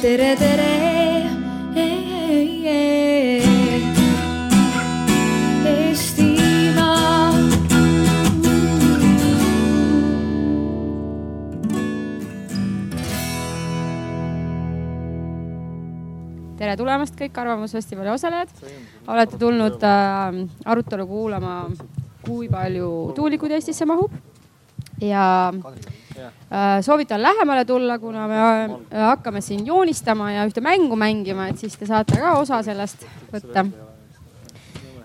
tere, 0.00 0.34
tere. 0.36 0.68
Tere 16.60 16.74
tulemast 16.76 17.16
kõik 17.16 17.38
Arvamusfestivali 17.40 18.10
osalejad. 18.12 18.50
olete 19.08 19.38
tulnud 19.40 19.84
äh, 19.84 20.42
arutelu 20.64 21.06
kuulama, 21.08 21.54
kui 22.24 22.48
palju 22.48 23.12
tuulikuid 23.16 23.56
Eestisse 23.56 23.88
mahub 23.88 24.12
ja 25.00 25.24
äh, 25.52 25.99
soovitan 26.82 27.22
lähemale 27.22 27.64
tulla, 27.64 27.98
kuna 27.98 28.26
me 28.28 28.40
äh, 28.40 29.04
hakkame 29.10 29.40
siin 29.44 29.66
joonistama 29.66 30.32
ja 30.32 30.48
ühte 30.48 30.64
mängu 30.64 30.96
mängima, 30.96 31.48
et 31.50 31.58
siis 31.62 31.76
te 31.78 31.86
saate 31.86 32.18
ka 32.20 32.34
osa 32.40 32.62
sellest 32.66 33.06
võtta 33.32 33.64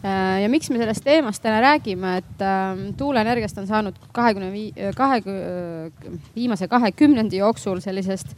äh,. 0.02 0.42
ja 0.44 0.50
miks 0.50 0.70
me 0.70 0.82
sellest 0.82 1.06
teemast 1.06 1.44
täna 1.44 1.62
räägime, 1.64 2.18
et 2.24 2.44
äh, 2.44 2.84
tuuleenergiast 2.98 3.58
on 3.62 3.68
saanud 3.68 3.98
kahekümne 4.12 4.52
vii-, 4.54 4.92
kahe, 4.96 5.22
viimase 6.36 6.68
kahe 6.72 6.92
kümnendi 6.92 7.44
jooksul 7.44 7.82
sellisest 7.84 8.38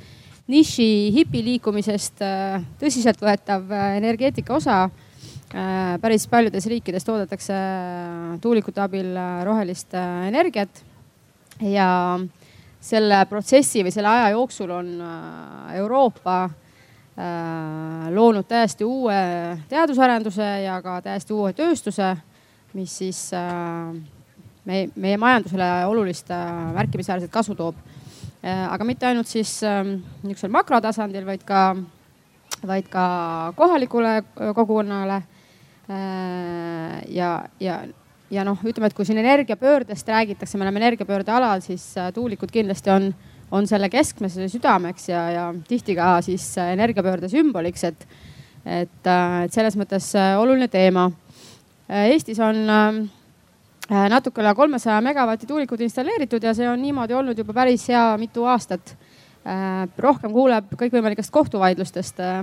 niši 0.52 1.12
hipiliikumisest 1.16 2.23
äh, 2.23 2.63
tõsiseltvõetav 2.82 3.68
äh, 3.71 3.90
energeetika 3.99 4.55
osa. 4.57 4.85
Äh, 5.48 5.96
päris 6.04 6.27
paljudes 6.32 6.68
riikides 6.68 7.07
toodetakse 7.07 7.55
tuulikute 8.44 8.84
abil 8.84 9.13
rohelist 9.48 9.96
energiat 10.27 10.84
ja 11.63 11.88
selle 12.88 13.26
protsessi 13.30 13.84
või 13.84 13.91
selle 13.91 14.08
aja 14.08 14.30
jooksul 14.36 14.72
on 14.72 14.94
Euroopa 15.76 16.38
loonud 18.13 18.46
täiesti 18.48 18.86
uue 18.86 19.18
teadusarenduse 19.70 20.48
ja 20.63 20.77
ka 20.85 20.99
täiesti 21.02 21.34
uue 21.34 21.52
tööstuse, 21.57 22.12
mis 22.77 22.94
siis 23.02 23.21
meie, 24.70 24.90
meie 24.96 25.18
majandusele 25.18 25.70
olulist 25.90 26.29
märkimisväärset 26.77 27.34
kasu 27.34 27.55
toob 27.57 27.82
Äh, 28.48 28.68
aga 28.70 28.85
mitte 28.85 29.07
ainult 29.10 29.27
siis 29.27 29.49
ähm, 29.66 29.98
niisugusel 30.22 30.51
makrotasandil, 30.54 31.26
vaid 31.26 31.41
ka, 31.48 31.62
vaid 32.70 32.85
ka 32.94 33.05
kohalikule 33.57 34.12
äh, 34.20 34.51
kogukonnale. 34.55 35.24
Äh, 35.90 37.01
ja, 37.12 37.32
ja, 37.60 37.79
ja 38.31 38.43
noh, 38.47 38.59
ütleme, 38.67 38.89
et 38.89 38.95
kui 38.97 39.07
siin 39.07 39.20
energiapöördest 39.21 40.07
räägitakse, 40.07 40.57
me 40.57 40.67
oleme 40.67 40.81
energiapöörde 40.83 41.31
alal, 41.31 41.61
siis 41.65 41.93
tuulikud 42.13 42.51
kindlasti 42.51 42.91
on, 42.91 43.11
on 43.51 43.67
selle 43.67 43.89
keskmes 43.89 44.35
ja 44.37 44.49
südameks 44.51 45.09
ja, 45.09 45.21
ja 45.31 45.45
tihti 45.67 45.95
ka 45.95 46.17
siis 46.25 46.49
energiapöörde 46.63 47.29
sümboliks, 47.31 47.83
et, 47.87 48.07
et, 48.65 49.13
et 49.45 49.53
selles 49.55 49.79
mõttes 49.79 50.11
oluline 50.39 50.67
teema. 50.71 51.09
Eestis 51.87 52.41
on 52.43 52.65
Äh, 53.87 54.09
natuke 54.11 54.41
üle 54.43 54.51
kolmesaja 54.51 54.99
megavati 54.99 55.48
tuulikud 55.48 55.79
installeeritud 55.85 56.43
ja 56.43 56.51
see 56.55 56.65
on 56.67 56.81
niimoodi 56.83 57.15
olnud 57.15 57.37
juba 57.39 57.53
päris 57.55 57.85
hea 57.87 58.03
mitu 58.20 58.43
aastat. 58.43 58.91
Äh, 59.48 59.85
rohkem 60.03 60.33
kuuleb 60.35 60.73
kõikvõimalikest 60.75 61.31
kohtuvaidlustest 61.31 62.20
äh, 62.20 62.41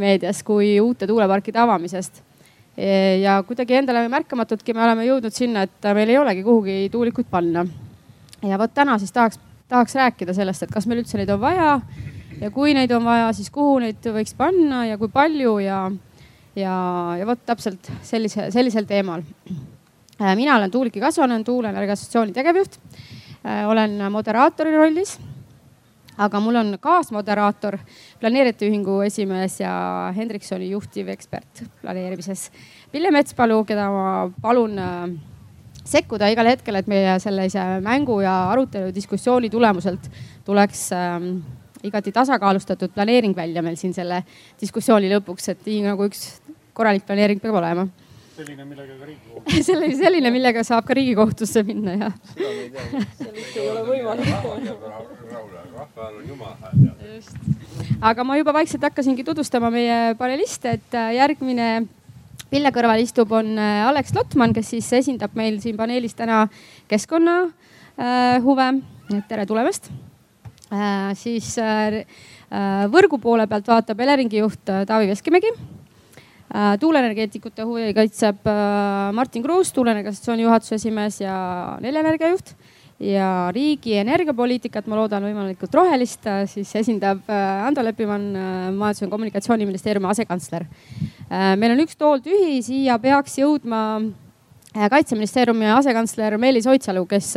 meedias 0.00 0.42
kui 0.42 0.72
uute 0.82 1.06
tuuleparkide 1.06 1.62
avamisest. 1.62 2.18
Ja 3.22 3.36
kuidagi 3.46 3.76
endale 3.78 4.06
märkamatultki 4.10 4.74
me 4.74 4.82
oleme 4.84 5.04
jõudnud 5.06 5.34
sinna, 5.34 5.62
et 5.62 5.90
meil 5.94 6.10
ei 6.10 6.18
olegi 6.18 6.42
kuhugi 6.42 6.78
tuulikuid 6.92 7.28
panna. 7.30 7.66
ja 8.42 8.58
vot 8.58 8.74
täna 8.74 8.98
siis 8.98 9.12
tahaks, 9.12 9.38
tahaks 9.68 9.94
rääkida 9.94 10.34
sellest, 10.34 10.62
et 10.62 10.72
kas 10.74 10.86
meil 10.86 11.04
üldse 11.04 11.18
neid 11.20 11.30
on 11.30 11.40
vaja 11.40 11.80
ja 12.40 12.50
kui 12.50 12.74
neid 12.74 12.90
on 12.92 13.04
vaja, 13.04 13.32
siis 13.32 13.50
kuhu 13.50 13.78
neid 13.84 14.02
võiks 14.16 14.34
panna 14.36 14.86
ja 14.86 14.98
kui 14.98 15.08
palju 15.08 15.58
ja, 15.62 15.84
ja, 16.56 16.74
ja 17.18 17.26
vot 17.26 17.46
täpselt 17.46 17.92
sellise, 18.02 18.50
sellisel 18.50 18.90
teemal 18.90 19.22
mina 20.34 20.56
olen 20.56 20.70
Tuuliki 20.70 21.00
kasvanen, 21.00 21.44
tuuleenergia 21.44 21.92
assotsiatsiooni 21.92 22.32
tegevjuht. 22.32 22.78
Olen 23.66 23.98
moderaatori 24.12 24.76
rollis. 24.76 25.18
Aga 26.18 26.40
mul 26.40 26.56
on 26.60 26.76
kaasmoderaator, 26.82 27.78
planeerijate 28.20 28.68
ühingu 28.68 29.00
esimees 29.06 29.58
ja 29.60 29.74
Hendriksoni 30.16 30.70
juhtiv 30.70 31.10
ekspert 31.14 31.64
planeerimises. 31.82 32.50
Pille 32.92 33.10
Metspalu, 33.14 33.62
keda 33.66 33.88
ma 33.90 34.06
palun 34.42 34.78
äh, 34.78 35.08
sekkuda 35.84 36.30
igal 36.32 36.48
hetkel, 36.52 36.78
et 36.78 36.88
meie 36.90 37.18
sellise 37.22 37.64
mängu 37.84 38.20
ja 38.24 38.36
arutelu 38.52 38.94
diskussiooni 38.94 39.50
tulemuselt 39.52 40.08
tuleks 40.46 40.86
ähm, 40.96 41.36
igati 41.84 42.12
tasakaalustatud 42.12 42.94
planeering 42.94 43.36
välja 43.36 43.62
meil 43.62 43.76
siin 43.80 43.94
selle 43.96 44.22
diskussiooni 44.60 45.10
lõpuks, 45.16 45.50
et 45.52 45.68
nii 45.68 45.84
nagu 45.90 46.08
üks 46.08 46.26
korralik 46.74 47.04
planeering 47.06 47.42
peab 47.42 47.60
olema 47.60 47.88
selline, 48.34 48.64
millega 48.64 48.94
ka 48.98 49.04
Riigikohtusse 49.06 49.62
selline, 49.68 49.96
selline, 49.98 50.30
millega 50.34 50.64
saab 50.66 50.86
ka 50.88 50.96
Riigikohtusse 50.98 51.62
minna, 51.66 51.94
jah. 52.00 52.14
seda 52.32 52.48
me 52.48 52.62
ei 52.64 52.70
tea. 52.74 53.02
see 53.18 53.34
vist 53.36 53.58
ei 53.60 53.68
ole 53.70 53.84
võimalik. 53.88 54.28
Rahval 55.96 56.16
on 56.20 56.28
jumal 56.28 56.54
hääl. 56.60 57.16
just, 57.16 57.36
aga 58.00 58.24
ma 58.24 58.36
juba 58.36 58.54
vaikselt 58.54 58.82
hakkasingi 58.82 59.24
tutvustama 59.24 59.70
meie 59.70 60.14
paneliste, 60.18 60.78
et 60.78 60.94
äh, 60.94 61.14
järgmine 61.20 61.86
Pille 62.50 62.70
kõrval 62.70 63.00
istub, 63.02 63.32
on 63.34 63.56
äh, 63.58 63.82
Alex 63.88 64.12
Lotman, 64.14 64.52
kes 64.54 64.68
siis 64.74 64.90
esindab 65.00 65.34
meil 65.34 65.56
siin 65.62 65.78
paneelis 65.78 66.14
täna 66.14 66.44
keskkonna 66.90 67.36
äh, 67.44 68.42
huve. 68.42 68.68
tere 69.28 69.46
tulemast 69.46 69.90
äh,. 70.72 71.14
siis 71.14 71.56
äh, 71.58 72.02
võrgu 72.90 73.18
poole 73.20 73.46
pealt 73.46 73.66
vaatab 73.68 74.00
Eleringi 74.00 74.38
juht 74.38 74.62
Taavi 74.64 75.08
Veskimägi 75.10 75.50
Äh, 76.54 76.76
tuuleenergeetikute 76.78 77.64
huvi 77.66 77.88
kaitseb 77.96 78.44
äh, 78.46 79.08
Martin 79.16 79.42
Kruus, 79.42 79.72
tuuleenergia 79.74 80.12
assotsiatsiooni 80.12 80.44
juhatuse 80.44 80.76
esimees 80.76 81.16
ja 81.18 81.34
Neljaenergia 81.82 82.28
juht 82.30 82.52
ja 83.02 83.28
riigi 83.54 83.96
energiapoliitikat, 84.00 84.86
ma 84.90 84.98
loodan 85.00 85.24
võimalikult 85.26 85.74
rohelist, 85.74 86.26
äh, 86.26 86.44
siis 86.50 86.70
esindab 86.82 87.28
Ando 87.28 87.82
Leppimann, 87.82 88.36
Majandus- 88.76 89.02
ja 89.02 89.08
Kommunikatsiooniministeeriumi 89.08 90.10
asekantsler. 90.10 90.66
meil 91.58 91.72
on 91.72 91.80
üks 91.80 91.96
tool 91.96 92.20
tühi, 92.20 92.62
siia 92.62 92.98
peaks 92.98 93.38
jõudma 93.38 93.80
kaitseministeeriumi 94.74 95.66
asekantsler 95.72 96.36
Meelis 96.38 96.66
Oidsalu, 96.66 97.06
kes 97.06 97.34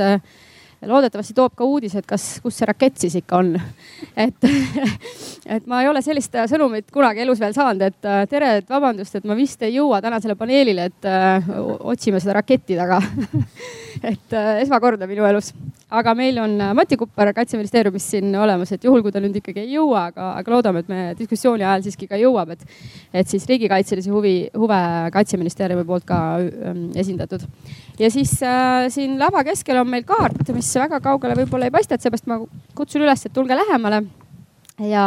loodetavasti 0.88 1.36
toob 1.38 1.56
ka 1.58 1.68
uudised, 1.68 2.06
kas, 2.08 2.26
kus 2.44 2.58
see 2.60 2.68
rakett 2.70 2.98
siis 3.02 3.18
ikka 3.20 3.42
on. 3.42 3.54
et, 4.18 4.48
et 5.58 5.68
ma 5.68 5.82
ei 5.84 5.90
ole 5.92 6.02
sellist 6.06 6.36
sõnumit 6.52 6.92
kunagi 6.94 7.24
elus 7.26 7.42
veel 7.44 7.56
saanud, 7.58 7.84
et 7.90 8.10
äh, 8.10 8.24
tere, 8.30 8.54
et 8.62 8.70
vabandust, 8.70 9.20
et 9.20 9.28
ma 9.28 9.38
vist 9.38 9.62
ei 9.66 9.76
jõua 9.78 10.02
tänasele 10.04 10.38
paneelile, 10.40 10.90
et 10.92 11.08
öö, 11.08 11.26
äh, 11.38 11.52
otsime 11.94 12.22
seda 12.24 12.40
raketti 12.40 12.78
taga 12.80 13.02
et 14.12 14.34
äh, 14.34 14.62
esmakordne 14.62 15.08
minu 15.10 15.26
elus. 15.28 15.54
aga 15.90 16.14
meil 16.18 16.38
on 16.42 16.58
Mati 16.76 16.98
Kupper 17.00 17.32
kaitseministeeriumist 17.34 18.12
siin 18.12 18.36
olemas, 18.36 18.72
et 18.76 18.84
juhul 18.84 19.04
kui 19.06 19.14
ta 19.16 19.22
nüüd 19.24 19.38
ikkagi 19.40 19.64
ei 19.64 19.76
jõua, 19.78 20.08
aga, 20.12 20.32
aga 20.42 20.52
loodame, 20.52 20.84
et 20.84 20.90
me 20.92 21.02
diskussiooni 21.20 21.64
ajal 21.64 21.86
siiski 21.86 22.10
ka 22.10 22.20
jõuab, 22.20 22.52
et, 22.58 22.66
et 23.14 23.30
siis 23.32 23.46
riigikaitselisi 23.48 24.12
huvi, 24.12 24.36
huve 24.58 24.82
kaitseministeeriumi 25.16 25.88
poolt 25.88 26.08
ka 26.08 26.20
ähm, 26.42 26.90
esindatud. 26.96 27.48
Ja 28.00 28.12
siis 28.12 28.34
äh, 28.44 28.88
siin 28.94 29.18
lava 29.20 29.44
keskel 29.48 29.80
on 29.82 29.90
meil 29.90 30.06
kaart, 30.08 30.44
mis 30.56 30.70
väga 30.78 31.00
kaugele 31.04 31.38
võib-olla 31.42 31.68
ei 31.70 31.74
paista, 31.74 31.98
et 31.98 32.06
seepärast 32.06 32.30
ma 32.30 32.40
kutsun 32.78 33.06
üles, 33.06 33.26
et 33.26 33.34
tulge 33.34 33.58
lähemale 33.58 34.04
ja 34.86 35.06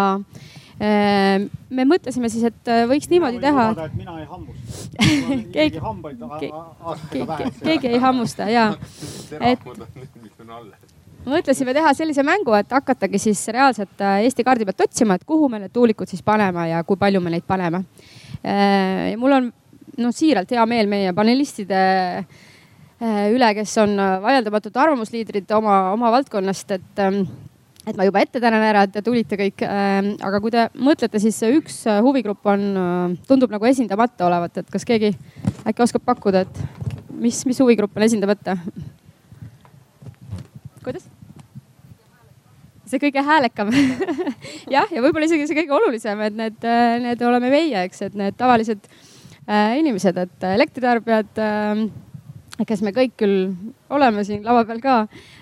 äh, 0.82 1.46
me 1.70 1.86
mõtlesime 1.86 2.30
siis, 2.32 2.48
et 2.50 2.70
äh, 2.70 2.84
võiks 2.90 3.10
niimoodi 3.10 3.40
teha. 3.42 3.66
mina 3.94 4.16
ei 4.20 4.26
hammusta. 4.26 5.10
keegi, 5.56 5.82
keegi, 7.10 7.52
keegi 7.62 7.92
ei 7.92 8.00
hammusta 8.02 8.48
ja, 8.50 8.70
et 9.52 9.62
mõtlesime 11.30 11.74
teha 11.76 11.94
sellise 11.94 12.24
mängu, 12.26 12.56
et 12.58 12.74
hakatagi 12.74 13.22
siis 13.22 13.44
reaalselt 13.54 14.02
äh, 14.02 14.24
Eesti 14.26 14.44
kaardi 14.46 14.66
pealt 14.66 14.88
otsima, 14.88 15.14
et 15.14 15.24
kuhu 15.28 15.48
me 15.52 15.62
need 15.62 15.74
tuulikud 15.74 16.10
siis 16.10 16.26
paneme 16.26 16.70
ja 16.72 16.82
kui 16.84 16.98
palju 16.98 17.22
me 17.22 17.36
neid 17.36 17.46
paneme. 17.46 17.84
ja 18.42 19.16
mul 19.20 19.32
on 19.36 19.50
noh, 20.00 20.12
siiralt 20.16 20.50
hea 20.50 20.62
meel 20.66 20.88
meie 20.88 21.12
panelistide 21.12 21.80
üle, 23.00 23.52
kes 23.56 23.76
on 23.80 23.94
vaieldamatult 23.96 24.76
arvamusliidrid 24.76 25.50
oma, 25.56 25.76
oma 25.94 26.10
valdkonnast, 26.12 26.74
et 26.76 27.00
ähm, 27.00 27.22
et 27.88 27.96
ma 27.96 28.06
juba 28.06 28.22
ette 28.22 28.40
tänan 28.42 28.64
ära, 28.64 28.84
et 28.84 28.92
te 28.94 29.02
tulite 29.04 29.38
kõik. 29.40 29.64
Ähm, 29.64 30.12
aga 30.26 30.40
kui 30.42 30.52
te 30.54 30.66
mõtlete, 30.78 31.20
siis 31.22 31.38
üks 31.48 31.82
äh, 31.88 32.00
huvigrupp 32.04 32.46
on, 32.50 32.66
äh, 32.76 33.14
tundub 33.28 33.52
nagu 33.52 33.68
esindamata 33.68 34.28
olevat, 34.28 34.60
et 34.60 34.72
kas 34.72 34.84
keegi 34.88 35.14
äkki 35.68 35.84
oskab 35.86 36.04
pakkuda, 36.06 36.44
et 36.44 37.08
mis, 37.20 37.40
mis 37.48 37.60
huvigrupp 37.62 37.96
on 37.96 38.06
esindamata? 38.06 38.58
kuidas? 40.84 41.08
see 42.90 42.98
kõige 42.98 43.22
häälekam 43.22 43.68
jah, 44.74 44.88
ja 44.90 45.02
võib-olla 45.04 45.28
isegi 45.28 45.44
see 45.46 45.58
kõige 45.60 45.76
olulisem, 45.76 46.20
et 46.26 46.36
need, 46.36 46.60
äh, 46.66 46.96
need 47.04 47.24
oleme 47.24 47.52
meie, 47.52 47.86
eks, 47.86 48.06
et 48.08 48.16
need 48.18 48.36
tavalised 48.40 48.88
äh, 49.46 49.76
inimesed, 49.80 50.18
et 50.20 50.48
elektritarbijad 50.52 51.42
äh, 51.44 51.84
kes 52.68 52.82
me 52.84 52.92
kõik 52.94 53.14
küll 53.20 53.52
oleme 53.92 54.24
siin 54.26 54.42
lava 54.44 54.64
peal 54.68 54.80
ka, 54.82 54.96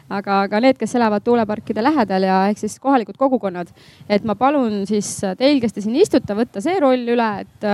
aga, 0.09 0.43
aga 0.47 0.61
need, 0.65 0.79
kes 0.81 0.95
elavad 0.99 1.25
tuuleparkide 1.25 1.83
lähedal 1.85 2.27
ja 2.29 2.39
ehk 2.51 2.61
siis 2.63 2.79
kohalikud 2.83 3.19
kogukonnad. 3.21 3.73
et 4.09 4.25
ma 4.25 4.35
palun 4.39 4.85
siis 4.87 5.11
teil, 5.39 5.61
kes 5.61 5.73
te 5.73 5.85
siin 5.85 5.97
istute, 5.97 6.37
võtta 6.39 6.63
see 6.65 6.79
roll 6.81 7.09
üle, 7.15 7.29
et, 7.45 7.69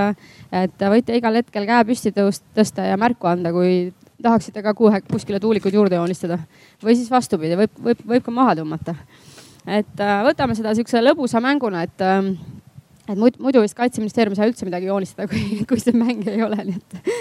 et 0.65 0.89
võite 0.97 1.19
igal 1.19 1.41
hetkel 1.41 1.69
käe 1.69 1.85
püsti 1.91 2.15
tõust, 2.17 2.45
tõsta 2.57 2.89
ja 2.89 2.97
märku 3.01 3.31
anda, 3.31 3.53
kui 3.53 3.93
tahaksite 4.25 4.63
ka 4.65 4.75
kuhe, 4.75 5.01
kuskile 5.11 5.41
tuulikuid 5.41 5.75
juurde 5.75 6.01
joonistada. 6.01 6.39
või 6.85 6.97
siis 6.97 7.11
vastupidi, 7.11 7.57
võib, 7.59 7.79
võib, 7.85 8.03
võib 8.15 8.25
ka 8.25 8.35
maha 8.35 8.57
tõmmata. 8.61 8.95
et 9.67 10.05
võtame 10.29 10.57
seda 10.57 10.75
sihukese 10.75 11.03
lõbusa 11.05 11.41
mänguna, 11.45 11.83
et 11.83 12.01
et 13.09 13.19
muidu 13.19 13.61
vist 13.61 13.77
kaitseministeerium 13.77 14.33
ei 14.33 14.41
saa 14.41 14.49
üldse 14.49 14.69
midagi 14.69 14.89
joonistada, 14.89 15.29
kui, 15.33 15.65
kui 15.69 15.81
see 15.81 15.97
mäng 15.97 16.27
ei 16.31 16.43
ole, 16.45 16.61
nii 16.65 16.81
et, 16.81 17.17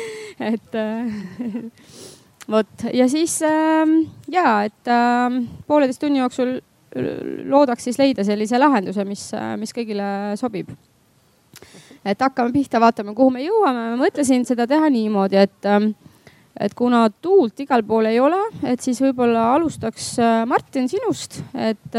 et 0.53 0.77
vot 2.51 2.87
ja 2.93 3.07
siis 3.11 3.39
äh, 3.47 3.95
ja, 4.31 4.63
et 4.67 4.91
äh, 4.91 5.41
pooleteist 5.67 6.01
tunni 6.03 6.19
jooksul 6.23 6.57
loodaks 7.49 7.87
siis 7.87 7.99
leida 7.99 8.23
sellise 8.25 8.59
lahenduse, 8.59 9.05
mis, 9.07 9.27
mis 9.57 9.73
kõigile 9.75 10.35
sobib. 10.39 10.69
et 12.05 12.19
hakkame 12.19 12.51
pihta, 12.51 12.81
vaatame, 12.83 13.15
kuhu 13.15 13.31
me 13.31 13.43
jõuame. 13.43 13.89
ma 13.93 13.99
mõtlesin 14.03 14.45
seda 14.45 14.67
teha 14.67 14.89
niimoodi, 14.93 15.39
et, 15.39 15.67
et 16.59 16.75
kuna 16.75 17.07
tuult 17.21 17.59
igal 17.59 17.83
pool 17.87 18.11
ei 18.11 18.19
ole, 18.19 18.39
et 18.63 18.81
siis 18.81 19.01
võib-olla 19.01 19.53
alustaks 19.55 20.13
äh, 20.19 20.43
Martin 20.49 20.89
sinust, 20.91 21.41
et, 21.55 21.97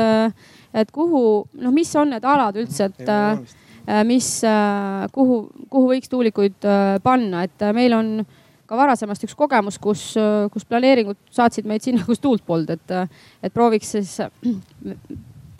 et 0.74 0.90
kuhu, 0.92 1.44
noh, 1.60 1.74
mis 1.74 1.90
on 1.96 2.14
need 2.14 2.24
alad 2.24 2.60
üldse, 2.62 2.90
et 2.92 3.08
äh, 3.10 4.04
mis, 4.06 4.28
äh, 4.46 5.04
kuhu, 5.12 5.48
kuhu 5.70 5.90
võiks 5.94 6.12
tuulikuid 6.12 6.70
panna, 7.02 7.44
et 7.48 7.68
meil 7.74 7.98
on 7.98 8.16
ka 8.66 8.78
varasemast 8.78 9.26
üks 9.26 9.36
kogemus, 9.38 9.78
kus, 9.82 10.06
kus 10.52 10.64
planeeringud 10.68 11.18
saatsid 11.34 11.68
meid 11.68 11.84
sinna, 11.84 12.04
kus 12.06 12.22
tuult 12.22 12.44
polnud, 12.46 12.70
et, 12.74 13.14
et 13.44 13.54
prooviks 13.54 13.94
siis 13.96 14.16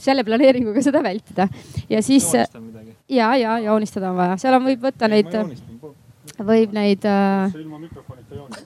selle 0.04 0.24
planeeringuga 0.24 0.82
seda 0.82 1.02
vältida. 1.04 1.48
ja 1.90 2.02
siis 2.02 2.30
ja, 3.08 3.36
ja 3.36 3.58
joonistada 3.58 4.10
on 4.10 4.16
vaja, 4.16 4.38
seal 4.40 4.56
on, 4.58 4.66
võib 4.68 4.84
võtta 4.84 5.08
neid, 5.08 5.30
võib 6.38 6.74
neid. 6.74 7.04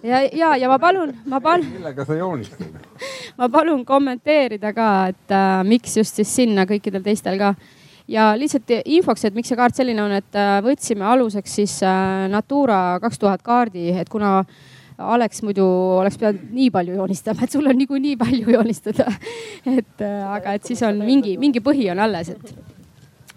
ja, 0.02 0.23
ja, 0.23 0.55
ja 0.56 0.70
ma 0.70 0.79
palun, 0.82 1.12
ma 1.26 1.41
palun. 1.44 1.67
millega 1.79 2.06
sa 2.08 2.17
joonistad? 2.19 2.64
ma 3.41 3.50
palun 3.52 3.84
kommenteerida 3.87 4.73
ka, 4.76 4.91
et 5.12 5.34
äh, 5.34 5.64
miks 5.69 5.96
just 6.00 6.19
siis 6.19 6.34
sinna 6.41 6.67
kõikidel 6.69 7.05
teistel 7.05 7.38
ka 7.41 7.55
ja 8.08 8.32
lihtsalt 8.38 8.72
infoks, 8.88 9.26
et 9.28 9.37
miks 9.37 9.50
see 9.52 9.58
kaart 9.58 9.76
selline 9.76 10.02
on, 10.02 10.16
et 10.19 10.38
äh, 10.38 10.58
võtsime 10.64 11.06
aluseks 11.08 11.58
siis 11.60 11.78
äh, 11.87 12.26
Natura 12.32 12.99
kaks 13.02 13.20
tuhat 13.20 13.44
kaardi, 13.46 13.90
et 14.00 14.08
kuna 14.12 14.40
Alex 14.99 15.44
muidu 15.46 15.64
oleks 16.00 16.16
pidanud 16.19 16.49
nii 16.56 16.72
palju 16.75 16.96
joonistama, 16.99 17.44
et 17.44 17.55
sul 17.55 17.69
on 17.70 17.76
niikuinii 17.78 18.16
palju 18.19 18.50
joonistada. 18.56 19.06
et 19.78 20.02
äh, 20.02 20.16
aga, 20.26 20.56
et 20.58 20.66
siis 20.66 20.82
on 20.87 20.99
mingi, 21.05 21.37
mingi 21.38 21.62
põhi 21.64 21.87
on 21.93 22.00
alles, 22.02 22.32
et, 22.34 22.55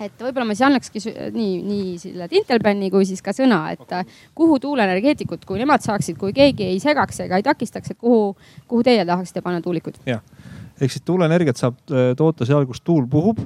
et 0.08 0.24
võib-olla 0.24 0.48
ma 0.50 0.56
siis 0.56 0.66
annakski 0.70 1.04
nii, 1.36 1.52
nii 1.68 1.92
selle 2.02 2.30
tintelpenni 2.32 2.90
kui 2.94 3.06
siis 3.10 3.22
ka 3.22 3.36
sõna, 3.36 3.66
et 3.76 4.16
kuhu 4.38 4.58
tuuleenergeetikud, 4.64 5.44
kui 5.46 5.62
nemad 5.62 5.84
saaksid, 5.86 6.18
kui 6.22 6.34
keegi 6.34 6.72
ei 6.72 6.80
segaks 6.82 7.22
ega 7.28 7.38
ei 7.38 7.46
takistaks, 7.46 7.94
et 7.94 8.00
kuhu, 8.00 8.32
kuhu 8.72 8.88
teie 8.88 9.06
tahaksite 9.06 9.44
panna 9.46 9.62
tuulikuid? 9.62 10.02
jah, 10.10 10.24
ehk 10.80 10.96
siis 10.96 11.06
tuuleenergiat 11.06 11.62
saab 11.62 11.78
toota 12.18 12.48
seal, 12.50 12.66
kus 12.72 12.82
tuul 12.82 13.06
puhub 13.12 13.46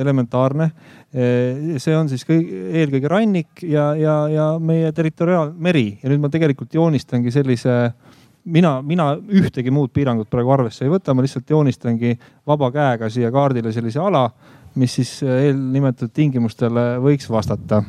elementaarne. 0.00 0.70
Äh, 1.10 1.78
see 1.82 1.96
on 1.96 2.08
siis 2.08 2.22
kõik, 2.28 2.50
eelkõige 2.82 3.10
rannik 3.10 3.64
ja, 3.66 3.90
ja, 3.98 4.16
ja 4.30 4.46
meie 4.62 4.92
territoriaalmeri 4.94 5.86
ja 6.02 6.10
nüüd 6.12 6.22
ma 6.22 6.30
tegelikult 6.30 6.74
joonistangi 6.74 7.32
sellise 7.34 7.78
mina, 8.44 8.76
mina 8.82 9.12
ühtegi 9.18 9.72
muud 9.74 9.90
piirangut 9.94 10.30
praegu 10.30 10.52
arvesse 10.54 10.86
ei 10.86 10.92
võta, 10.92 11.14
ma 11.14 11.24
lihtsalt 11.24 11.50
joonistangi 11.50 12.14
vaba 12.46 12.70
käega 12.74 13.10
siia 13.10 13.32
kaardile 13.34 13.72
sellise 13.74 13.98
ala, 14.02 14.28
mis 14.78 14.94
siis 15.00 15.16
eelnimetatud 15.26 16.14
tingimustele 16.14 16.92
võiks 17.02 17.30
vastata. 17.30 17.82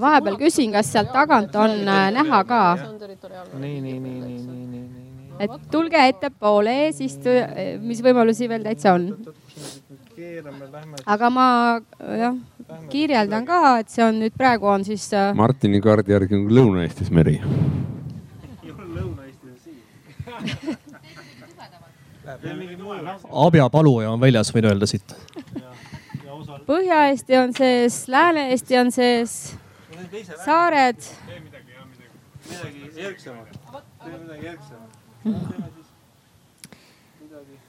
vahepeal 0.00 0.38
küsin, 0.40 0.70
kas 0.72 0.88
sealt 0.94 1.10
tagant 1.12 1.52
on 1.60 1.74
äh, 1.84 2.06
näha 2.16 2.40
ka? 2.48 2.62
nii, 2.80 3.80
nii, 3.84 3.98
nii, 4.00 4.00
nii, 4.00 4.20
nii, 4.24 4.40
nii, 4.48 4.64
nii 4.80 4.99
et 5.40 5.56
tulge 5.72 6.02
ettepoole, 6.12 6.74
eesistuja, 6.86 7.46
mis 7.82 8.02
võimalusi 8.04 8.48
veel 8.50 8.66
täitsa 8.66 8.94
on. 8.98 9.08
aga 11.06 11.30
ma 11.32 11.46
jah, 12.20 12.36
kirjeldan 12.92 13.48
ka, 13.48 13.78
et 13.80 13.88
see 13.92 14.04
on 14.04 14.20
nüüd 14.20 14.36
praegu 14.36 14.68
on 14.70 14.84
siis. 14.84 15.08
Äh, 15.16 15.32
Martini 15.36 15.80
kaardi 15.80 16.12
järgi 16.16 16.38
on 16.38 16.46
Lõuna-Eestis 16.52 17.10
meri. 17.14 17.40
abjapaluja 23.46 24.10
on 24.10 24.20
väljas, 24.20 24.52
võin 24.54 24.68
öelda 24.70 24.88
siit. 24.90 25.14
Põhja-Eesti 26.70 27.38
on 27.40 27.54
sees, 27.56 28.04
Lääne-Eesti 28.12 28.78
on 28.78 28.92
sees, 28.94 29.36
saared. 30.44 31.02
midagi 31.26 33.02
järgsemat, 33.02 33.58
midagi 34.06 34.46
järgsemat 34.46 34.89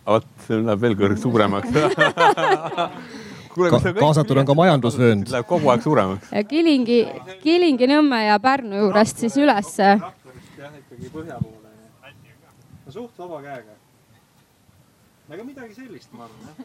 vot, 0.06 0.26
see 0.46 0.62
läheb 0.62 0.82
veel 0.86 0.96
kõrg 1.00 1.18
suuremaks 1.22 1.70
Kuule, 3.52 3.68
Ka, 3.68 3.80
kaasatud 3.98 4.38
on 4.40 4.48
ka 4.48 4.54
majandusvöönd. 4.56 5.28
Läheb 5.28 5.48
kogu 5.50 5.68
aeg 5.74 5.82
suuremaks. 5.84 6.30
Kilingi, 6.48 7.02
Kilingi, 7.42 7.88
Nõmme 7.92 8.22
ja 8.24 8.38
Pärnu 8.40 8.80
juurest 8.80 9.20
siis 9.20 9.36
ülesse. 9.36 9.90
jah, 10.00 10.78
ikkagi 10.78 11.12
põhja 11.12 11.36
poole. 11.42 11.74
no 12.86 12.94
suht 12.94 13.20
vaba 13.20 13.42
käega. 13.44 13.76
aga 15.32 15.44
midagi 15.44 15.76
sellist, 15.76 16.08
ma 16.16 16.30
arvan 16.30 16.48
jah. 16.48 16.56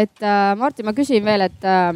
et 0.00 0.22
äh, 0.22 0.56
Martin, 0.56 0.88
ma 0.88 0.96
küsin 0.96 1.24
veel, 1.24 1.44
et 1.50 1.64
äh, 1.64 1.92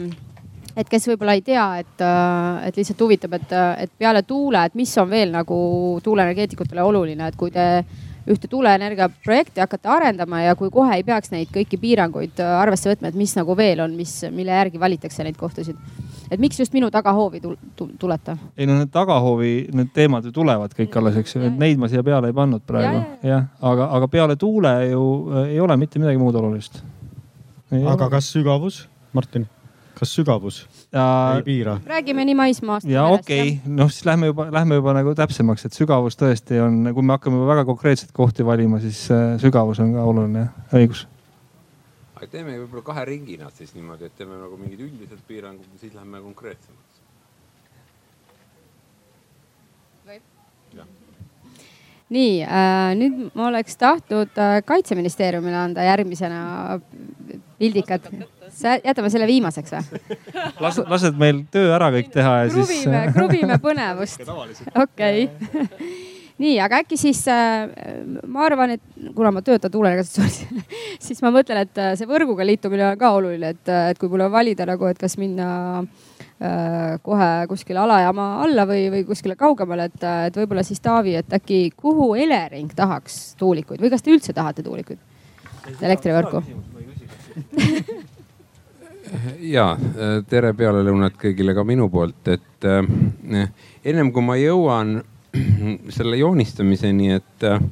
et 0.77 0.89
kes 0.91 1.07
võib-olla 1.11 1.37
ei 1.39 1.45
tea, 1.47 1.67
et, 1.85 2.01
äh, 2.03 2.67
et 2.69 2.81
lihtsalt 2.81 3.05
huvitab, 3.07 3.37
et, 3.39 3.55
et 3.85 3.93
peale 3.99 4.25
tuule, 4.27 4.65
et 4.65 4.75
mis 4.75 4.97
on 4.99 5.11
veel 5.11 5.35
nagu 5.35 5.61
tuuleenergeetikutele 6.03 6.83
oluline, 6.83 7.29
et 7.31 7.39
kui 7.39 7.55
te 7.55 7.69
ühte 8.31 8.49
tuuleenergia 8.49 9.09
projekti 9.25 9.61
hakkate 9.61 9.89
arendama 9.89 10.41
ja 10.41 10.55
kui 10.57 10.71
kohe 10.73 10.97
ei 10.97 11.05
peaks 11.05 11.33
neid 11.33 11.51
kõiki 11.53 11.79
piiranguid 11.81 12.41
äh, 12.41 12.53
arvesse 12.61 12.89
võtma, 12.89 13.11
et 13.11 13.19
mis 13.19 13.35
nagu 13.37 13.57
veel 13.57 13.83
on, 13.85 13.95
mis, 13.97 14.17
mille 14.33 14.55
järgi 14.55 14.81
valitakse 14.81 15.27
neid 15.27 15.37
kohtasid. 15.41 15.77
et 16.31 16.41
miks 16.41 16.59
just 16.61 16.73
minu 16.73 16.91
tagahoovi 16.91 17.43
tulete? 18.01 18.37
ei 18.57 18.67
no 18.67 18.79
need 18.79 18.93
tagahoovi, 18.93 19.53
need 19.77 19.93
teemad 19.95 20.25
ju 20.25 20.33
tulevad 20.33 20.73
kõik 20.77 20.97
alles, 21.01 21.21
eks 21.21 21.37
ju, 21.37 21.43
et 21.51 21.59
neid 21.61 21.81
ma 21.81 21.91
siia 21.93 22.03
peale 22.07 22.33
ei 22.33 22.37
pannud 22.37 22.65
praegu 22.67 22.97
ja, 22.97 23.05
ja, 23.23 23.29
ja. 23.29 23.43
aga, 23.61 23.91
aga 23.99 24.09
peale 24.09 24.37
tuule 24.41 24.75
ju 24.89 25.05
äh, 25.29 25.53
ei 25.57 25.61
ole 25.61 25.77
mitte 25.77 26.01
midagi 26.01 26.21
muud 26.21 26.41
olulist. 26.41 26.81
aga 27.75 28.09
kas 28.17 28.33
sügavus, 28.33 28.87
Martin? 29.13 29.49
kas 29.95 30.17
sügavus 30.17 30.65
ja, 30.95 31.35
ei 31.37 31.43
piira? 31.43 31.79
räägime 31.87 32.25
nii 32.25 32.35
maismaast. 32.35 32.89
ja 32.89 33.05
okei 33.07 33.49
okay., 33.49 33.75
noh 33.75 33.91
siis 33.91 34.07
lähme 34.07 34.31
juba, 34.31 34.47
lähme 34.53 34.79
juba 34.79 34.95
nagu 34.97 35.15
täpsemaks, 35.19 35.67
et 35.67 35.77
sügavus 35.77 36.19
tõesti 36.21 36.61
on, 36.63 36.93
kui 36.95 37.03
me 37.03 37.17
hakkame 37.17 37.41
juba 37.41 37.51
väga 37.55 37.67
konkreetseid 37.71 38.15
kohti 38.15 38.47
valima, 38.47 38.81
siis 38.85 39.05
äh, 39.15 39.35
sügavus 39.43 39.83
on 39.83 39.95
ka 39.97 40.07
oluline, 40.13 40.47
õigus. 40.73 41.07
aga 42.15 42.31
teeme 42.31 42.57
võib-olla 42.63 42.87
kahe 42.87 43.07
ringina 43.11 43.51
siis 43.59 43.75
niimoodi, 43.75 44.11
et 44.11 44.19
teeme 44.19 44.39
nagu 44.39 44.59
mingid 44.61 44.87
üldised 44.87 45.23
piirangud 45.29 45.67
ja 45.73 45.83
siis 45.83 45.95
lähme 45.95 46.23
konkreetsemaks. 46.23 46.83
nii 52.15 52.43
äh,, 52.45 52.91
nüüd 53.01 53.31
ma 53.35 53.47
oleks 53.49 53.79
tahtnud 53.81 54.37
äh, 54.39 54.59
kaitseministeeriumile 54.69 55.57
anda 55.57 55.87
järgmisena 55.87 56.79
pildikad 58.45 58.89
jätame 58.89 59.13
selle 59.13 59.29
viimaseks 59.31 59.77
või? 59.77 60.17
las-, 60.65 60.83
lased 60.89 61.21
meil 61.21 61.45
töö 61.53 61.71
ära 61.77 61.91
kõik 61.95 62.11
teha 62.15 62.35
ja 62.45 62.51
kruvime, 62.51 62.67
siis. 62.73 62.89
Äh, 62.89 63.13
kruvime 63.15 63.61
põnevust. 63.67 64.27
okei 64.75 65.29
nii, 66.43 66.57
aga 66.61 66.83
äkki 66.83 66.99
siis 66.99 67.23
äh, 67.31 67.69
ma 68.27 68.49
arvan, 68.49 68.77
et 68.77 69.11
kuna 69.15 69.33
ma 69.35 69.43
töötan 69.47 69.73
tuuleenergiastatsioonis 69.75 70.75
siis 71.05 71.23
ma 71.25 71.31
mõtlen, 71.35 71.65
et 71.65 71.81
äh, 71.81 71.93
see 71.99 72.09
võrguga 72.09 72.47
liitumine 72.47 72.87
on 72.91 73.01
ka 73.01 73.11
oluline, 73.17 73.55
et, 73.55 73.65
äh, 73.71 73.91
et 73.93 74.01
kui 74.01 74.11
mul 74.13 74.27
on 74.27 74.33
valida 74.35 74.67
nagu, 74.69 74.89
et 74.91 75.01
kas 75.01 75.17
minna 75.21 75.49
äh, 75.81 76.97
kohe 77.05 77.31
kuskile 77.51 77.83
alajaama 77.85 78.29
alla 78.45 78.67
või, 78.69 78.87
või 78.95 79.05
kuskile 79.09 79.37
kaugemale, 79.41 79.89
et, 79.91 80.09
et 80.31 80.41
võib-olla 80.41 80.65
siis 80.67 80.83
Taavi, 80.85 81.17
et 81.21 81.37
äkki 81.39 81.61
kuhu 81.77 82.13
Elering 82.25 82.73
tahaks 82.77 83.35
tuulikuid 83.41 83.83
või 83.85 83.93
kas 83.95 84.05
te 84.05 84.15
üldse 84.15 84.37
tahate 84.37 84.67
tuulikuid 84.67 85.83
elektrivõrku? 85.83 86.45
Ja 89.55 89.69
tere 90.31 90.53
pealelõunat 90.57 91.17
kõigile 91.21 91.55
ka 91.57 91.65
minu 91.67 91.89
poolt, 91.93 92.29
et 92.33 92.67
äh, 92.69 93.49
ennem 93.85 94.13
kui 94.15 94.25
ma 94.25 94.37
jõuan 94.41 94.99
selle 95.97 96.19
joonistamiseni, 96.21 97.11
et 97.19 97.47
äh, 97.49 97.63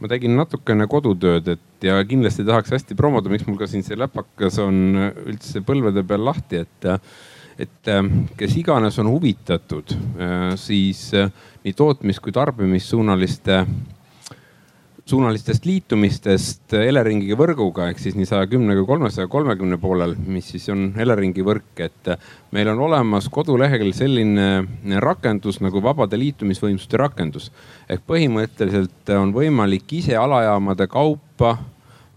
ma 0.00 0.10
tegin 0.10 0.36
natukene 0.38 0.86
kodutööd, 0.90 1.48
et 1.54 1.86
ja 1.86 1.98
kindlasti 2.08 2.46
tahaks 2.48 2.74
hästi 2.76 2.96
promoda, 2.98 3.32
miks 3.32 3.46
mul 3.48 3.58
ka 3.60 3.68
siin 3.70 3.84
see 3.86 3.98
läpakas 3.98 4.58
on 4.64 4.98
üldse 5.26 5.62
põlvede 5.66 6.04
peal 6.08 6.24
lahti, 6.28 6.64
et, 6.64 6.90
et 7.60 7.92
kes 8.40 8.56
iganes 8.60 8.98
on 9.00 9.08
huvitatud, 9.12 9.92
siis 10.60 11.06
nii 11.64 11.76
tootmis 11.76 12.20
kui 12.20 12.32
tarbimissuunaliste 12.36 13.62
suunalistest 15.10 15.64
liitumistest 15.66 16.74
Eleringi 16.78 17.34
võrguga 17.38 17.88
ehk 17.90 17.98
siis 18.02 18.16
nii 18.18 18.28
saja 18.28 18.46
kümne 18.50 18.76
kui 18.78 18.86
kolmesaja 18.88 19.30
kolmekümne 19.30 19.78
poolel, 19.82 20.14
mis 20.30 20.52
siis 20.52 20.68
on 20.72 20.90
Eleringi 21.00 21.42
võrk, 21.46 21.82
et 21.82 22.12
meil 22.54 22.70
on 22.72 22.82
olemas 22.86 23.28
kodulehel 23.32 23.90
selline 23.96 25.00
rakendus 25.02 25.60
nagu 25.64 25.82
vabade 25.82 26.18
liitumisvõimsuste 26.20 27.00
rakendus. 27.00 27.50
ehk 27.88 28.06
põhimõtteliselt 28.06 29.14
on 29.18 29.34
võimalik 29.34 29.92
ise 29.98 30.16
alajaamade 30.16 30.86
kaupa 30.86 31.56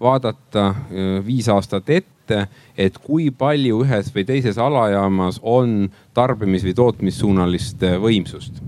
vaadata 0.01 0.67
äh, 0.67 1.17
viis 1.25 1.49
aastat 1.49 1.89
ette, 1.89 2.47
et 2.77 2.97
kui 2.97 3.31
palju 3.31 3.83
ühes 3.83 4.13
või 4.15 4.27
teises 4.27 4.57
alajaamas 4.57 5.39
on 5.41 5.89
tarbimis- 6.13 6.67
või 6.67 6.77
tootmissuunalist 6.77 7.83
võimsust 8.01 8.61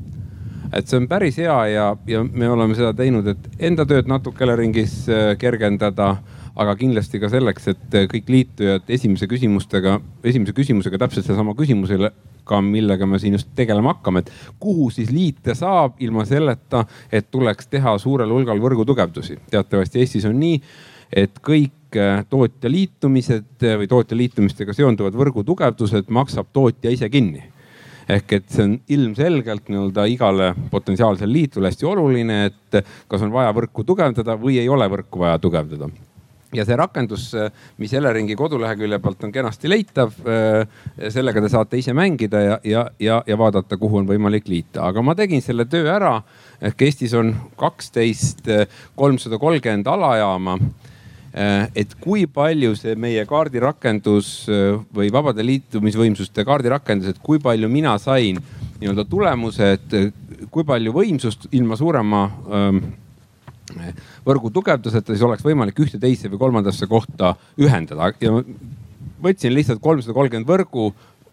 et 0.74 0.88
see 0.88 0.98
on 1.02 1.10
päris 1.12 1.38
hea 1.42 1.58
ja, 1.74 1.90
ja 2.08 2.24
me 2.24 2.50
oleme 2.50 2.78
seda 2.78 2.94
teinud, 2.98 3.28
et 3.28 3.62
enda 3.70 3.86
tööd 3.90 4.10
natuke 4.10 4.46
Eleringis 4.46 5.04
äh, 5.10 5.34
kergendada 5.42 6.16
aga 6.56 6.76
kindlasti 6.80 7.20
ka 7.20 7.30
selleks, 7.32 7.68
et 7.74 7.98
äh, 7.98 8.08
kõik 8.12 8.32
liitujad 8.32 8.90
esimese 8.96 9.28
küsimustega, 9.32 9.98
esimese 10.24 10.56
küsimusega 10.56 11.00
täpselt 11.04 11.28
sedasama 11.28 11.56
küsimusele 11.58 12.12
ka, 12.48 12.62
millega 12.64 13.08
me 13.10 13.20
siin 13.20 13.36
just 13.36 13.50
tegelema 13.58 13.96
hakkame, 13.96 14.24
et 14.24 14.32
kuhu 14.62 14.90
siis 14.94 15.12
liita 15.12 15.56
saab 15.58 16.00
ilma 16.06 16.26
selleta, 16.30 16.86
et 17.12 17.28
tuleks 17.34 17.68
teha 17.72 17.98
suurel 18.02 18.32
hulgal 18.32 18.62
võrgutugevdusi. 18.64 19.40
teatavasti 19.52 20.04
Eestis 20.04 20.28
on 20.30 20.40
nii, 20.40 20.62
et 21.12 21.42
kõik 21.44 22.00
äh, 22.00 22.24
tootja 22.30 22.72
liitumised 22.72 23.68
või 23.82 23.90
tootja 23.92 24.18
liitumistega 24.18 24.74
seonduvad 24.78 25.18
võrgutugevdused 25.18 26.08
maksab 26.14 26.54
tootja 26.54 26.94
ise 26.94 27.10
kinni 27.10 27.44
ehk 28.10 28.34
et 28.38 28.50
see 28.52 28.66
on 28.66 28.74
ilmselgelt 28.92 29.70
nii-öelda 29.72 30.06
igale 30.12 30.52
potentsiaalsele 30.72 31.32
liitule 31.32 31.72
hästi 31.72 31.88
oluline, 31.90 32.42
et 32.52 32.82
kas 33.10 33.24
on 33.26 33.34
vaja 33.34 33.54
võrku 33.56 33.86
tugevdada 33.88 34.38
või 34.42 34.60
ei 34.62 34.70
ole 34.70 34.88
võrku 34.92 35.24
vaja 35.26 35.40
tugevdada. 35.42 35.90
Ja 36.56 36.64
see 36.64 36.78
rakendus, 36.80 37.32
mis 37.82 37.92
Eleringi 37.98 38.36
kodulehekülje 38.40 39.00
pealt 39.04 39.24
on 39.28 39.32
kenasti 39.34 39.68
leitav, 39.68 40.14
sellega 41.12 41.42
te 41.44 41.50
saate 41.52 41.82
ise 41.82 41.92
mängida 41.98 42.42
ja, 42.44 42.58
ja, 42.64 42.86
ja, 43.02 43.18
ja 43.28 43.38
vaadata, 43.38 43.76
kuhu 43.82 44.00
on 44.00 44.08
võimalik 44.08 44.48
liita, 44.48 44.86
aga 44.88 45.04
ma 45.04 45.18
tegin 45.18 45.44
selle 45.44 45.66
töö 45.68 45.90
ära. 45.92 46.22
ehk 46.62 46.86
Eestis 46.88 47.14
on 47.14 47.34
kaksteist 47.60 48.48
kolmsada 48.96 49.40
kolmkümmend 49.42 49.88
alajaama 49.88 50.56
et 51.36 51.96
kui 52.00 52.26
palju 52.32 52.76
see 52.80 52.96
meie 52.96 53.26
kaardirakendus 53.28 54.28
äh, 54.48 54.78
või 54.96 55.10
vabade 55.12 55.44
liitumisvõimsuste 55.44 56.46
kaardirakendus, 56.48 57.12
et 57.12 57.20
kui 57.24 57.42
palju 57.44 57.68
mina 57.72 57.98
sain 58.00 58.40
nii-öelda 58.80 59.04
tulemuse, 59.10 59.74
et 59.76 59.98
äh, 60.00 60.14
kui 60.52 60.64
palju 60.68 60.94
võimsust 60.96 61.50
ilma 61.56 61.76
suurema 61.80 62.22
ähm, 62.48 62.80
võrgu 64.26 64.54
tugevduseta 64.56 65.12
siis 65.12 65.26
oleks 65.28 65.44
võimalik 65.44 65.80
ühte, 65.84 66.00
teise 66.00 66.32
või 66.32 66.40
kolmandasse 66.40 66.88
kohta 66.88 67.34
ühendada. 67.60 68.14
Ja 68.22 68.32
võtsin 69.26 69.56
lihtsalt 69.56 69.82
kolmsada 69.84 70.16
kolmkümmend 70.16 70.48
võrgu 70.48 70.92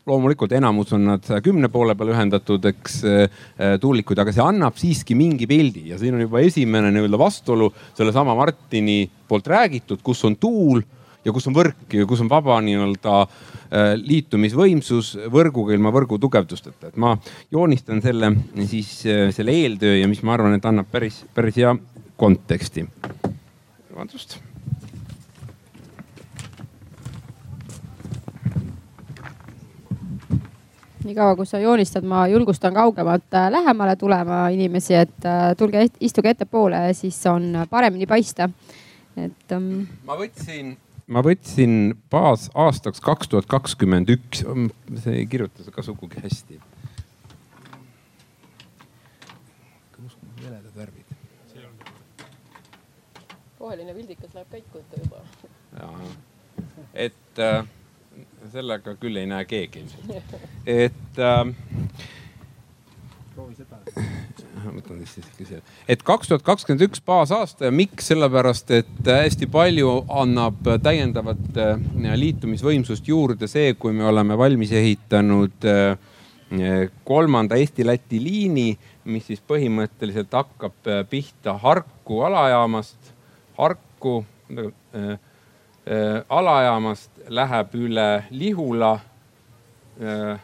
loomulikult 0.09 0.52
enamus 0.56 0.92
on 0.97 1.04
nad 1.12 1.28
kümne 1.44 1.71
poole 1.73 1.94
peal 1.99 2.11
ühendatud, 2.14 2.64
eks 2.73 2.99
äh, 3.06 3.42
tuulikuid, 3.82 4.18
aga 4.23 4.35
see 4.35 4.44
annab 4.44 4.78
siiski 4.80 5.16
mingi 5.18 5.47
pildi 5.50 5.88
ja 5.92 6.00
siin 6.00 6.16
on 6.18 6.25
juba 6.25 6.42
esimene 6.42 6.90
nii-öelda 6.94 7.21
vastuolu 7.21 7.71
sellesama 7.99 8.35
Martini 8.38 9.04
poolt 9.28 9.47
räägitud, 9.52 10.02
kus 10.02 10.25
on 10.28 10.37
tuul 10.42 10.82
ja 11.23 11.35
kus 11.35 11.47
on 11.47 11.54
võrk 11.54 11.94
ja 11.94 12.06
kus 12.11 12.25
on 12.25 12.30
vaba 12.32 12.59
nii-öelda 12.66 13.16
äh, 13.23 13.92
liitumisvõimsus 14.02 15.14
võrguga 15.32 15.76
ilma 15.76 15.94
võrgu 15.94 16.18
tugevdusteta. 16.23 16.90
et 16.90 16.99
ma 16.99 17.14
joonistan 17.54 18.02
selle 18.02 18.35
siis 18.66 18.94
selle 19.06 19.54
eeltöö 19.54 20.00
ja 20.00 20.11
mis 20.11 20.25
ma 20.26 20.35
arvan, 20.35 20.59
et 20.59 20.66
annab 20.66 20.90
päris, 20.90 21.23
päris 21.35 21.62
hea 21.62 21.76
konteksti. 22.18 22.88
vabandust 23.92 24.40
niikaua 31.04 31.37
kui 31.37 31.47
sa 31.47 31.61
joonistad, 31.62 32.04
ma 32.09 32.26
julgustan 32.30 32.75
kaugemalt 32.75 33.35
äh, 33.35 33.50
lähemale 33.50 33.97
tulema 33.97 34.47
inimesi, 34.49 34.94
et 34.94 35.26
äh, 35.26 35.52
tulge, 35.59 35.87
istuge 36.00 36.32
ettepoole, 36.35 36.85
siis 36.94 37.18
on 37.26 37.64
paremini 37.71 38.06
paista. 38.06 38.49
et 39.16 39.52
um.... 39.56 39.87
ma 40.09 40.16
võtsin, 40.18 40.76
ma 41.06 41.23
võtsin 41.25 41.94
baasaastaks 42.11 43.00
kaks 43.04 43.32
tuhat 43.32 43.49
kakskümmend 43.50 44.12
üks, 44.14 44.44
see 45.04 45.18
ei 45.23 45.26
kirjuta 45.26 45.71
ka 45.71 45.82
sugugi 45.82 46.23
hästi. 46.23 46.61
heledad 50.42 50.75
värvid. 50.76 51.12
roheline 53.61 53.94
vildikas 53.94 54.35
läheb 54.35 54.49
käiku 54.50 54.80
juba. 54.99 55.23
et 56.94 57.38
äh, 57.38 57.66
sellega 58.53 58.97
küll 59.01 59.17
ei 59.21 59.29
näe 59.31 59.45
keegi 59.49 59.85
ilmselt. 59.85 60.37
et 60.67 61.19
äh,. 61.19 61.55
proovi 63.35 63.55
seda 63.57 63.79
võtan 64.71 65.03
siis 65.07 65.27
ikka 65.27 65.49
selle, 65.49 65.63
et 65.91 66.03
kaks 66.07 66.31
tuhat 66.31 66.45
kakskümmend 66.47 66.87
üks 66.87 67.03
baasaasta 67.05 67.69
ja 67.69 67.75
miks, 67.75 68.07
sellepärast 68.13 68.71
et 68.77 69.09
hästi 69.09 69.49
palju 69.53 70.03
annab 70.23 70.63
täiendavat 70.85 71.61
äh, 71.61 72.15
liitumisvõimsust 72.19 73.09
juurde 73.09 73.51
see, 73.51 73.75
kui 73.75 73.95
me 73.97 74.07
oleme 74.09 74.39
valmis 74.39 74.73
ehitanud 74.79 75.69
äh, 75.69 75.95
kolmanda 77.05 77.57
Eesti-Läti 77.57 78.21
liini, 78.23 78.79
mis 79.05 79.27
siis 79.27 79.41
põhimõtteliselt 79.49 80.33
hakkab 80.37 80.89
äh, 80.91 81.03
pihta 81.09 81.57
Harku 81.59 82.21
alajaamast, 82.27 83.13
Harku 83.59 84.25
äh, 84.53 84.69
äh, 85.09 85.19
alajaamast 86.29 87.12
läheb 87.29 87.75
üle 87.75 88.25
Lihula 88.31 88.95
äh,, 90.00 90.41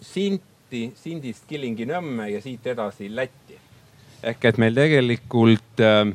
Sinti, 0.00 0.92
Sindist 0.96 1.44
Kilingi-Nõmme 1.48 2.30
ja 2.30 2.40
siit 2.40 2.66
edasi 2.66 3.10
Lätti. 3.12 3.58
ehk 4.22 4.44
et 4.44 4.58
meil 4.58 4.74
tegelikult 4.74 5.80
äh, 5.80 6.12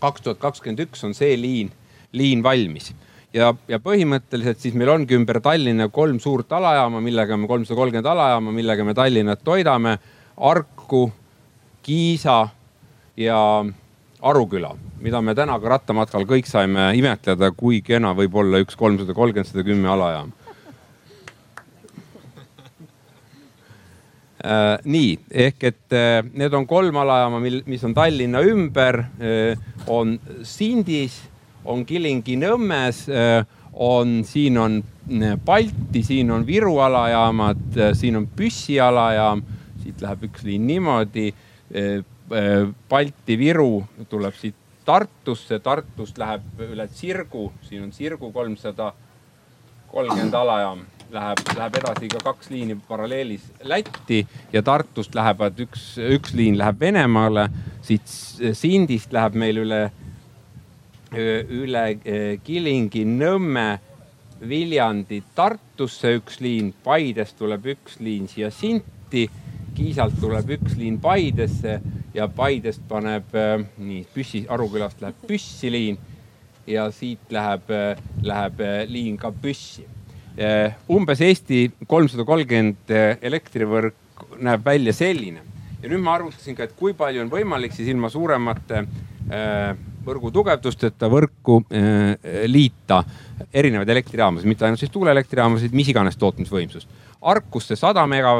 kaks 0.00 0.22
tuhat 0.24 0.38
kakskümmend 0.38 0.84
üks 0.86 1.04
on 1.04 1.14
see 1.14 1.36
liin, 1.36 1.72
liin 2.12 2.42
valmis 2.42 2.92
ja, 3.34 3.52
ja 3.68 3.78
põhimõtteliselt 3.82 4.60
siis 4.62 4.76
meil 4.78 4.92
ongi 4.92 5.16
ümber 5.16 5.40
Tallinna 5.44 5.88
kolm 5.92 6.20
suurt 6.20 6.52
alajaama, 6.52 7.00
millega 7.04 7.36
me 7.36 7.48
kolmsada 7.50 7.78
kolmkümmend 7.78 8.10
alajaama, 8.12 8.54
millega 8.54 8.84
me 8.84 8.94
Tallinnat 8.94 9.44
toidame. 9.44 9.98
Arku, 10.36 11.10
Kiisa 11.82 12.48
ja 13.16 13.38
Aruküla, 14.22 14.70
mida 15.02 15.18
me 15.20 15.34
täna 15.34 15.56
ka 15.58 15.72
rattamatkal 15.72 16.22
kõik 16.30 16.46
saime 16.46 16.92
imetleda, 16.94 17.50
kui 17.58 17.80
kena 17.82 18.12
võib 18.14 18.36
olla 18.38 18.60
üks 18.62 18.76
kolmsada 18.78 19.16
kolmkümmend, 19.16 19.48
sada 19.50 19.64
kümme 19.66 19.90
alajaam 19.90 20.30
äh,. 24.46 24.78
nii 24.84 25.16
ehk 25.46 25.66
et 25.66 25.96
äh, 25.98 26.20
need 26.38 26.54
on 26.54 26.68
kolm 26.70 27.00
alajaama, 27.02 27.42
mis 27.42 27.82
on 27.88 27.96
Tallinna 27.98 28.44
ümber 28.46 29.02
äh,, 29.02 29.58
on 29.90 30.14
Sindis, 30.46 31.18
on 31.64 31.82
Kilingi-Nõmmes 31.86 33.04
on, 33.72 34.20
siin 34.26 34.58
on 34.58 34.78
Balti, 35.44 36.02
siin 36.06 36.30
on 36.30 36.46
Viru 36.46 36.76
alajaamad, 36.82 37.78
siin 37.98 38.18
on 38.20 38.26
Püssi 38.36 38.78
alajaam, 38.82 39.42
siit 39.82 40.02
läheb 40.02 40.26
üks 40.28 40.46
liin 40.46 40.66
niimoodi 40.68 41.32
Äh, 42.30 42.68
Balti-Viru 42.88 43.84
tuleb 44.08 44.34
siit 44.38 44.54
Tartusse, 44.84 45.58
Tartust 45.62 46.18
läheb 46.18 46.60
üle 46.62 46.86
Tsirgu, 46.90 47.52
siin 47.62 47.84
on 47.84 47.90
Tsirgu 47.94 48.32
kolmsada 48.34 48.92
kolmkümmend 49.92 50.34
alajaam, 50.34 50.80
läheb, 51.12 51.42
läheb 51.56 51.76
edasi 51.78 52.08
ka 52.10 52.22
kaks 52.24 52.50
liini 52.50 52.74
paralleelis 52.88 53.44
Lätti 53.68 54.22
ja 54.52 54.62
Tartust 54.62 55.14
lähevad 55.14 55.60
üks, 55.62 55.84
üks 55.98 56.34
liin 56.34 56.58
läheb 56.58 56.80
Venemaale. 56.80 57.48
siit 57.82 58.06
Sindist 58.58 59.12
läheb 59.12 59.38
meil 59.38 59.62
üle, 59.62 59.82
üle 61.12 61.84
äh, 61.90 62.40
Kilingi, 62.42 63.04
Nõmme, 63.04 63.68
Viljandi, 64.48 65.22
Tartusse 65.34 66.16
üks 66.18 66.40
liin, 66.40 66.72
Paidest 66.84 67.38
tuleb 67.38 67.66
üks 67.76 68.00
liin 68.00 68.26
siia 68.30 68.50
Sinti 68.50 69.28
Kiisalt 69.74 70.18
tuleb 70.20 70.50
üks 70.58 70.74
liin 70.76 70.98
Paidesse 71.00 71.80
ja 72.14 72.28
Paidest 72.28 72.82
paneb 72.88 73.34
äh, 73.36 73.56
nii 73.80 74.04
Püssi, 74.14 74.44
Arukülast 74.50 75.00
läheb 75.02 75.24
Püssi 75.28 75.70
liin 75.72 75.98
ja 76.68 76.86
siit 76.94 77.32
läheb, 77.32 77.70
äh, 77.72 78.02
läheb 78.22 78.60
äh, 78.60 78.82
liin 78.88 79.18
ka 79.20 79.32
Püssi. 79.32 79.88
umbes 80.88 81.20
Eesti 81.20 81.66
kolmsada 81.84 82.24
kolmkümmend 82.24 82.88
elektrivõrk 83.20 84.38
näeb 84.40 84.62
välja 84.64 84.94
selline 84.96 85.42
ja 85.82 85.90
nüüd 85.90 86.00
ma 86.00 86.14
arvutasin 86.16 86.56
ka, 86.56 86.64
et 86.64 86.72
kui 86.78 86.94
palju 86.96 87.20
on 87.20 87.28
võimalik 87.28 87.74
siis 87.76 87.90
ilma 87.92 88.08
suuremate 88.08 88.80
võrgu 90.06 90.30
tugevdusteta 90.32 91.10
võrku 91.12 91.58
liita 92.48 93.02
erinevaid 93.52 93.92
elektrijaamasid, 93.92 94.48
mitte 94.48 94.64
ainult 94.64 94.80
siis 94.80 94.94
tuuleelektrijaamasid, 94.94 95.76
mis 95.76 95.92
iganes 95.92 96.16
tootmisvõimsust. 96.16 96.88
Arkusse 97.28 97.76
sada 97.76 98.06
mega, 98.08 98.38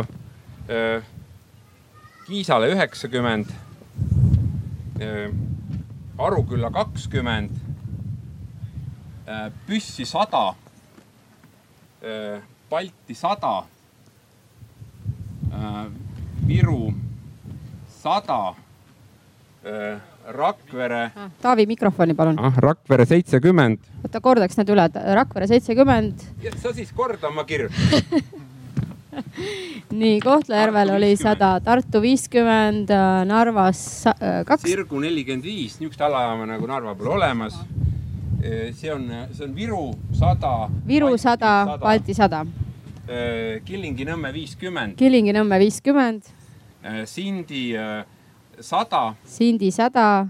Kiisale 2.26 2.68
üheksakümmend, 2.72 3.46
Arukülla 6.18 6.70
kakskümmend, 6.72 7.50
Püssi 9.66 10.06
sada, 10.06 10.54
Balti 12.70 13.14
sada 13.14 13.64
Viru 16.48 16.92
sada, 18.02 18.54
Rakvere. 20.32 21.10
Ah, 21.16 21.30
Taavi 21.42 21.66
mikrofoni 21.66 22.14
palun. 22.14 22.36
ah, 22.38 22.54
Rakvere 22.62 23.06
seitsekümmend. 23.06 23.78
oota, 24.04 24.20
kordaks 24.20 24.56
need 24.58 24.68
üle, 24.70 24.88
Rakvere 25.16 25.46
seitsekümmend. 25.50 26.14
sa 26.62 26.72
siis 26.72 26.92
korda, 26.92 27.30
ma 27.30 27.44
kirjutan 27.46 27.76
nii, 30.00 30.20
Kohtla-Järvel 30.24 30.94
oli 30.96 31.12
sada, 31.20 31.54
Tartu 31.64 32.00
viiskümmend, 32.02 32.90
Narvas 33.28 33.84
kaks. 34.48 34.64
Sirgu 34.64 35.02
nelikümmend 35.04 35.44
viis, 35.46 35.78
niisugust 35.80 36.00
alajaama 36.08 36.48
nagu 36.54 36.70
Narva 36.70 36.96
pole 36.96 37.16
olemas. 37.18 37.60
see 38.42 38.90
on, 38.90 39.06
see 39.32 39.44
on 39.44 39.54
Viru 39.54 39.92
sada. 40.18 40.68
Viru 40.86 41.16
sada, 41.18 41.78
Balti 41.78 42.14
sada 42.14 42.44
Äh, 43.12 43.58
Killingi-Nõmme 43.66 44.30
viiskümmend. 44.30 44.94
Killingi-Nõmme 45.00 45.58
viiskümmend. 45.58 46.28
Äh, 46.86 47.02
Sindi 47.10 47.72
äh, 47.74 48.04
sada. 48.60 49.14
Sindi 49.26 49.72
sada. 49.74 50.28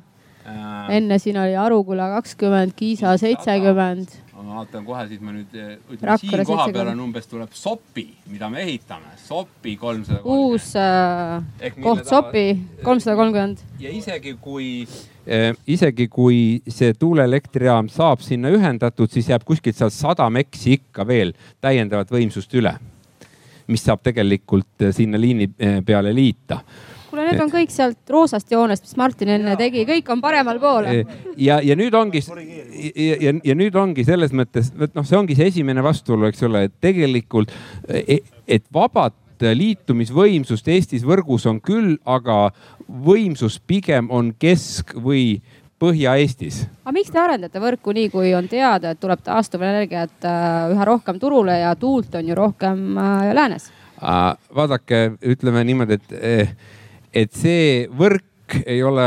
enne 0.90 1.20
siin 1.22 1.36
oli 1.38 1.52
Aruküla 1.54 2.08
kakskümmend, 2.16 2.72
Kiisa 2.74 3.12
seitsekümmend 3.14 4.10
ma 4.42 4.58
vaatan 4.60 4.84
kohe, 4.86 5.04
siis 5.10 5.22
ma 5.22 5.32
nüüd 5.34 5.54
ütlen, 5.54 6.18
siin 6.20 6.44
koha 6.48 6.66
peal 6.74 6.90
on 6.92 7.00
umbes 7.06 7.28
tuleb 7.30 7.54
Sopi, 7.56 8.06
mida 8.30 8.48
me 8.52 8.62
ehitame, 8.64 9.14
Sopi 9.20 9.76
kolmsada 9.80 10.22
uus 10.24 10.72
äh, 10.78 11.72
koht 11.82 12.04
Sopi, 12.08 12.46
kolmsada 12.82 13.16
kolmkümmend. 13.18 13.64
ja 13.82 13.92
isegi 13.92 14.36
kui 14.42 14.68
äh,, 15.26 15.50
isegi 15.66 16.08
kui 16.12 16.62
see 16.68 16.94
tuuleelektrijaam 16.98 17.90
saab 17.92 18.24
sinna 18.24 18.52
ühendatud, 18.54 19.10
siis 19.12 19.30
jääb 19.32 19.46
kuskilt 19.48 19.78
sealt 19.78 19.96
sada 19.96 20.28
meksi 20.30 20.78
ikka 20.78 21.06
veel 21.08 21.34
täiendavat 21.64 22.12
võimsust 22.12 22.54
üle, 22.58 22.76
mis 23.70 23.84
saab 23.86 24.02
tegelikult 24.06 24.88
äh, 24.88 24.94
sinna 24.96 25.20
liini 25.20 25.50
äh, 25.56 25.80
peale 25.86 26.14
liita 26.16 26.62
kuule, 27.12 27.28
need 27.28 27.40
on 27.44 27.52
kõik 27.52 27.72
sealt 27.72 28.12
roosast 28.12 28.50
joonest, 28.52 28.86
mis 28.88 28.98
Martin 29.00 29.34
enne 29.36 29.56
tegi, 29.60 29.84
kõik 29.88 30.10
on 30.14 30.22
paremal 30.24 30.60
pool. 30.62 30.88
ja, 31.36 31.60
ja 31.60 31.76
nüüd 31.78 31.94
ongi, 31.96 32.22
ja, 32.24 33.16
ja, 33.28 33.34
ja 33.52 33.56
nüüd 33.58 33.76
ongi 33.78 34.06
selles 34.08 34.32
mõttes, 34.36 34.72
et 34.72 34.94
noh, 34.96 35.06
see 35.06 35.18
ongi 35.18 35.36
see 35.38 35.50
esimene 35.52 35.84
vastuolu, 35.84 36.30
eks 36.30 36.46
ole, 36.48 36.66
et 36.68 36.78
tegelikult, 36.82 37.52
e, 37.88 38.22
et 38.48 38.64
vabat 38.72 39.16
liitumisvõimsust 39.42 40.68
Eestis 40.70 41.02
võrgus 41.02 41.48
on 41.50 41.58
küll, 41.58 41.96
aga 42.06 42.52
võimsus 42.86 43.56
pigem 43.66 44.06
on 44.14 44.30
Kesk- 44.38 44.94
või 44.94 45.40
Põhja-Eestis. 45.82 46.60
aga 46.84 46.92
miks 46.94 47.10
te 47.10 47.18
arendate 47.18 47.58
võrku 47.58 47.90
nii, 47.90 48.10
kui 48.12 48.30
on 48.38 48.46
teada, 48.48 48.92
et 48.92 49.00
tuleb 49.02 49.18
taastuvenergiat 49.26 50.28
äh, 50.30 50.74
üha 50.76 50.84
rohkem 50.86 51.18
turule 51.18 51.58
ja 51.58 51.72
tuult 51.74 52.14
on 52.14 52.28
ju 52.28 52.36
rohkem 52.38 52.92
äh, 52.94 53.32
läänes? 53.34 53.72
vaadake, 54.54 55.12
ütleme 55.30 55.62
niimoodi, 55.64 55.98
et 55.98 56.14
eh, 56.18 56.54
et 57.12 57.32
see 57.36 57.86
võrk 57.88 58.28
ei 58.66 58.82
ole, 58.84 59.06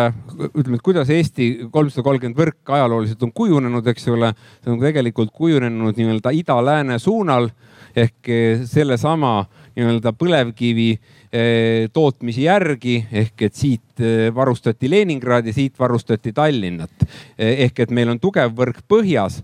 ütleme, 0.56 0.80
et 0.80 0.86
kuidas 0.86 1.10
Eesti 1.14 1.68
kolmsada 1.74 2.06
kolmkümmend 2.06 2.38
võrk 2.40 2.72
ajalooliselt 2.78 3.22
on 3.28 3.34
kujunenud, 3.36 3.86
eks 3.92 4.08
ole. 4.10 4.32
see 4.64 4.74
on 4.74 4.80
tegelikult 4.82 5.30
kujunenud 5.36 5.98
nii-öelda 6.00 6.34
ida-lääne 6.34 6.98
suunal 7.00 7.52
ehk 7.96 8.32
sellesama 8.68 9.46
nii-öelda 9.76 10.14
põlevkivi 10.16 10.90
eh, 10.96 11.88
tootmise 11.94 12.46
järgi 12.46 12.98
ehk 13.12 13.46
et 13.48 13.58
siit 13.58 14.04
eh, 14.04 14.30
varustati 14.36 14.90
Leningradi, 14.90 15.54
siit 15.56 15.80
varustati 15.80 16.34
Tallinnat. 16.36 17.06
Eh, 17.38 17.68
ehk 17.68 17.86
et 17.86 17.94
meil 17.96 18.14
on 18.14 18.22
tugev 18.24 18.56
võrk 18.56 18.82
põhjas 18.90 19.42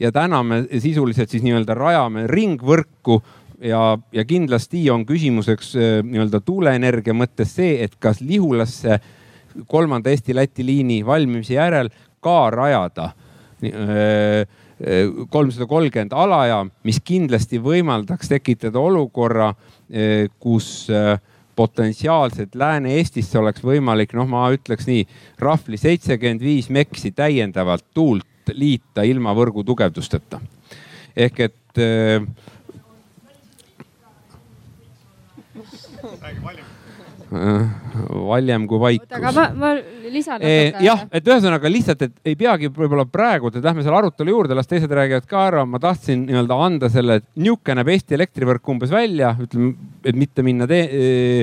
ja 0.00 0.10
täna 0.12 0.42
me 0.42 0.64
sisuliselt 0.80 1.30
siis 1.30 1.44
nii-öelda 1.44 1.76
rajame 1.78 2.26
ringvõrku 2.30 3.20
ja, 3.62 3.98
ja 4.12 4.24
kindlasti 4.24 4.82
on 4.90 5.04
küsimuseks 5.06 5.74
äh, 5.76 5.98
nii-öelda 6.04 6.40
tuuleenergia 6.44 7.14
mõttes 7.16 7.54
see, 7.56 7.76
et 7.84 7.96
kas 8.02 8.20
Lihulasse 8.24 8.98
kolmanda 9.70 10.10
Eesti-Läti 10.10 10.66
liini 10.66 11.00
valmimise 11.06 11.56
järel 11.56 11.90
ka 12.24 12.38
rajada 12.54 13.10
äh, 13.10 13.70
äh, 13.70 14.48
kolmsada 15.30 15.68
kolmkümmend 15.70 16.16
alajaam, 16.16 16.72
mis 16.84 17.00
kindlasti 17.04 17.60
võimaldaks 17.62 18.32
tekitada 18.32 18.80
olukorra, 18.82 19.52
kus 20.40 20.88
potentsiaalselt 21.54 22.56
Lääne-Eestisse 22.58 23.36
oleks 23.38 23.62
võimalik, 23.62 24.14
noh, 24.16 24.26
ma 24.26 24.46
ütleks 24.50 24.88
nii, 24.88 25.04
rahvli 25.38 25.78
seitsekümmend 25.78 26.42
viis 26.42 26.70
meksi 26.72 27.12
täiendavalt 27.14 27.84
tuult 27.94 28.50
liita 28.56 29.04
ilma 29.06 29.36
võrgu 29.36 29.62
tugevdusteta. 29.64 30.40
ehk 31.14 31.40
et 31.40 31.82
räägi 36.20 36.40
valjem 37.34 38.66
kui 38.68 38.80
vaikus. 38.80 39.10
aga 39.16 39.32
ma, 39.34 39.44
ma 39.58 39.70
lisan 40.12 40.42
e,. 40.44 40.72
jah, 40.84 41.04
et 41.14 41.26
ühesõnaga 41.28 41.70
lihtsalt, 41.70 42.04
et 42.06 42.30
ei 42.30 42.36
peagi 42.38 42.70
võib-olla 42.74 43.06
praegu, 43.10 43.50
et 43.50 43.64
lähme 43.64 43.84
selle 43.84 43.98
arutelu 43.98 44.34
juurde, 44.34 44.56
las 44.56 44.70
teised 44.70 44.90
räägivad 44.90 45.26
ka 45.30 45.46
ära. 45.48 45.64
ma 45.68 45.80
tahtsin 45.82 46.26
nii-öelda 46.28 46.58
anda 46.66 46.90
selle, 46.92 47.20
et 47.20 47.28
niisugune 47.36 47.78
näeb 47.80 47.92
Eesti 47.94 48.16
elektrivõrk 48.18 48.72
umbes 48.74 48.92
välja, 48.94 49.34
ütleme, 49.40 49.74
et 50.04 50.18
mitte 50.18 50.44
minna 50.46 50.68
e, 50.68 50.82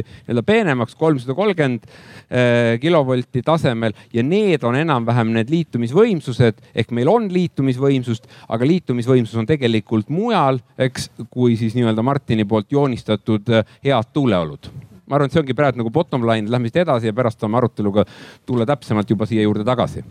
nii-öelda 0.03 0.45
peenemaks, 0.47 0.97
kolmsada 0.99 1.35
kolmkümmend 1.37 1.87
e, 1.87 2.43
kilovolti 2.83 3.43
tasemel 3.45 3.95
ja 4.13 4.23
need 4.25 4.63
on 4.67 4.77
enam-vähem 4.79 5.33
need 5.37 5.51
liitumisvõimsused 5.53 6.61
ehk 6.75 6.93
meil 6.95 7.11
on 7.11 7.27
liitumisvõimsust, 7.31 8.29
aga 8.51 8.69
liitumisvõimsus 8.69 9.39
on 9.41 9.49
tegelikult 9.49 10.11
mujal, 10.13 10.61
eks, 10.81 11.11
kui 11.31 11.57
siis 11.59 11.75
nii-öelda 11.77 12.05
Martini 12.05 12.47
poolt 12.47 12.71
joonistatud 12.71 13.51
head 13.83 14.15
tuuleolud 14.15 14.71
ma 15.07 15.17
arvan, 15.17 15.29
et 15.29 15.35
see 15.35 15.41
ongi 15.41 15.55
praegu 15.57 15.81
nagu 15.81 15.91
bottom 15.93 16.25
line, 16.27 16.49
lähme 16.51 16.69
siit 16.69 16.81
edasi 16.83 17.09
ja 17.09 17.15
pärast 17.15 17.41
saame 17.41 17.57
aruteluga 17.59 18.05
tulla 18.47 18.67
täpsemalt 18.69 19.09
juba 19.09 19.27
siia 19.29 19.45
juurde 19.45 19.65
tagasi. 19.67 20.03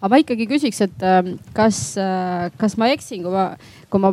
aga 0.00 0.12
ma 0.12 0.20
ikkagi 0.22 0.48
küsiks, 0.50 0.80
et 0.86 1.04
ähm, 1.06 1.34
kas, 1.56 1.82
äh, 2.00 2.48
kas 2.60 2.78
ma 2.80 2.90
eksin, 2.94 3.22
kui 3.26 3.34
ma, 3.34 3.50
kui 3.90 4.02
ma 4.02 4.12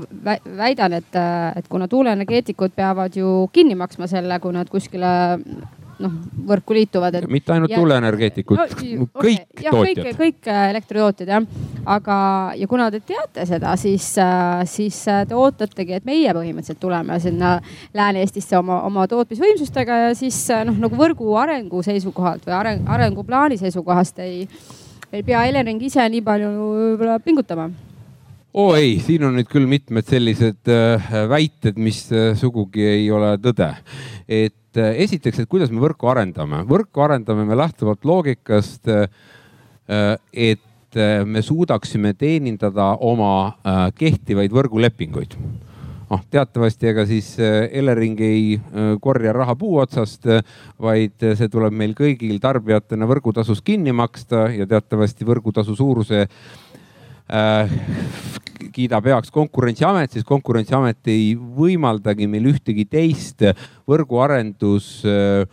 väidan, 0.60 0.98
et, 1.00 1.12
äh, 1.20 1.56
et 1.60 1.70
kuna 1.72 1.88
tuuleenergeetikud 1.92 2.76
peavad 2.76 3.16
ju 3.16 3.48
kinni 3.54 3.78
maksma 3.80 4.10
selle, 4.12 4.40
kui 4.44 4.56
nad 4.56 4.70
kuskile 4.72 5.14
noh 6.04 6.16
võrku 6.50 6.76
liituvad 6.76 7.16
et.... 7.20 7.28
mitte 7.32 7.54
ainult 7.56 7.74
tuuleenergeetikud 7.74 8.60
no,, 8.60 8.66
kõik 9.24 9.46
okay. 9.46 9.70
tootjad. 9.70 10.02
kõik, 10.02 10.18
kõik 10.20 10.50
äh, 10.52 10.62
elektritootjad 10.74 11.32
jah, 11.32 11.48
aga 11.96 12.18
ja 12.60 12.68
kuna 12.72 12.90
te 12.94 13.02
teate 13.06 13.46
seda, 13.50 13.76
siis, 13.80 14.10
äh, 14.22 14.66
siis 14.70 15.00
äh, 15.12 15.24
te 15.30 15.38
ootategi, 15.40 16.00
et 16.00 16.08
meie 16.08 16.34
põhimõtteliselt 16.36 16.82
tuleme 16.82 17.20
sinna 17.24 17.56
Lääne-Eestisse 17.96 18.60
oma, 18.60 18.82
oma 18.88 19.08
tootmisvõimsustega 19.12 20.02
ja 20.08 20.14
siis 20.18 20.40
noh, 20.68 20.78
nagu 20.88 21.00
võrgu 21.00 21.38
arengu 21.40 21.84
seisukohalt 21.86 22.48
või 22.48 22.58
areng, 22.60 22.86
arenguplaani 22.98 23.60
seisukohast 23.62 24.20
ei, 24.26 24.46
ei 25.12 25.24
pea 25.24 25.46
Elering 25.50 25.82
ise 25.86 26.08
nii 26.12 26.24
palju 26.26 26.54
võib-olla 26.56 27.20
pingutama 27.24 27.70
oo 28.56 28.70
oh, 28.70 28.78
ei, 28.80 29.00
siin 29.04 29.26
on 29.28 29.36
nüüd 29.36 29.50
küll 29.52 29.68
mitmed 29.68 30.08
sellised 30.08 30.70
äh, 30.72 31.10
väited, 31.28 31.76
mis 31.82 32.06
äh, 32.16 32.32
sugugi 32.40 32.86
ei 32.88 33.10
ole 33.12 33.34
tõde. 33.44 33.68
et 34.32 34.80
äh, 34.80 34.96
esiteks, 35.04 35.42
et 35.44 35.50
kuidas 35.52 35.74
me 35.76 35.84
võrku 35.84 36.08
arendame. 36.08 36.62
võrku 36.70 37.04
arendame 37.04 37.44
me 37.48 37.58
lähtuvalt 37.60 38.08
loogikast, 38.08 38.88
et 40.32 40.98
me 41.28 41.42
suudaksime 41.44 42.16
teenindada 42.18 42.96
oma 43.04 43.92
kehtivaid 44.00 44.54
võrgulepinguid 44.56 45.36
noh, 46.10 46.24
teatavasti 46.32 46.90
ega 46.90 47.04
siis 47.06 47.36
Elering 47.38 48.22
ei 48.26 48.56
korja 49.04 49.34
raha 49.36 49.54
puu 49.60 49.78
otsast, 49.84 50.26
vaid 50.82 51.20
see 51.22 51.52
tuleb 51.52 51.76
meil 51.76 51.94
kõigil 51.98 52.40
tarbijatena 52.42 53.06
võrgutasus 53.12 53.62
kinni 53.62 53.94
maksta 53.94 54.48
ja 54.56 54.66
teatavasti 54.70 55.28
võrgutasu 55.28 55.76
suuruse 55.78 56.24
äh, 56.24 56.65
kiidab 58.76 59.08
heaks 59.10 59.32
Konkurentsiamet, 59.34 60.12
siis 60.16 60.26
Konkurentsiamet 60.28 61.12
ei 61.12 61.34
võimaldagi 61.36 62.28
meil 62.30 62.50
ühtegi 62.52 62.86
teist 62.90 63.46
võrguarendus 63.90 64.90
äh, 65.08 65.46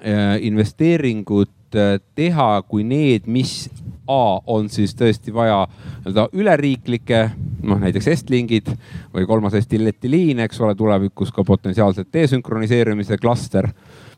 äh, 0.00 0.36
investeeringut 0.48 1.76
äh, 1.76 1.98
teha 2.16 2.50
kui 2.68 2.86
need, 2.86 3.28
mis 3.30 3.66
A 4.10 4.40
on 4.50 4.66
siis 4.68 4.96
tõesti 4.98 5.30
vaja 5.32 5.60
nii-öelda 5.70 6.24
üleriiklikke, 6.34 7.20
noh 7.62 7.78
näiteks 7.80 8.08
Estlingid 8.10 8.66
või 9.14 9.28
kolmas 9.30 9.54
Eesti-Läti 9.56 10.10
liin, 10.10 10.40
eks 10.42 10.58
ole, 10.60 10.74
tulevikus 10.76 11.30
ka 11.32 11.44
potentsiaalselt 11.46 12.10
desünkroniseerimise 12.12 13.16
klaster, 13.22 13.70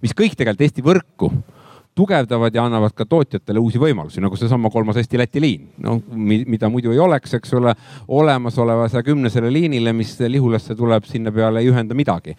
mis 0.03 0.17
kõik 0.17 0.38
tegelikult 0.40 0.64
Eesti 0.64 0.87
võrku 0.87 1.31
tugevdavad 1.94 2.54
ja 2.54 2.64
annavad 2.66 2.94
ka 2.96 3.07
tootjatele 3.07 3.61
uusi 3.62 3.78
võimalusi, 3.78 4.22
nagu 4.22 4.37
seesama 4.37 4.70
kolmas 4.70 4.98
Eesti-Läti 4.98 5.42
liin, 5.42 5.68
no 5.85 6.00
mida 6.16 6.68
muidu 6.72 6.92
ei 6.94 6.98
oleks, 6.98 7.37
eks 7.38 7.54
ole. 7.54 7.74
olemasoleva 8.09 8.88
saja 8.88 9.02
kümnesele 9.07 9.52
liinile, 9.52 9.92
mis 9.92 10.16
Lihulasse 10.20 10.74
tuleb, 10.74 11.07
sinna 11.07 11.33
peale 11.33 11.62
ei 11.62 11.70
ühenda 11.70 11.94
midagi. 11.94 12.37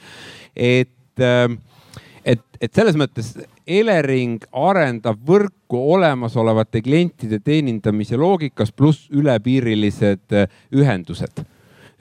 et, 0.55 1.19
ähm, 1.19 1.57
et, 2.25 2.43
et 2.61 2.73
selles 2.73 2.95
mõttes 2.99 3.35
Elering 3.67 4.43
arendab 4.51 5.19
võrku 5.25 5.79
olemasolevate 5.95 6.81
klientide 6.81 7.39
teenindamise 7.39 8.17
loogikas, 8.17 8.71
pluss 8.71 9.09
ülepiirilised 9.11 10.35
äh, 10.35 10.49
ühendused. 10.71 11.45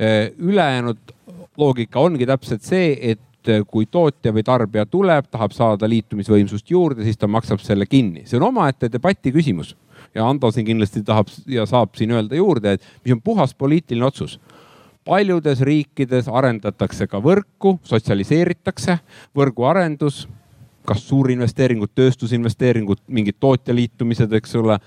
Äh, 0.00 0.34
ülejäänud 0.38 1.14
loogika 1.56 2.00
ongi 2.00 2.26
täpselt 2.26 2.66
see, 2.66 2.96
et 3.00 3.20
et 3.44 3.52
eh, 3.52 3.62
kui 3.68 3.87
tootja 3.87 4.33
või 4.33 4.44
tarbija 4.44 4.87
tuleb, 4.88 5.28
tahab 5.30 5.52
saada 5.52 5.88
liitumisvõimsust 5.90 6.70
juurde, 6.70 7.04
siis 7.04 7.20
ta 7.20 7.28
maksab 7.28 7.61
selle 7.61 7.87
kinni. 7.87 8.24
see 8.26 8.38
on 8.40 8.48
omaette 8.48 8.88
debati 8.92 9.33
küsimus 9.33 9.74
ja 10.14 10.26
Ando 10.28 10.50
siin 10.50 10.66
kindlasti 10.66 11.02
tahab 11.04 11.28
ja 11.46 11.66
saab 11.66 11.94
siin 11.96 12.11
öelda 12.11 12.37
juurde, 12.37 12.72
et 12.72 12.83
mis 13.04 13.12
on 13.12 13.20
puhas 13.20 13.54
poliitiline 13.54 14.07
otsus 14.07 14.38
paljudes 15.04 15.61
riikides 15.61 16.28
arendatakse 16.33 17.07
ka 17.07 17.20
võrku, 17.20 17.76
sotsialiseeritakse 17.85 18.98
võrguarendus, 19.37 20.24
kas 20.88 21.04
suurinvesteeringud, 21.09 21.92
tööstusinvesteeringud, 21.94 23.04
mingid 23.09 23.37
tootja 23.40 23.74
liitumised, 23.74 24.33
eks 24.33 24.57
ole. 24.57 24.78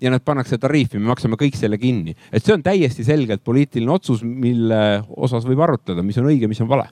ja 0.00 0.10
need 0.10 0.20
pannakse 0.20 0.58
tariifi, 0.58 0.98
me 0.98 1.08
maksame 1.08 1.38
kõik 1.40 1.54
selle 1.56 1.78
kinni, 1.78 2.12
et 2.32 2.44
see 2.44 2.52
on 2.52 2.62
täiesti 2.62 3.04
selgelt 3.04 3.40
poliitiline 3.44 3.92
otsus, 3.94 4.20
mille 4.22 5.02
osas 5.16 5.46
võib 5.46 5.62
arutada, 5.64 6.02
mis 6.02 6.18
on 6.18 6.28
õige, 6.28 6.48
mis 6.50 6.60
on 6.60 6.68
vale 6.68 6.90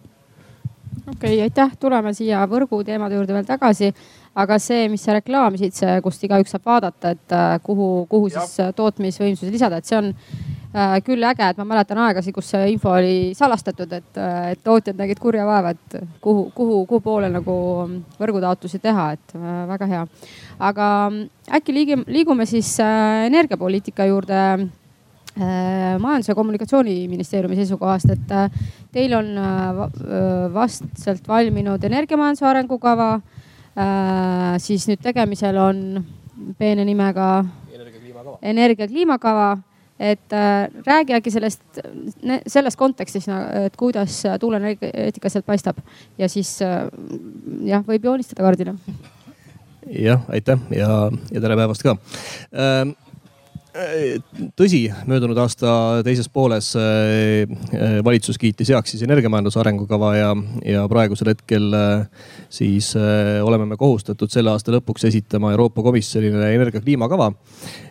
okei 1.03 1.15
okay,, 1.15 1.41
aitäh, 1.45 1.77
tuleme 1.81 2.15
siia 2.17 2.45
võrguteemade 2.51 3.19
juurde 3.19 3.37
veel 3.37 3.47
tagasi. 3.49 3.93
aga 4.35 4.59
see, 4.59 4.89
mis 4.91 5.05
sa 5.07 5.15
reklaamisid, 5.15 5.77
see, 5.77 5.95
kust 6.03 6.25
igaüks 6.27 6.51
saab 6.51 6.65
vaadata, 6.67 7.13
et 7.15 7.35
äh, 7.37 7.55
kuhu, 7.63 8.07
kuhu 8.11 8.33
siis 8.35 8.59
ja. 8.59 8.73
tootmisvõimsusi 8.75 9.53
lisada, 9.55 9.79
et 9.79 9.87
see 9.87 9.99
on 10.01 10.09
äh, 10.11 10.97
küll 11.07 11.23
äge, 11.23 11.47
et 11.47 11.61
ma 11.61 11.69
mäletan 11.71 12.01
aegasid, 12.09 12.35
kus 12.35 12.51
see 12.51 12.73
info 12.73 12.97
oli 12.97 13.31
salastatud, 13.39 13.95
et, 13.95 14.11
äh, 14.19 14.51
et 14.57 14.65
tootjad 14.67 14.99
nägid 14.99 15.23
kurja 15.23 15.47
vaeva, 15.47 15.71
et 15.77 15.99
kuhu, 16.25 16.49
kuhu, 16.55 16.81
kuhu 16.91 17.05
poole 17.05 17.31
nagu 17.31 17.57
võrgutaotlusi 18.19 18.83
teha, 18.83 19.13
et 19.15 19.37
äh, 19.39 19.61
väga 19.71 19.91
hea. 19.93 20.07
aga 20.59 20.89
äkki 21.61 21.77
liigume, 21.79 22.09
liigume 22.09 22.47
siis 22.51 22.75
äh, 22.83 23.29
energiapoliitika 23.31 24.11
juurde 24.11 24.41
Äh, 24.43 24.84
majandus- 25.99 26.29
ja 26.29 26.35
Kommunikatsiooniministeeriumi 26.35 27.57
seisukohast, 27.57 28.11
et 28.15 28.31
äh, 28.31 28.51
teil 28.93 29.15
on 29.19 29.33
äh, 29.39 29.81
vastselt 30.55 31.29
valminud 31.29 31.85
energiamajanduse 31.85 32.47
arengukava. 32.47 33.21
siis 34.63 34.85
nüüd 34.87 35.01
tegemisel 35.03 35.57
on 35.59 35.79
peene 36.59 36.85
nimega 36.87 37.45
energiakliimakava 38.43 39.57
et 39.99 40.33
äh, 40.33 40.69
räägi 40.87 41.15
äkki 41.15 41.31
sellest, 41.31 41.63
selles 42.47 42.77
kontekstis, 42.77 43.29
et 43.65 43.77
kuidas 43.77 44.23
tuuleenergeetika 44.41 45.31
sealt 45.31 45.47
paistab 45.47 45.79
ja 46.19 46.29
siis 46.29 46.57
äh, 46.63 46.89
jah, 47.69 47.85
võib 47.87 48.05
joonistada 48.05 48.43
kaardile. 48.43 48.75
jah, 49.87 50.27
aitäh 50.29 50.59
ja, 50.75 51.11
ja 51.31 51.41
tere 51.41 51.57
päevast 51.61 51.87
ka 51.87 51.95
äh, 51.95 52.91
tõsi, 54.55 54.85
möödunud 55.09 55.39
aasta 55.43 55.71
teises 56.07 56.29
pooles 56.31 56.71
äh, 56.79 57.43
äh, 57.75 57.97
valitsus 58.07 58.39
kiitis 58.39 58.71
heaks 58.71 58.95
siis 58.95 59.03
energiamajanduse 59.07 59.59
arengukava 59.61 60.13
ja, 60.15 60.29
ja 60.67 60.85
praegusel 60.91 61.33
hetkel 61.33 61.75
äh, 61.75 62.05
siis 62.55 62.93
oleme 63.43 63.67
me 63.67 63.79
kohustatud 63.81 64.31
selle 64.31 64.53
aasta 64.53 64.77
lõpuks 64.77 65.09
esitama 65.11 65.51
Euroopa 65.57 65.83
Komisjonile 65.83 66.53
energia 66.55 66.85
kliimakava. 66.85 67.33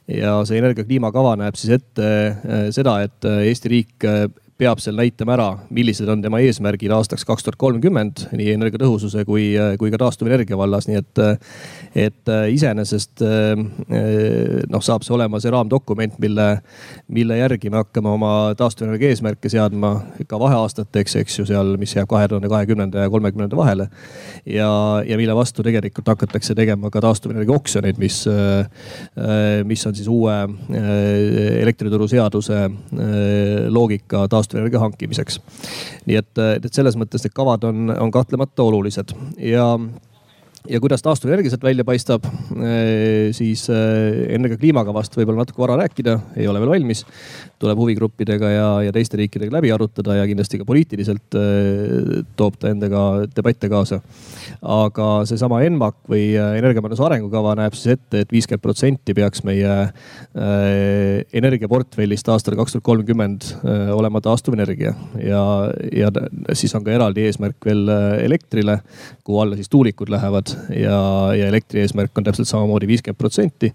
ja 0.07 0.37
see 0.47 0.57
energia 0.59 0.87
kliimakava 0.87 1.35
näeb 1.39 1.59
siis 1.59 1.75
ette 1.79 2.71
seda, 2.75 2.97
et 3.03 3.27
Eesti 3.27 3.71
riik 3.71 4.07
peab 4.59 4.81
seal 4.83 4.95
näitama 4.97 5.33
ära, 5.33 5.47
millised 5.73 6.09
on 6.11 6.21
tema 6.21 6.39
eesmärgid 6.43 6.91
aastaks 6.93 7.25
kaks 7.25 7.45
tuhat 7.45 7.57
kolmkümmend 7.61 8.27
nii 8.37 8.53
energiatõhususe 8.53 9.23
kui, 9.25 9.47
kui 9.81 9.89
ka 9.89 9.99
taastuvenergia 10.03 10.57
vallas, 10.59 10.85
nii 10.89 10.99
et, 10.99 11.21
et 12.05 12.31
iseenesest 12.53 13.23
noh, 13.23 14.83
saab 14.85 15.05
see 15.05 15.15
olema 15.15 15.41
see 15.41 15.53
raamdokument, 15.53 16.19
mille, 16.21 16.47
mille 17.13 17.39
järgi 17.39 17.71
me 17.73 17.81
hakkame 17.81 18.11
oma 18.13 18.31
taastuvenergia 18.59 19.15
eesmärke 19.15 19.49
seadma 19.51 19.95
ka 20.29 20.39
vaheaastateks, 20.41 21.17
eks 21.23 21.39
ju, 21.41 21.47
seal, 21.49 21.73
mis 21.81 21.95
jääb 21.97 22.09
kahe 22.11 22.29
tuhande 22.29 22.51
kahekümnenda 22.51 23.07
ja 23.07 23.13
kolmekümnenda 23.13 23.57
vahele. 23.57 23.89
ja, 24.45 24.69
ja 25.07 25.17
mille 25.17 25.35
vastu 25.35 25.65
tegelikult 25.65 26.13
hakatakse 26.13 26.55
tegema 26.55 26.93
ka 26.93 27.01
taastuvenergia 27.01 27.57
oksjoneid, 27.57 27.97
mis, 27.97 28.21
mis 29.65 29.87
on 29.89 29.97
siis 29.97 30.07
uue 30.07 30.37
elektrituruseaduse 31.63 32.63
loogika 33.73 34.27
taastuvenergia 34.29 34.52
taastuvenergia 34.53 34.79
hankimiseks. 34.79 35.39
nii 36.05 36.17
et, 36.19 36.37
et 36.37 36.73
selles 36.73 36.97
mõttes 36.99 37.23
need 37.25 37.33
kavad 37.35 37.63
on, 37.67 37.89
on 37.97 38.11
kahtlemata 38.11 38.63
olulised 38.63 39.13
ja 39.37 39.73
ja 40.69 40.79
kuidas 40.79 41.01
taastuvenergia 41.03 41.51
sealt 41.51 41.65
välja 41.65 41.83
paistab, 41.87 42.25
eh, 42.55 43.31
siis 43.35 43.65
eh, 43.71 44.35
enne 44.35 44.51
ka 44.51 44.57
kliimakavast 44.61 45.15
võib-olla 45.17 45.43
natuke 45.43 45.59
vara 45.59 45.75
rääkida, 45.81 46.15
ei 46.39 46.47
ole 46.47 46.61
veel 46.63 46.71
valmis. 46.77 47.03
tuleb 47.63 47.79
huvigruppidega 47.79 48.49
ja, 48.51 48.67
ja 48.83 48.91
teiste 48.91 49.15
riikidega 49.15 49.53
läbi 49.55 49.69
arutada 49.71 50.17
ja 50.17 50.25
kindlasti 50.27 50.57
ka 50.59 50.65
poliitiliselt 50.67 51.35
eh, 51.39 52.23
toob 52.39 52.57
ta 52.59 52.71
endaga 52.71 53.25
debatte 53.35 53.69
kaasa. 53.71 53.99
aga 54.61 55.09
seesama 55.27 55.61
ENMAK 55.63 55.95
või 56.09 56.23
energiamajanduse 56.35 57.05
arengukava 57.07 57.55
näeb 57.59 57.75
siis 57.75 57.97
ette 57.97 58.19
et, 58.19 58.27
et 58.27 58.31
viiskümmend 58.35 58.63
protsenti 58.63 59.13
peaks 59.15 59.43
meie 59.47 59.71
energiaportfellist 61.33 62.27
aastal 62.29 62.55
kaks 62.59 62.75
tuhat 62.75 62.85
kolmkümmend 62.85 63.47
olema 63.95 64.21
taastuvenergia 64.23 64.93
ja, 65.23 65.43
ja 65.91 66.11
siis 66.53 66.75
on 66.75 66.83
ka 66.85 66.93
eraldi 66.93 67.25
eesmärk 67.27 67.65
veel 67.65 67.87
elektrile, 68.23 68.79
kuhu 69.23 69.41
alla 69.43 69.57
siis 69.59 69.71
tuulikud 69.71 70.11
lähevad 70.13 70.52
ja, 70.69 70.97
ja 71.37 71.47
elektri 71.47 71.81
eesmärk 71.83 72.17
on 72.17 72.25
täpselt 72.27 72.49
samamoodi 72.49 72.87
viiskümmend 72.89 73.19
protsenti. 73.19 73.73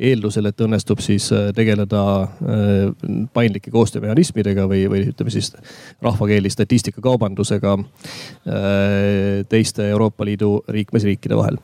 eeldusel, 0.00 0.46
et 0.48 0.60
õnnestub 0.64 1.00
siis 1.04 1.26
äh, 1.36 1.50
tegeleda 1.54 2.02
äh, 2.22 2.28
paindlike 3.34 3.70
koostöömehhanismidega 3.70 4.64
või, 4.68 4.86
või 4.88 5.02
ütleme 5.10 5.32
siis 5.34 5.52
rahvakeeli 6.02 6.50
statistikakaubandusega 6.50 7.74
äh, 7.78 7.88
teiste 9.48 9.90
Euroopa 9.90 10.24
Liidu 10.24 10.62
liikmesriikide 10.72 11.36
vahel 11.36 11.60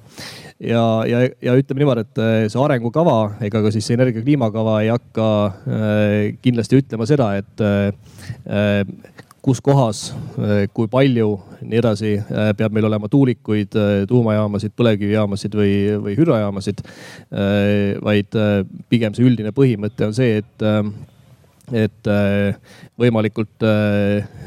ja, 0.61 0.83
ja, 1.09 1.23
ja 1.43 1.57
ütleme 1.59 1.83
niimoodi, 1.83 2.05
et 2.07 2.23
see 2.53 2.63
arengukava 2.63 3.17
ega 3.45 3.63
ka 3.65 3.73
siis 3.75 3.89
energia 3.95 4.25
kliimakava 4.25 4.81
ei 4.85 4.91
hakka 4.93 5.29
äh, 5.47 6.17
kindlasti 6.43 6.81
ütlema 6.81 7.09
seda, 7.09 7.33
et 7.41 7.65
äh, 7.65 7.91
kus 9.47 9.61
kohas, 9.63 10.11
äh, 10.43 10.65
kui 10.75 10.89
palju, 10.91 11.29
nii 11.63 11.79
edasi, 11.79 12.17
äh, 12.19 12.49
peab 12.59 12.75
meil 12.75 12.89
olema 12.89 13.07
tuulikuid, 13.11 13.77
äh, 13.79 14.01
tuumajaamasid, 14.11 14.75
põlevkivijaamasid 14.75 15.55
või, 15.55 15.75
või 16.03 16.17
hüdrojaamasid. 16.19 16.83
vaid 18.03 18.37
pigem 18.91 19.15
see 19.15 19.27
üldine 19.27 19.53
põhimõte 19.55 20.07
on 20.07 20.15
see, 20.15 20.41
et 20.43 20.65
et 21.75 22.09
võimalikult 22.99 23.65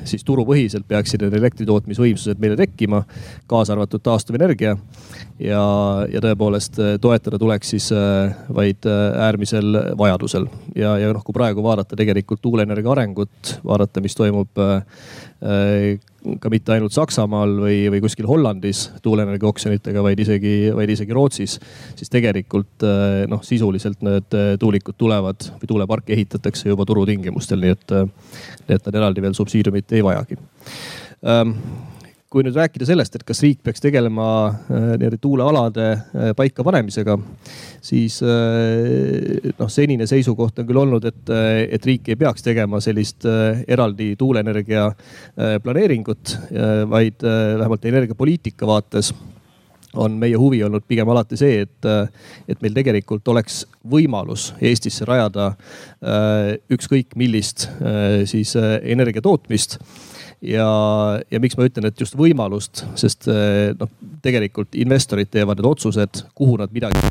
siis 0.07 0.23
turupõhiselt 0.23 0.85
peaksid 0.87 1.25
need 1.25 1.35
elektritootmisvõimsused 1.35 2.39
meile 2.39 2.55
tekkima, 2.59 3.01
kaasa 3.49 3.75
arvatud 3.75 4.03
taastuvenergia. 4.05 4.77
ja, 5.39 5.63
ja 6.13 6.21
tõepoolest 6.23 6.79
toetada 7.01 7.39
tuleks 7.39 7.73
siis 7.75 7.89
vaid 8.55 8.87
äärmisel 8.87 9.81
vajadusel 9.97 10.47
ja, 10.75 10.97
ja 10.97 11.11
noh, 11.13 11.23
kui 11.23 11.35
praegu 11.35 11.63
vaadata 11.63 11.99
tegelikult 11.99 12.41
tuuleenergia 12.41 12.91
arengut, 12.91 13.57
vaadata, 13.65 14.01
mis 14.01 14.15
toimub 14.15 14.63
ka 15.39 16.49
mitte 16.51 16.73
ainult 16.75 16.91
Saksamaal 16.91 17.53
või, 17.63 17.75
või 17.93 18.01
kuskil 18.03 18.27
Hollandis 18.27 18.81
tuuleenergia 19.05 19.47
oksjonitega, 19.47 20.01
vaid 20.03 20.19
isegi, 20.19 20.55
vaid 20.75 20.91
isegi 20.91 21.15
Rootsis. 21.15 21.53
siis 21.95 22.11
tegelikult 22.11 22.83
noh, 23.31 23.43
sisuliselt 23.47 24.03
need 24.03 24.35
tuulikud 24.59 24.97
tulevad 24.99 25.47
või 25.61 25.71
tuuleparke 25.71 26.13
ehitatakse 26.17 26.67
juba 26.73 26.83
turutingimustel, 26.89 27.63
nii 27.63 27.71
et, 27.77 27.95
et 28.67 28.89
nad 28.89 28.99
eraldi 28.99 29.23
veel 29.23 29.37
subsiidiumit 29.37 29.95
ei 29.95 30.03
vajagi 30.03 30.35
ähm, 31.23 31.55
kui 32.29 32.43
nüüd 32.45 32.57
rääkida 32.57 32.85
sellest, 32.85 33.15
et 33.17 33.23
kas 33.25 33.39
riik 33.41 33.63
peaks 33.65 33.81
tegelema 33.81 34.25
äh, 34.45 34.83
nii-öelda 35.01 35.17
tuulealade 35.21 35.85
äh, 35.89 36.27
paikapanemisega, 36.37 37.15
siis 37.81 38.19
äh, 38.21 39.49
noh, 39.57 39.71
senine 39.73 40.05
seisukoht 40.09 40.61
on 40.61 40.67
küll 40.69 40.81
olnud, 40.83 41.07
et, 41.09 41.31
et 41.73 41.87
riik 41.89 42.11
ei 42.13 42.19
peaks 42.19 42.45
tegema 42.45 42.81
sellist 42.85 43.25
eraldi 43.67 44.11
tuuleenergia 44.19 44.85
planeeringut, 45.63 46.35
vaid 46.89 47.23
vähemalt 47.23 47.85
energiapoliitika 47.89 48.67
vaates 48.69 49.11
on 49.99 50.19
meie 50.21 50.37
huvi 50.37 50.61
olnud 50.63 50.85
pigem 50.87 51.09
alati 51.09 51.37
see, 51.39 51.63
et, 51.65 51.89
et 52.49 52.61
meil 52.61 52.75
tegelikult 52.77 53.27
oleks 53.33 53.63
võimalus 53.89 54.51
Eestisse 54.61 55.07
rajada 55.09 55.51
ükskõik 56.77 57.17
millist 57.17 57.67
siis 58.29 58.53
energia 58.59 59.25
tootmist 59.25 59.79
ja, 60.41 60.69
ja 61.31 61.41
miks 61.41 61.57
ma 61.59 61.67
ütlen, 61.67 61.89
et 61.89 61.99
just 61.99 62.17
võimalust, 62.19 62.85
sest 62.99 63.29
noh, 63.79 63.91
tegelikult 64.23 64.77
investorid 64.79 65.31
teevad 65.31 65.59
need 65.59 65.69
otsused, 65.69 66.23
kuhu 66.37 66.59
nad 66.61 66.73
midagi 66.75 67.01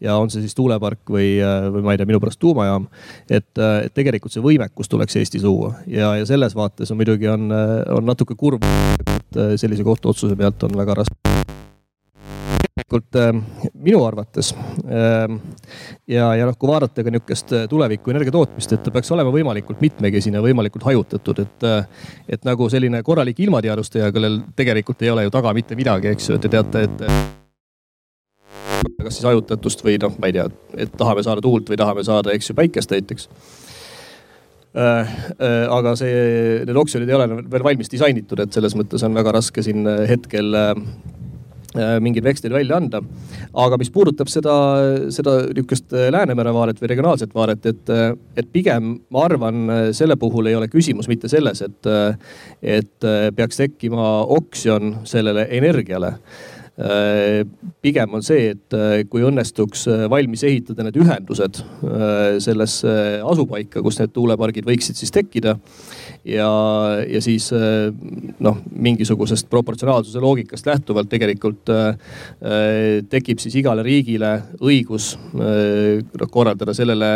ja 0.00 0.16
on 0.20 0.30
see 0.30 0.44
siis 0.44 0.54
tuulepark 0.56 1.10
või, 1.10 1.36
või 1.72 1.84
ma 1.84 1.94
ei 1.94 2.00
tea, 2.00 2.08
minu 2.08 2.20
pärast 2.22 2.40
tuumajaam. 2.42 2.86
et, 3.30 3.48
et 3.58 3.94
tegelikult 3.96 4.34
see 4.34 4.44
võimekus 4.44 4.90
tuleks 4.92 5.16
Eestis 5.20 5.46
luua 5.46 5.74
ja, 5.90 6.14
ja 6.20 6.26
selles 6.28 6.54
vaates 6.56 6.92
on 6.92 7.00
muidugi 7.00 7.30
on, 7.32 7.48
on 7.96 8.06
natuke 8.06 8.36
kurb, 8.38 8.66
et 9.16 9.40
sellise 9.60 9.86
kohtuotsuse 9.86 10.36
pealt 10.36 10.68
on 10.68 10.76
väga 10.78 11.00
raske 11.02 11.65
tegelikult 12.76 13.16
äh, 13.16 13.30
minu 13.74 14.02
arvates 14.04 14.52
äh, 14.52 15.32
ja, 16.12 16.28
ja 16.36 16.48
noh, 16.48 16.58
kui 16.60 16.68
vaadata 16.70 17.04
ka 17.06 17.14
nihukest 17.14 17.54
tuleviku 17.72 18.12
energia 18.12 18.34
tootmist, 18.34 18.76
et 18.76 18.84
ta 18.84 18.92
peaks 18.94 19.10
olema 19.16 19.32
võimalikult 19.34 19.80
mitmekesine, 19.84 20.42
võimalikult 20.44 20.84
hajutatud, 20.90 21.40
et, 21.46 21.66
et 22.36 22.46
nagu 22.46 22.68
selline 22.72 23.02
korralik 23.06 23.40
ilmateadustaja, 23.46 24.12
kellel 24.12 24.42
tegelikult 24.56 25.02
ei 25.02 25.14
ole 25.14 25.26
ju 25.26 25.34
taga 25.34 25.56
mitte 25.56 25.78
midagi, 25.78 26.12
eks 26.12 26.30
ju, 26.30 26.38
et 26.38 26.46
te 26.46 26.52
teate, 26.52 26.86
et 26.86 27.34
kas 29.06 29.18
siis 29.18 29.26
hajutatust 29.28 29.84
või 29.86 29.96
noh, 30.02 30.14
ma 30.20 30.30
ei 30.30 30.36
tea, 30.36 30.48
et 30.84 30.92
tahame 30.98 31.24
saada 31.26 31.44
tuult 31.44 31.70
või 31.70 31.78
tahame 31.80 32.04
saada, 32.06 32.34
eks 32.36 32.50
ju, 32.50 32.56
päikest 32.58 32.92
näiteks. 32.92 33.28
Äh, 34.76 35.12
äh, 35.40 35.62
aga 35.72 35.94
see, 35.96 36.16
need 36.68 36.76
oksjonid 36.76 37.08
ei 37.08 37.16
ole 37.16 37.28
veel 37.48 37.64
valmis 37.64 37.88
disainitud, 37.92 38.42
et 38.44 38.56
selles 38.56 38.76
mõttes 38.76 39.04
on 39.06 39.16
väga 39.16 39.32
raske 39.38 39.64
siin 39.64 39.88
hetkel 40.08 40.52
äh, 40.58 40.74
mingeid 42.02 42.24
veksleid 42.24 42.54
välja 42.54 42.76
anda. 42.80 43.02
aga 43.54 43.78
mis 43.80 43.90
puudutab 43.92 44.30
seda, 44.32 44.54
seda 45.14 45.36
nihukest 45.54 45.94
Läänemere 46.10 46.52
vaadet 46.54 46.80
või 46.82 46.90
regionaalset 46.92 47.34
vaadet, 47.34 47.66
et, 47.66 47.94
et 48.36 48.50
pigem 48.52 48.96
ma 49.12 49.24
arvan, 49.26 49.70
selle 49.96 50.16
puhul 50.20 50.50
ei 50.50 50.58
ole 50.58 50.68
küsimus 50.72 51.08
mitte 51.08 51.28
selles, 51.32 51.62
et, 51.62 51.90
et 52.62 53.08
peaks 53.36 53.62
tekkima 53.62 54.10
oksjon 54.36 55.00
sellele 55.08 55.48
energiale 55.56 56.16
Äh, 56.76 57.46
pigem 57.80 58.12
on 58.12 58.20
see, 58.20 58.50
et 58.52 58.74
äh, 58.76 58.98
kui 59.08 59.22
õnnestuks 59.24 59.86
äh, 59.88 60.02
valmis 60.12 60.42
ehitada 60.44 60.84
need 60.84 60.98
ühendused 61.00 61.62
sellesse 62.44 62.92
asupaika, 63.24 63.80
kus 63.80 63.96
need 64.02 64.12
tuulepargid 64.12 64.68
võiksid 64.68 65.00
siis 65.00 65.14
tekkida. 65.14 65.56
Ja, 66.26 66.48
ja 67.06 67.20
siis 67.22 67.48
noh, 68.42 68.58
mingisugusest 68.70 69.48
proportsionaalsuse 69.50 70.20
loogikast 70.22 70.66
lähtuvalt 70.66 71.10
tegelikult 71.10 71.70
tekib 73.10 73.42
siis 73.42 73.58
igale 73.60 73.84
riigile 73.86 74.32
õigus 74.60 75.12
noh 75.32 76.30
korraldada 76.32 76.74
sellele 76.76 77.10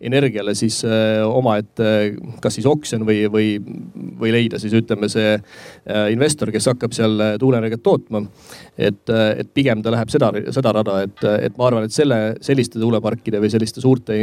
energiale 0.00 0.54
siis 0.56 0.82
omaette, 1.26 2.16
kas 2.42 2.58
siis 2.58 2.68
oksjon 2.68 3.04
või, 3.08 3.24
või, 3.32 3.48
või 4.20 4.32
leida 4.34 4.60
siis 4.62 4.74
ütleme 4.76 5.08
see 5.12 5.36
investor, 6.12 6.52
kes 6.54 6.70
hakkab 6.72 6.96
seal 6.96 7.20
tuuleenergiat 7.40 7.84
tootma. 7.84 8.22
Et, 8.76 9.08
et 9.08 9.48
pigem 9.56 9.82
ta 9.84 9.92
läheb 9.92 10.10
seda, 10.12 10.30
seda 10.52 10.72
rada, 10.76 10.98
et, 11.06 11.22
et 11.48 11.56
ma 11.56 11.68
arvan, 11.70 11.86
et 11.86 11.94
selle, 11.94 12.20
selliste 12.44 12.80
tuuleparkide 12.80 13.40
või 13.40 13.50
selliste 13.52 13.80
suurte 13.84 14.16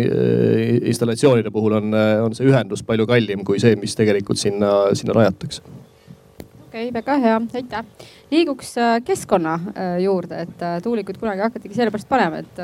installatsioonide 0.89 1.53
puhul 1.53 1.77
on, 1.79 1.97
on 2.27 2.37
see 2.37 2.47
ühendus 2.49 2.83
palju 2.85 3.07
kallim 3.09 3.45
kui 3.47 3.61
see, 3.61 3.77
mis 3.79 3.95
tegelikult 3.97 4.22
sinna, 4.35 4.73
sinna 4.95 5.13
rajatakse 5.13 5.61
okei 6.73 6.89
okay,, 6.89 6.93
väga 6.93 7.17
hea, 7.21 7.41
aitäh. 7.53 7.85
liiguks 8.31 8.77
äh, 8.77 9.01
keskkonna 9.05 9.53
äh, 9.53 10.01
juurde, 10.01 10.41
et 10.41 10.63
tuulikuid 10.83 11.19
kunagi 11.21 11.43
hakatigi 11.45 11.75
sellepärast 11.77 12.09
panema, 12.09 12.39
et, 12.41 12.59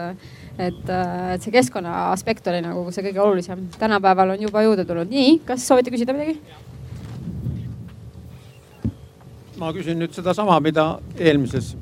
et, 0.58 0.90
et 1.36 1.46
see 1.46 1.54
keskkonna 1.54 2.10
aspekt 2.16 2.48
oli 2.50 2.64
nagu 2.66 2.88
see 2.92 3.06
kõige 3.06 3.22
olulisem. 3.22 3.68
tänapäeval 3.78 4.34
on 4.34 4.42
juba 4.42 4.64
juurde 4.66 4.86
tulnud. 4.86 5.14
nii, 5.14 5.38
kas 5.46 5.68
soovite 5.68 5.94
küsida 5.94 6.18
midagi? 6.18 6.40
ma 9.60 9.70
küsin 9.76 10.02
nüüd 10.02 10.16
sedasama, 10.16 10.58
mida 10.60 10.90
eelmises 11.20 11.76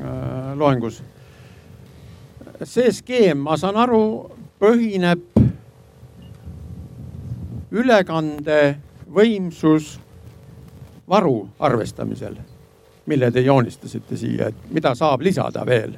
äh, 0.00 0.56
loengus. 0.56 1.02
see 2.64 2.92
skeem, 2.92 3.44
ma 3.44 3.60
saan 3.60 3.76
aru, 3.76 4.30
põhineb 4.58 5.20
ülekandevõimsus 7.68 8.87
varu 11.08 11.48
arvestamisel, 11.58 12.36
mille 13.06 13.30
te 13.32 13.40
joonistasite 13.40 14.16
siia, 14.16 14.48
et 14.48 14.70
mida 14.70 14.94
saab 14.94 15.22
lisada 15.22 15.66
veel. 15.66 15.96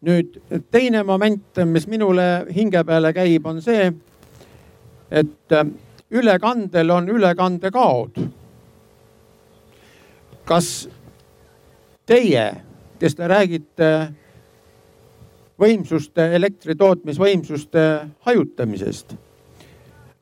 nüüd 0.00 0.38
teine 0.72 1.02
moment, 1.04 1.58
mis 1.68 1.84
minule 1.86 2.46
hinge 2.56 2.80
peale 2.88 3.12
käib, 3.12 3.46
on 3.46 3.58
see, 3.60 3.90
et 5.10 5.56
ülekandel 6.10 6.90
on 6.90 7.08
ülekandekaod 7.12 8.16
kas 10.50 10.88
teie, 12.10 12.46
kes 12.98 13.14
te 13.14 13.26
räägite 13.30 13.90
võimsuste, 15.60 16.24
elektri 16.34 16.74
tootmisvõimsuste 16.74 17.84
hajutamisest, 18.26 19.14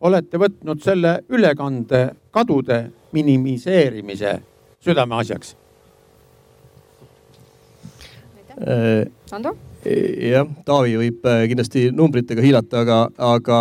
olete 0.01 0.39
võtnud 0.39 0.83
selle 0.85 1.19
ülekandekadude 1.29 2.83
minimiseerimise 3.13 4.39
südameasjaks? 4.85 5.55
Ando? 9.33 9.55
Jah, 9.87 10.47
Taavi 10.67 10.97
võib 10.99 11.27
äh, 11.29 11.45
kindlasti 11.51 11.85
numbritega 11.95 12.43
hiilata, 12.43 12.83
aga, 12.83 12.97
aga 13.23 13.59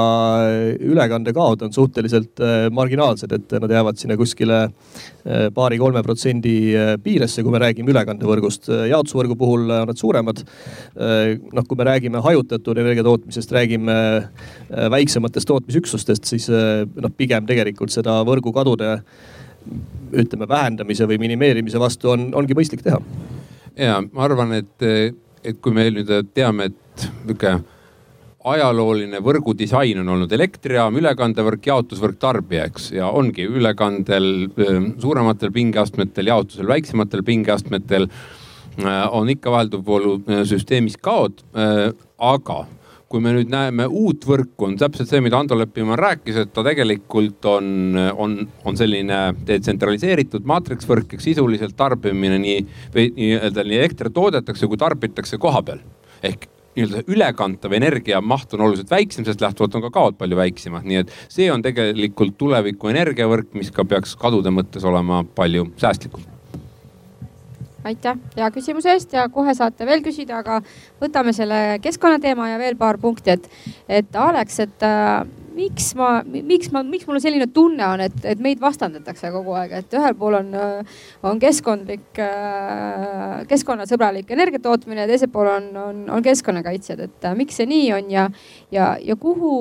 ülekandekaod 0.81 1.65
on 1.67 1.73
suhteliselt 1.75 2.41
äh, 2.41 2.67
marginaalsed, 2.73 3.33
et 3.35 3.53
nad 3.61 3.73
jäävad 3.73 3.99
sinna 4.01 4.17
kuskile 4.17 4.59
äh, 4.65 5.47
paari-kolme 5.53 6.01
protsendi 6.05 6.55
piiresse, 7.03 7.43
kui 7.45 7.53
me 7.53 7.61
räägime 7.61 7.93
ülekandevõrgust. 7.93 8.71
jaotusvõrgu 8.89 9.37
puhul 9.37 9.67
on 9.69 9.87
nad 9.91 9.97
suuremad. 9.97 10.43
noh, 11.53 11.65
kui 11.67 11.77
me 11.77 11.85
räägime 11.85 12.21
hajutatud 12.23 12.77
energia 12.77 13.03
tootmisest, 13.03 13.51
räägime 13.51 13.95
väiksematest 14.69 15.47
tootmisüksustest, 15.47 16.25
siis 16.25 16.49
noh, 16.49 17.13
pigem 17.17 17.45
tegelikult 17.45 17.93
seda 17.93 18.19
võrgukadude 18.27 18.97
ütleme 20.15 20.47
vähendamise 20.47 21.07
või 21.07 21.19
minimeerimise 21.21 21.79
vastu 21.79 22.13
on, 22.13 22.29
ongi 22.35 22.55
mõistlik 22.57 22.83
teha. 22.85 23.01
ja 23.77 24.01
ma 24.01 24.23
arvan, 24.25 24.53
et 24.57 24.87
et 25.43 25.59
kui 25.61 25.73
me 25.75 25.87
nüüd 25.91 26.11
teame, 26.33 26.71
et 26.71 27.09
nihuke 27.25 27.57
ajalooline 28.47 29.19
võrgudisain 29.23 29.99
on 30.01 30.13
olnud 30.15 30.31
elektrijaam, 30.31 30.95
ülekandevõrk, 30.99 31.67
jaotusvõrk, 31.71 32.19
tarbija, 32.21 32.67
eks. 32.69 32.91
ja 32.95 33.09
ongi 33.11 33.47
ülekandel 33.49 34.47
suurematel 35.01 35.51
pingeastmetel, 35.55 36.31
jaotusel 36.31 36.69
väiksematel 36.69 37.25
pingeastmetel 37.27 38.07
on 39.11 39.29
ikka 39.33 39.51
vahelduvvoolu 39.51 40.43
süsteemis 40.45 40.99
kaod. 41.01 41.41
aga 42.17 42.65
kui 43.07 43.23
me 43.23 43.31
nüüd 43.35 43.51
näeme 43.51 43.87
uut 43.87 44.25
võrku, 44.27 44.67
on 44.67 44.75
täpselt 44.79 45.09
see, 45.09 45.21
mida 45.23 45.39
Ando 45.39 45.55
Leppimaa 45.57 45.95
rääkis, 45.99 46.41
et 46.41 46.51
ta 46.55 46.63
tegelikult 46.65 47.47
on, 47.47 47.95
on, 48.19 48.35
on 48.67 48.79
selline 48.79 49.21
detsentraliseeritud 49.47 50.47
maatriksvõrk, 50.47 51.15
eks 51.15 51.29
sisuliselt 51.31 51.77
tarbimine 51.79 52.39
nii 52.43 52.59
või 52.95 53.09
nii-öelda 53.15 53.65
nii 53.67 53.79
elekter 53.79 54.11
toodetakse 54.13 54.67
kui 54.67 54.79
tarbitakse 54.81 55.39
koha 55.41 55.63
peal. 55.63 55.83
ehk 56.27 56.47
nii-öelda 56.77 57.03
ülekantav 57.09 57.73
energia 57.73 58.21
maht 58.21 58.53
on 58.53 58.67
oluliselt 58.67 58.91
väiksem, 58.91 59.25
sellest 59.25 59.41
lähtuvalt 59.41 59.75
on 59.79 59.87
ka 59.87 59.93
kaod 59.93 60.17
palju 60.19 60.37
väiksemad, 60.37 60.85
nii 60.85 61.03
et 61.03 61.13
see 61.31 61.51
on 61.53 61.63
tegelikult 61.65 62.37
tuleviku 62.37 62.91
energiavõrk, 62.93 63.53
mis 63.57 63.71
ka 63.73 63.87
peaks 63.87 64.17
kadude 64.19 64.53
mõttes 64.53 64.85
olema 64.85 65.23
palju 65.37 65.71
säästlikum 65.79 66.36
aitäh 67.85 68.17
hea 68.37 68.51
küsimuse 68.51 68.93
eest 68.95 69.13
ja 69.13 69.27
kohe 69.29 69.53
saate 69.57 69.85
veel 69.85 70.01
küsida, 70.05 70.41
aga 70.43 70.61
võtame 71.01 71.33
selle 71.35 71.79
keskkonnateema 71.83 72.49
ja 72.53 72.61
veel 72.61 72.77
paar 72.79 72.97
punkti, 73.01 73.35
et, 73.37 73.49
et 73.89 74.15
Alex, 74.15 74.59
et 74.65 74.87
äh, 74.87 75.27
miks 75.57 75.91
ma, 75.97 76.09
miks 76.23 76.69
ma, 76.73 76.83
miks 76.85 77.07
mul 77.07 77.19
selline 77.21 77.47
tunne 77.53 77.85
on, 77.87 78.01
et, 78.03 78.17
et 78.29 78.41
meid 78.43 78.61
vastandatakse 78.61 79.31
kogu 79.33 79.55
aeg, 79.57 79.73
et 79.79 79.95
ühel 79.97 80.15
pool 80.19 80.37
on, 80.39 80.51
on 81.27 81.41
keskkondlik, 81.41 82.19
äh, 82.21 83.41
keskkonnasõbralik 83.49 84.29
energia 84.35 84.61
tootmine 84.63 85.05
ja 85.05 85.09
teisel 85.09 85.31
pool 85.33 85.49
on, 85.51 85.69
on, 85.81 86.03
on 86.17 86.25
keskkonnakaitsjad, 86.25 87.03
et 87.07 87.27
äh, 87.29 87.35
miks 87.39 87.57
see 87.59 87.69
nii 87.69 87.89
on 87.97 88.13
ja, 88.13 88.27
ja, 88.73 88.91
ja 89.01 89.17
kuhu, 89.19 89.55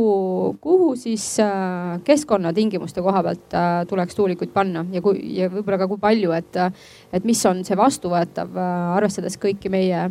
kuhu 0.64 0.92
siis 1.00 1.24
äh, 1.44 1.96
keskkonnatingimuste 2.06 3.04
koha 3.04 3.24
pealt 3.26 3.59
tuleks 3.88 4.18
tuulikuid 4.18 4.52
panna 4.54 4.85
ja 4.92 5.02
kui, 5.04 5.20
ja 5.38 5.50
võib-olla 5.52 5.80
ka 5.82 5.90
kui 5.90 6.02
palju, 6.02 6.37
et, 6.37 6.62
et 7.16 7.26
mis 7.28 7.42
on 7.48 7.64
see 7.66 7.78
vastuvõetav, 7.78 8.56
arvestades 8.96 9.38
kõiki 9.40 9.72
meie 9.72 10.09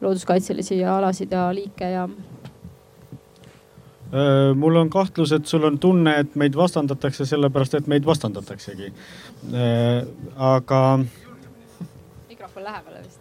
looduskaitselisi 0.00 0.80
alasid 0.88 1.32
ja 1.36 1.48
liike 1.54 1.90
ja 1.92 2.06
Äh, 2.08 2.29
mul 4.56 4.76
on 4.76 4.90
kahtlus, 4.90 5.32
et 5.32 5.46
sul 5.46 5.64
on 5.64 5.78
tunne, 5.78 6.14
et 6.18 6.34
meid 6.34 6.56
vastandatakse 6.58 7.26
sellepärast, 7.28 7.76
et 7.78 7.86
meid 7.86 8.06
vastandataksegi. 8.06 8.92
Aga. 10.36 10.82
mikrofon 12.28 12.64
lähemale 12.64 13.04
vist. 13.04 13.20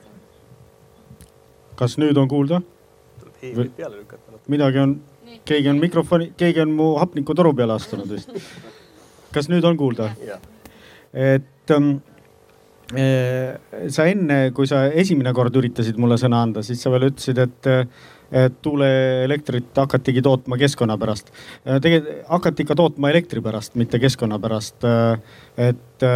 kas 1.76 1.98
nüüd 1.98 2.18
on 2.18 2.28
kuulda? 2.28 2.62
midagi 4.48 4.80
on, 4.80 5.00
keegi 5.46 5.70
on 5.70 5.80
mikrofoni, 5.80 6.34
keegi 6.38 6.62
on 6.62 6.72
mu 6.76 6.96
hapnikutoru 7.00 7.54
peale 7.54 7.78
astunud 7.78 8.10
vist. 8.10 8.34
kas 9.32 9.50
nüüd 9.50 9.64
on 9.64 9.78
kuulda? 9.78 10.10
et 11.14 11.72
ähm, 11.72 12.00
sa 13.90 14.06
enne, 14.10 14.50
kui 14.58 14.68
sa 14.68 14.88
esimene 14.90 15.34
kord 15.34 15.56
üritasid 15.56 15.98
mulle 16.02 16.18
sõna 16.18 16.42
anda, 16.42 16.64
siis 16.66 16.82
sa 16.82 16.90
veel 16.90 17.12
ütlesid, 17.12 17.38
et 17.38 17.70
et 17.70 17.86
tuuleelektrit 18.62 19.78
hakatigi 19.78 20.22
tootma 20.22 20.58
keskkonna 20.58 20.98
pärast. 20.98 21.32
tegelikult 21.82 22.28
hakati 22.30 22.64
ikka 22.64 22.76
tootma 22.76 23.10
elektri 23.10 23.42
pärast, 23.42 23.76
mitte 23.76 24.00
keskkonna 24.00 24.40
pärast. 24.40 24.86
et 25.58 26.08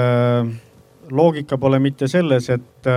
loogika 1.11 1.57
pole 1.57 1.79
mitte 1.79 2.07
selles, 2.07 2.49
et 2.49 2.91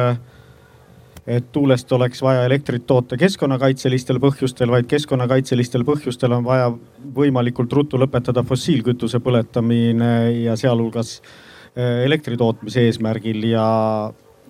et 1.26 1.46
tuulest 1.52 1.90
oleks 1.92 2.22
vaja 2.22 2.44
elektrit 2.46 2.85
toota 2.87 3.16
keskkonnakaitselistel 3.18 4.20
põhjustel, 4.22 4.70
vaid 4.70 4.87
keskkonnakaitselistel 4.90 5.83
põhjustel 5.87 6.37
on 6.37 6.44
vaja 6.46 6.68
võimalikult 7.16 7.72
ruttu 7.74 7.98
lõpetada 7.98 8.44
fossiilkütuse 8.46 9.18
põletamine 9.24 10.12
ja 10.44 10.55
sealhulgas 10.57 11.18
elektri 11.76 12.38
tootmise 12.38 12.87
eesmärgil 12.87 13.42
ja 13.50 13.66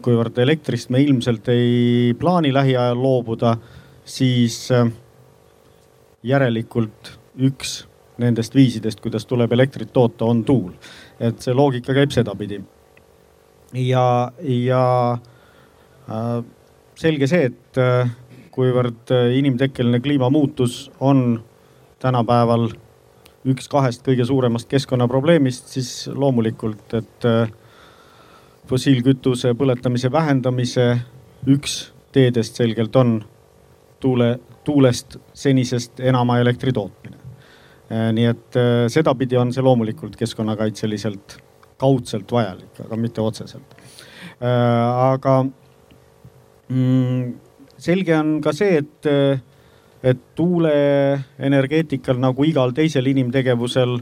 kuivõrd 0.05 0.37
elektrist 0.45 0.93
me 0.93 1.01
ilmselt 1.03 1.49
ei 1.49 2.13
plaani 2.21 2.53
lähiajal 2.55 3.01
loobuda, 3.01 3.57
siis 4.07 4.71
eh, 4.71 4.89
järelikult 6.23 7.17
üks 7.37 7.83
nendest 8.23 8.55
viisidest, 8.57 9.03
kuidas 9.05 9.27
tuleb 9.29 9.53
elektrit 9.53 9.93
toota, 9.93 10.25
on 10.25 10.45
tuul. 10.45 10.73
et 11.21 11.41
see 11.43 11.55
loogika 11.55 11.95
käib 11.95 12.11
sedapidi. 12.15 12.61
ja, 13.75 14.33
ja 14.41 15.19
äh, 16.09 16.45
selge 16.97 17.29
see, 17.29 17.51
et 17.51 17.81
äh, 17.83 18.09
kuivõrd 18.55 19.13
äh, 19.13 19.37
inimtekkeline 19.39 20.01
kliimamuutus 20.01 20.91
on 21.01 21.43
tänapäeval 22.01 22.71
üks 23.47 23.69
kahest 23.71 24.03
kõige 24.07 24.25
suuremast 24.27 24.69
keskkonnaprobleemist, 24.71 25.69
siis 25.77 25.91
loomulikult, 26.09 26.95
et 26.99 27.29
äh, 27.29 27.53
fossiilkütuse 28.67 29.55
põletamise 29.55 30.11
vähendamise 30.13 30.89
üks 31.47 31.93
teedest 32.17 32.57
selgelt 32.59 32.97
on 32.97 33.21
tuule, 34.01 34.39
tuulest 34.65 35.17
senisest 35.35 36.01
enama 36.01 36.39
elektri 36.43 36.73
tootmine. 36.73 37.17
nii 38.13 38.25
et 38.27 38.57
sedapidi 38.91 39.37
on 39.39 39.53
see 39.55 39.63
loomulikult 39.63 40.17
keskkonnakaitseliselt 40.19 41.37
kaudselt 41.79 42.33
vajalik, 42.33 42.81
aga 42.85 42.97
mitte 42.97 43.21
otseselt. 43.23 43.77
aga 44.41 45.35
mm,. 46.69 47.35
selge 47.79 48.17
on 48.17 48.41
ka 48.45 48.53
see, 48.57 48.83
et, 48.83 49.09
et 50.03 50.27
tuuleenergeetikal 50.35 52.19
nagu 52.21 52.45
igal 52.45 52.75
teisel 52.77 53.07
inimtegevusel 53.13 53.99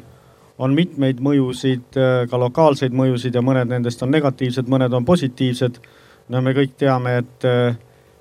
on 0.58 0.74
mitmeid 0.74 1.20
mõjusid, 1.22 1.98
ka 2.30 2.38
lokaalseid 2.38 2.94
mõjusid 2.94 3.34
ja 3.34 3.42
mõned 3.42 3.70
nendest 3.70 4.02
on 4.06 4.12
negatiivsed, 4.14 4.70
mõned 4.70 4.94
on 4.94 5.04
positiivsed. 5.04 5.80
no 6.28 6.40
me 6.40 6.54
kõik 6.56 6.78
teame, 6.78 7.18
et 7.20 7.46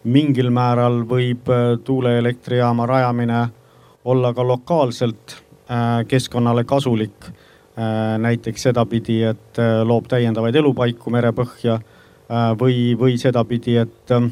mingil 0.04 0.50
määral 0.50 1.04
võib 1.08 1.48
tuuleelektrijaama 1.84 2.86
rajamine 2.86 3.48
olla 4.06 4.34
ka 4.34 4.44
lokaalselt 4.48 5.38
keskkonnale 6.08 6.64
kasulik. 6.64 7.32
näiteks 8.18 8.64
sedapidi, 8.64 9.24
et 9.24 9.58
loob 9.84 10.06
täiendavaid 10.12 10.56
elupaiku 10.56 11.10
merepõhja 11.10 11.80
Äh, 12.34 12.54
või, 12.60 12.94
või 13.00 13.18
sedapidi, 13.20 13.76
et 13.78 14.12
äh, 14.12 14.24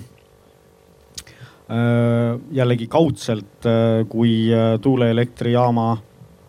jällegi 2.52 2.88
kaudselt, 2.88 3.66
äh, 3.68 4.06
kui 4.10 4.48
tuuleelektrijaama 4.82 5.98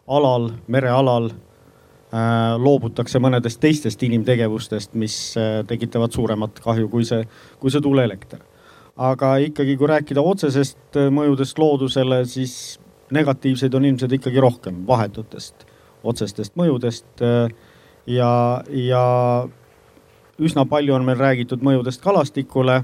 alal, 0.07 0.51
merealal 0.67 1.33
loobutakse 2.61 3.17
mõnedest 3.25 3.57
teistest 3.57 4.03
inimtegevustest, 4.05 4.93
mis 5.01 5.15
tekitavad 5.65 6.13
suuremat 6.13 6.59
kahju 6.61 6.91
kui 6.93 7.07
see, 7.09 7.25
kui 7.57 7.73
see 7.73 7.81
tuuleelekter. 7.81 8.43
Aga 9.03 9.37
ikkagi, 9.49 9.77
kui 9.77 9.88
rääkida 9.91 10.23
otsesest 10.23 10.99
mõjudest 11.11 11.59
loodusele, 11.59 12.23
siis 12.31 12.79
negatiivseid 13.12 13.75
on 13.75 13.85
ilmselt 13.91 14.12
ikkagi 14.21 14.41
rohkem 14.41 14.85
vahetutest 14.87 15.67
otsestest 16.05 16.57
mõjudest. 16.59 17.23
ja, 18.07 18.62
ja 18.69 19.05
üsna 20.38 20.65
palju 20.67 20.95
on 20.95 21.07
meil 21.07 21.21
räägitud 21.21 21.62
mõjudest 21.62 22.03
kalastikule. 22.03 22.83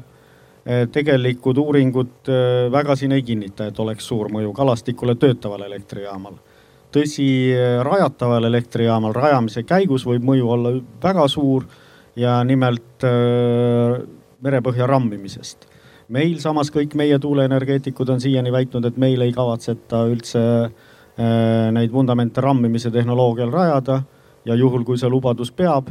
Eh, 0.68 0.84
tegelikud 0.92 1.58
uuringud 1.58 2.28
väga 2.72 2.96
siin 2.96 3.12
ei 3.16 3.22
kinnita, 3.22 3.66
et 3.66 3.78
oleks 3.80 4.06
suur 4.06 4.28
mõju 4.28 4.52
kalastikule 4.52 5.14
töötaval 5.14 5.62
elektrijaamal. 5.62 6.38
tõsi, 6.92 7.52
rajataval 7.84 8.44
elektrijaamal 8.48 9.12
rajamise 9.12 9.62
käigus 9.62 10.06
võib 10.06 10.24
mõju 10.24 10.46
olla 10.48 10.70
väga 11.02 11.26
suur 11.28 11.66
ja 12.16 12.44
nimelt 12.44 13.04
merepõhja 14.40 14.86
rammimisest. 14.86 15.67
Meil 16.08 16.38
samas 16.40 16.72
kõik 16.74 16.96
meie 16.98 17.18
tuuleenergeetikud 17.22 18.08
on 18.14 18.20
siiani 18.20 18.52
väitnud, 18.52 18.84
et 18.88 18.96
meil 18.96 19.22
ei 19.26 19.32
kavatseta 19.36 20.06
üldse 20.08 20.42
neid 21.74 21.90
vundamente 21.90 22.40
rammimise 22.40 22.92
tehnoloogial 22.94 23.50
rajada. 23.50 24.02
Ja 24.46 24.54
juhul, 24.54 24.84
kui 24.86 24.96
see 24.96 25.10
lubadus 25.10 25.50
peab 25.50 25.88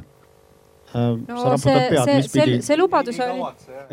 Äh, 0.96 1.18
no 1.28 1.58
see, 1.58 1.74
see, 2.06 2.22
see, 2.24 2.62
see 2.62 2.76
lubadus 2.80 3.18
oli, 3.20 3.42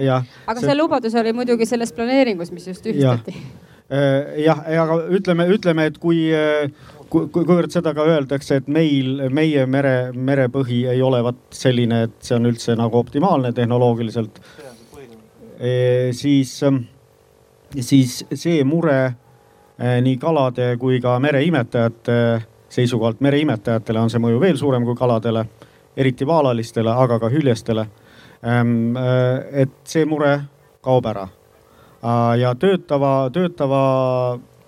aga 0.07 0.21
see... 0.61 0.63
see 0.63 0.75
lubadus 0.79 1.17
oli 1.19 1.33
muidugi 1.35 1.67
selles 1.67 1.91
planeeringus, 1.93 2.53
mis 2.55 2.69
just 2.71 2.85
tühistati 2.87 3.35
äh, 3.35 4.37
jah, 4.45 4.61
aga 4.85 5.01
ütleme, 5.19 5.49
ütleme, 5.57 5.89
et 5.91 5.99
kui, 5.99 6.21
äh, 6.31 6.71
kui, 7.11 7.27
kuivõrd 7.35 7.75
seda 7.75 7.97
ka 7.99 8.07
öeldakse, 8.13 8.61
et 8.63 8.71
meil, 8.71 9.25
meie 9.35 9.67
mere, 9.67 10.13
merepõhi 10.15 10.85
ei 10.93 11.03
ole 11.03 11.25
vot 11.27 11.43
selline, 11.51 12.05
et 12.07 12.15
see 12.23 12.39
on 12.39 12.47
üldse 12.53 12.79
nagu 12.79 13.03
optimaalne 13.03 13.51
tehnoloogiliselt. 13.59 14.39
Siis, 16.12 16.51
siis 17.81 18.14
see 18.35 18.64
mure 18.64 19.14
nii 19.79 20.17
kalade 20.23 20.73
kui 20.79 21.01
ka 21.03 21.19
mereimetajate 21.23 22.17
seisukohalt, 22.75 23.21
mereimetajatele 23.23 24.01
on 24.01 24.11
see 24.11 24.23
mõju 24.23 24.40
veel 24.43 24.59
suurem 24.59 24.87
kui 24.87 24.97
kaladele 24.99 25.45
eriti 25.97 26.27
vaalalistele, 26.27 26.90
aga 26.90 27.19
ka 27.23 27.31
hüljestele. 27.31 27.87
Ehm, 28.45 28.97
äh, 28.97 29.62
et 29.62 29.77
see 29.88 30.05
mure 30.05 30.35
kaob 30.85 31.07
ära. 31.09 31.29
Äh, 32.05 32.40
ja 32.43 32.55
töötava, 32.55 33.31
töötava 33.33 33.85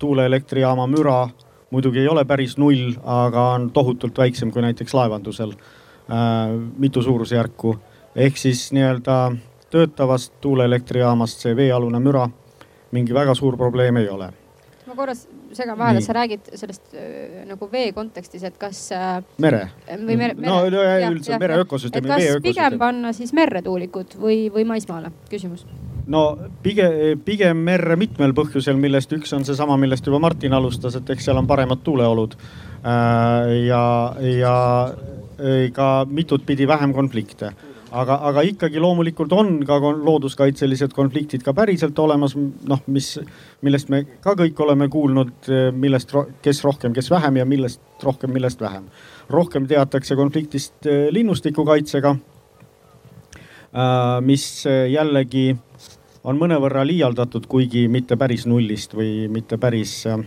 tuuleelektrijaama 0.01 0.87
müra 0.89 1.27
muidugi 1.71 2.01
ei 2.01 2.09
ole 2.09 2.25
päris 2.25 2.57
null, 2.61 2.95
aga 3.03 3.51
on 3.57 3.71
tohutult 3.75 4.19
väiksem 4.19 4.53
kui 4.55 4.63
näiteks 4.65 4.95
laevandusel. 4.95 5.53
Äh, 6.07 6.55
mitu 6.79 7.03
suurusjärku 7.03 7.77
ehk 8.17 8.39
siis 8.41 8.71
nii-öelda 8.73 9.37
töötavast 9.71 10.33
tuuleelektrijaamast 10.41 11.47
see 11.47 11.57
veealune 11.57 12.01
müra 12.03 12.29
mingi 12.95 13.15
väga 13.15 13.35
suur 13.35 13.57
probleem 13.57 13.97
ei 13.97 14.09
ole. 14.09 14.31
ma 14.87 14.95
korras 14.95 15.25
segan 15.53 15.79
vahele, 15.79 16.01
sa 16.01 16.15
räägid 16.15 16.53
sellest 16.55 16.95
nagu 17.49 17.69
vee 17.73 17.91
kontekstis, 17.93 18.45
et 18.47 18.55
kas. 18.59 18.85
Äh, 18.95 19.19
mere. 19.43 19.65
või 19.91 20.15
mere, 20.17 20.37
mere. 20.39 20.47
no 20.47 20.61
üldse 21.11 21.39
mere 21.43 21.59
ökosüsteemi, 21.65 22.09
vee 22.09 22.31
ökosüsteemi. 22.37 22.55
pigem 22.55 22.79
panna 22.79 23.13
siis 23.17 23.35
merre 23.35 23.63
tuulikud 23.67 24.15
või, 24.21 24.47
või 24.55 24.67
maismaale, 24.69 25.11
küsimus 25.31 25.67
no 26.07 26.23
pigem, 26.63 27.19
pigem 27.27 27.59
merre 27.67 27.97
mitmel 27.99 28.35
põhjusel, 28.37 28.79
millest 28.79 29.13
üks 29.17 29.35
on 29.35 29.45
seesama, 29.49 29.77
millest 29.81 30.07
juba 30.07 30.23
Martin 30.23 30.55
alustas, 30.55 30.95
et 30.95 31.11
eks 31.11 31.27
seal 31.27 31.43
on 31.43 31.51
paremad 31.51 31.83
tuuleolud. 31.83 32.37
Äh, 32.87 33.53
ja, 33.67 33.85
ja 34.23 34.57
ka 35.75 35.89
mitut 36.09 36.47
pidi 36.47 36.69
vähem 36.69 36.95
konflikte 36.97 37.51
aga, 37.91 38.19
aga 38.31 38.43
ikkagi 38.47 38.79
loomulikult 38.83 39.33
on 39.37 39.59
ka 39.67 39.79
looduskaitselised 39.81 40.93
konfliktid 40.97 41.43
ka 41.47 41.53
päriselt 41.57 41.99
olemas, 41.99 42.37
noh, 42.37 42.81
mis, 42.93 43.19
millest 43.67 43.91
me 43.93 43.99
ka 44.25 44.35
kõik 44.39 44.61
oleme 44.65 44.89
kuulnud, 44.93 45.35
millest, 45.77 46.15
kes 46.43 46.65
rohkem, 46.67 46.93
kes 46.97 47.11
vähem 47.13 47.35
ja 47.43 47.47
millest 47.49 47.81
rohkem, 48.03 48.31
millest 48.35 48.61
vähem. 48.61 48.85
rohkem 49.31 49.67
teatakse 49.67 50.17
konfliktist 50.17 50.87
eh, 50.87 51.09
linnustikukaitsega, 51.11 52.17
äh, 52.17 52.21
mis 54.23 54.67
jällegi 54.67 55.57
on 56.27 56.39
mõnevõrra 56.41 56.83
liialdatud, 56.87 57.47
kuigi 57.51 57.89
mitte 57.93 58.17
päris 58.19 58.47
nullist 58.51 58.95
või 58.99 59.29
mitte 59.31 59.59
päris 59.63 60.01
äh, 60.11 60.19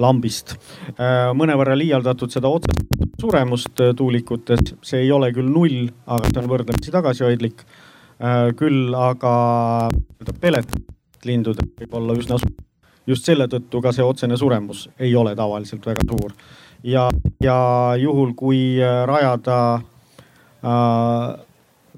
lambist. 0.00 0.56
Äh, 0.96 1.30
mõnevõrra 1.36 1.76
liialdatud 1.78 2.32
seda 2.32 2.50
otsest 2.50 2.90
suremust 3.20 3.80
äh, 3.80 3.94
tuulikutes, 3.96 4.74
see 4.82 5.04
ei 5.04 5.12
ole 5.12 5.30
küll 5.36 5.50
null, 5.52 5.90
aga 6.06 6.30
see 6.30 6.42
on 6.42 6.48
võrdlemisi 6.50 6.94
tagasihoidlik. 6.94 7.64
Äh, 8.20 8.50
küll 8.56 8.94
aga 8.96 9.34
pelet 10.40 10.72
lindudel 11.24 11.68
võib 11.78 11.94
olla 12.00 12.16
üsna 12.16 12.40
suur. 12.40 12.56
just 13.06 13.26
selle 13.26 13.46
tõttu 13.50 13.80
ka 13.82 13.92
see 13.92 14.04
otsene 14.04 14.36
suremus 14.36 14.88
ei 14.98 15.14
ole 15.16 15.34
tavaliselt 15.36 15.86
väga 15.86 16.04
suur. 16.08 16.32
ja, 16.82 17.08
ja 17.40 17.94
juhul, 17.98 18.34
kui 18.34 18.78
rajada 19.06 19.58
äh, 20.64 21.40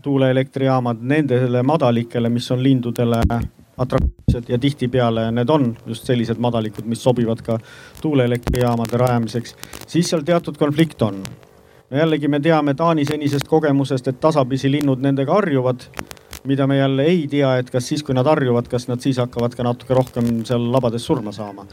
tuuleelektrijaamad 0.03 1.03
nendele 1.03 1.62
madalikele, 1.62 2.29
mis 2.29 2.51
on 2.51 2.62
lindudele 2.62 3.22
atraktiivsed 3.79 4.49
ja 4.49 4.59
tihtipeale 4.59 5.31
need 5.33 5.49
on 5.49 5.77
just 5.87 6.05
sellised 6.05 6.41
madalikud, 6.41 6.85
mis 6.85 7.03
sobivad 7.03 7.41
ka 7.45 7.59
tuuleelektrijaamade 8.03 8.97
rajamiseks, 8.97 9.57
siis 9.87 10.11
seal 10.11 10.23
teatud 10.27 10.57
konflikt 10.61 11.03
on. 11.03 11.23
no 11.91 11.99
jällegi 11.99 12.29
me 12.29 12.41
teame 12.41 12.75
Taani 12.75 13.05
senisest 13.05 13.49
kogemusest, 13.49 14.09
et 14.09 14.20
tasapisi 14.20 14.70
linnud 14.70 15.01
nendega 15.01 15.35
harjuvad. 15.35 15.81
mida 16.45 16.66
me 16.66 16.77
jälle 16.77 17.03
ei 17.03 17.27
tea, 17.31 17.57
et 17.57 17.70
kas 17.70 17.89
siis, 17.89 18.03
kui 18.03 18.14
nad 18.14 18.27
harjuvad, 18.27 18.68
kas 18.68 18.89
nad 18.89 19.01
siis 19.01 19.16
hakkavad 19.16 19.55
ka 19.55 19.62
natuke 19.62 19.95
rohkem 19.95 20.45
seal 20.45 20.73
labades 20.73 21.07
surma 21.07 21.33
saama. 21.33 21.66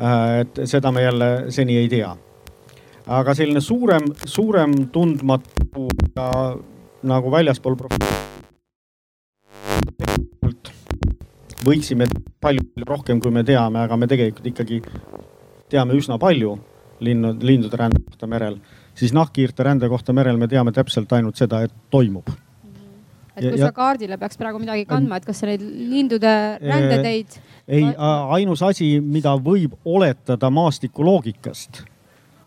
Äh, 0.00 0.40
et 0.40 0.60
seda 0.64 0.92
me 0.92 1.02
jälle 1.02 1.44
seni 1.48 1.76
ei 1.76 1.88
tea. 1.88 2.16
aga 3.06 3.34
selline 3.34 3.60
suurem, 3.60 4.02
suurem 4.24 4.88
tundmatu 4.88 5.88
ja 6.16 6.56
nagu 7.02 7.30
väljaspool 7.30 7.76
võiksime 11.64 12.08
palju 12.42 12.84
rohkem, 12.86 13.20
kui 13.20 13.32
me 13.34 13.44
teame, 13.46 13.84
aga 13.84 13.96
me 13.96 14.08
tegelikult 14.10 14.46
ikkagi 14.52 14.80
teame 15.72 15.96
üsna 15.98 16.18
palju 16.20 16.56
linnud, 17.04 17.42
lindude 17.42 17.78
rände 17.78 18.00
kohta 18.04 18.28
merel, 18.30 18.58
siis 18.94 19.14
nahkhiirte 19.16 19.66
rände 19.66 19.88
kohta 19.88 20.14
merel 20.16 20.38
me 20.40 20.48
teame 20.48 20.72
täpselt 20.72 21.12
ainult 21.12 21.40
seda, 21.40 21.64
et 21.66 21.72
toimub. 21.90 22.28
et 23.34 23.48
kui 23.48 23.58
ja, 23.58 23.66
sa 23.66 23.72
kaardile 23.74 24.18
peaks 24.18 24.38
praegu 24.38 24.60
midagi 24.62 24.84
kandma, 24.86 25.18
et 25.18 25.26
kas 25.26 25.42
sa 25.42 25.48
neid 25.50 25.64
lindude 25.64 26.34
rändeteid? 26.62 27.40
ei, 27.66 27.88
ainus 28.38 28.62
asi, 28.62 29.00
mida 29.00 29.34
võib 29.34 29.74
oletada 29.84 30.50
maastikuloogikast, 30.54 31.82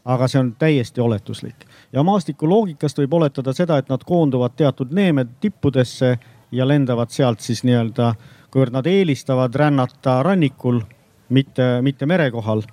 aga 0.07 0.29
see 0.31 0.39
on 0.39 0.53
täiesti 0.59 1.03
oletuslik 1.03 1.67
ja 1.93 2.03
maastikuloogikast 2.07 3.03
võib 3.03 3.19
oletada 3.19 3.53
seda, 3.53 3.77
et 3.77 3.91
nad 3.91 4.03
koonduvad 4.07 4.55
teatud 4.55 4.93
neeme 4.95 5.25
tippudesse 5.41 6.17
ja 6.51 6.67
lendavad 6.67 7.11
sealt 7.11 7.43
siis 7.43 7.63
nii-öelda, 7.67 8.13
kuivõrd 8.51 8.73
nad 8.73 8.87
eelistavad 8.87 9.55
rännata 9.55 10.21
rannikul, 10.23 10.81
mitte, 11.29 11.77
mitte 11.83 12.05
mere 12.05 12.31
kohal 12.31 12.63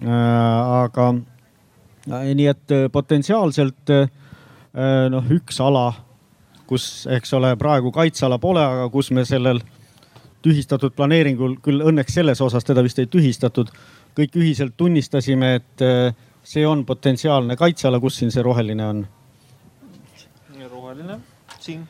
Äh, 0.00 0.84
aga 0.86 1.10
äh, 2.08 2.30
nii 2.32 2.46
et 2.48 2.72
äh, 2.72 2.86
potentsiaalselt 2.92 3.90
noh, 5.10 5.32
üks 5.34 5.58
ala, 5.60 5.90
kus, 6.70 6.84
eks 7.10 7.34
ole, 7.34 7.50
praegu 7.58 7.90
kaitseala 7.92 8.38
pole, 8.38 8.62
aga 8.62 8.84
kus 8.92 9.10
me 9.10 9.24
sellel 9.26 9.58
tühistatud 10.46 10.94
planeeringul, 10.96 11.56
küll 11.60 11.82
õnneks 11.90 12.14
selles 12.16 12.40
osas 12.40 12.64
teda 12.64 12.84
vist 12.86 13.02
ei 13.02 13.10
tühistatud, 13.10 13.72
kõik 14.14 14.38
ühiselt 14.38 14.76
tunnistasime, 14.78 15.56
et 15.58 15.84
see 16.46 16.62
on 16.64 16.86
potentsiaalne 16.86 17.58
kaitseala, 17.58 17.98
kus 18.00 18.22
siin 18.22 18.30
see 18.30 18.46
roheline 18.46 18.86
on? 18.86 19.02
roheline, 20.70 21.18
siin 21.58 21.82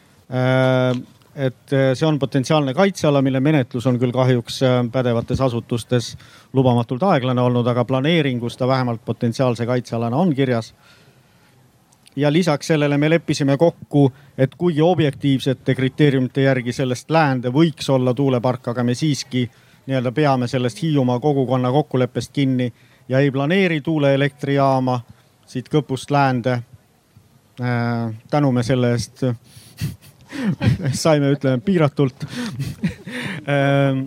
et 1.40 1.72
äh, 1.72 1.92
see 1.94 2.06
on 2.06 2.18
potentsiaalne 2.18 2.74
kaitseala, 2.74 3.22
mille 3.22 3.40
menetlus 3.40 3.86
on 3.88 3.98
küll 3.98 4.12
kahjuks 4.12 4.62
äh, 4.62 4.80
pädevates 4.92 5.40
asutustes 5.40 6.12
lubamatult 6.52 7.02
aeglane 7.08 7.40
olnud, 7.40 7.66
aga 7.66 7.84
planeeringus 7.88 8.58
ta 8.60 8.68
vähemalt 8.68 9.04
potentsiaalse 9.04 9.66
kaitsealana 9.66 10.16
on 10.16 10.34
kirjas. 10.34 10.74
ja 12.16 12.32
lisaks 12.32 12.66
sellele 12.66 12.98
me 12.98 13.10
leppisime 13.10 13.56
kokku, 13.56 14.12
et 14.38 14.54
kuigi 14.54 14.82
objektiivsete 14.82 15.74
kriteeriumite 15.74 16.42
järgi 16.42 16.72
sellest 16.72 17.10
läände 17.10 17.48
võiks 17.48 17.88
olla 17.90 18.14
tuulepark, 18.14 18.68
aga 18.68 18.84
me 18.84 18.94
siiski 18.94 19.50
nii-öelda 19.86 20.12
peame 20.12 20.48
sellest 20.48 20.82
Hiiumaa 20.82 21.20
kogukonna 21.20 21.72
kokkuleppest 21.72 22.32
kinni 22.32 22.72
ja 23.08 23.18
ei 23.18 23.30
planeeri 23.30 23.80
tuuleelektrijaama 23.80 25.00
siit 25.46 25.68
Kõpust 25.68 26.10
läände. 26.10 26.52
Äh, 27.60 28.14
tänume 28.30 28.62
selle 28.62 28.92
eest 28.92 29.24
saime, 31.04 31.32
ütleme 31.34 31.60
piiratult 31.64 32.24
ehm, 33.46 34.04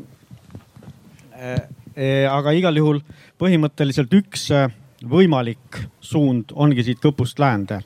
eh, 1.38 1.62
eh, 1.96 2.28
aga 2.32 2.54
igal 2.56 2.78
juhul 2.80 3.02
põhimõtteliselt 3.40 4.14
üks 4.20 4.48
eh, 4.56 4.70
võimalik 5.10 5.82
suund 6.02 6.54
ongi 6.56 6.86
siit 6.86 7.02
Kõpust 7.04 7.40
läände. 7.40 7.82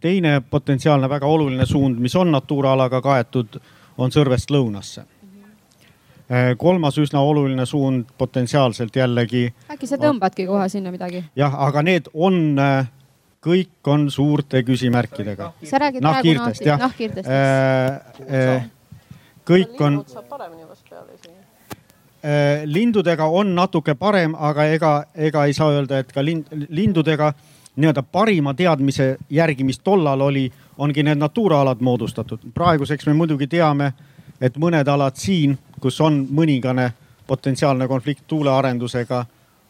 teine 0.00 0.40
potentsiaalne 0.40 1.08
väga 1.08 1.26
oluline 1.26 1.66
suund, 1.66 1.98
mis 1.98 2.16
on 2.16 2.30
Natura 2.32 2.72
alaga 2.72 3.00
kaetud, 3.00 3.60
on 3.98 4.10
Sõrvest 4.10 4.50
lõunasse. 4.50 5.04
kolmas 6.56 6.98
üsna 6.98 7.20
oluline 7.20 7.66
suund 7.66 8.04
potentsiaalselt 8.18 8.96
jällegi. 8.96 9.54
äkki 9.70 9.86
sa 9.86 9.96
tõmbadki 9.96 10.46
kohe 10.46 10.68
sinna 10.68 10.90
midagi? 10.90 11.24
jah, 11.36 11.54
aga 11.66 11.82
need 11.82 12.08
on 12.14 12.56
kõik 13.40 13.88
on 13.88 14.10
suurte 14.10 14.62
küsimärkidega. 14.62 15.52
sa 15.64 15.78
räägid 15.78 16.02
nahkhiirtest, 16.04 16.66
jah? 16.66 16.78
nahkhiirtest 16.78 17.28
äh,. 17.28 18.56
Äh, 18.56 18.70
kõik 19.44 19.80
on. 19.80 20.04
Äh, 22.20 22.62
lindudega 22.64 23.24
on 23.24 23.54
natuke 23.54 23.94
parem, 23.94 24.34
aga 24.38 24.64
ega, 24.64 25.04
ega 25.14 25.44
ei 25.44 25.52
saa 25.52 25.70
öelda, 25.72 25.98
et 25.98 26.12
ka 26.12 26.24
lind, 26.24 26.46
lindudega 26.68 27.32
nii-öelda 27.76 28.02
parima 28.02 28.54
teadmise 28.54 29.16
järgi, 29.30 29.64
mis 29.64 29.78
tollal 29.78 30.20
oli, 30.20 30.50
ongi 30.78 31.02
need 31.02 31.18
Natura 31.18 31.60
alad 31.60 31.80
moodustatud. 31.80 32.38
praeguseks 32.54 33.06
me 33.06 33.14
muidugi 33.14 33.46
teame, 33.46 33.92
et 34.40 34.56
mõned 34.56 34.88
alad 34.88 35.16
siin, 35.16 35.58
kus 35.80 36.00
on 36.00 36.26
mõningane 36.30 36.90
potentsiaalne 37.26 37.88
konflikt 37.88 38.26
tuulearendusega, 38.26 39.24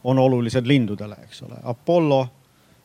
on 0.04 0.18
olulised 0.18 0.66
lindudele, 0.66 1.16
eks 1.28 1.42
ole. 1.42 1.54
Apollo 1.62 2.28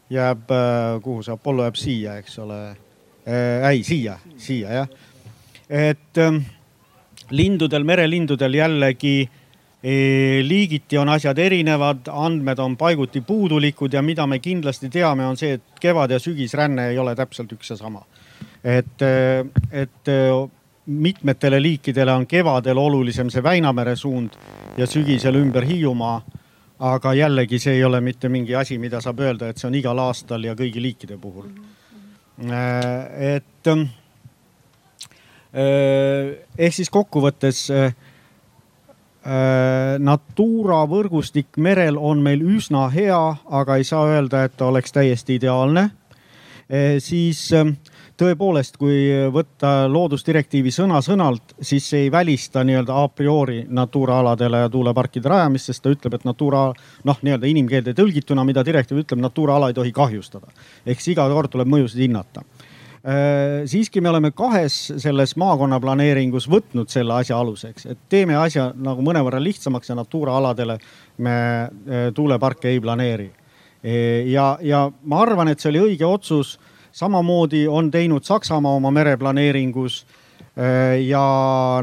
jääb, 0.09 0.51
äh, 0.51 1.01
kuhu 1.03 1.23
see 1.23 1.33
Apollo 1.33 1.65
jääb 1.65 1.79
siia, 1.79 2.17
eks 2.21 2.39
ole 2.39 2.59
äh,. 2.69 3.69
ei, 3.69 3.83
siia, 3.83 4.19
siia 4.37 4.81
jah. 4.81 4.89
et 5.69 6.17
ähm, 6.21 6.43
lindudel, 7.31 7.83
merelindudel 7.83 8.53
jällegi 8.53 9.29
e, 9.83 9.95
liigiti 10.45 10.97
on 10.97 11.09
asjad 11.09 11.37
erinevad, 11.41 12.09
andmed 12.11 12.59
on 12.59 12.77
paiguti 12.77 13.21
puudulikud 13.21 13.93
ja 13.93 14.01
mida 14.01 14.27
me 14.27 14.39
kindlasti 14.39 14.89
teame, 14.93 15.25
on 15.25 15.37
see, 15.37 15.57
et 15.57 15.81
kevad- 15.81 16.11
ja 16.11 16.19
sügisränne 16.19 16.89
ei 16.91 16.99
ole 17.01 17.15
täpselt 17.15 17.51
üks 17.57 17.73
ja 17.73 17.77
sama. 17.77 18.05
et, 18.63 19.01
äh, 19.01 19.45
et 19.71 20.09
mitmetele 20.85 21.61
liikidele 21.61 22.13
on 22.13 22.27
kevadel 22.27 22.77
olulisem 22.77 23.29
see 23.29 23.43
Väinamere 23.43 23.95
suund 23.95 24.29
ja 24.77 24.87
sügisel 24.87 25.35
ümber 25.35 25.65
Hiiumaa 25.65 26.21
aga 26.79 27.13
jällegi, 27.13 27.59
see 27.59 27.77
ei 27.77 27.83
ole 27.83 28.01
mitte 28.01 28.29
mingi 28.29 28.55
asi, 28.55 28.77
mida 28.81 29.01
saab 29.01 29.19
öelda, 29.23 29.49
et 29.49 29.57
see 29.61 29.67
on 29.69 29.75
igal 29.79 29.99
aastal 30.03 30.43
ja 30.43 30.55
kõigi 30.57 30.81
liikide 30.83 31.17
puhul. 31.21 31.47
Äh, 32.43 33.35
et 33.37 33.67
äh, 33.71 33.87
ehk 36.57 36.75
siis 36.75 36.91
kokkuvõttes 36.91 37.69
äh, 37.71 37.95
Natura 40.05 40.83
võrgustik 40.85 41.55
merel 41.57 41.95
on 41.97 42.19
meil 42.21 42.43
üsna 42.45 42.89
hea, 42.93 43.21
aga 43.49 43.77
ei 43.79 43.87
saa 43.87 44.03
öelda, 44.11 44.43
et 44.45 44.53
ta 44.57 44.67
oleks 44.69 44.93
täiesti 44.93 45.39
ideaalne. 45.39 45.89
siis 46.99 47.51
tõepoolest, 48.19 48.77
kui 48.79 48.97
võtta 49.33 49.85
loodusdirektiivi 49.91 50.71
sõna-sõnalt, 50.73 51.55
siis 51.61 51.87
see 51.91 52.05
ei 52.05 52.11
välista 52.11 52.63
nii-öelda 52.67 52.99
a 53.03 53.09
priori 53.11 53.63
Natura 53.67 54.19
aladele 54.23 54.63
ja 54.65 54.69
tuuleparkide 54.71 55.29
rajamist, 55.31 55.71
sest 55.71 55.83
ta 55.83 55.91
ütleb, 55.93 56.15
et 56.17 56.27
Natura 56.27 56.67
noh, 57.07 57.19
nii-öelda 57.21 57.49
inimkeelde 57.51 57.95
tõlgituna, 57.97 58.45
mida 58.47 58.63
direktiiv 58.65 59.03
ütleb, 59.03 59.21
Natura 59.23 59.59
ala 59.59 59.71
ei 59.71 59.77
tohi 59.77 59.91
kahjustada. 59.95 60.47
ehk 60.85 61.01
siis 61.01 61.15
iga 61.15 61.27
kord 61.29 61.51
tuleb 61.51 61.67
mõjusid 61.71 62.01
hinnata 62.05 62.43
äh, 63.03 63.65
siiski 63.65 64.01
me 64.01 64.09
oleme 64.09 64.31
kahes 64.31 64.93
selles 64.97 65.35
maakonnaplaneeringus 65.35 66.47
võtnud 66.49 66.89
selle 66.89 67.13
asja 67.19 67.37
aluseks, 67.37 67.85
et 67.85 68.05
teeme 68.09 68.37
asja 68.39 68.71
nagu 68.75 69.03
mõnevõrra 69.03 69.43
lihtsamaks 69.43 69.89
ja 69.91 69.95
Natura 69.99 70.37
aladele 70.37 70.79
me 71.17 71.35
äh, 71.35 72.07
tuuleparke 72.15 72.71
ei 72.71 72.79
planeeri. 72.79 73.27
Äh, 73.83 74.31
ja, 74.31 74.55
ja 74.61 74.87
ma 75.03 75.21
arvan, 75.21 75.51
et 75.51 75.59
see 75.59 75.73
oli 75.73 75.83
õige 75.91 76.07
otsus 76.07 76.55
samamoodi 76.95 77.67
on 77.67 77.91
teinud 77.91 78.23
Saksamaa 78.23 78.71
oma 78.71 78.91
mereplaneeringus 78.91 80.05
äh, 80.05 81.01
ja 81.07 81.23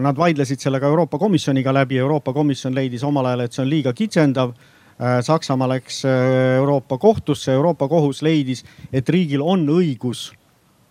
nad 0.01 0.17
vaidlesid 0.17 0.61
selle 0.61 0.81
ka 0.81 0.89
Euroopa 0.89 1.19
Komisjoniga 1.19 1.75
läbi. 1.75 1.99
Euroopa 1.99 2.33
Komisjon 2.33 2.75
leidis 2.75 3.05
omal 3.05 3.29
ajal, 3.29 3.45
et 3.45 3.53
see 3.53 3.65
on 3.65 3.71
liiga 3.71 3.93
kitsendav. 3.93 4.55
Äh, 4.97 5.19
Saksamaa 5.21 5.69
läks 5.69 6.05
äh, 6.09 6.57
Euroopa 6.57 6.99
kohtusse, 6.99 7.53
Euroopa 7.53 7.89
kohus 7.89 8.23
leidis, 8.23 8.65
et 8.93 9.09
riigil 9.09 9.45
on 9.45 9.67
õigus 9.69 10.31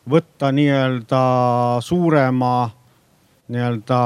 võtta 0.10 0.52
nii-öelda 0.54 1.24
suurema 1.82 2.70
nii-öelda 3.52 4.04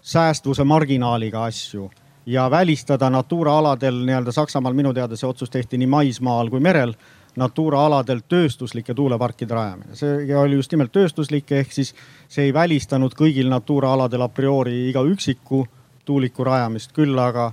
säästvuse 0.00 0.64
marginaaliga 0.64 1.44
asju 1.44 1.90
ja 2.26 2.50
välistada 2.50 3.10
Natura 3.10 3.56
aladel 3.58 4.04
nii-öelda 4.04 4.32
Saksamaal 4.32 4.76
minu 4.76 4.92
teada 4.94 5.16
see 5.16 5.28
otsus 5.28 5.50
tehti 5.50 5.80
nii 5.80 5.88
maismaal 5.88 6.52
kui 6.52 6.60
merel 6.60 6.94
Natura 7.40 7.84
aladelt 7.86 8.26
tööstuslike 8.28 8.94
tuuleparkide 8.94 9.54
rajamine. 9.54 9.96
see 9.96 10.36
oli 10.36 10.58
just 10.58 10.72
nimelt 10.72 10.92
tööstuslik, 10.92 11.52
ehk 11.52 11.72
siis 11.72 11.94
see 12.28 12.48
ei 12.48 12.54
välistanud 12.54 13.14
kõigil 13.16 13.48
Natura 13.48 13.94
aladel 13.96 14.26
a 14.26 14.28
priori 14.28 14.88
iga 14.90 15.02
üksiku 15.06 15.64
tuuliku 16.04 16.44
rajamist, 16.44 16.92
küll 16.92 17.18
aga 17.18 17.52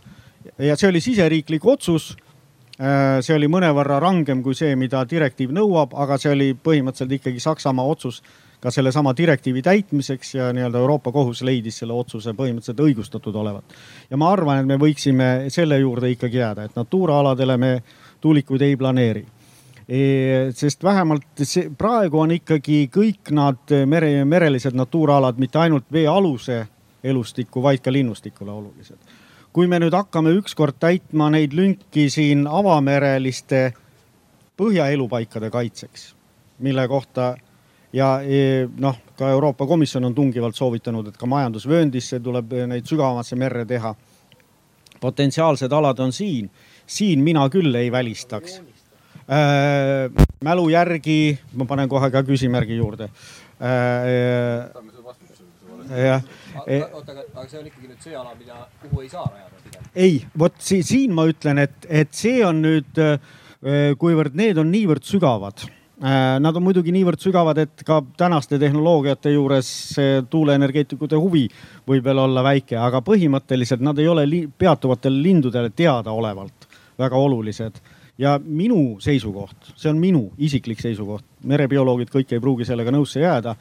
ja 0.59 0.75
see 0.75 0.89
oli 0.89 1.01
siseriiklik 1.03 1.65
otsus. 1.65 2.15
Äh, 2.77 3.19
see 3.25 3.33
oli 3.33 3.47
mõnevõrra 3.49 3.97
rangem 3.99 4.43
kui 4.45 4.53
see, 4.55 4.75
mida 4.77 5.01
direktiiv 5.09 5.53
nõuab, 5.55 5.95
aga 5.97 6.19
see 6.21 6.33
oli 6.33 6.51
põhimõtteliselt 6.53 7.15
ikkagi 7.17 7.41
Saksamaa 7.41 7.85
otsus 7.89 8.21
ka 8.61 8.71
sellesama 8.73 9.13
direktiivi 9.17 9.61
täitmiseks 9.65 10.35
ja 10.35 10.51
nii-öelda 10.53 10.81
Euroopa 10.81 11.11
Kohus 11.13 11.41
leidis 11.45 11.79
selle 11.81 11.93
otsuse 11.93 12.33
põhimõtteliselt 12.37 12.83
õigustatud 12.85 13.35
olevat. 13.35 13.73
ja 14.09 14.17
ma 14.17 14.29
arvan, 14.33 14.61
et 14.61 14.69
me 14.69 14.77
võiksime 14.81 15.49
selle 15.53 15.79
juurde 15.79 16.11
ikkagi 16.13 16.37
jääda, 16.37 16.67
et 16.67 16.77
Natura 16.77 17.19
aladele 17.19 17.57
me 17.57 17.71
tuulikuid 18.21 18.61
ei 18.61 18.77
planeeri 18.77 19.25
sest 19.87 20.83
vähemalt 20.83 21.43
see 21.47 21.69
praegu 21.77 22.19
on 22.19 22.33
ikkagi 22.35 22.89
kõik 22.91 23.31
nad 23.31 23.71
mere, 23.87 24.25
merelised 24.27 24.75
natuuraalad, 24.75 25.37
mitte 25.39 25.61
ainult 25.63 25.85
veealuse 25.91 26.65
elustikku, 27.03 27.63
vaid 27.63 27.79
ka 27.79 27.91
linnustikule 27.91 28.51
olulised. 28.51 28.97
kui 29.53 29.67
me 29.67 29.79
nüüd 29.79 29.95
hakkame 29.95 30.35
ükskord 30.37 30.75
täitma 30.77 31.31
neid 31.33 31.55
lünki 31.57 32.09
siin 32.13 32.43
avamereliste 32.47 33.71
põhjaelupaikade 34.59 35.49
kaitseks, 35.49 36.11
mille 36.59 36.87
kohta 36.87 37.37
ja 37.93 38.19
e, 38.21 38.67
noh, 38.77 38.99
ka 39.17 39.29
Euroopa 39.29 39.65
Komisjon 39.67 40.05
on 40.05 40.15
tungivalt 40.15 40.55
soovitanud, 40.55 41.07
et 41.07 41.17
ka 41.17 41.25
majandusvööndisse 41.25 42.19
tuleb 42.23 42.53
neid 42.67 42.85
sügavamasse 42.85 43.35
merre 43.35 43.65
teha. 43.65 43.95
potentsiaalsed 44.99 45.71
alad 45.71 45.99
on 45.99 46.11
siin, 46.11 46.49
siin 46.85 47.21
mina 47.23 47.49
küll 47.49 47.75
ei 47.75 47.91
välistaks. 47.91 48.61
Mälu 49.27 50.69
järgi, 50.71 51.37
ma 51.59 51.65
panen 51.67 51.89
kohe 51.91 52.09
ka 52.11 52.23
küsimärgi 52.23 52.77
juurde 52.79 53.09
äh,. 53.59 54.69
jah. 55.87 56.21
oota, 56.93 57.11
aga, 57.11 57.23
aga 57.33 57.47
see 57.49 57.59
on 57.59 57.65
ikkagi 57.67 57.89
nüüd 57.89 58.03
see 58.03 58.15
ala, 58.15 58.31
mida, 58.39 58.67
kuhu 58.85 59.03
ei 59.03 59.09
saa 59.11 59.25
rajada 59.27 59.63
pigem? 59.65 59.89
ei, 59.95 60.21
vot 60.39 60.55
si 60.63 60.79
siin 60.83 61.15
ma 61.15 61.27
ütlen, 61.27 61.59
et, 61.65 61.89
et 61.89 62.13
see 62.15 62.39
on 62.45 62.61
nüüd, 62.63 63.01
äh, 63.03 63.17
kuivõrd 63.99 64.37
need 64.39 64.61
on 64.63 64.71
niivõrd 64.71 65.03
sügavad 65.07 65.65
äh, 65.65 66.37
Nad 66.39 66.55
on 66.55 66.63
muidugi 66.63 66.95
niivõrd 66.95 67.19
sügavad, 67.19 67.59
et 67.65 67.83
ka 67.83 67.99
tänaste 68.19 68.59
tehnoloogiate 68.61 69.35
juures 69.35 69.69
tuuleenergeetikute 70.29 71.19
huvi 71.19 71.47
võib 71.89 72.07
veel 72.07 72.23
olla 72.23 72.45
väike, 72.47 72.79
aga 72.79 73.03
põhimõtteliselt 73.03 73.83
nad 73.83 73.99
ei 73.99 74.07
ole 74.07 74.23
li 74.29 74.41
peatuvatele 74.47 75.23
lindudele 75.27 75.75
teadaolevalt 75.75 76.67
väga 76.97 77.19
olulised 77.27 77.83
ja 78.17 78.37
minu 78.43 78.97
seisukoht, 79.03 79.73
see 79.75 79.89
on 79.91 79.99
minu 80.01 80.23
isiklik 80.41 80.81
seisukoht, 80.81 81.25
merebioloogid 81.47 82.11
kõik 82.13 82.33
ei 82.33 82.41
pruugi 82.41 82.65
sellega 82.65 82.93
nõusse 82.93 83.21
jääda. 83.21 83.55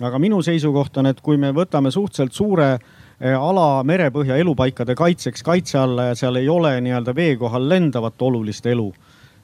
aga 0.00 0.18
minu 0.18 0.42
seisukoht 0.42 0.96
on, 1.00 1.06
et 1.06 1.20
kui 1.20 1.36
me 1.40 1.52
võtame 1.56 1.90
suhteliselt 1.90 2.32
suure 2.32 2.68
eh, 2.74 3.34
ala 3.34 3.82
merepõhja 3.84 4.36
elupaikade 4.36 4.94
kaitseks 4.94 5.42
kaitse 5.42 5.78
alla 5.78 6.10
ja 6.10 6.14
seal 6.14 6.36
ei 6.36 6.48
ole 6.48 6.80
nii-öelda 6.80 7.14
vee 7.14 7.36
kohal 7.36 7.68
lendavat 7.68 8.22
olulist 8.22 8.66
elu, 8.66 8.92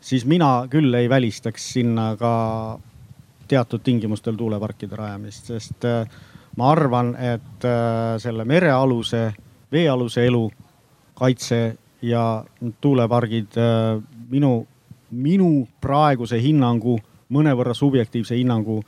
siis 0.01 0.27
mina 0.27 0.67
küll 0.71 0.95
ei 0.95 1.09
välistaks 1.09 1.73
sinna 1.73 2.17
ka 2.17 2.79
teatud 3.49 3.81
tingimustel 3.85 4.37
tuuleparkide 4.37 4.97
rajamist, 4.97 5.47
sest 5.47 5.85
eh, 5.85 6.07
ma 6.57 6.71
arvan, 6.71 7.17
et 7.17 7.65
eh, 7.65 8.19
selle 8.19 8.45
merealuse, 8.45 9.33
veealuse 9.73 10.27
elu 10.27 10.51
kaitse 11.15 11.77
ja 12.03 12.45
tuulepargid 12.81 13.57
minu, 14.33 14.53
minu 15.11 15.51
praeguse 15.81 16.41
hinnangu, 16.43 16.99
mõnevõrra 17.33 17.75
subjektiivse 17.77 18.37
hinnangu 18.39 18.81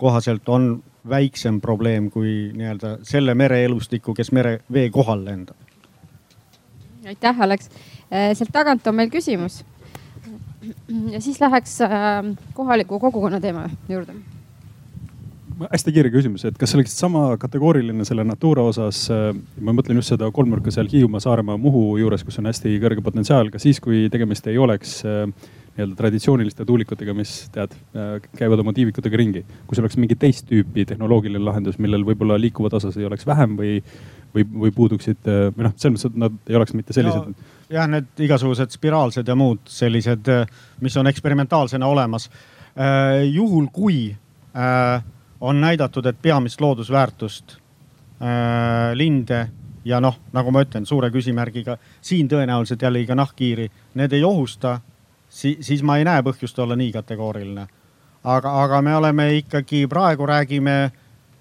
kohaselt 0.00 0.48
on 0.48 0.70
väiksem 1.08 1.60
probleem 1.60 2.10
kui 2.10 2.50
nii-öelda 2.56 2.98
selle 3.06 3.34
mereelustiku, 3.34 4.14
kes 4.14 4.32
mere, 4.36 4.58
vee 4.72 4.90
kohal 4.90 5.24
lendab. 5.24 5.56
aitäh, 7.06 7.40
Alex. 7.40 7.70
Äh, 8.10 8.32
sealt 8.34 8.52
tagant 8.52 8.86
on 8.86 8.94
meil 8.94 9.10
küsimus. 9.10 9.64
ja 11.10 11.20
siis 11.20 11.40
läheks 11.40 11.80
äh, 11.80 11.90
kohaliku 12.54 12.98
kogukonna 13.00 13.40
teema 13.40 13.68
juurde 13.88 14.14
hästi 15.68 15.92
kiire 15.94 16.10
küsimus, 16.12 16.44
et 16.48 16.58
kas 16.58 16.72
sa 16.72 16.78
oleksid 16.78 17.02
sama 17.02 17.22
kategooriline 17.40 18.04
selle 18.08 18.24
Natura 18.26 18.64
osas, 18.70 19.02
äh, 19.12 19.30
ma 19.60 19.74
mõtlen 19.76 19.98
just 20.00 20.14
seda 20.14 20.30
kolmnurka 20.34 20.72
seal 20.74 20.88
Hiiumaa, 20.90 21.20
Saaremaa, 21.22 21.58
Muhu 21.60 21.98
juures, 22.00 22.24
kus 22.26 22.40
on 22.40 22.48
hästi 22.48 22.76
kõrge 22.82 23.04
potentsiaal, 23.04 23.50
ka 23.52 23.60
siis, 23.62 23.80
kui 23.82 24.06
tegemist 24.12 24.46
ei 24.50 24.60
oleks 24.60 25.00
äh, 25.08 25.26
nii-öelda 25.76 25.98
traditsiooniliste 25.98 26.66
tuulikutega, 26.68 27.14
mis 27.16 27.34
tead, 27.54 27.74
äh, 27.96 28.14
käivad 28.38 28.62
oma 28.64 28.74
tiivikutega 28.76 29.20
ringi. 29.20 29.44
kui 29.66 29.76
sul 29.76 29.84
oleks 29.84 30.00
mingi 30.00 30.16
teist 30.20 30.48
tüüpi 30.48 30.86
tehnoloogiline 30.88 31.44
lahendus, 31.44 31.78
millel 31.82 32.06
võib-olla 32.08 32.40
liikuvat 32.40 32.78
osas 32.80 32.96
ei 32.96 33.08
oleks 33.08 33.28
vähem 33.28 33.58
või, 33.60 33.76
või, 34.34 34.46
või 34.64 34.74
puuduksid 34.76 35.28
või 35.28 35.68
noh, 35.68 35.76
selles 35.76 35.98
mõttes, 35.98 36.08
et 36.08 36.18
nad 36.24 36.40
ei 36.48 36.58
oleks 36.60 36.76
mitte 36.78 36.96
sellised 36.96 37.30
no,. 37.30 37.52
jah, 37.70 37.90
need 37.90 38.26
igasugused 38.26 38.72
spiraalsed 38.72 39.28
ja 39.28 39.36
muud 39.38 39.62
sellised, 39.68 40.32
mis 40.80 40.96
on 40.96 41.10
eksperimentaalsena 41.10 41.86
olemas. 41.86 42.30
juhul 43.30 43.66
kui 43.74 44.04
äh, 44.56 45.02
on 45.40 45.60
näidatud, 45.60 46.06
et 46.06 46.22
peamist 46.22 46.60
loodusväärtust 46.60 47.56
äh, 47.56 48.92
linde 48.94 49.48
ja 49.84 50.00
noh, 50.00 50.18
nagu 50.32 50.52
ma 50.52 50.62
ütlen, 50.64 50.86
suure 50.86 51.10
küsimärgiga 51.10 51.76
siin 52.04 52.28
tõenäoliselt 52.28 52.82
jällegi 52.82 53.08
ka 53.08 53.16
nahkhiiri, 53.16 53.70
need 53.94 54.12
ei 54.12 54.24
ohusta 54.24 54.80
si, 55.28 55.56
siis 55.60 55.82
ma 55.82 55.96
ei 55.98 56.04
näe 56.04 56.22
põhjust 56.26 56.58
olla 56.58 56.76
nii 56.76 56.92
kategooriline. 56.92 57.66
aga, 58.24 58.52
aga 58.62 58.82
me 58.82 58.96
oleme 58.96 59.34
ikkagi 59.34 59.86
praegu 59.88 60.26
räägime 60.26 60.90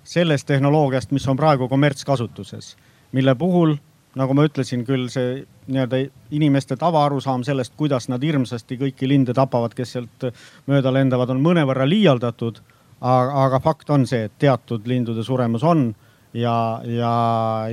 sellest 0.03 0.47
tehnoloogiast, 0.47 1.11
mis 1.11 1.27
on 1.27 1.37
praegu 1.37 1.67
kommertskasutuses, 1.67 2.77
mille 3.11 3.35
puhul, 3.35 3.75
nagu 4.15 4.33
ma 4.33 4.45
ütlesin, 4.47 4.85
küll 4.87 5.09
see 5.11 5.43
nii-öelda 5.67 5.99
inimeste 6.31 6.75
tavaarusaam 6.79 7.43
sellest, 7.43 7.73
kuidas 7.77 8.07
nad 8.09 8.23
hirmsasti 8.23 8.77
kõiki 8.79 9.07
linde 9.07 9.33
tapavad, 9.33 9.75
kes 9.75 9.91
sealt 9.97 10.29
mööda 10.67 10.93
lendavad, 10.93 11.29
on 11.29 11.43
mõnevõrra 11.43 11.85
liialdatud 11.89 12.61
aga, 13.01 13.43
aga 13.45 13.59
fakt 13.63 13.89
on 13.89 14.07
see, 14.07 14.27
et 14.27 14.37
teatud 14.39 14.87
lindude 14.87 15.23
suremus 15.23 15.63
on 15.63 15.89
ja, 16.33 16.55
ja 16.85 17.13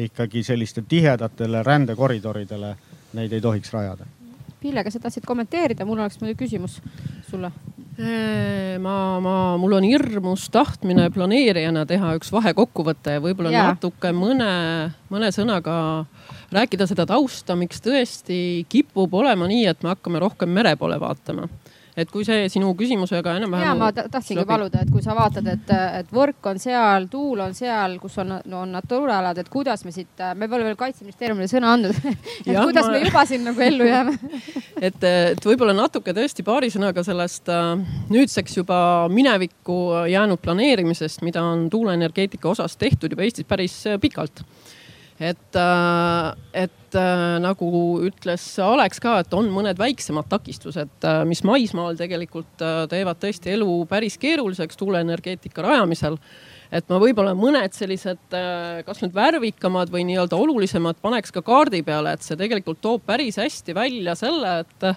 ikkagi 0.01 0.43
selliste 0.47 0.83
tihedatele 0.89 1.63
rändekoridoridele 1.67 2.77
neid 3.17 3.33
ei 3.33 3.41
tohiks 3.41 3.73
rajada. 3.73 4.07
Pille, 4.61 4.83
kas 4.85 4.97
sa 4.97 5.07
tahtsid 5.07 5.27
kommenteerida, 5.27 5.85
mul 5.87 6.01
oleks 6.01 6.21
muidu 6.21 6.37
küsimus 6.39 6.81
sulle 7.31 7.53
ma, 8.79 9.21
ma, 9.21 9.35
mul 9.61 9.77
on 9.79 9.85
hirmus 9.89 10.51
tahtmine 10.53 11.09
planeerijana 11.15 11.87
teha 11.89 12.13
üks 12.19 12.29
vahekokkuvõte 12.35 13.17
ja 13.17 13.23
võib-olla 13.25 13.53
yeah. 13.55 13.71
natuke 13.73 14.13
mõne, 14.13 14.51
mõne 15.13 15.31
sõnaga 15.33 15.77
rääkida 16.53 16.87
seda 16.89 17.07
tausta, 17.09 17.57
miks 17.57 17.81
tõesti 17.85 18.67
kipub 18.69 19.15
olema 19.17 19.49
nii, 19.49 19.65
et 19.73 19.85
me 19.85 19.95
hakkame 19.95 20.21
rohkem 20.21 20.53
mere 20.53 20.75
poole 20.77 21.01
vaatama 21.01 21.49
et 21.97 22.11
kui 22.13 22.27
see 22.29 22.49
sinu 22.53 22.73
küsimusega 22.77 23.37
enam-vähem. 23.41 23.65
ja 23.65 23.75
ma 23.79 23.89
tahtsingi 23.97 24.43
läbi... 24.43 24.51
paluda, 24.51 24.83
et 24.85 24.91
kui 24.93 25.03
sa 25.05 25.15
vaatad, 25.17 25.47
et, 25.49 25.73
et 26.01 26.13
võrk 26.13 26.51
on 26.51 26.61
seal, 26.61 27.09
tuul 27.13 27.41
on 27.47 27.57
seal, 27.57 27.97
kus 28.03 28.19
on, 28.23 28.35
on 28.45 28.75
naturaalad, 28.77 29.39
et 29.41 29.49
kuidas 29.53 29.85
me 29.87 29.95
siit, 29.95 30.13
me 30.37 30.49
pole 30.53 30.67
veel 30.69 30.79
kaitseministeeriumile 30.81 31.49
sõna 31.51 31.73
andnud. 31.77 31.97
Et 32.47 32.53
ja, 32.53 32.63
kuidas 32.63 32.87
ma... 32.87 32.93
me 32.95 33.01
juba 33.03 33.23
siin 33.29 33.47
nagu 33.47 33.63
ellu 33.65 33.89
jääme? 33.89 34.17
Et, 34.87 35.03
et 35.09 35.41
võib-olla 35.41 35.73
natuke 35.73 36.13
tõesti 36.15 36.45
paari 36.45 36.69
sõnaga 36.71 37.01
sellest 37.05 37.49
äh, 37.51 37.81
nüüdseks 38.13 38.59
juba 38.59 38.79
minevikku 39.11 39.79
jäänud 40.13 40.43
planeerimisest, 40.43 41.25
mida 41.25 41.43
on 41.43 41.67
tuuleenergeetika 41.73 42.51
osas 42.51 42.77
tehtud 42.77 43.15
juba 43.15 43.25
Eestis 43.25 43.49
päris 43.49 43.79
äh, 43.89 43.97
pikalt 44.01 44.45
et, 45.21 45.57
äh, 45.57 46.35
et 46.53 46.95
äh, 46.95 47.37
nagu 47.41 47.69
ütles 48.05 48.45
Alex 48.63 49.01
ka, 49.01 49.21
et 49.23 49.37
on 49.37 49.49
mõned 49.53 49.79
väiksemad 49.81 50.29
takistused, 50.29 50.93
äh, 51.05 51.23
mis 51.29 51.43
maismaal 51.47 51.97
tegelikult 51.97 52.65
teevad 52.91 53.21
tõesti 53.23 53.55
elu 53.55 53.79
päris 53.89 54.19
keeruliseks 54.21 54.77
tuuleenergeetika 54.81 55.65
rajamisel. 55.65 56.21
Et 56.75 56.85
ma 56.91 56.99
võib-olla 56.99 57.31
mõned 57.39 57.71
sellised, 57.77 58.35
kas 58.85 58.99
nüüd 58.99 59.13
värvikamad 59.15 59.93
või 59.93 60.03
nii-öelda 60.09 60.35
olulisemad 60.35 60.99
paneks 60.99 61.31
ka 61.31 61.39
kaardi 61.47 61.79
peale, 61.87 62.17
et 62.17 62.27
see 62.27 62.35
tegelikult 62.37 62.81
toob 62.83 63.05
päris 63.07 63.39
hästi 63.39 63.75
välja 63.77 64.17
selle, 64.19 64.59
et 64.65 64.91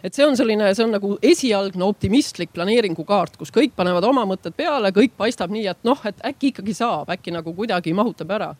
et 0.00 0.16
see 0.16 0.24
on 0.24 0.32
selline, 0.32 0.70
see 0.72 0.86
on 0.86 0.94
nagu 0.96 1.10
esialgne 1.20 1.84
optimistlik 1.84 2.54
planeeringukaart, 2.56 3.36
kus 3.36 3.52
kõik 3.52 3.74
panevad 3.76 4.06
oma 4.08 4.24
mõtted 4.24 4.56
peale, 4.56 4.94
kõik 4.96 5.12
paistab 5.12 5.52
nii, 5.52 5.66
et 5.68 5.84
noh, 5.84 6.00
et 6.08 6.24
äkki 6.24 6.54
ikkagi 6.54 6.72
saab, 6.78 7.12
äkki 7.12 7.36
nagu 7.36 7.52
kuidagi 7.52 7.92
mahutab 7.92 8.32
ära 8.32 8.54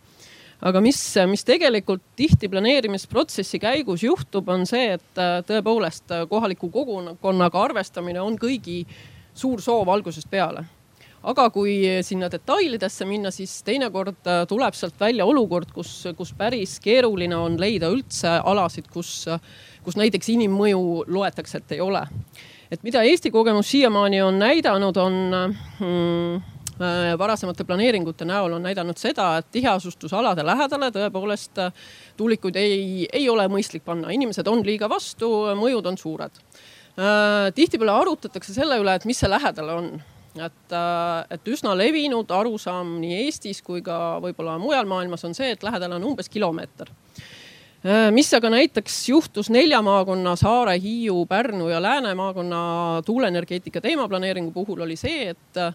aga 0.66 0.80
mis, 0.84 0.98
mis 1.30 1.44
tegelikult 1.46 2.02
tihti 2.18 2.50
planeerimisprotsessi 2.52 3.60
käigus 3.62 4.04
juhtub, 4.04 4.48
on 4.52 4.66
see, 4.68 4.96
et 4.98 5.20
äh, 5.20 5.38
tõepoolest 5.48 6.12
äh, 6.14 6.26
kohaliku 6.28 6.70
kogukonnaga 6.72 7.64
arvestamine 7.70 8.20
on 8.22 8.36
kõigi 8.40 8.82
suur 9.34 9.62
soov 9.64 9.88
algusest 9.88 10.30
peale 10.30 10.66
aga 11.20 11.50
kui 11.52 11.74
sinna 12.04 12.30
detailidesse 12.32 13.04
minna, 13.04 13.32
siis 13.32 13.58
teinekord 13.64 14.28
äh, 14.28 14.44
tuleb 14.48 14.76
sealt 14.76 15.00
välja 15.00 15.26
olukord, 15.28 15.72
kus, 15.74 15.92
kus 16.16 16.32
päris 16.36 16.78
keeruline 16.80 17.36
on 17.36 17.58
leida 17.60 17.90
üldse 17.92 18.38
alasid, 18.40 18.88
kus, 18.92 19.26
kus 19.84 20.00
näiteks 20.00 20.32
inimmõju 20.36 21.10
loetakse, 21.12 21.60
et 21.60 21.76
ei 21.76 21.82
ole. 21.84 22.06
et 22.70 22.82
mida 22.86 23.02
Eesti 23.02 23.30
kogemus 23.30 23.68
siiamaani 23.70 24.22
on 24.22 24.38
näidanud, 24.38 24.96
on 24.96 25.20
Äh, 25.80 26.59
varasemate 27.18 27.64
planeeringute 27.68 28.24
näol 28.24 28.56
on 28.56 28.62
näidanud 28.64 28.98
seda, 29.00 29.34
et 29.40 29.50
tiheasustusalade 29.52 30.44
lähedale 30.46 30.90
tõepoolest 30.94 31.60
äh, 31.60 31.72
tuulikuid 32.16 32.56
ei, 32.56 33.08
ei 33.12 33.28
ole 33.28 33.46
mõistlik 33.52 33.84
panna, 33.84 34.12
inimesed 34.14 34.48
on 34.48 34.64
liiga 34.66 34.88
vastu, 34.88 35.30
mõjud 35.58 35.90
on 35.92 35.98
suured. 36.00 36.40
Äh, 37.00 37.50
tihtipeale 37.54 37.92
arutatakse 37.96 38.54
selle 38.56 38.80
üle, 38.80 38.96
et 38.96 39.06
mis 39.08 39.20
see 39.20 39.30
lähedal 39.30 39.76
on. 39.76 39.92
Et, 40.38 40.72
et 41.34 41.48
üsna 41.50 41.72
levinud 41.74 42.30
arusaam 42.30 42.92
nii 43.02 43.16
Eestis 43.24 43.58
kui 43.66 43.80
ka 43.82 44.20
võib-olla 44.22 44.54
mujal 44.62 44.86
maailmas 44.86 45.24
on 45.26 45.34
see, 45.34 45.48
et 45.56 45.64
lähedal 45.66 45.96
on 45.96 46.04
umbes 46.12 46.30
kilomeeter. 46.30 46.92
Äh, 47.80 48.10
mis 48.12 48.28
aga 48.36 48.50
näiteks 48.52 49.08
juhtus 49.08 49.48
nelja 49.48 49.78
maakonna, 49.80 50.34
Saare, 50.36 50.74
Hiiu, 50.78 51.24
Pärnu 51.26 51.70
ja 51.70 51.78
Lääne 51.80 52.12
maakonna 52.14 52.60
tuuleenergeetika 53.06 53.80
teemaplaneeringu 53.80 54.52
puhul 54.52 54.84
oli 54.84 54.96
see, 55.00 55.30
et 55.32 55.56
äh, 55.56 55.72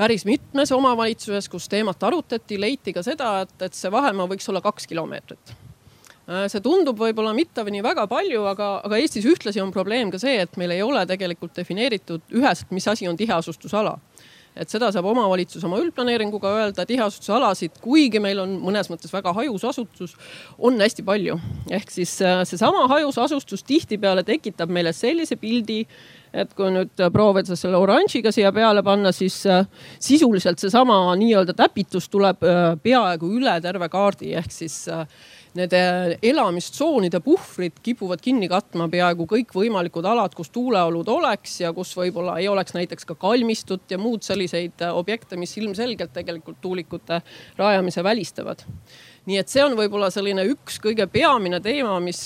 päris 0.00 0.24
mitmes 0.24 0.72
omavalitsuses, 0.72 1.48
kus 1.52 1.68
teemat 1.68 2.02
arutati, 2.08 2.60
leiti 2.60 2.94
ka 2.96 3.04
seda, 3.04 3.40
et, 3.44 3.56
et 3.66 3.76
see 3.76 3.92
vahemaa 3.92 4.28
võiks 4.30 4.48
olla 4.48 4.62
kaks 4.64 4.88
kilomeetrit. 4.88 5.52
Äh, 6.30 6.46
see 6.52 6.62
tundub 6.64 6.98
võib-olla 7.00 7.34
mitte 7.36 7.64
nii 7.66 7.82
väga 7.84 8.06
palju, 8.10 8.44
aga, 8.48 8.70
aga 8.86 9.00
Eestis 9.00 9.28
ühtlasi 9.28 9.60
on 9.60 9.72
probleem 9.74 10.12
ka 10.12 10.20
see, 10.22 10.38
et 10.44 10.56
meil 10.60 10.72
ei 10.76 10.84
ole 10.86 11.04
tegelikult 11.10 11.56
defineeritud 11.58 12.32
üheselt, 12.40 12.72
mis 12.76 12.88
asi 12.88 13.08
on 13.10 13.18
tiheasustusala 13.20 13.98
et 14.56 14.70
seda 14.70 14.90
saab 14.92 15.06
omavalitsus 15.10 15.64
oma 15.66 15.78
üldplaneeringuga 15.80 16.52
öelda, 16.58 16.86
tiheasustusalasid, 16.88 17.78
kuigi 17.82 18.20
meil 18.22 18.42
on 18.42 18.56
mõnes 18.62 18.90
mõttes 18.90 19.12
väga 19.14 19.32
hajus 19.36 19.64
asutus, 19.70 20.16
on 20.58 20.80
hästi 20.80 21.04
palju. 21.06 21.38
ehk 21.70 21.90
siis 21.90 22.16
äh, 22.22 22.42
seesama 22.48 22.86
hajus 22.90 23.18
asustus 23.18 23.62
tihtipeale 23.64 24.24
tekitab 24.26 24.70
meile 24.70 24.92
sellise 24.92 25.36
pildi, 25.36 25.84
et 26.34 26.52
kui 26.54 26.70
nüüd 26.70 26.94
proovida 27.12 27.56
selle 27.58 27.78
oranžiga 27.78 28.30
siia 28.34 28.52
peale 28.54 28.82
panna, 28.86 29.12
siis 29.12 29.42
äh, 29.46 29.66
sisuliselt 29.98 30.58
seesama 30.62 31.02
nii-öelda 31.18 31.54
täpitus 31.58 32.08
tuleb 32.10 32.42
äh, 32.46 32.62
peaaegu 32.82 33.30
üle 33.38 33.56
terve 33.62 33.88
kaardi 33.90 34.34
ehk 34.38 34.52
siis 34.54 34.84
need 35.58 35.74
elamistsoonide 36.22 37.20
puhvrid 37.24 37.80
kipuvad 37.82 38.22
kinni 38.22 38.48
katma 38.50 38.86
peaaegu 38.90 39.26
kõikvõimalikud 39.30 40.06
alad, 40.06 40.34
kus 40.36 40.52
tuuleolud 40.54 41.08
oleks 41.10 41.60
ja 41.62 41.72
kus 41.76 41.92
võib-olla 41.98 42.38
ei 42.40 42.48
oleks 42.48 42.74
näiteks 42.76 43.08
ka 43.08 43.16
kalmistut 43.18 43.90
ja 43.90 43.98
muud 43.98 44.22
selliseid 44.26 44.84
objekte, 44.92 45.38
mis 45.40 45.56
ilmselgelt 45.58 46.12
tegelikult 46.14 46.60
tuulikute 46.62 47.20
rajamise 47.58 48.04
välistavad. 48.04 48.62
Nii 49.26 49.38
et 49.42 49.52
see 49.52 49.62
on 49.64 49.76
võib-olla 49.78 50.08
selline 50.10 50.46
üks 50.48 50.78
kõige 50.82 51.04
peamine 51.10 51.60
teema, 51.60 51.98
mis, 52.02 52.22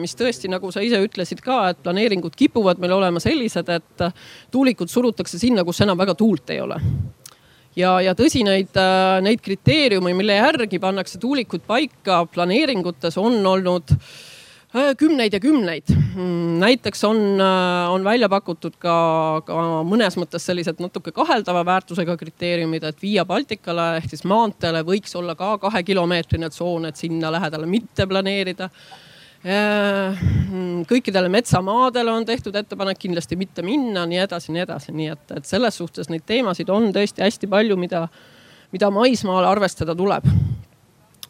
mis 0.00 0.14
tõesti, 0.16 0.50
nagu 0.52 0.70
sa 0.72 0.84
ise 0.84 1.00
ütlesid 1.02 1.42
ka, 1.44 1.62
et 1.72 1.82
planeeringud 1.82 2.36
kipuvad 2.38 2.80
meil 2.82 2.94
olema 2.96 3.22
sellised, 3.22 3.72
et 3.72 4.08
tuulikud 4.54 4.92
surutakse 4.92 5.40
sinna, 5.42 5.64
kus 5.66 5.82
enam 5.84 5.98
väga 5.98 6.14
tuult 6.14 6.54
ei 6.54 6.62
ole 6.62 6.80
ja, 7.76 7.96
ja 8.04 8.14
tõsi, 8.18 8.42
neid, 8.46 8.72
äh, 8.78 9.18
neid 9.24 9.42
kriteeriume, 9.44 10.14
mille 10.16 10.38
järgi 10.38 10.80
pannakse 10.82 11.20
tuulikud 11.22 11.66
paika 11.68 12.22
planeeringutes, 12.32 13.18
on 13.20 13.38
olnud 13.46 13.92
äh, 13.92 14.92
kümneid 14.98 15.36
ja 15.36 15.40
kümneid. 15.42 15.92
Mm, 16.16 16.58
näiteks 16.62 17.04
on, 17.08 17.22
äh, 17.40 17.92
on 17.92 18.04
välja 18.06 18.30
pakutud 18.32 18.78
ka, 18.82 18.96
ka 19.46 19.64
mõnes 19.88 20.18
mõttes 20.20 20.48
sellised 20.48 20.80
natuke 20.82 21.12
kaheldava 21.16 21.64
väärtusega 21.68 22.16
kriteeriumid, 22.20 22.86
et 22.88 23.02
Via 23.02 23.26
Balticale 23.28 23.96
ehk 24.00 24.12
siis 24.12 24.24
maanteele 24.28 24.84
võiks 24.86 25.16
olla 25.18 25.36
ka 25.38 25.56
kahekilomeetrine 25.66 26.50
tsoon, 26.52 26.88
et 26.90 27.00
sinna 27.00 27.32
lähedale 27.34 27.68
mitte 27.70 28.08
planeerida 28.08 28.70
kõikidele 30.90 31.28
metsamaadele 31.30 32.10
on 32.10 32.24
tehtud 32.26 32.56
ettepanek 32.58 32.98
kindlasti 32.98 33.38
mitte 33.38 33.62
minna, 33.62 34.06
nii 34.08 34.24
edasi, 34.24 34.52
nii 34.52 34.64
edasi, 34.64 34.94
nii 34.96 35.12
et, 35.12 35.36
et 35.38 35.46
selles 35.46 35.78
suhtes 35.78 36.10
neid 36.10 36.26
teemasid 36.26 36.70
on 36.72 36.90
tõesti 36.94 37.22
hästi 37.22 37.50
palju, 37.50 37.78
mida, 37.78 38.06
mida 38.74 38.90
maismaal 38.90 39.46
arvestada 39.46 39.94
tuleb. 39.94 40.26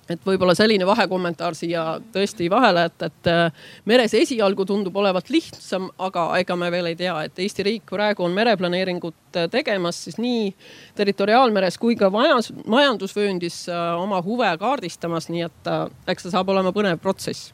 Et 0.07 0.21
võib-olla 0.23 0.55
selline 0.55 0.87
vahekommentaar 0.87 1.57
siia 1.59 1.97
tõesti 2.15 2.47
vahele, 2.47 2.85
et, 2.87 3.05
et 3.09 3.31
äh, 3.33 3.65
meres 3.91 4.15
esialgu 4.15 4.63
tundub 4.65 4.95
olevat 5.03 5.33
lihtsam, 5.35 5.89
aga 5.99 6.29
ega 6.39 6.57
me 6.57 6.71
veel 6.71 6.93
ei 6.93 6.97
tea, 6.97 7.17
et 7.27 7.43
Eesti 7.43 7.67
riik 7.67 7.91
praegu 7.91 8.23
on 8.23 8.37
mereplaneeringut 8.39 9.41
äh, 9.43 9.51
tegemas 9.51 10.05
siis 10.07 10.21
nii 10.23 10.55
territoriaalmeres 10.97 11.77
kui 11.83 11.99
ka 11.99 12.13
majas, 12.15 12.53
majandusvööndis 12.71 13.65
oma 13.99 14.23
huve 14.23 14.55
kaardistamas, 14.63 15.27
nii 15.35 15.49
et 15.51 15.75
eks 16.07 16.29
see 16.29 16.37
saab 16.39 16.55
olema 16.55 16.71
põnev 16.77 17.03
protsess 17.03 17.51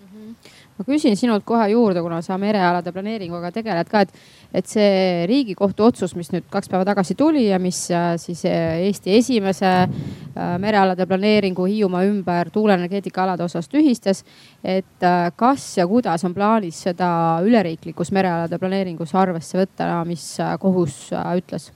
ma 0.79 0.87
küsin 0.87 1.17
sinult 1.19 1.45
kohe 1.47 1.69
juurde, 1.73 2.01
kuna 2.05 2.21
sa 2.25 2.39
merealade 2.41 2.93
planeeringuga 2.95 3.53
tegeled 3.55 3.89
ka, 3.91 4.05
et, 4.07 4.15
et 4.55 4.69
see 4.69 5.27
Riigikohtu 5.29 5.85
otsus, 5.87 6.15
mis 6.17 6.33
nüüd 6.33 6.47
kaks 6.53 6.71
päeva 6.73 6.87
tagasi 6.89 7.17
tuli 7.19 7.45
ja 7.49 7.59
mis 7.63 7.85
äh, 7.93 8.15
siis 8.21 8.45
äh, 8.49 8.81
Eesti 8.87 9.17
esimese 9.19 9.73
äh, 9.83 10.55
merealade 10.63 11.07
planeeringu 11.07 11.67
Hiiumaa 11.69 12.07
ümber 12.09 12.51
tuuleenergeetika 12.55 13.25
alade 13.27 13.45
osas 13.45 13.69
tühistas. 13.69 14.25
et 14.65 15.05
kas 15.37 15.63
ja 15.79 15.87
kuidas 15.87 16.25
on 16.25 16.35
plaanis 16.35 16.83
seda 16.87 17.41
üleriiklikus 17.45 18.13
merealade 18.13 18.59
planeeringus 18.59 19.15
arvesse 19.15 19.59
võtta, 19.59 20.05
mis 20.07 20.37
kohus 20.61 21.11
ütles? 21.37 21.71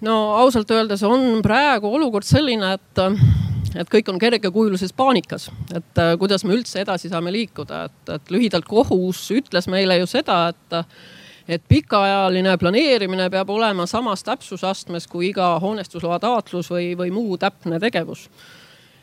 no 0.00 0.16
ausalt 0.40 0.70
öeldes 0.70 1.02
on 1.02 1.42
praegu 1.42 1.90
olukord 1.94 2.24
selline, 2.24 2.74
et 2.78 3.49
et 3.78 3.90
kõik 3.90 4.10
on 4.10 4.18
kergekujulises 4.20 4.92
paanikas, 4.96 5.48
et 5.74 6.02
äh, 6.02 6.12
kuidas 6.18 6.44
me 6.46 6.56
üldse 6.56 6.82
edasi 6.82 7.10
saame 7.12 7.32
liikuda, 7.34 7.84
et, 7.88 8.14
et 8.16 8.34
lühidalt 8.34 8.68
kohus 8.68 9.22
ütles 9.36 9.70
meile 9.70 10.00
ju 10.02 10.10
seda, 10.10 10.42
et 10.54 10.84
et 11.50 11.62
pikaajaline 11.66 12.52
planeerimine 12.62 13.24
peab 13.32 13.48
olema 13.50 13.82
samas 13.90 14.22
täpsusastmes 14.22 15.08
kui 15.10 15.32
iga 15.32 15.56
hoonestusloa 15.58 16.20
taotlus 16.22 16.68
või, 16.70 16.92
või 16.94 17.10
muu 17.10 17.38
täpne 17.42 17.80
tegevus. 17.82 18.28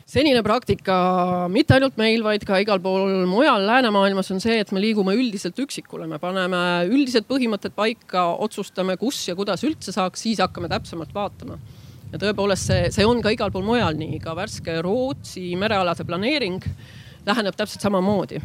Senine 0.08 0.40
praktika 0.40 0.94
mitte 1.52 1.74
ainult 1.76 1.98
meil, 2.00 2.22
vaid 2.24 2.46
ka 2.48 2.56
igal 2.62 2.80
pool 2.80 3.26
mujal 3.28 3.66
läänemaailmas 3.68 4.32
on 4.32 4.40
see, 4.40 4.56
et 4.62 4.72
me 4.72 4.80
liigume 4.80 5.12
üldiselt 5.12 5.60
üksikule, 5.60 6.06
me 6.08 6.16
paneme 6.22 6.62
üldised 6.88 7.28
põhimõtted 7.28 7.76
paika, 7.76 8.24
otsustame, 8.46 8.96
kus 8.96 9.26
ja 9.28 9.36
kuidas 9.36 9.66
üldse 9.68 9.92
saaks, 9.92 10.24
siis 10.24 10.40
hakkame 10.40 10.72
täpsemalt 10.72 11.12
vaatama 11.12 11.58
ja 12.12 12.20
tõepoolest 12.20 12.70
see, 12.70 12.88
see 12.94 13.06
on 13.06 13.20
ka 13.24 13.32
igal 13.34 13.52
pool 13.54 13.66
mujal 13.66 13.98
nii, 13.98 14.18
ka 14.22 14.34
värske 14.38 14.78
Rootsi 14.84 15.50
merealade 15.60 16.06
planeering 16.08 16.64
läheneb 17.28 17.56
täpselt 17.56 17.84
samamoodi. 17.84 18.40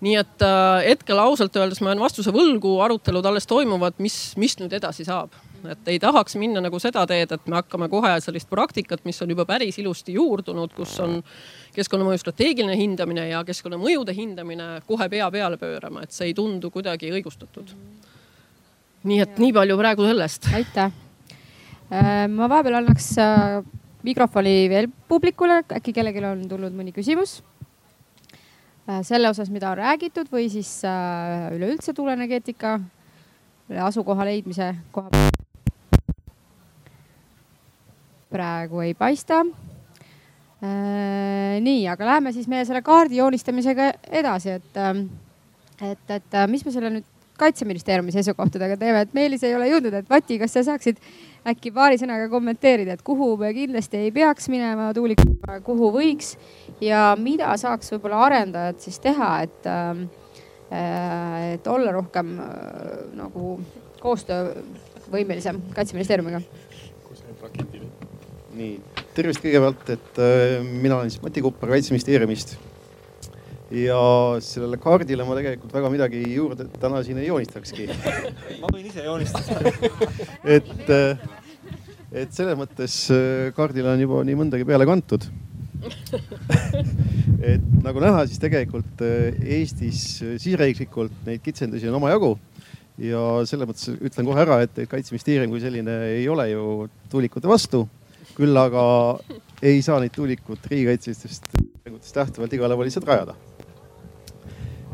nii 0.00 0.16
et 0.16 0.42
äh, 0.46 0.86
hetkel 0.86 1.18
ausalt 1.18 1.56
öeldes 1.56 1.82
ma 1.82 1.92
jään 1.92 2.00
vastuse 2.00 2.32
võlgu, 2.32 2.78
arutelud 2.84 3.26
alles 3.26 3.46
toimuvad, 3.46 3.98
mis, 3.98 4.34
mis 4.40 4.56
nüüd 4.60 4.72
edasi 4.72 5.04
saab 5.04 5.34
et 5.68 5.88
ei 5.92 5.98
tahaks 6.00 6.38
minna 6.40 6.62
nagu 6.64 6.78
seda 6.80 7.02
teed, 7.08 7.34
et 7.34 7.50
me 7.50 7.58
hakkame 7.58 7.90
kohe 7.92 8.14
sellist 8.24 8.48
praktikat, 8.48 9.02
mis 9.04 9.20
on 9.20 9.34
juba 9.34 9.44
päris 9.44 9.76
ilusti 9.82 10.14
juurdunud, 10.16 10.72
kus 10.72 10.94
on 11.04 11.18
keskkonnamõju 11.76 12.22
strateegiline 12.22 12.78
hindamine 12.80 13.26
ja 13.28 13.42
keskkonnamõjude 13.44 14.14
hindamine 14.16 14.70
kohe 14.88 15.10
pea 15.12 15.28
peale 15.30 15.60
pöörama, 15.60 16.06
et 16.06 16.16
see 16.16 16.30
ei 16.30 16.34
tundu 16.38 16.72
kuidagi 16.72 17.12
õigustatud. 17.12 17.76
nii 19.04 19.20
et 19.20 19.38
nii 19.40 19.52
palju 19.52 19.76
praegu 19.76 20.08
sellest. 20.08 20.48
aitäh 20.54 20.88
Äh, 20.88 21.09
ma 21.90 22.46
vahepeal 22.46 22.78
annaks 22.78 23.12
äh, 23.18 23.60
mikrofoni 24.06 24.68
veel 24.70 24.86
publikule, 25.10 25.60
äkki 25.74 25.94
kellelgi 25.96 26.22
on 26.28 26.44
tulnud 26.48 26.74
mõni 26.76 26.94
küsimus 26.94 27.40
äh, 28.86 29.00
selle 29.06 29.30
osas, 29.32 29.50
mida 29.50 29.72
on 29.72 29.80
räägitud 29.82 30.30
või 30.30 30.46
siis 30.52 30.70
üleüldse 30.86 31.94
tuuleenergeetika 31.96 32.78
asukoha 33.86 34.26
leidmise 34.30 34.72
koha 34.94 35.10
pealt. 35.10 35.26
praegu 38.30 38.80
ei 38.86 38.94
paista. 38.94 39.42
nii, 40.62 41.86
aga 41.90 42.06
läheme 42.06 42.30
siis 42.32 42.46
meie 42.46 42.64
selle 42.68 42.82
kaardi 42.86 43.16
joonistamisega 43.18 43.88
edasi, 44.20 44.50
et, 44.60 44.76
et, 45.82 46.12
et 46.14 46.36
mis 46.52 46.62
me 46.64 46.70
selle 46.70 46.92
nüüd 46.94 47.08
kaitseministeeriumi 47.40 48.12
seisukohtadega 48.12 48.76
teeme, 48.76 49.02
et 49.06 49.14
Meelis 49.16 49.42
ei 49.48 49.54
ole 49.56 49.70
jõudnud, 49.70 49.96
et 49.96 50.10
Vati, 50.10 50.38
kas 50.38 50.54
sa 50.54 50.62
saaksid 50.66 51.00
äkki 51.48 51.72
paari 51.74 51.98
sõnaga 52.00 52.28
kommenteerida, 52.32 52.96
et 52.96 53.04
kuhu 53.04 53.32
me 53.40 53.52
kindlasti 53.56 54.04
ei 54.04 54.12
peaks 54.14 54.50
minema 54.52 54.90
tuulikutega, 54.96 55.60
kuhu 55.64 55.90
võiks 55.94 56.34
ja 56.84 57.10
mida 57.20 57.52
saaks 57.60 57.94
võib-olla 57.94 58.24
arendajad 58.26 58.80
siis 58.84 59.00
teha, 59.02 59.30
et, 59.46 59.68
äh, 59.70 61.54
et 61.54 61.70
olla 61.70 61.94
rohkem 61.96 62.36
äh, 62.44 62.96
nagu 63.18 63.58
koostöövõimelisem 64.00 65.62
kaitseministeeriumiga? 65.76 66.42
nii, 68.50 68.72
tervist 69.14 69.40
kõigepealt, 69.44 69.94
et 69.94 70.20
äh, 70.20 70.58
mina 70.66 70.98
olen 70.98 71.12
siis 71.12 71.22
Mati 71.24 71.42
Kuppar 71.44 71.72
Kaitseministeeriumist 71.72 72.58
ja 73.70 74.00
sellele 74.42 74.78
kaardile 74.82 75.24
ma 75.26 75.36
tegelikult 75.38 75.74
väga 75.74 75.90
midagi 75.92 76.22
juurde 76.34 76.66
täna 76.82 77.02
siin 77.06 77.20
ei 77.22 77.28
joonistakski. 77.28 77.86
ma 78.58 78.70
võin 78.72 78.88
ise 78.88 79.04
joonistada 79.04 79.70
et, 80.56 80.80
et 82.10 82.32
selles 82.34 82.58
mõttes 82.58 82.96
äh, 83.14 83.52
kaardile 83.54 83.92
on 83.92 84.02
juba 84.02 84.24
nii 84.26 84.38
mõndagi 84.42 84.66
peale 84.66 84.88
kantud 84.90 85.28
et 87.52 87.68
nagu 87.84 88.02
näha, 88.02 88.24
siis 88.26 88.42
tegelikult 88.42 89.04
äh, 89.06 89.38
Eestis 89.60 90.02
siseriiklikult 90.18 91.22
neid 91.28 91.44
kitsendusi 91.44 91.88
on 91.88 92.00
omajagu 92.00 92.34
ja 93.00 93.22
selles 93.48 93.70
mõttes 93.70 93.86
ütlen 93.94 94.26
kohe 94.28 94.42
ära, 94.42 94.58
et 94.66 94.82
kaitseministeerium 94.90 95.54
kui 95.54 95.62
selline 95.62 95.94
ei 96.18 96.26
ole 96.28 96.50
ju 96.50 96.64
tuulikute 97.12 97.48
vastu. 97.48 97.86
küll 98.34 98.56
aga 98.56 98.82
ei 99.62 99.78
saa 99.84 100.00
neid 100.02 100.12
tuulikut 100.16 100.66
riigikaitselistest 100.70 101.54
lähtuvalt 102.16 102.52
igale 102.58 102.74
poole 102.74 102.90
lihtsalt 102.90 103.08
rajada 103.08 103.38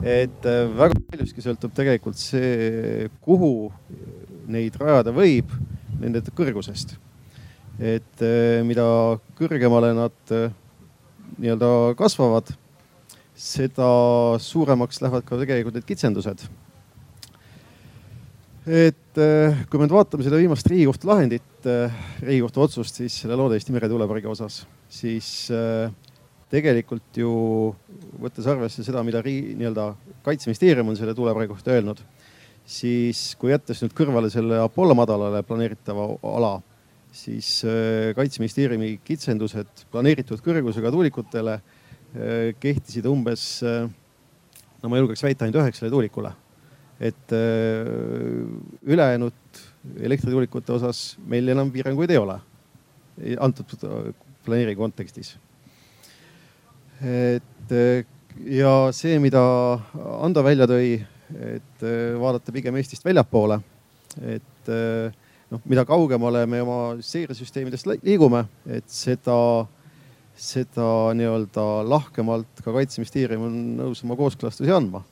et 0.04 0.44
äh, 0.48 0.66
väga 0.76 0.98
paljuski 1.10 1.44
sõltub 1.44 1.72
tegelikult 1.76 2.18
see, 2.20 3.08
kuhu 3.24 3.70
neid 4.50 4.76
rajada 4.80 5.14
võib, 5.14 5.50
nende 6.00 6.22
kõrgusest. 6.36 6.96
et 7.76 8.22
äh, 8.24 8.62
mida 8.64 8.84
kõrgemale 9.36 9.92
nad 9.96 10.32
äh, 10.32 10.52
nii-öelda 11.36 11.96
kasvavad, 11.98 12.52
seda 13.36 13.88
suuremaks 14.40 15.02
lähevad 15.04 15.26
ka 15.28 15.36
tegelikult 15.40 15.76
need 15.76 15.88
kitsendused. 15.88 16.46
et 18.66 19.20
äh, 19.20 19.64
kui 19.68 19.78
me 19.78 19.86
nüüd 19.86 19.96
vaatame 19.96 20.24
seda 20.26 20.40
viimast 20.40 20.68
Riigikohtu 20.68 21.08
lahendit, 21.08 21.68
Riigikohtu 22.22 22.64
otsust 22.64 23.00
siis 23.00 23.20
selle 23.22 23.36
Loode-Eesti 23.38 23.74
meretuulepargi 23.74 24.28
osas, 24.30 24.64
siis 24.88 25.48
tegelikult 26.52 27.18
ju 27.18 27.32
võttes 28.22 28.46
arvesse 28.48 28.84
seda, 28.86 29.02
mida 29.06 29.22
nii-öelda 29.24 29.90
kaitseministeerium 30.26 30.92
on 30.92 30.98
selle 30.98 31.14
tuulepargi 31.16 31.50
kohta 31.50 31.74
öelnud, 31.74 32.00
siis 32.66 33.32
kui 33.40 33.52
jättes 33.52 33.82
nüüd 33.82 33.94
kõrvale 33.96 34.30
selle 34.30 34.60
Apollo 34.62 34.94
madalale 34.98 35.42
planeeritava 35.46 36.08
ala, 36.36 36.54
siis 37.16 37.60
äh, 37.66 38.12
kaitseministeeriumi 38.18 38.96
kitsendused 39.06 39.86
planeeritud 39.92 40.42
kõrgusega 40.44 40.92
tuulikutele 40.94 41.58
äh, 41.58 42.50
kehtisid 42.62 43.06
umbes, 43.10 43.46
äh, 43.66 43.86
no 44.82 44.92
ma 44.92 45.00
julgeks 45.00 45.24
väita 45.26 45.46
ainult 45.46 45.62
üheksale 45.64 45.92
tuulikule. 45.92 46.34
et 46.96 47.32
ülejäänud 48.88 49.58
elektrituulikute 50.00 50.72
osas 50.72 51.18
meil 51.28 51.52
enam 51.52 51.68
piiranguid 51.68 52.08
ei 52.08 52.16
ole 52.16 52.38
antud 53.36 53.74
planeeringu 54.46 54.80
kontekstis 54.80 55.34
et 57.04 57.74
ja 58.46 58.72
see, 58.94 59.18
mida 59.22 59.42
Ando 60.22 60.44
välja 60.44 60.68
tõi, 60.70 60.96
et 61.56 61.86
vaadata 62.20 62.54
pigem 62.54 62.76
Eestist 62.78 63.04
väljapoole, 63.06 63.58
et 64.22 64.70
noh, 65.52 65.62
mida 65.68 65.84
kaugemale 65.88 66.44
me 66.50 66.60
oma 66.64 66.78
seiresüsteemidest 67.04 67.88
liigume, 68.04 68.44
et 68.70 68.86
seda, 68.90 69.38
seda 70.36 70.88
nii-öelda 71.18 71.66
lahkemalt 71.88 72.62
ka 72.64 72.74
kaitseministeerium 72.76 73.48
on 73.48 73.58
nõus 73.80 74.04
oma 74.06 74.18
kooskõlastusi 74.18 74.74
andma. 74.74 75.04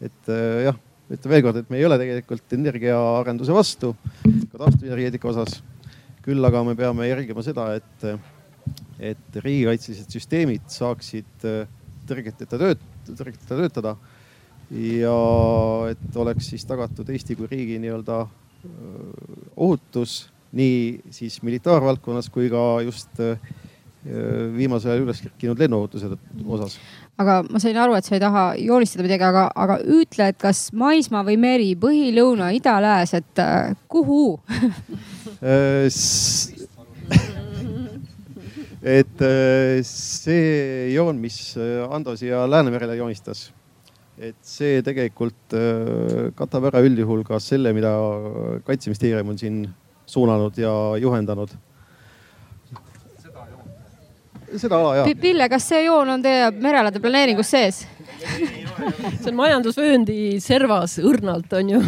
et 0.00 0.28
jah, 0.66 0.76
ütlen 1.08 1.32
veel 1.32 1.44
kord, 1.46 1.60
et 1.60 1.70
me 1.72 1.78
ei 1.80 1.86
ole 1.86 1.96
tegelikult 2.00 2.56
energiaarenduse 2.58 3.54
vastu 3.54 3.94
ka 4.52 4.58
taastuvenergeetika 4.58 5.30
osas. 5.32 5.62
küll 6.26 6.42
aga 6.42 6.64
me 6.66 6.74
peame 6.74 7.06
jälgima 7.06 7.42
seda, 7.46 7.68
et 7.78 8.06
et 9.00 9.40
riigikaitselised 9.42 10.12
süsteemid 10.14 10.68
saaksid 10.72 11.48
äh, 11.48 11.66
tõrgeteta 12.08 12.58
tööt-, 12.60 12.86
tõrgeteta 13.08 13.58
töötada. 13.58 13.96
ja 14.70 15.16
et 15.92 16.16
oleks 16.16 16.48
siis 16.50 16.64
tagatud 16.66 17.10
Eesti 17.10 17.36
kui 17.38 17.46
riigi 17.50 17.78
nii-öelda 17.82 18.20
äh, 18.24 18.30
ohutus 19.56 20.30
nii 20.56 21.00
siis 21.10 21.42
militaarvaldkonnas 21.42 22.30
kui 22.32 22.48
ka 22.50 22.80
just 22.86 23.20
äh, 23.20 23.38
viimasel 24.56 24.90
ajal 24.92 25.02
üles 25.04 25.20
kerkinud 25.22 25.58
lennuohutuse 25.58 26.06
osas. 26.46 26.78
aga 27.18 27.42
ma 27.50 27.58
sain 27.62 27.76
aru, 27.76 27.94
et 27.98 28.04
sa 28.06 28.14
ei 28.16 28.22
taha 28.22 28.44
joonistada 28.58 29.06
midagi, 29.06 29.24
aga, 29.26 29.48
aga 29.54 29.78
ütle, 29.82 30.28
et 30.30 30.38
kas 30.40 30.68
maismaa 30.72 31.24
või 31.26 31.36
meri, 31.42 31.74
põhi, 31.80 32.12
lõuna, 32.16 32.52
ida, 32.56 32.78
lääs, 32.82 33.14
et 33.18 33.34
kuhu 33.90 34.24
et 38.86 39.22
äh, 39.26 39.82
see 39.82 40.92
joon, 40.94 41.18
mis 41.18 41.56
äh, 41.58 41.82
Ando 41.90 42.14
siia 42.18 42.44
Läänemerele 42.46 42.94
joonistas, 42.94 43.48
et 44.14 44.38
see 44.46 44.78
tegelikult 44.86 45.56
äh, 45.58 46.28
katab 46.38 46.68
ära 46.70 46.82
üldjuhul 46.86 47.24
ka 47.26 47.40
selle, 47.42 47.74
mida 47.74 47.90
kaitseministeerium 48.68 49.34
on 49.34 49.40
siin 49.40 49.64
suunanud 50.06 50.58
ja 50.62 50.72
juhendanud. 51.02 51.56
seda 54.56 54.78
ala 54.78 54.94
jah. 55.00 55.10
Pille, 55.20 55.48
kas 55.50 55.66
see 55.68 55.82
joon 55.88 56.14
on 56.14 56.22
teie 56.22 56.52
merealade 56.54 57.02
planeeringus 57.02 57.50
sees? 57.50 57.82
see 59.20 59.32
on 59.32 59.40
majandusvööndi 59.42 60.38
servas 60.40 61.00
õrnalt 61.02 61.50
on 61.58 61.74
ju 61.74 61.82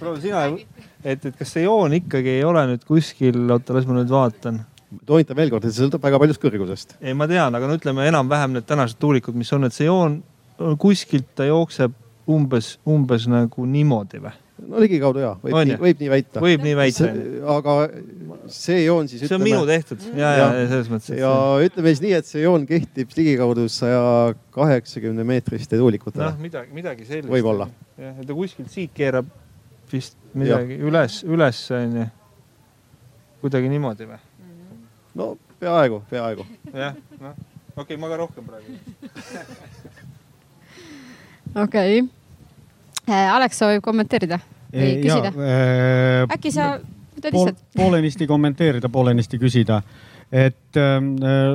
proua, 0.00 0.20
sina 0.20 0.48
et, 1.06 1.28
et 1.28 1.36
kas 1.38 1.52
see 1.56 1.66
joon 1.66 1.94
ikkagi 1.96 2.38
ei 2.38 2.46
ole 2.46 2.64
nüüd 2.72 2.86
kuskil, 2.86 3.38
oota, 3.46 3.76
las 3.76 3.86
ma 3.88 3.98
nüüd 3.98 4.10
vaatan. 4.12 4.62
toonitan 5.06 5.38
veel 5.38 5.52
kord, 5.52 5.66
et 5.66 5.74
see 5.74 5.84
sõltub 5.84 6.02
väga 6.02 6.20
paljust 6.22 6.42
kõrgusest. 6.42 6.96
ei, 7.00 7.14
ma 7.18 7.28
tean, 7.30 7.54
aga 7.54 7.68
no 7.68 7.76
ütleme 7.78 8.08
enam-vähem 8.10 8.56
need 8.56 8.66
tänased 8.68 8.98
tuulikud, 9.02 9.36
mis 9.38 9.52
on, 9.56 9.68
et 9.68 9.76
see 9.76 9.88
joon 9.88 10.20
kuskilt 10.82 11.28
ta 11.36 11.46
jookseb 11.48 11.94
umbes, 12.32 12.76
umbes 12.88 13.28
nagu 13.30 13.68
niimoodi 13.70 14.22
või? 14.24 14.34
no 14.66 14.80
ligikaudu 14.80 15.20
ja, 15.20 15.32
võib, 15.42 15.56
nii, 15.68 15.76
võib 15.80 16.00
nii 16.00 16.10
väita. 16.10 16.42
võib 16.42 16.62
nii 16.64 16.76
väita. 16.78 17.08
aga 17.52 17.74
see 18.52 18.78
joon 18.86 19.10
siis. 19.10 19.26
see 19.26 19.36
on 19.36 19.44
minu 19.44 19.64
tehtud 19.68 20.06
ja, 20.16 20.30
ja, 20.38 20.46
ja 20.62 20.68
selles 20.70 20.88
mõttes. 20.92 21.12
ja 21.18 21.32
see... 21.36 21.68
ütleme 21.68 21.92
siis 21.92 22.04
nii, 22.06 22.12
et 22.20 22.30
see 22.30 22.44
joon 22.44 22.64
kehtib 22.68 23.12
ligikaudu 23.18 23.66
saja 23.72 24.04
kaheksakümne 24.56 25.26
meetriste 25.28 25.78
tuulikutele. 25.80 26.30
noh, 26.30 26.38
midagi, 26.40 26.72
midagi 26.76 27.08
sellist. 27.08 27.28
võib-olla. 27.32 27.68
jah, 28.00 28.16
et 28.16 28.30
ta 28.30 28.38
kuskilt 28.38 28.72
siit 28.72 28.96
keerab 28.96 29.28
vist 29.92 30.16
midagi 30.36 30.76
ja. 30.76 30.84
üles, 30.88 31.20
üles 31.24 31.60
onju. 31.74 32.06
kuidagi 33.42 33.70
niimoodi 33.72 34.08
või? 34.08 34.18
no 35.16 35.30
peaaegu, 35.60 36.02
peaaegu. 36.10 36.46
jah, 36.72 36.96
noh, 37.20 37.36
okei 37.76 37.82
okay,, 37.84 38.00
ma 38.00 38.10
ka 38.12 38.18
rohkem 38.20 38.48
praegu. 38.48 38.76
okei 41.64 42.02
okay.. 42.02 42.10
Äh, 43.06 43.30
Alex 43.30 43.62
soovib 43.62 43.84
kommenteerida 43.86 44.40
või 44.72 44.98
küsida? 45.04 45.30
Äh, 45.30 46.26
äkki 46.34 46.52
sa 46.52 46.74
ütled 47.16 47.30
pool, 47.30 47.48
lihtsalt? 47.48 47.64
poolenisti 47.78 48.28
kommenteerida, 48.28 48.90
poolenisti 48.92 49.40
küsida 49.40 49.80
et 50.26 50.76
äh, 50.80 50.98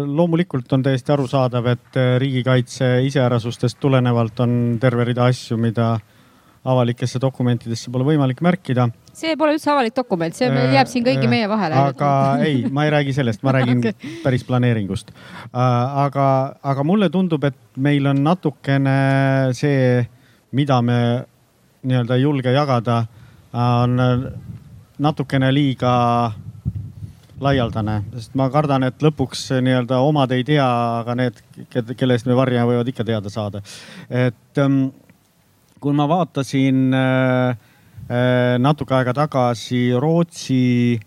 loomulikult 0.08 0.72
on 0.74 0.84
täiesti 0.86 1.12
arusaadav, 1.12 1.68
et 1.74 2.00
äh, 2.00 2.16
riigikaitse 2.24 2.94
iseärasustest 3.04 3.78
tulenevalt 3.84 4.40
on 4.40 4.56
terve 4.80 5.04
rida 5.12 5.28
asju, 5.28 5.58
mida 5.60 5.92
äh, 5.98 6.21
avalikesse 6.66 7.20
dokumentidesse 7.22 7.92
pole 7.92 8.06
võimalik 8.06 8.42
märkida. 8.46 8.88
see 9.14 9.34
pole 9.38 9.56
üldse 9.56 9.72
avalik 9.74 9.96
dokument, 9.96 10.36
see 10.36 10.50
meil 10.54 10.76
jääb 10.76 10.90
siin 10.92 11.06
kõigi 11.06 11.26
äh, 11.26 11.32
meie 11.32 11.48
vahele. 11.50 11.80
aga 11.90 12.12
ei, 12.46 12.62
ma 12.70 12.86
ei 12.86 12.94
räägi 12.94 13.16
sellest, 13.18 13.42
ma 13.44 13.56
räägin 13.58 13.80
okay. 13.82 13.94
päris 14.24 14.46
planeeringust. 14.46 15.12
Äh, 15.12 15.58
aga, 16.06 16.28
aga 16.62 16.86
mulle 16.86 17.10
tundub, 17.10 17.44
et 17.50 17.58
meil 17.78 18.08
on 18.12 18.22
natukene 18.24 19.00
see, 19.58 20.06
mida 20.52 20.82
me 20.86 21.02
nii-öelda 21.82 22.18
ei 22.18 22.28
julge 22.28 22.54
jagada, 22.54 23.04
on 23.58 23.98
natukene 25.02 25.50
liiga 25.54 25.92
laialdane, 27.42 27.98
sest 28.14 28.36
ma 28.38 28.48
kardan, 28.54 28.86
et 28.86 29.02
lõpuks 29.02 29.48
nii-öelda 29.66 30.00
omad 30.06 30.32
ei 30.36 30.44
tea, 30.46 30.68
aga 31.02 31.16
need, 31.18 31.40
kelle 31.74 32.18
eest 32.18 32.30
me 32.30 32.38
varjame, 32.38 32.70
võivad 32.70 32.92
ikka 32.92 33.06
teada 33.08 33.32
saada. 33.34 33.64
et 34.10 34.62
ähm, 34.62 34.92
kui 35.82 35.96
ma 35.98 36.06
vaatasin 36.10 36.94
äh, 36.94 37.50
äh, 37.50 38.58
natuke 38.62 38.96
aega 38.96 39.16
tagasi 39.18 39.90
Rootsi 39.98 41.00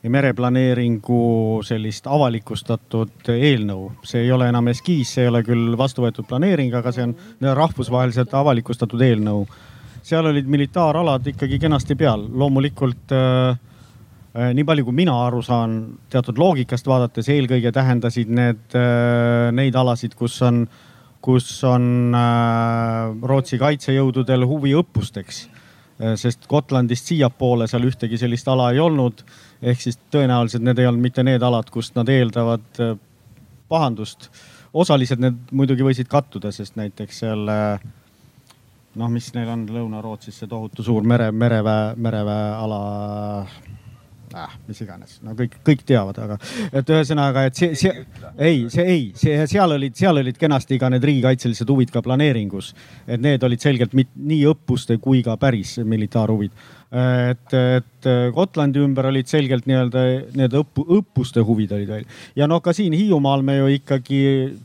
mereplaneeringu 0.00 1.60
sellist 1.66 2.06
avalikustatud 2.08 3.28
eelnõu, 3.34 3.90
see 4.06 4.22
ei 4.24 4.30
ole 4.32 4.46
enam 4.48 4.70
eskiis, 4.72 5.10
see 5.12 5.26
ei 5.26 5.28
ole 5.28 5.42
küll 5.44 5.74
vastu 5.76 6.06
võetud 6.06 6.24
planeering, 6.28 6.72
aga 6.78 6.92
see 6.94 7.04
on 7.04 7.12
rahvusvaheliselt 7.58 8.32
avalikustatud 8.38 9.02
eelnõu. 9.04 9.44
seal 10.02 10.24
olid 10.30 10.46
militaaralad 10.48 11.26
ikkagi 11.34 11.58
kenasti 11.60 11.98
peal, 12.00 12.22
loomulikult 12.32 13.12
äh, 13.12 13.58
nii 14.54 14.64
palju, 14.64 14.86
kui 14.86 14.96
mina 15.02 15.18
aru 15.26 15.42
saan, 15.42 15.98
teatud 16.08 16.38
loogikast 16.38 16.86
vaadates 16.86 17.28
eelkõige 17.28 17.72
tähendasid 17.74 18.30
need 18.30 18.78
neid 19.52 19.76
alasid, 19.76 20.14
kus 20.16 20.38
on 20.46 20.62
äh, 20.62 20.89
kus 21.20 21.48
on 21.68 22.14
äh, 22.16 23.26
Rootsi 23.28 23.58
kaitsejõududel 23.60 24.46
huvi 24.48 24.72
õppusteks. 24.78 25.42
Äh, 26.00 26.16
sest 26.20 26.48
Gotlandist 26.48 27.10
siiapoole 27.10 27.68
seal 27.70 27.84
ühtegi 27.88 28.18
sellist 28.20 28.48
ala 28.48 28.70
ei 28.72 28.80
olnud. 28.80 29.24
ehk 29.62 29.80
siis 29.80 29.98
tõenäoliselt 30.12 30.64
need 30.64 30.78
ei 30.78 30.88
olnud 30.88 31.04
mitte 31.04 31.22
need 31.22 31.42
alad, 31.42 31.70
kust 31.70 31.94
nad 31.94 32.08
eeldavad 32.08 32.80
äh, 32.80 32.96
pahandust. 33.68 34.30
osaliselt 34.72 35.20
need 35.20 35.50
muidugi 35.52 35.82
võisid 35.82 36.08
kattuda, 36.08 36.52
sest 36.52 36.76
näiteks 36.76 37.18
seal 37.24 37.48
noh, 38.94 39.10
mis 39.10 39.32
neil 39.34 39.48
on 39.50 39.66
Lõuna-Rootsis 39.68 40.40
see 40.40 40.48
tohutu 40.48 40.82
suur 40.86 41.02
mere, 41.02 41.30
mereväe, 41.32 41.94
mereväeala 41.96 42.80
äh, 44.36 44.56
mis 44.68 44.80
iganes, 44.84 45.18
no 45.26 45.34
kõik, 45.38 45.56
kõik 45.66 45.84
teavad, 45.86 46.18
aga 46.22 46.38
et 46.72 46.90
ühesõnaga, 46.92 47.46
et 47.48 47.58
see, 47.58 47.74
see, 47.78 48.04
ei, 48.38 48.64
see 48.72 48.86
ei, 48.86 49.04
see, 49.18 49.36
seal 49.50 49.76
olid, 49.76 49.96
seal 49.98 50.22
olid 50.22 50.38
kenasti 50.40 50.78
ka 50.80 50.90
need 50.92 51.04
riigikaitselised 51.06 51.70
huvid 51.70 51.92
ka 51.94 52.02
planeeringus. 52.04 52.72
et 53.06 53.20
need 53.20 53.42
olid 53.46 53.60
selgelt 53.60 53.94
mit, 53.96 54.12
nii 54.14 54.44
õppuste 54.52 54.98
kui 55.02 55.22
ka 55.26 55.36
päris 55.40 55.78
militaarhuvid. 55.84 56.50
et, 57.30 57.54
et 57.54 58.10
Gotlandi 58.34 58.82
ümber 58.82 59.06
olid 59.10 59.28
selgelt 59.30 59.66
nii-öelda 59.70 60.04
need 60.38 60.56
õppu, 60.62 60.86
õppuste 60.98 61.44
huvid 61.46 61.72
olid 61.76 61.88
veel. 61.88 62.04
ja 62.36 62.50
noh, 62.50 62.62
ka 62.62 62.74
siin 62.76 62.96
Hiiumaal 62.96 63.42
me 63.46 63.60
ju 63.60 63.70
ikkagi 63.78 64.20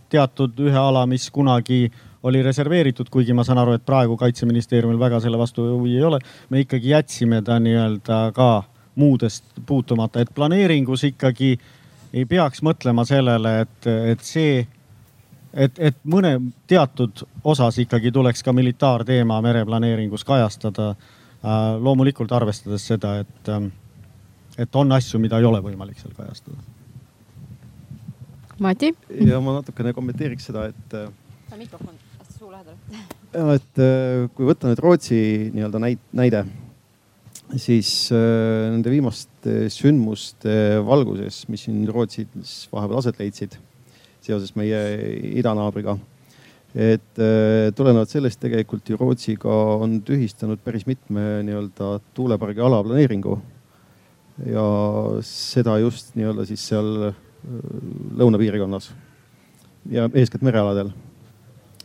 teatud 0.09 0.59
ühe 0.65 0.81
ala, 0.81 1.05
mis 1.09 1.29
kunagi 1.29 1.87
oli 2.25 2.41
reserveeritud, 2.41 3.09
kuigi 3.13 3.33
ma 3.37 3.43
saan 3.45 3.61
aru, 3.61 3.75
et 3.77 3.85
praegu 3.85 4.17
kaitseministeeriumil 4.17 4.97
väga 4.97 5.19
selle 5.21 5.37
vastu 5.37 5.67
huvi 5.75 5.97
ei 5.99 6.05
ole. 6.07 6.19
me 6.49 6.63
ikkagi 6.65 6.89
jätsime 6.89 7.41
ta 7.45 7.59
nii-öelda 7.61 8.31
ka 8.33 8.49
muudest 8.95 9.43
puutumata, 9.65 10.21
et 10.21 10.31
planeeringus 10.35 11.03
ikkagi 11.03 11.55
ei 12.13 12.25
peaks 12.25 12.63
mõtlema 12.63 13.05
sellele, 13.07 13.59
et, 13.65 13.87
et 14.11 14.23
see, 14.23 14.61
et, 15.53 15.79
et 15.79 15.97
mõne 16.07 16.37
teatud 16.67 17.25
osas 17.43 17.79
ikkagi 17.83 18.11
tuleks 18.15 18.43
ka 18.43 18.53
militaarteema 18.55 19.41
mereplaneeringus 19.43 20.23
kajastada. 20.27 20.93
Äh, 21.45 21.65
loomulikult 21.81 22.31
arvestades 22.33 22.87
seda, 22.87 23.19
et, 23.21 23.49
ähm, 23.51 23.67
et 24.57 24.75
on 24.75 24.91
asju, 24.95 25.19
mida 25.21 25.37
ei 25.37 25.45
ole 25.45 25.59
võimalik 25.61 25.99
seal 26.01 26.15
kajastada. 26.17 26.57
Mati? 28.63 28.93
ja 29.27 29.41
ma 29.43 29.57
natukene 29.59 29.91
kommenteeriks 29.93 30.47
seda, 30.47 30.69
et. 30.71 30.93
sa 31.49 31.57
mikrofon 31.59 31.97
suu 32.37 32.51
lähedal. 32.51 32.75
et 33.55 33.81
äh, 33.83 34.29
kui 34.35 34.47
võtta 34.47 34.71
nüüd 34.71 34.79
Rootsi 34.83 35.19
nii-öelda 35.53 35.81
näide 36.15 36.45
siis 37.53 38.09
äh, 38.13 38.71
nende 38.73 38.91
viimaste 38.91 39.69
sündmuste 39.73 40.81
valguses, 40.85 41.43
mis 41.51 41.65
siin 41.67 41.85
Rootsis 41.91 42.65
vahepeal 42.71 43.01
aset 43.01 43.21
leidsid 43.21 43.57
seoses 44.25 44.55
meie 44.57 44.79
idanaabriga. 45.37 45.97
et 46.75 47.21
äh, 47.21 47.71
tulenevalt 47.75 48.11
sellest 48.11 48.39
tegelikult 48.41 48.89
ju 48.89 48.97
Rootsi 48.99 49.37
ka 49.39 49.53
on 49.85 50.01
tühistanud 50.03 50.59
päris 50.63 50.87
mitme 50.89 51.43
nii-öelda 51.45 51.99
tuulepargi 52.17 52.59
alaplaneeringu. 52.59 53.39
ja 54.45 54.65
seda 55.23 55.77
just 55.79 56.15
nii-öelda 56.15 56.45
siis 56.49 56.67
seal 56.67 57.11
äh, 57.11 57.17
lõunapiirkonnas 58.17 58.89
ja 59.91 60.09
eeskätt 60.13 60.41
merealadel. 60.41 60.89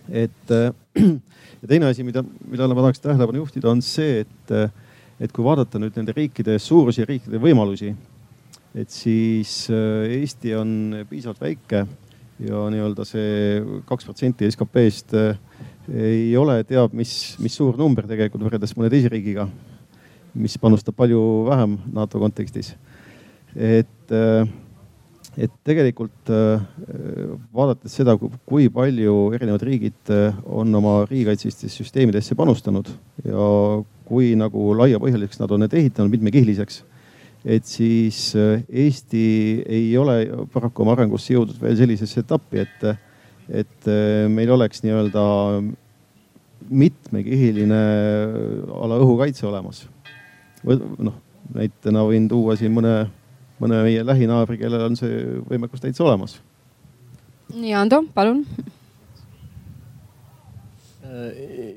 et 0.08 0.48
ja 1.60 1.68
teine 1.68 1.92
asi, 1.92 2.02
mida, 2.02 2.24
millele 2.48 2.74
ma 2.74 2.88
tahaks 2.88 3.04
tähelepanu 3.04 3.44
juhtida, 3.44 3.68
on 3.68 3.84
see, 3.84 4.24
et 4.24 4.54
et 5.20 5.32
kui 5.32 5.44
vaadata 5.44 5.80
nüüd 5.80 5.96
nende 5.98 6.14
riikide 6.16 6.56
suurusi 6.62 7.02
ja 7.02 7.08
riikide 7.08 7.40
võimalusi, 7.42 7.92
et 8.74 8.92
siis 8.94 9.66
äh, 9.72 10.20
Eesti 10.20 10.54
on 10.56 10.70
piisavalt 11.10 11.42
väike 11.42 11.84
ja 12.40 12.62
nii-öelda 12.72 13.04
see 13.04 13.60
kaks 13.88 14.06
protsenti 14.08 14.48
SKP-st 14.48 15.16
äh, 15.18 15.42
ei 15.90 16.36
ole 16.38 16.60
teab 16.68 16.94
mis, 16.96 17.12
mis 17.42 17.56
suur 17.56 17.76
number 17.78 18.06
tegelikult 18.08 18.46
võrreldes 18.46 18.72
mõne 18.78 18.90
teise 18.92 19.10
riigiga, 19.12 19.48
mis 20.38 20.56
panustab 20.62 20.96
palju 20.96 21.20
vähem 21.50 21.76
NATO 21.92 22.20
kontekstis. 22.22 22.74
et, 23.56 24.12
äh, 24.14 24.46
et 25.38 25.52
tegelikult 25.64 26.30
vaadates 27.54 27.94
seda, 28.00 28.16
kui 28.18 28.66
palju 28.72 29.14
erinevad 29.36 29.62
riigid 29.62 30.10
on 30.44 30.74
oma 30.74 31.04
riigikaitselistesse 31.06 31.84
süsteemidesse 31.84 32.34
panustanud 32.38 32.90
ja 33.24 33.46
kui 34.10 34.32
nagu 34.38 34.72
laiapõhjaliseks 34.78 35.38
nad 35.42 35.52
on 35.54 35.64
need 35.64 35.76
ehitanud, 35.78 36.10
mitmekihiliseks. 36.16 36.82
et 37.44 37.64
siis 37.64 38.34
äh, 38.36 38.64
Eesti 38.68 39.22
ei 39.64 39.94
ole 39.96 40.46
paraku 40.52 40.82
oma 40.84 40.92
arengusse 40.92 41.32
jõudnud 41.32 41.56
veel 41.62 41.78
sellisesse 41.78 42.20
etappi, 42.20 42.66
et, 42.66 42.82
et 43.62 43.88
äh, 43.88 44.26
meil 44.28 44.50
oleks 44.52 44.82
nii-öelda 44.84 45.22
mitmekihiline 46.68 47.80
äh, 47.80 48.74
ala 48.82 48.98
õhukaitse 49.00 49.46
olemas. 49.48 49.86
noh, 50.66 51.16
näitena 51.54 52.04
võin 52.04 52.28
tuua 52.28 52.58
siin 52.60 52.74
mõne, 52.76 53.06
mõne 53.60 53.82
meie 53.86 54.04
lähinaabri, 54.06 54.58
kellel 54.60 54.88
on 54.88 54.98
see 54.98 55.40
võimekus 55.50 55.82
täitsa 55.82 56.06
olemas. 56.06 56.38
nii, 57.54 57.74
Ando, 57.76 58.02
palun 58.14 58.44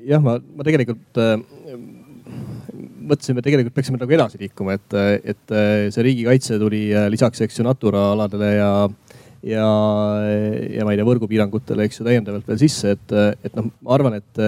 jah, 0.06 0.22
ma, 0.22 0.38
ma 0.38 0.66
tegelikult 0.66 1.20
mõtlesime, 3.04 3.42
tegelikult 3.44 3.74
peaksime 3.76 3.98
nagu 4.00 4.16
edasi 4.16 4.40
liikuma, 4.40 4.78
et, 4.78 4.96
et 5.34 5.54
see 5.94 6.06
riigikaitse 6.06 6.58
tuli 6.60 6.86
äh, 6.94 7.08
lisaks, 7.12 7.42
eks 7.44 7.60
ju, 7.60 7.66
Natura 7.66 8.06
aladele 8.14 8.50
ja, 8.54 8.70
ja, 9.44 9.66
ja 10.78 10.86
ma 10.86 10.94
ei 10.94 11.00
tea, 11.00 11.08
võrgupiirangutele, 11.08 11.88
eks 11.88 12.00
ju, 12.00 12.06
täiendavalt 12.08 12.48
veel 12.48 12.62
sisse, 12.64 12.94
et, 12.96 13.14
et 13.44 13.58
noh, 13.58 13.68
ma 13.84 13.94
arvan, 13.98 14.18
et, 14.20 14.42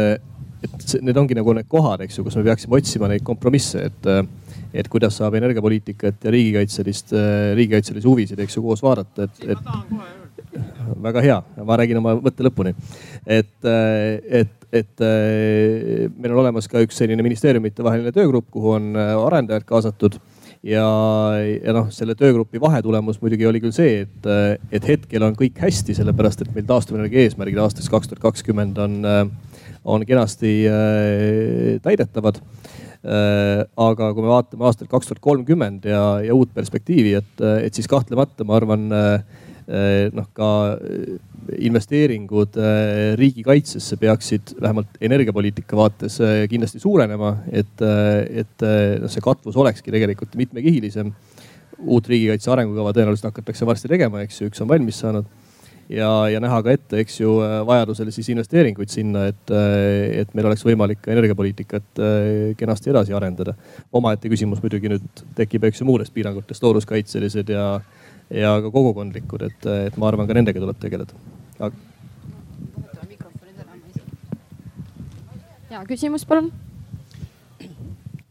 et 0.64 0.76
see, 0.82 1.02
need 1.04 1.16
ongi 1.20 1.36
nagu 1.36 1.54
need 1.56 1.68
kohad, 1.70 2.04
eks 2.06 2.18
ju, 2.18 2.26
kus 2.26 2.36
me 2.38 2.44
peaksime 2.46 2.78
otsima 2.78 3.10
neid 3.10 3.24
kompromisse, 3.26 3.86
et, 3.90 4.10
et 4.76 4.90
kuidas 4.92 5.18
saab 5.20 5.36
energiapoliitikat 5.38 6.26
ja 6.26 6.34
riigikaitselist, 6.34 7.16
riigikaitselisi 7.58 8.08
huvisid, 8.08 8.44
eks 8.44 8.58
ju, 8.58 8.64
koos 8.64 8.84
vaadata, 8.84 9.28
et, 9.28 9.56
et 9.56 10.96
väga 11.02 11.24
hea, 11.24 11.40
ma 11.66 11.76
räägin 11.80 12.00
oma 12.00 12.16
mõtte 12.20 12.46
lõpuni. 12.46 12.72
et, 13.26 13.68
et, 14.40 14.54
et 14.80 15.04
meil 15.04 16.32
on 16.32 16.40
olemas 16.44 16.68
ka 16.70 16.80
üks 16.84 16.98
selline 17.02 17.24
ministeeriumite 17.26 17.84
vaheline 17.84 18.14
töögrupp, 18.14 18.48
kuhu 18.54 18.76
on 18.78 18.96
arendajad 18.96 19.66
kaasatud 19.68 20.18
ja, 20.66 20.86
ja 21.62 21.74
noh, 21.76 21.90
selle 21.94 22.16
töögrupi 22.18 22.60
vahetulemus 22.62 23.20
muidugi 23.22 23.46
oli 23.48 23.62
küll 23.62 23.74
see, 23.76 24.06
et, 24.06 24.30
et 24.74 24.88
hetkel 24.94 25.26
on 25.26 25.36
kõik 25.38 25.58
hästi, 25.62 25.96
sellepärast 25.98 26.44
et 26.44 26.54
meil 26.56 26.66
taastuvenergia 26.68 27.26
eesmärgid 27.26 27.60
aastaks 27.62 27.90
kaks 27.92 28.10
tuhat 28.10 28.24
kakskümmend 28.24 28.80
on, 28.82 28.98
on 29.86 30.02
kenasti 30.06 30.52
täidetavad 31.82 32.40
aga 33.06 34.08
kui 34.12 34.24
me 34.24 34.30
vaatame 34.32 34.66
aastat 34.66 34.88
kaks 34.90 35.06
tuhat 35.06 35.20
kolmkümmend 35.22 35.84
ja, 35.86 36.02
ja 36.26 36.34
uut 36.34 36.50
perspektiivi, 36.54 37.12
et, 37.14 37.42
et 37.62 37.76
siis 37.76 37.86
kahtlemata 37.86 38.42
ma 38.48 38.56
arvan 38.58 38.88
Eh, 39.66 40.12
noh, 40.14 40.26
ka 40.30 40.48
investeeringud 41.58 42.54
riigikaitsesse 43.18 43.98
peaksid 43.98 44.52
vähemalt 44.62 45.00
energiapoliitika 45.02 45.78
vaates 45.78 46.20
kindlasti 46.50 46.78
suurenema, 46.82 47.32
et, 47.50 47.82
et 47.82 48.66
noh, 49.02 49.10
see 49.10 49.24
katvus 49.24 49.58
olekski 49.58 49.94
tegelikult 49.94 50.38
mitmekihilisem. 50.38 51.10
uut 51.76 52.06
riigikaitse 52.08 52.50
arengukava 52.50 52.94
tõenäoliselt 52.94 53.26
hakatakse 53.28 53.66
varsti 53.66 53.90
tegema, 53.90 54.22
eks 54.24 54.40
ju, 54.40 54.46
üks 54.48 54.62
on 54.62 54.70
valmis 54.70 55.02
saanud 55.02 55.26
ja, 55.88 56.10
ja 56.32 56.40
näha 56.42 56.62
ka 56.62 56.72
ette, 56.74 57.00
eks 57.02 57.20
ju, 57.20 57.36
vajadusel 57.66 58.10
siis 58.14 58.28
investeeringuid 58.34 58.90
sinna, 58.92 59.26
et, 59.30 59.54
et 60.22 60.34
meil 60.34 60.50
oleks 60.50 60.64
võimalik 60.66 61.02
ka 61.04 61.12
energiapoliitikat 61.14 62.02
kenasti 62.58 62.90
edasi 62.90 63.14
arendada. 63.16 63.54
omaette 63.92 64.30
küsimus 64.32 64.62
muidugi 64.62 64.90
nüüd 64.92 65.24
tekib, 65.38 65.68
eks 65.68 65.80
ju, 65.80 65.88
muudest 65.88 66.14
piirangutest, 66.14 66.62
looduskaitselised 66.62 67.54
ja 67.54 67.68
ja 68.30 68.56
ka 68.62 68.70
kogukondlikud, 68.70 69.42
et, 69.46 69.66
et 69.86 69.96
ma 69.96 70.08
arvan, 70.10 70.26
ka 70.26 70.34
nendega 70.34 70.60
tuleb 70.62 70.78
tegeleda 70.82 71.14
Aga.... 71.58 71.74
ja 75.70 75.84
küsimus, 75.86 76.26
palun. 76.26 76.50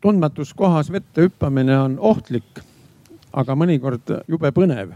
tundmatus 0.01 0.53
kohas 0.53 0.91
vette 0.91 1.25
hüppamine 1.27 1.77
on 1.79 1.95
ohtlik, 1.99 2.59
aga 3.33 3.55
mõnikord 3.55 4.11
jube 4.27 4.51
põnev. 4.51 4.91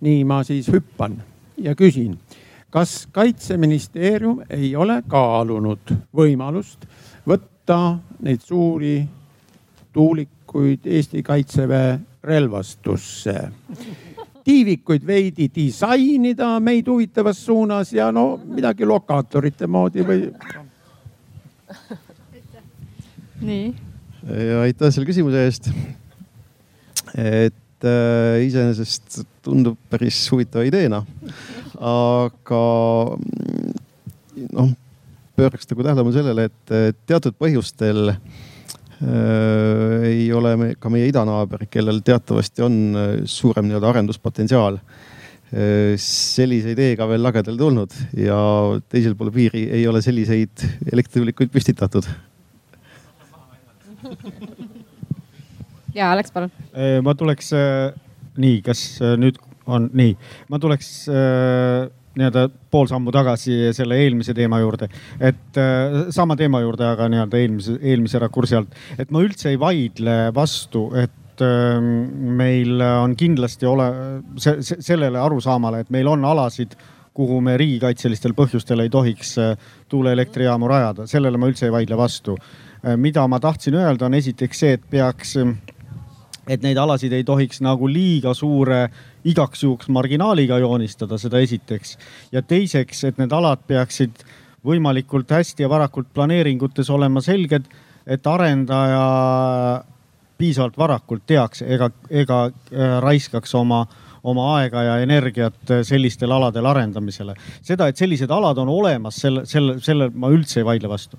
nii 0.00 0.24
ma 0.28 0.42
siis 0.44 0.68
hüppan 0.72 1.16
ja 1.58 1.74
küsin, 1.74 2.18
kas 2.70 3.06
kaitseministeerium 3.12 4.42
ei 4.50 4.76
ole 4.76 5.02
kaalunud 5.08 5.94
võimalust 6.16 6.86
võtta 7.26 7.98
neid 8.22 8.42
suuri 8.44 8.98
tuulikuid 9.92 10.86
Eesti 10.86 11.22
kaitseväe 11.22 11.98
relvastusse 12.22 13.36
tiivikuid 14.46 15.06
veidi 15.06 15.48
disainida 15.54 16.60
meid 16.62 16.86
huvitavas 16.86 17.40
suunas 17.46 17.92
ja 17.92 18.12
no 18.12 18.36
midagi 18.44 18.86
lokaatorite 18.86 19.66
moodi 19.66 20.04
või. 20.06 20.20
nii. 23.40 23.64
aitäh 24.60 24.92
selle 24.94 25.08
küsimuse 25.08 25.42
eest. 25.48 25.70
et 27.16 27.88
äh, 27.90 28.44
iseenesest 28.46 29.24
tundub 29.46 29.78
päris 29.90 30.18
huvitava 30.32 30.66
ideena, 30.66 31.00
aga 31.78 32.64
noh, 34.50 34.74
pööraks 35.38 35.70
nagu 35.70 35.86
tähelepanu 35.86 36.14
sellele, 36.14 36.50
et 36.50 36.76
teatud 37.06 37.38
põhjustel 37.38 38.10
äh, 38.12 38.20
Äh, 39.02 40.04
ei 40.08 40.32
ole 40.32 40.54
me, 40.56 40.68
ka 40.80 40.88
meie 40.88 41.10
idanaaber, 41.10 41.66
kellel 41.68 41.98
teatavasti 42.04 42.62
on 42.64 42.76
äh, 42.96 43.10
suurem 43.28 43.66
nii-öelda 43.68 43.90
arenduspotentsiaal, 43.90 44.78
äh, 44.80 45.98
sellise 46.00 46.72
ideega 46.72 47.04
veel 47.10 47.20
lagedale 47.20 47.60
tulnud 47.60 47.92
ja 48.16 48.38
teisel 48.88 49.12
pool 49.18 49.28
piiri 49.34 49.66
ei 49.76 49.84
ole 49.90 50.00
selliseid 50.00 50.64
elektrituulikuid 50.88 51.52
püstitatud. 51.52 52.08
ja 55.98 56.08
Alex, 56.14 56.32
palun. 56.32 56.54
ma 57.04 57.14
tuleks, 57.14 57.52
nii, 58.40 58.62
kas 58.66 58.86
nüüd 59.20 59.38
on 59.66 59.90
nii, 59.98 60.14
ma 60.50 60.60
tuleks 60.62 60.90
nii-öelda 62.16 62.46
pool 62.72 62.88
sammu 62.90 63.12
tagasi 63.14 63.72
selle 63.76 63.98
eelmise 64.04 64.34
teema 64.36 64.60
juurde. 64.62 64.88
et 65.20 65.60
äh, 65.60 66.08
sama 66.10 66.36
teema 66.36 66.60
juurde, 66.64 66.86
aga 66.88 67.08
nii-öelda 67.12 67.40
eelmise, 67.42 67.78
eelmise 67.82 68.20
rakursi 68.22 68.56
alt. 68.56 68.74
et 68.98 69.10
ma 69.10 69.22
üldse 69.24 69.52
ei 69.52 69.60
vaidle 69.60 70.16
vastu, 70.34 70.88
et 70.96 71.44
äh, 71.44 71.80
meil 72.40 72.80
on 72.80 73.16
kindlasti 73.16 73.68
ole 73.68 73.88
se, 74.36 74.58
se, 74.62 74.80
sellele 74.80 75.20
arusaamale, 75.20 75.84
et 75.84 75.90
meil 75.90 76.08
on 76.08 76.24
alasid, 76.24 76.76
kuhu 77.16 77.40
me 77.40 77.56
riigikaitselistel 77.56 78.34
põhjustel 78.36 78.84
ei 78.84 78.92
tohiks 78.92 79.36
äh, 79.40 79.56
tuuleelektrijaamu 79.92 80.68
rajada, 80.68 81.06
sellele 81.08 81.40
ma 81.40 81.52
üldse 81.52 81.68
ei 81.68 81.74
vaidle 81.74 82.00
vastu. 82.00 82.36
Äh, 82.80 82.96
mida 82.96 83.28
ma 83.28 83.40
tahtsin 83.40 83.76
öelda, 83.76 84.08
on 84.08 84.16
esiteks 84.16 84.64
see, 84.64 84.76
et 84.80 84.88
peaks 84.90 85.36
et 86.46 86.62
neid 86.62 86.78
alasid 86.78 87.12
ei 87.12 87.24
tohiks 87.26 87.60
nagu 87.64 87.88
liiga 87.90 88.34
suure 88.34 88.86
igaks 89.26 89.64
juhuks 89.64 89.90
marginaaliga 89.92 90.58
joonistada, 90.62 91.18
seda 91.18 91.42
esiteks. 91.42 91.96
ja 92.32 92.42
teiseks, 92.42 93.04
et 93.04 93.18
need 93.18 93.32
alad 93.32 93.62
peaksid 93.66 94.24
võimalikult 94.66 95.30
hästi 95.30 95.62
ja 95.62 95.70
varakult 95.70 96.08
planeeringutes 96.14 96.90
olema 96.90 97.20
selged, 97.22 97.68
et 98.06 98.26
arendaja 98.26 99.84
piisavalt 100.38 100.78
varakult 100.78 101.24
teaks 101.26 101.62
ega, 101.62 101.90
ega 102.10 102.42
äh, 102.46 102.98
raiskaks 103.02 103.54
oma, 103.54 103.86
oma 104.22 104.50
aega 104.58 104.82
ja 104.82 104.98
energiat 105.02 105.72
sellistel 105.86 106.32
aladel 106.32 106.66
arendamisele. 106.66 107.34
seda, 107.62 107.88
et 107.88 107.96
sellised 107.96 108.30
alad 108.30 108.58
on 108.58 108.68
olemas, 108.68 109.22
selle, 109.22 109.46
selle, 109.46 109.80
selle 109.80 110.10
ma 110.14 110.30
üldse 110.34 110.60
ei 110.60 110.68
vaidle 110.68 110.90
vastu 110.92 111.18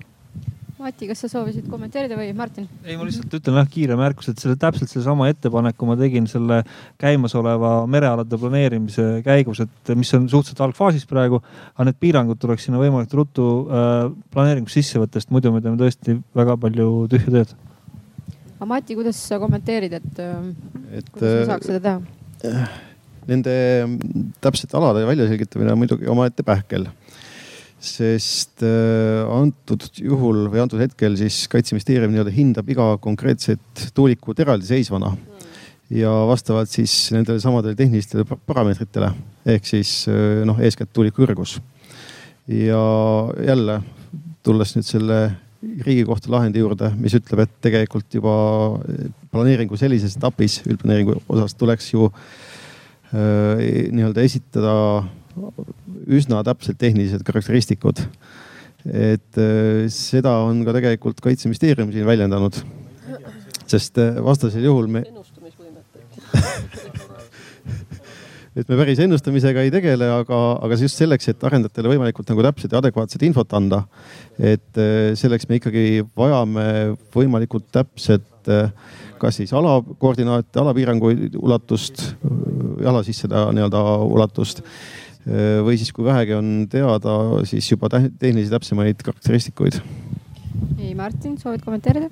Mati, 0.78 1.08
kas 1.10 1.24
sa 1.24 1.28
soovisid 1.30 1.66
kommenteerida 1.66 2.14
või 2.14 2.28
Martin? 2.38 2.68
ei, 2.84 2.94
ma 2.94 3.02
lihtsalt 3.06 3.32
ütlen 3.34 3.56
jah 3.58 3.66
kiire 3.70 3.96
märkus, 3.98 4.28
et 4.30 4.38
selle 4.38 4.54
täpselt 4.60 4.92
sellesama 4.92 5.26
ettepaneku 5.32 5.88
ma 5.88 5.96
tegin 5.98 6.28
selle 6.30 6.60
käimasoleva 7.02 7.72
merealade 7.90 8.38
planeerimise 8.38 9.06
käigus, 9.26 9.64
et 9.64 9.90
mis 9.98 10.12
on 10.14 10.28
suhteliselt 10.30 10.62
algfaasis 10.68 11.08
praegu. 11.10 11.40
aga 11.74 11.88
need 11.88 11.98
piirangud 11.98 12.38
tuleks 12.38 12.68
sinna 12.68 12.78
võimalikult 12.78 13.16
ruttu 13.18 13.48
äh, 13.66 14.04
planeeringusse 14.34 14.78
sisse 14.78 15.02
võtta, 15.02 15.18
sest 15.18 15.34
muidu 15.34 15.50
me 15.54 15.64
teeme 15.64 15.80
tõesti 15.80 16.14
väga 16.38 16.54
palju 16.62 16.92
tühja 17.10 17.34
tööd. 17.34 17.56
aga 18.60 18.70
Mati, 18.76 18.98
kuidas 19.00 19.18
sa 19.32 19.40
kommenteerid, 19.42 19.98
et, 19.98 20.22
äh, 20.22 20.52
et 21.00 21.10
kuidas 21.10 21.40
äh, 21.40 21.48
saaks 21.50 21.72
seda 21.72 21.98
teha? 22.44 22.70
Nende 23.28 23.58
täpsete 24.40 24.78
alade 24.78 25.02
väljaselgitamine 25.10 25.74
on 25.74 25.82
muidugi 25.82 26.06
omaette 26.08 26.46
pähkel 26.46 26.86
sest 27.78 28.64
äh, 28.66 29.22
antud 29.30 29.84
juhul 30.02 30.48
või 30.50 30.62
antud 30.64 30.80
hetkel 30.82 31.14
siis 31.18 31.44
kaitseministeerium 31.50 32.10
nii-öelda 32.10 32.34
hindab 32.34 32.70
iga 32.72 32.90
konkreetset 33.02 33.88
tuulikut 33.94 34.40
eraldiseisvana 34.42 35.12
ja 35.94 36.10
vastavalt 36.28 36.72
siis 36.72 37.12
nendele 37.14 37.40
samadele 37.40 37.78
tehnilistele 37.78 38.26
parameetritele 38.26 39.12
ehk 39.54 39.68
siis 39.70 39.92
äh, 40.10 40.42
noh, 40.48 40.58
eeskätt 40.58 40.90
tuuliku 40.92 41.22
kõrgus. 41.22 41.58
ja 42.48 42.82
jälle 43.46 43.80
tulles 44.42 44.74
nüüd 44.74 44.88
selle 44.88 45.20
riigikohtu 45.58 46.30
lahendi 46.32 46.62
juurde, 46.62 46.90
mis 46.98 47.14
ütleb, 47.18 47.42
et 47.42 47.54
tegelikult 47.64 48.14
juba 48.14 48.34
planeeringu 49.32 49.76
sellises 49.78 50.14
etapis, 50.16 50.60
üldplaneeringu 50.66 51.18
osas 51.28 51.54
tuleks 51.58 51.92
ju 51.92 52.10
äh, 52.10 53.88
nii-öelda 53.94 54.26
esitada 54.26 54.74
üsna 56.08 56.40
täpselt 56.46 56.78
tehnilised 56.80 57.22
karakteristikud. 57.26 58.00
et 58.88 59.36
äh, 59.36 59.88
seda 59.92 60.30
on 60.46 60.62
ka 60.64 60.72
tegelikult 60.76 61.20
kaitseministeerium 61.20 61.92
siin 61.92 62.06
väljendanud. 62.06 62.54
sest 63.66 63.98
äh, 63.98 64.24
vastasel 64.24 64.64
juhul 64.64 64.86
me 64.88 65.04
et 68.58 68.68
me 68.68 68.76
päris 68.76 68.98
ennustamisega 69.04 69.62
ei 69.64 69.70
tegele, 69.70 70.08
aga, 70.20 70.38
aga 70.64 70.78
just 70.80 70.96
selleks, 71.00 71.28
et 71.28 71.44
arendajatele 71.44 71.92
võimalikult 71.92 72.28
nagu 72.32 72.42
täpset 72.46 72.72
ja 72.72 72.78
adekvaatset 72.80 73.22
infot 73.28 73.52
anda. 73.58 73.82
et 74.38 74.80
äh, 74.80 75.14
selleks 75.18 75.48
me 75.48 75.60
ikkagi 75.60 76.04
vajame 76.16 76.96
võimalikult 77.14 77.68
täpset, 77.72 78.24
kas 79.20 79.36
siis 79.36 79.50
ala 79.52 79.82
koordinaate, 80.00 80.56
alapiiranguid, 80.62 81.34
ulatust, 81.36 82.14
jala 82.80 83.02
sisse 83.04 83.26
seda 83.26 83.50
nii-öelda 83.52 83.82
ulatust 84.06 84.62
või 85.28 85.76
siis, 85.76 85.92
kui 85.92 86.06
vähegi 86.06 86.36
on 86.36 86.52
teada, 86.72 87.14
siis 87.48 87.66
juba 87.68 87.90
tehnilisi 87.92 88.52
täpsemaid 88.52 89.02
karakteristikuid. 89.04 89.80
nii, 90.78 90.94
Martin, 90.98 91.36
soovid 91.40 91.64
kommenteerida? 91.66 92.08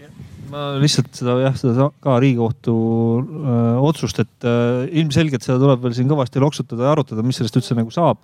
ma 0.51 0.63
lihtsalt 0.81 1.11
seda 1.17 1.37
jah, 1.41 1.55
seda 1.59 1.89
ka 2.03 2.17
Riigikohtu 2.23 2.75
öö, 2.77 3.53
äh, 3.53 3.81
otsust, 3.89 4.21
et 4.23 4.47
öö, 4.47 4.85
äh, 4.85 4.99
ilmselgelt 5.01 5.45
seda 5.45 5.59
tuleb 5.63 5.83
veel 5.83 5.97
siin 5.97 6.11
kõvasti 6.11 6.43
loksutada 6.43 6.87
ja 6.87 6.95
arutada, 6.95 7.25
mis 7.27 7.41
sellest 7.41 7.59
üldse 7.61 7.77
nagu 7.79 7.93
saab. 7.95 8.21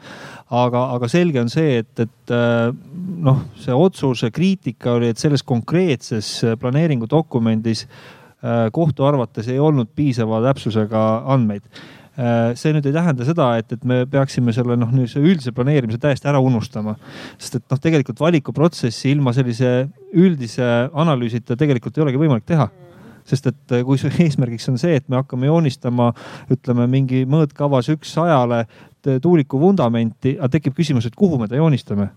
aga, 0.50 0.84
aga 0.96 1.10
selge 1.10 1.42
on 1.42 1.50
see, 1.52 1.80
et, 1.82 2.04
et 2.04 2.34
noh, 3.26 3.44
see 3.62 3.74
otsuse 3.74 4.30
kriitika 4.34 4.98
oli, 4.98 5.12
et 5.12 5.22
selles 5.22 5.42
konkreetses 5.46 6.34
planeeringudokumendis 6.60 7.86
kohtu 8.74 9.06
arvates 9.06 9.46
ei 9.52 9.60
olnud 9.62 9.92
piisava 9.94 10.40
täpsusega 10.42 11.02
andmeid 11.30 11.62
Äh, 11.66 12.01
see 12.12 12.74
nüüd 12.76 12.84
ei 12.84 12.92
tähenda 12.92 13.24
seda, 13.24 13.48
et, 13.56 13.72
et 13.72 13.84
me 13.88 14.02
peaksime 14.10 14.52
selle 14.52 14.76
noh, 14.76 14.90
niisuguse 14.92 15.32
üldise 15.32 15.52
planeerimise 15.56 16.00
täiesti 16.02 16.28
ära 16.28 16.42
unustama. 16.44 16.96
sest 17.38 17.56
et 17.56 17.64
noh, 17.72 17.80
tegelikult 17.80 18.20
valikuprotsessi 18.20 19.14
ilma 19.14 19.32
sellise 19.32 19.88
üldise 20.12 20.68
analüüsita 20.92 21.56
tegelikult 21.56 21.96
ei 21.96 22.06
olegi 22.06 22.20
võimalik 22.20 22.48
teha 22.48 22.68
sest 23.24 23.46
et 23.48 23.76
kui 23.86 24.00
su 24.00 24.10
eesmärgiks 24.24 24.68
on 24.72 24.80
see, 24.82 24.96
et 24.98 25.08
me 25.08 25.20
hakkame 25.20 25.48
joonistama, 25.48 26.10
ütleme 26.52 26.88
mingi 26.90 27.22
mõõtkavas 27.30 27.88
üks 27.94 28.16
sajale 28.16 28.64
tuuliku 29.22 29.60
vundamenti, 29.60 30.36
aga 30.38 30.50
tekib 30.56 30.76
küsimus, 30.78 31.06
et 31.06 31.16
kuhu 31.18 31.38
me 31.40 31.48
ta 31.50 31.58
joonistame 31.58 32.10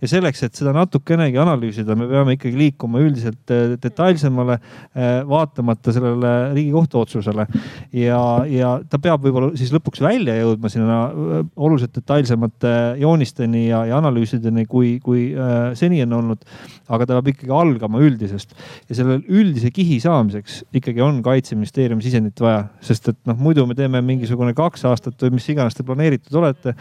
ja 0.00 0.08
selleks, 0.10 0.42
et 0.46 0.56
seda 0.56 0.72
natukenegi 0.76 1.38
analüüsida, 1.40 1.96
me 1.98 2.06
peame 2.10 2.36
ikkagi 2.36 2.58
liikuma 2.58 3.00
üldiselt 3.02 3.52
äh, 3.52 3.74
detailsemale, 3.80 4.56
äh, 4.94 5.10
vaatamata 5.28 5.94
sellele 5.94 6.32
Riigikohtu 6.56 7.00
otsusele. 7.02 7.46
ja, 7.96 8.20
ja 8.48 8.72
ta 8.88 9.00
peab 9.02 9.24
võib-olla 9.24 9.52
siis 9.58 9.72
lõpuks 9.74 10.02
välja 10.04 10.36
jõudma 10.38 10.70
sinna 10.72 11.00
äh, 11.08 11.42
oluliselt 11.56 11.94
detailsemate 11.96 12.74
joonisteni 13.00 13.66
ja, 13.68 13.84
ja 13.88 13.98
analüüsideni, 14.00 14.66
kui, 14.70 14.96
kui 15.04 15.30
seni 15.78 16.00
on 16.04 16.16
olnud. 16.20 16.44
aga 16.90 17.06
ta 17.06 17.18
peab 17.18 17.28
ikkagi 17.30 17.52
algama 17.54 18.00
üldisest 18.02 18.54
ja 18.88 18.96
selle 18.98 19.20
üldise 19.28 19.70
kihi 19.74 20.00
saamiseks 20.02 20.64
ikkagi 20.74 21.02
on 21.04 21.20
kaitseministeeriumi 21.22 22.02
sisendit 22.02 22.40
vaja, 22.42 22.64
sest 22.84 23.12
et 23.12 23.18
noh, 23.28 23.38
muidu 23.38 23.66
me 23.68 23.76
teeme 23.78 24.00
mingisugune 24.04 24.54
kaks 24.58 24.84
aastat 24.90 25.20
või 25.22 25.36
mis 25.38 25.48
iganes 25.52 25.76
te 25.76 25.86
planeeritud 25.86 26.40
olete. 26.40 26.74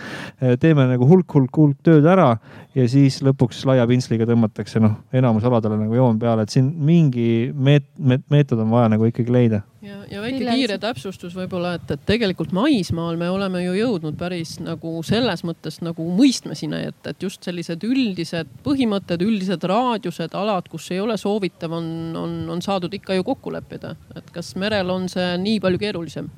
teeme 0.61 0.87
nagu 0.89 1.07
hulk-hulk-hulk 1.09 1.83
tööd 1.85 2.07
ära 2.09 2.31
ja 2.77 2.87
siis 2.89 3.19
lõpuks 3.25 3.61
laia 3.69 3.85
pintsliga 3.89 4.27
tõmmatakse 4.29 4.81
noh, 4.83 4.97
enamus 5.15 5.45
aladele 5.47 5.77
nagu 5.79 5.95
joon 5.95 6.19
peale, 6.21 6.45
et 6.45 6.53
siin 6.53 6.69
mingi 6.85 7.49
meet-, 7.53 7.87
meet-, 7.97 8.25
meetod 8.31 8.61
on 8.63 8.71
vaja 8.73 8.89
nagu 8.93 9.07
ikkagi 9.09 9.33
leida. 9.33 9.61
ja, 9.85 10.01
ja 10.11 10.21
väike 10.23 10.39
Mille 10.39 10.57
kiire 10.59 10.77
täpsustus 10.81 11.35
võib-olla, 11.37 11.75
et, 11.79 11.93
et 11.95 12.03
tegelikult 12.09 12.53
maismaal 12.55 13.17
me 13.21 13.29
oleme 13.31 13.63
ju 13.63 13.77
jõudnud 13.77 14.17
päris 14.19 14.57
nagu 14.63 14.97
selles 15.07 15.45
mõttes 15.47 15.79
nagu 15.85 16.09
mõistmesini, 16.17 16.83
et, 16.91 16.99
et 17.07 17.23
just 17.23 17.45
sellised 17.47 17.85
üldised 17.87 18.51
põhimõtted, 18.65 19.23
üldised 19.25 19.63
raadiused, 19.69 20.35
alad, 20.37 20.69
kus 20.71 20.91
ei 20.95 21.01
ole 21.03 21.17
soovitav, 21.21 21.77
on, 21.79 21.89
on, 22.17 22.37
on 22.55 22.63
saadud 22.65 22.93
ikka 22.93 23.19
ju 23.19 23.27
kokku 23.31 23.53
leppida. 23.55 23.95
et 24.15 24.33
kas 24.35 24.55
merel 24.59 24.91
on 24.93 25.09
see 25.11 25.35
nii 25.41 25.59
palju 25.63 25.85
keerulisem? 25.87 26.31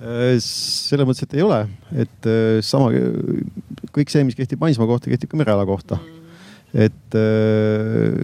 Äh, 0.00 0.38
selles 0.40 1.04
mõttes, 1.04 1.26
et 1.26 1.34
ei 1.36 1.42
ole, 1.44 1.58
et 1.92 2.28
äh, 2.28 2.62
sama, 2.64 2.88
kõik 3.92 4.08
see, 4.08 4.24
mis 4.24 4.38
kehtib 4.38 4.62
maismaa 4.62 4.88
kohta, 4.88 5.10
kehtib 5.12 5.28
ka 5.28 5.36
mereala 5.36 5.66
kohta. 5.68 5.98
et 6.72 7.16
äh, 7.18 8.16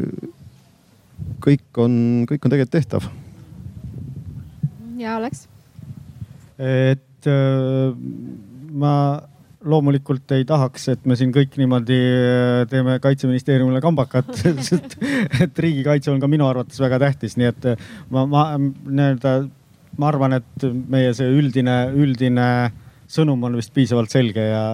kõik 1.44 1.80
on, 1.82 2.24
kõik 2.30 2.46
on 2.46 2.54
tegelikult 2.54 2.72
tehtav. 2.78 3.08
ja 4.96 5.18
Alex? 5.20 5.44
et 6.56 7.28
ma 8.72 8.94
loomulikult 9.66 10.32
ei 10.32 10.46
tahaks, 10.48 10.88
et 10.94 11.04
me 11.04 11.18
siin 11.18 11.34
kõik 11.34 11.58
niimoodi 11.60 11.98
teeme 12.70 12.96
kaitseministeeriumile 13.04 13.82
kambakat 13.84 14.32
sest 14.70 14.96
et 15.42 15.60
riigikaitse 15.60 16.14
on 16.14 16.22
ka 16.22 16.30
minu 16.30 16.48
arvates 16.48 16.80
väga 16.80 17.02
tähtis, 17.04 17.36
nii 17.36 17.50
et 17.52 17.68
ma, 18.08 18.24
ma 18.24 18.48
nii-öelda 18.56 19.36
ma 19.98 20.10
arvan, 20.10 20.38
et 20.40 20.66
meie 20.90 21.12
see 21.16 21.28
üldine, 21.38 21.76
üldine 21.96 22.48
sõnum 23.08 23.44
on 23.46 23.56
vist 23.58 23.72
piisavalt 23.74 24.10
selge 24.10 24.42
ja 24.42 24.64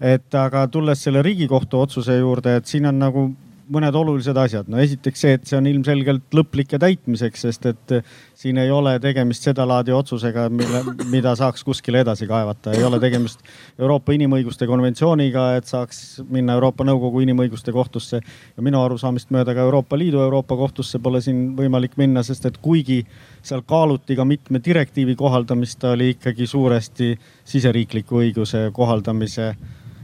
et 0.00 0.34
aga 0.34 0.66
tulles 0.72 1.02
selle 1.02 1.22
Riigikohtu 1.22 1.80
otsuse 1.84 2.18
juurde, 2.18 2.58
et 2.58 2.66
siin 2.66 2.88
on 2.90 2.98
nagu 2.98 3.28
mõned 3.72 3.94
olulised 3.94 4.36
asjad. 4.36 4.68
no 4.68 4.78
esiteks 4.80 5.20
see, 5.24 5.36
et 5.36 5.46
see 5.48 5.58
on 5.58 5.66
ilmselgelt 5.68 6.34
lõplik 6.34 6.72
ja 6.74 6.80
täitmiseks, 6.82 7.44
sest 7.46 7.66
et 7.70 7.94
siin 8.38 8.58
ei 8.60 8.70
ole 8.70 8.94
tegemist 9.02 9.44
sedalaadi 9.44 9.92
otsusega, 9.94 10.48
mille, 10.52 10.82
mida 11.12 11.34
saaks 11.38 11.64
kuskile 11.66 12.02
edasi 12.04 12.26
kaevata. 12.30 12.72
ei 12.72 12.84
ole 12.84 13.00
tegemist 13.02 13.42
Euroopa 13.78 14.14
Inimõiguste 14.16 14.66
konventsiooniga, 14.66 15.48
et 15.58 15.68
saaks 15.68 16.22
minna 16.30 16.56
Euroopa 16.58 16.86
Nõukogu 16.88 17.22
Inimõiguste 17.24 17.72
Kohtusse. 17.72 18.20
ja 18.56 18.62
minu 18.62 18.82
arusaamist 18.82 19.30
mööda 19.34 19.54
ka 19.54 19.66
Euroopa 19.66 19.98
Liidu 19.98 20.22
Euroopa 20.22 20.56
Kohtusse 20.56 20.98
pole 20.98 21.20
siin 21.20 21.56
võimalik 21.56 21.96
minna, 21.96 22.22
sest 22.22 22.46
et 22.46 22.58
kuigi 22.62 23.04
seal 23.42 23.62
kaaluti 23.62 24.16
ka 24.16 24.24
mitme 24.24 24.60
direktiivi 24.64 25.16
kohaldamist, 25.16 25.78
ta 25.78 25.92
oli 25.96 26.14
ikkagi 26.16 26.46
suuresti 26.46 27.18
siseriikliku 27.44 28.22
õiguse 28.22 28.70
kohaldamise 28.72 29.54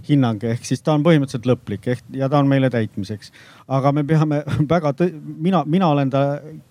hinnang, 0.08 0.42
ehk 0.44 0.64
siis 0.66 0.82
ta 0.84 0.94
on 0.94 1.04
põhimõtteliselt 1.06 1.46
lõplik 1.48 1.88
ehk 1.92 2.04
ja 2.16 2.28
ta 2.28 2.40
on 2.42 2.48
meile 2.50 2.70
täitmiseks. 2.70 3.32
aga 3.68 3.92
me 3.92 4.04
peame 4.04 4.42
väga, 4.74 4.94
mina, 5.24 5.64
mina 5.66 5.88
olen 5.88 6.10
ta 6.10 6.24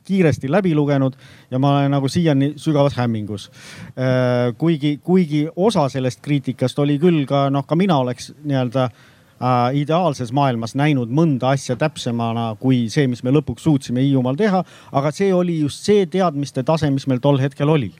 kiiresti 0.05 0.51
läbi 0.51 0.75
lugenud 0.75 1.15
ja 1.51 1.59
ma 1.59 1.77
olen 1.77 1.91
nagu 1.91 2.07
siiani 2.07 2.53
sügavas 2.57 2.97
hämmingus. 2.97 3.49
Äh, 3.97 4.53
kuigi, 4.57 4.97
kuigi 5.03 5.47
osa 5.55 5.89
sellest 5.89 6.21
kriitikast 6.21 6.79
oli 6.79 6.99
küll 6.99 7.25
ka 7.25 7.49
noh, 7.49 7.65
ka 7.67 7.75
mina 7.75 7.97
oleks 7.97 8.33
nii-öelda 8.43 8.87
äh, 8.89 9.75
ideaalses 9.81 10.31
maailmas 10.31 10.75
näinud 10.79 11.11
mõnda 11.11 11.53
asja 11.53 11.75
täpsemana 11.79 12.53
kui 12.59 12.87
see, 12.93 13.07
mis 13.07 13.23
me 13.23 13.33
lõpuks 13.33 13.65
suutsime 13.65 14.03
Hiiumaal 14.05 14.37
teha. 14.39 14.63
aga 14.91 15.11
see 15.11 15.33
oli 15.33 15.59
just 15.59 15.85
see 15.85 16.05
teadmiste 16.05 16.63
tase, 16.63 16.89
mis 16.91 17.07
meil 17.07 17.19
tol 17.19 17.39
hetkel 17.41 17.69
oli. 17.69 17.93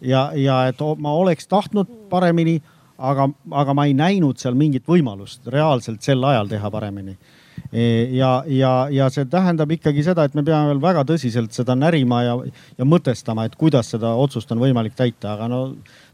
ja, 0.00 0.30
ja 0.34 0.66
et 0.68 0.80
ma 0.98 1.12
oleks 1.12 1.46
tahtnud 1.46 2.10
paremini, 2.10 2.60
aga, 2.98 3.28
aga 3.62 3.74
ma 3.76 3.86
ei 3.86 3.96
näinud 3.96 4.38
seal 4.40 4.56
mingit 4.58 4.86
võimalust 4.88 5.46
reaalselt 5.52 6.02
sel 6.04 6.24
ajal 6.24 6.48
teha 6.48 6.70
paremini 6.72 7.16
e, 7.72 7.82
ja, 8.16 8.30
ja, 8.46 8.72
ja 8.92 9.08
see 9.12 9.26
tähendab 9.30 9.72
ikkagi 9.76 10.04
seda, 10.06 10.24
et 10.24 10.34
me 10.34 10.44
peame 10.46 10.72
veel 10.72 10.82
väga 10.82 11.04
tõsiselt 11.08 11.56
seda 11.56 11.76
närima 11.78 12.22
ja, 12.24 12.36
ja 12.78 12.88
mõtestama, 12.88 13.46
et 13.46 13.56
kuidas 13.60 13.92
seda 13.94 14.14
otsust 14.16 14.52
on 14.54 14.62
võimalik 14.62 14.96
täita, 14.98 15.34
aga 15.36 15.48
no 15.52 15.62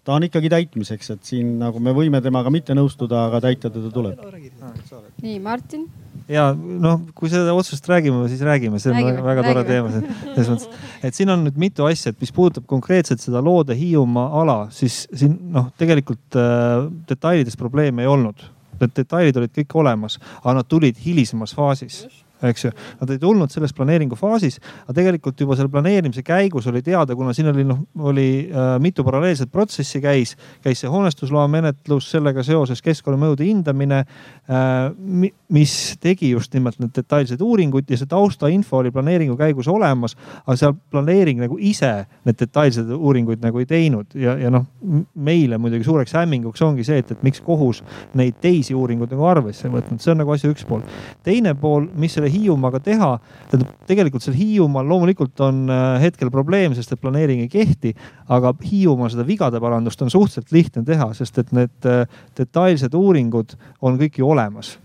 ta 0.04 0.16
on 0.16 0.26
ikkagi 0.26 0.50
täitmiseks, 0.52 1.12
et 1.14 1.26
siin 1.32 1.56
nagu 1.62 1.80
me 1.82 1.94
võime 1.96 2.22
temaga 2.24 2.50
mitte 2.50 2.74
nõustuda, 2.74 3.26
aga 3.28 3.42
täita 3.46 3.70
teda 3.70 3.92
tuleb. 3.94 4.24
nii, 5.22 5.38
Martin. 5.42 5.86
Ja 6.30 6.48
noh, 6.54 7.00
kui 7.16 7.30
seda 7.32 7.54
otsust 7.56 7.86
räägime, 7.90 8.22
siis 8.30 8.42
räägime, 8.46 8.80
see 8.82 8.92
on 8.92 8.98
räägime, 8.98 9.12
väga, 9.18 9.26
väga 9.26 9.44
tore 9.48 9.64
teema 9.68 9.92
selles 9.92 10.50
mõttes, 10.52 10.88
et 11.02 11.18
siin 11.18 11.32
on 11.34 11.44
nüüd 11.46 11.60
mitu 11.60 11.86
asja, 11.88 12.12
et 12.12 12.22
mis 12.22 12.34
puudutab 12.34 12.66
konkreetselt 12.70 13.22
seda 13.22 13.42
loode 13.44 13.76
Hiiumaa 13.78 14.42
ala, 14.42 14.58
siis 14.74 15.04
siin 15.10 15.38
noh, 15.54 15.70
tegelikult 15.80 16.38
äh, 16.38 16.88
detailides 17.08 17.58
probleeme 17.60 18.04
ei 18.04 18.10
olnud. 18.10 18.44
Need 18.82 18.96
detailid 18.96 19.36
olid 19.38 19.52
kõik 19.54 19.76
olemas, 19.78 20.18
aga 20.42 20.60
nad 20.60 20.68
tulid 20.70 20.98
hilisemas 21.04 21.54
faasis 21.54 22.02
eks 22.48 22.64
ju. 22.66 22.72
Nad 23.00 23.10
ei 23.12 23.20
tulnud 23.22 23.52
selles 23.52 23.74
planeeringu 23.76 24.16
faasis, 24.18 24.58
aga 24.84 24.96
tegelikult 24.98 25.40
juba 25.40 25.56
selle 25.58 25.70
planeerimise 25.72 26.24
käigus 26.26 26.66
oli 26.70 26.82
teada, 26.84 27.16
kuna 27.18 27.34
siin 27.36 27.50
oli 27.52 27.64
noh, 27.68 27.82
oli 28.10 28.28
äh, 28.50 28.74
mitu 28.82 29.04
paralleelset 29.06 29.52
protsessi 29.52 30.00
käis, 30.02 30.34
käis 30.64 30.82
see 30.82 30.90
hoonestusloa 30.90 31.46
menetlus, 31.52 32.10
sellega 32.12 32.44
seoses 32.46 32.82
keskkonnamõjude 32.84 33.46
hindamine 33.46 34.02
äh,, 34.02 35.30
mis 35.52 35.76
tegi 36.02 36.32
just 36.32 36.54
nimelt 36.56 36.80
need 36.82 36.94
detailsed 36.96 37.42
uuringud 37.44 37.90
ja 37.90 37.98
see 38.00 38.10
taustainfo 38.10 38.80
oli 38.80 38.92
planeeringu 38.94 39.36
käigus 39.40 39.68
olemas, 39.70 40.16
aga 40.46 40.56
seal 40.58 40.76
planeering 40.90 41.42
nagu 41.44 41.58
ise 41.60 41.92
need 42.26 42.40
detailsed 42.40 42.90
uuringuid 42.96 43.42
nagu 43.44 43.62
ei 43.62 43.68
teinud 43.68 44.16
ja, 44.18 44.36
ja 44.40 44.52
noh, 44.52 44.66
meile 45.14 45.58
muidugi 45.62 45.86
suureks 45.86 46.16
hämminguks 46.16 46.64
ongi 46.64 46.86
see, 46.86 47.02
et, 47.02 47.12
et 47.14 47.22
miks 47.26 47.42
kohus 47.44 47.82
neid 48.18 48.38
teisi 48.42 48.74
uuringuid 48.76 49.12
nagu 49.12 49.28
arvesse 49.28 49.68
ei 49.68 49.74
võtnud, 49.74 50.00
see 50.02 50.14
on 50.14 50.22
nagu 50.22 50.34
asja 50.34 50.50
üks 50.52 50.66
pool. 50.68 50.82
teine 51.26 51.54
pool, 51.58 51.88
mis 51.98 52.16
selle 52.16 52.31
Hiiumaaga 52.32 52.80
teha. 52.82 53.10
tähendab, 53.50 53.72
tegelikult 53.88 54.24
seal 54.24 54.36
Hiiumaal 54.36 54.88
loomulikult 54.88 55.40
on 55.44 55.64
äh, 55.70 55.96
hetkel 56.02 56.30
probleem, 56.34 56.76
sest 56.76 56.94
et 56.94 57.00
planeering 57.00 57.44
ei 57.44 57.50
kehti, 57.52 57.94
aga 58.32 58.54
Hiiumaal 58.62 59.12
seda 59.14 59.26
vigade 59.28 59.60
parandust 59.62 60.02
on 60.02 60.12
suhteliselt 60.12 60.52
lihtne 60.54 60.84
teha, 60.88 61.12
sest 61.18 61.42
et 61.42 61.52
need 61.56 61.88
äh, 61.88 62.06
detailsed 62.38 62.94
uuringud 62.98 63.56
on 63.82 64.00
kõik 64.00 64.20
ju 64.22 64.30
olemas 64.32 64.76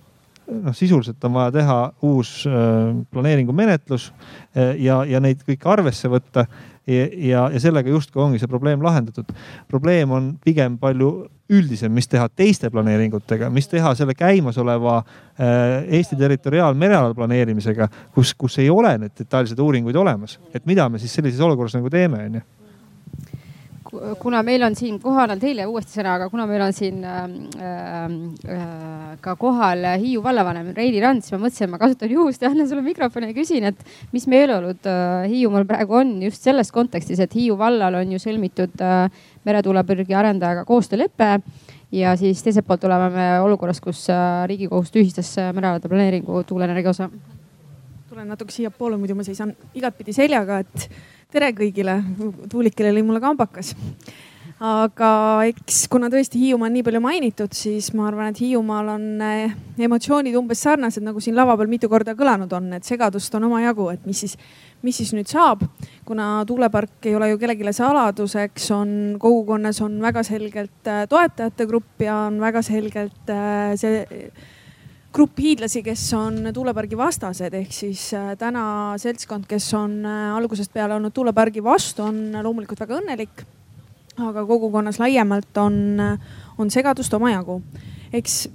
noh, 0.47 0.75
sisuliselt 0.75 1.23
on 1.27 1.35
vaja 1.35 1.51
teha 1.59 1.77
uus 2.07 2.39
äh, 2.47 2.95
planeeringumenetlus 3.11 4.11
ja, 4.55 5.01
ja 5.05 5.19
neid 5.23 5.43
kõiki 5.47 5.67
arvesse 5.69 6.09
võtta 6.11 6.47
ja, 6.87 7.07
ja, 7.11 7.45
ja 7.53 7.61
sellega 7.61 7.91
justkui 7.91 8.23
ongi 8.23 8.39
see 8.41 8.49
probleem 8.49 8.83
lahendatud. 8.83 9.31
probleem 9.67 10.11
on 10.11 10.29
pigem 10.43 10.77
palju 10.81 11.11
üldisem, 11.53 11.93
mis 11.95 12.09
teha 12.11 12.27
teiste 12.29 12.69
planeeringutega, 12.71 13.49
mis 13.53 13.69
teha 13.71 13.93
selle 13.95 14.15
käimasoleva 14.17 14.97
äh, 14.99 15.95
Eesti 15.99 16.17
territoriaalmereala 16.19 17.13
planeerimisega, 17.15 17.87
kus, 18.15 18.33
kus 18.35 18.59
ei 18.59 18.69
ole 18.69 18.97
neid 18.97 19.15
detailseid 19.19 19.59
uuringuid 19.59 19.95
olemas. 19.95 20.39
et 20.53 20.65
mida 20.65 20.89
me 20.89 20.99
siis 20.99 21.13
sellises 21.13 21.41
olukorras 21.41 21.77
nagu 21.77 21.89
teeme, 21.89 22.25
onju 22.25 22.45
kuna 24.19 24.41
meil 24.43 24.63
on 24.67 24.75
siin 24.77 24.97
kohal, 25.01 25.27
annan 25.27 25.41
teile 25.41 25.65
uuesti 25.69 25.99
sõna, 25.99 26.15
aga 26.17 26.29
kuna 26.31 26.47
meil 26.49 26.63
on 26.65 26.75
siin 26.75 27.03
äh, 27.07 27.23
äh, 27.63 29.15
ka 29.23 29.35
kohal 29.39 29.85
Hiiu 30.01 30.23
vallavanem 30.25 30.73
Reili 30.77 31.01
Rand, 31.03 31.23
siis 31.23 31.35
ma 31.35 31.41
mõtlesin, 31.45 31.67
et 31.67 31.73
ma 31.73 31.81
kasutan 31.81 32.11
juhust 32.11 32.43
ja 32.43 32.51
annan 32.51 32.69
sulle 32.69 32.83
mikrofoni 32.85 33.31
ja 33.31 33.37
küsin, 33.37 33.69
et 33.71 34.13
mis 34.15 34.27
meeleolud 34.31 34.89
äh, 34.91 35.29
Hiiumaal 35.31 35.67
praegu 35.69 35.99
on 36.01 36.17
just 36.25 36.43
selles 36.45 36.73
kontekstis, 36.75 37.21
et 37.23 37.35
Hiiu 37.37 37.57
vallal 37.59 38.01
on 38.01 38.13
ju 38.15 38.21
sõlmitud 38.21 38.83
äh, 38.83 39.07
meretuulepargi 39.47 40.15
arendajaga 40.17 40.65
koostöölepe 40.67 41.37
ja 41.91 42.15
siis 42.19 42.43
teiselt 42.43 42.67
poolt 42.67 42.83
oleme 42.83 43.09
me 43.13 43.27
olukorras, 43.43 43.81
kus 43.83 44.05
äh, 44.11 44.45
riigikohus 44.49 44.91
tühistas 44.91 45.31
äh, 45.39 45.53
merealade 45.55 45.89
planeeringu 45.89 46.43
tuuleenergia 46.47 46.89
osa. 46.89 47.09
tulen 48.09 48.27
natuke 48.27 48.51
siiapoole, 48.51 48.97
muidu 48.97 49.15
ma 49.15 49.23
seisan 49.23 49.53
igatpidi 49.75 50.13
seljaga, 50.15 50.59
et 50.63 50.89
tere 51.33 51.51
kõigile, 51.55 51.99
Tuulikile 52.51 52.93
oli 52.93 53.03
mulle 53.03 53.21
kambakas. 53.23 53.73
aga 54.57 55.07
eks 55.45 55.83
kuna 55.91 56.07
tõesti 56.09 56.39
Hiiumaa 56.41 56.65
on 56.65 56.73
nii 56.73 56.83
palju 56.87 57.01
mainitud, 57.03 57.51
siis 57.53 57.91
ma 57.93 58.07
arvan, 58.07 58.31
et 58.31 58.39
Hiiumaal 58.41 58.87
on 58.95 59.03
eh, 59.21 59.51
emotsioonid 59.85 60.33
umbes 60.39 60.63
sarnased, 60.65 61.03
nagu 61.05 61.21
siin 61.21 61.35
lava 61.37 61.53
peal 61.59 61.69
mitu 61.69 61.89
korda 61.91 62.15
kõlanud 62.17 62.55
on, 62.57 62.71
et 62.73 62.87
segadust 62.87 63.35
on 63.37 63.45
omajagu, 63.49 63.89
et 63.93 64.07
mis 64.09 64.23
siis, 64.23 64.33
mis 64.81 64.97
siis 64.97 65.13
nüüd 65.13 65.29
saab. 65.29 65.67
kuna 66.07 66.45
tuulepark 66.47 67.05
ei 67.05 67.15
ole 67.15 67.29
ju 67.29 67.37
kellelegi 67.37 67.75
saladuseks, 67.75 68.71
on 68.71 68.91
kogukonnas 69.19 69.81
on 69.85 69.99
väga 70.01 70.23
selgelt 70.23 70.89
eh, 70.89 71.05
toetajate 71.11 71.67
grupp 71.67 72.07
ja 72.07 72.23
on 72.31 72.39
väga 72.41 72.63
selgelt 72.65 73.29
eh, 73.29 73.75
see 73.75 74.31
grupp 75.13 75.39
hiidlasi, 75.39 75.81
kes 75.85 76.03
on 76.17 76.49
tuulepargi 76.53 76.97
vastased, 76.97 77.53
ehk 77.57 77.73
siis 77.73 78.09
äh, 78.17 78.33
täna 78.39 78.95
seltskond, 79.01 79.47
kes 79.49 79.69
on 79.77 79.99
äh, 80.05 80.35
algusest 80.37 80.73
peale 80.73 80.97
olnud 80.97 81.15
tuulepargi 81.15 81.63
vastu, 81.63 82.05
on 82.05 82.37
loomulikult 82.43 82.83
väga 82.85 82.99
õnnelik. 83.01 83.45
aga 84.17 84.45
kogukonnas 84.49 84.97
laiemalt 84.99 85.57
on, 85.61 85.99
äh, 85.99 86.39
on 86.57 86.71
segadust 86.73 87.13
omajagu. 87.13 87.61
eks 88.13 88.47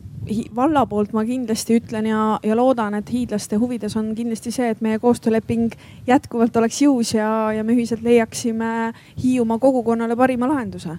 valla 0.54 0.84
poolt 0.86 1.12
ma 1.12 1.24
kindlasti 1.24 1.80
ütlen 1.80 2.06
ja, 2.06 2.38
ja 2.42 2.56
loodan, 2.56 2.94
et 2.94 3.10
hiidlaste 3.10 3.56
huvides 3.56 3.96
on 3.96 4.14
kindlasti 4.14 4.52
see, 4.54 4.68
et 4.70 4.80
meie 4.80 4.98
koostööleping 5.02 5.72
jätkuvalt 6.06 6.56
oleks 6.56 6.82
jõus 6.82 7.14
ja, 7.14 7.52
ja 7.52 7.64
me 7.64 7.74
ühiselt 7.74 8.02
leiaksime 8.02 8.92
Hiiumaa 9.22 9.58
kogukonnale 9.58 10.16
parima 10.16 10.48
lahenduse 10.48 10.98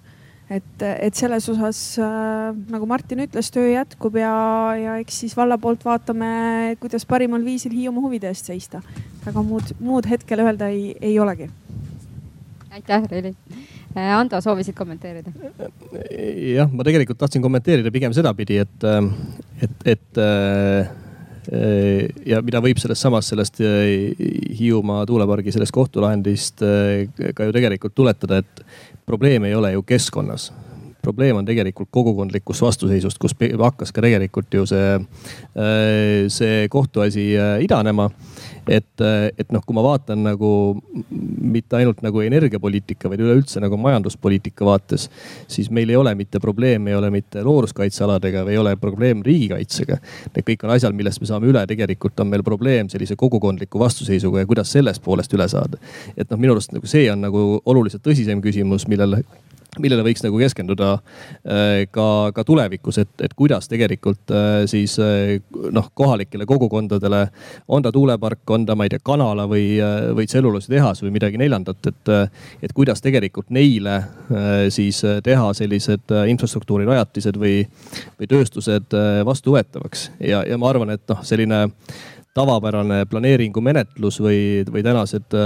et, 0.52 0.84
et 0.84 1.16
selles 1.16 1.46
osas 1.50 1.80
äh, 2.02 2.52
nagu 2.72 2.88
Martin 2.90 3.24
ütles, 3.24 3.50
töö 3.54 3.70
jätkub 3.72 4.18
ja, 4.20 4.34
ja 4.78 4.96
eks 5.02 5.22
siis 5.24 5.36
valla 5.38 5.58
poolt 5.62 5.86
vaatame, 5.86 6.76
kuidas 6.84 7.08
parimal 7.10 7.44
viisil 7.46 7.76
Hiiumaa 7.76 8.04
huvide 8.04 8.32
eest 8.32 8.52
seista. 8.52 8.84
väga 9.26 9.44
muud, 9.46 9.76
muud 9.80 10.10
hetkel 10.10 10.44
öelda 10.44 10.68
ei, 10.74 10.96
ei 11.02 11.20
olegi. 11.20 11.50
aitäh, 12.72 13.08
Reili. 13.12 13.36
Äh, 13.96 14.10
Ando, 14.18 14.42
soovisid 14.42 14.76
kommenteerida? 14.76 15.32
jah, 16.58 16.70
ma 16.72 16.84
tegelikult 16.84 17.22
tahtsin 17.22 17.42
kommenteerida 17.42 17.92
pigem 17.94 18.14
sedapidi, 18.14 18.60
et, 18.66 18.84
äh, 18.84 19.00
et, 19.62 19.90
et 19.96 20.22
ja 22.24 22.38
mida 22.40 22.62
võib 22.64 22.78
sellest 22.80 23.04
samast, 23.04 23.34
sellest 23.34 23.58
Hiiumaa 23.60 25.02
tuulepargi 25.04 25.52
sellest 25.52 25.76
kohtulahendist 25.76 26.64
ka 26.64 27.48
ju 27.50 27.52
tegelikult 27.52 27.92
tuletada, 27.98 28.38
et 28.40 28.62
probleem 29.06 29.44
ei 29.44 29.56
ole 29.56 29.72
ju 29.72 29.84
keskkonnas 29.84 30.54
probleem 31.04 31.38
on 31.38 31.46
tegelikult 31.46 31.92
kogukondlikus 31.92 32.62
vastuseisust, 32.64 33.20
kus 33.22 33.36
hakkas 33.60 33.92
ka 33.94 34.04
tegelikult 34.06 34.54
ju 34.56 34.66
see, 34.70 34.96
äh, 35.60 36.26
see 36.32 36.68
kohtuasi 36.72 37.34
äh, 37.38 37.58
idanema. 37.66 38.10
et, 38.68 39.02
äh, 39.04 39.28
et 39.38 39.50
noh, 39.52 39.60
kui 39.68 39.76
ma 39.76 39.82
vaatan 39.84 40.22
nagu 40.24 40.50
mitte 41.12 41.76
ainult 41.76 42.00
nagu 42.06 42.22
energiapoliitika, 42.24 43.10
vaid 43.12 43.20
üleüldse 43.20 43.60
nagu 43.60 43.76
majanduspoliitika 43.76 44.64
vaates, 44.64 45.10
siis 45.52 45.68
meil 45.68 45.92
ei 45.92 46.00
ole 46.00 46.14
mitte 46.16 46.40
probleem, 46.40 46.88
ei 46.88 46.96
ole 46.96 47.10
mitte 47.12 47.44
looduskaitsealadega 47.44 48.46
või 48.48 48.56
ei 48.56 48.62
ole 48.62 48.76
probleem 48.80 49.20
riigikaitsega. 49.26 50.00
Need 50.36 50.48
kõik 50.48 50.64
on 50.64 50.76
asjad, 50.78 50.96
millest 50.96 51.20
me 51.20 51.28
saame 51.28 51.52
üle, 51.52 51.66
tegelikult 51.68 52.24
on 52.24 52.32
meil 52.32 52.44
probleem 52.48 52.88
sellise 52.90 53.20
kogukondliku 53.20 53.84
vastuseisuga 53.84 54.46
ja 54.46 54.48
kuidas 54.48 54.72
sellest 54.72 55.04
poolest 55.04 55.36
üle 55.36 55.50
saada. 55.52 55.78
et 56.16 56.30
noh, 56.32 56.40
minu 56.40 56.56
arust 56.56 56.72
nagu 56.72 56.88
see 56.88 57.12
on 57.12 57.20
nagu 57.28 57.60
oluliselt 57.66 58.06
tõsisem 58.08 58.40
küsimus, 58.42 58.88
millele 58.88 59.26
millele 59.82 60.04
võiks 60.06 60.24
nagu 60.26 60.38
keskenduda 60.38 60.90
äh, 60.98 61.86
ka, 61.94 62.08
ka 62.36 62.46
tulevikus, 62.46 63.00
et, 63.02 63.14
et 63.26 63.34
kuidas 63.38 63.70
tegelikult 63.72 64.34
äh, 64.34 64.64
siis 64.70 64.96
äh, 65.02 65.38
noh, 65.74 65.90
kohalikele 65.98 66.46
kogukondadele, 66.50 67.24
on 67.68 67.86
ta 67.86 67.92
tuulepark, 67.94 68.44
on 68.54 68.68
ta, 68.68 68.78
ma 68.78 68.88
ei 68.88 68.94
tea, 68.94 69.02
kanala 69.04 69.48
või, 69.50 69.66
või 70.18 70.28
tselluloositehas 70.30 71.04
või 71.04 71.14
midagi 71.18 71.40
neljandat, 71.42 71.90
et, 71.90 72.12
et 72.64 72.74
kuidas 72.76 73.02
tegelikult 73.04 73.50
neile 73.54 74.00
siis 74.74 75.02
teha 75.24 75.50
sellised 75.58 76.14
infrastruktuurirajatised 76.32 77.38
või, 77.40 77.62
või 78.20 78.30
tööstused 78.30 78.96
vastuvõetavaks. 79.26 80.10
Ja, 80.24 80.44
ja 80.48 80.58
ma 80.62 80.70
arvan, 80.72 80.94
et 80.96 81.06
noh, 81.10 81.24
selline 81.26 81.66
tavapärane 82.38 83.04
planeeringumenetlus 83.10 84.20
või, 84.24 84.40
või 84.70 84.86
tänased 84.86 85.38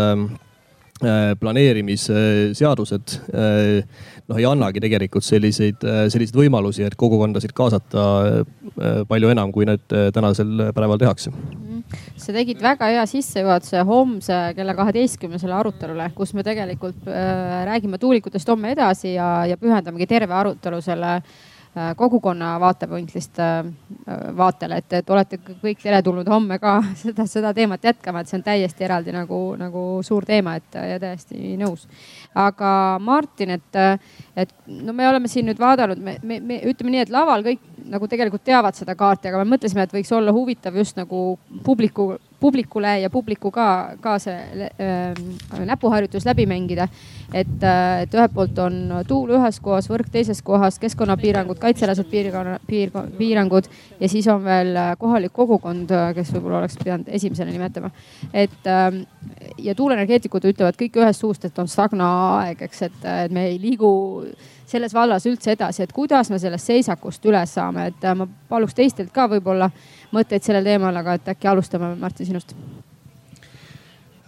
planeerimisseadused 1.40 3.20
noh, 4.28 4.38
ei 4.40 4.46
annagi 4.48 4.82
tegelikult 4.84 5.26
selliseid, 5.26 5.84
äh, 5.88 6.06
selliseid 6.14 6.38
võimalusi, 6.38 6.86
et 6.88 6.96
kogukondasid 7.00 7.54
kaasata 7.58 8.06
palju 9.08 9.32
enam, 9.34 9.52
kui 9.56 9.66
need 9.66 9.86
tänasel 10.14 10.70
päeval 10.76 11.00
tehakse. 11.02 11.32
Mhm. 11.32 11.98
sa 12.20 12.34
tegid 12.36 12.60
väga 12.62 12.90
hea 12.92 13.04
sissejuhatuse 13.08 13.84
homse 13.88 14.38
kella 14.56 14.74
kaheteistkümnesele 14.76 15.54
arutelule, 15.56 16.10
kus 16.16 16.34
me 16.34 16.44
tegelikult 16.44 17.08
räägime 17.08 17.98
tuulikutest 17.98 18.50
homme 18.52 18.74
edasi 18.76 19.14
ja, 19.14 19.46
ja 19.48 19.58
pühendamegi 19.58 20.08
terve 20.10 20.36
arutelu 20.36 20.82
selle 20.84 21.22
Äh, 21.22 21.47
kogukonna 21.96 22.56
vaatepunktist 22.60 23.40
äh, 23.40 23.66
vaatele, 24.38 24.80
et, 24.82 24.94
et 25.00 25.10
olete 25.10 25.40
kõik 25.48 25.82
teretulnud 25.84 26.28
homme 26.32 26.60
ka 26.62 26.78
seda, 27.04 27.26
seda 27.30 27.54
teemat 27.58 27.84
jätkama, 27.84 28.22
et 28.22 28.32
see 28.32 28.40
on 28.40 28.46
täiesti 28.46 28.88
eraldi 28.88 29.16
nagu, 29.16 29.40
nagu 29.60 29.84
suur 30.06 30.26
teema, 30.26 30.58
et 30.58 30.78
ja 30.94 31.00
täiesti 31.02 31.56
nõus. 31.60 31.88
aga 32.36 32.72
Martin, 33.02 33.56
et, 33.58 33.82
et 34.36 34.54
no 34.68 34.94
me 34.94 35.08
oleme 35.10 35.32
siin 35.32 35.48
nüüd 35.50 35.60
vaadanud, 35.60 36.02
me, 36.04 36.18
me, 36.24 36.40
me 36.40 36.62
ütleme 36.70 36.96
nii, 36.96 37.06
et 37.08 37.14
laval 37.14 37.46
kõik 37.46 37.64
nagu 37.88 38.08
tegelikult 38.08 38.44
teavad 38.48 38.76
seda 38.76 38.96
kaarti, 38.96 39.30
aga 39.30 39.44
me 39.44 39.56
mõtlesime, 39.56 39.86
et 39.88 39.94
võiks 39.94 40.12
olla 40.16 40.34
huvitav 40.36 40.76
just 40.78 40.98
nagu 41.00 41.38
publiku 41.64 42.16
publikule 42.40 43.00
ja 43.02 43.10
publiku 43.10 43.52
ka, 43.52 43.98
ka 44.02 44.18
see 44.22 44.68
äh, 44.68 45.66
näpuharjutus 45.66 46.26
läbi 46.26 46.46
mängida. 46.46 46.88
et, 47.34 47.64
äh, 47.64 48.02
et 48.02 48.14
ühelt 48.14 48.34
poolt 48.34 48.60
on 48.60 48.94
tuul 49.08 49.34
ühes 49.36 49.60
kohas, 49.60 49.90
võrk 49.90 50.08
teises 50.12 50.42
kohas, 50.42 50.80
keskkonnapiirangud, 50.80 51.60
kaitsealased 51.60 52.08
piirkonna, 52.12 52.60
piir, 52.68 52.92
piirangud 53.18 53.68
ja 54.00 54.10
siis 54.10 54.28
on 54.32 54.44
veel 54.44 54.76
äh, 54.76 54.94
kohalik 55.00 55.34
kogukond, 55.34 55.92
äh, 55.92 56.14
kes 56.16 56.32
võib-olla 56.36 56.62
oleks 56.62 56.78
pidanud 56.84 57.10
esimesena 57.20 57.52
nimetama. 57.52 57.92
et 58.34 58.68
äh, 58.68 59.02
ja 59.58 59.76
tuuleenergeetikud 59.76 60.46
ütlevad 60.52 60.78
kõik 60.80 61.02
ühest 61.02 61.26
suust, 61.26 61.46
et 61.46 61.60
on 61.60 61.68
stagna 61.68 62.12
aeg, 62.38 62.62
eks, 62.70 62.82
et, 62.88 63.02
et 63.26 63.34
me 63.34 63.48
ei 63.52 63.60
liigu 63.62 63.90
selles 64.68 64.94
vallas 64.94 65.26
üldse 65.30 65.54
edasi, 65.56 65.84
et 65.84 65.94
kuidas 65.96 66.32
me 66.32 66.40
sellest 66.40 66.74
seisakust 66.74 67.26
üle 67.30 67.46
saame, 67.48 67.90
et 67.92 68.10
ma 68.18 68.28
paluks 68.50 68.76
teistelt 68.76 69.14
ka 69.16 69.30
võib-olla 69.32 69.70
mõtteid 70.16 70.44
sellel 70.44 70.68
teemal, 70.68 70.96
aga 71.00 71.18
et 71.18 71.32
äkki 71.36 71.50
alustame, 71.52 71.96
Martin, 72.00 72.28
sinust 72.28 72.56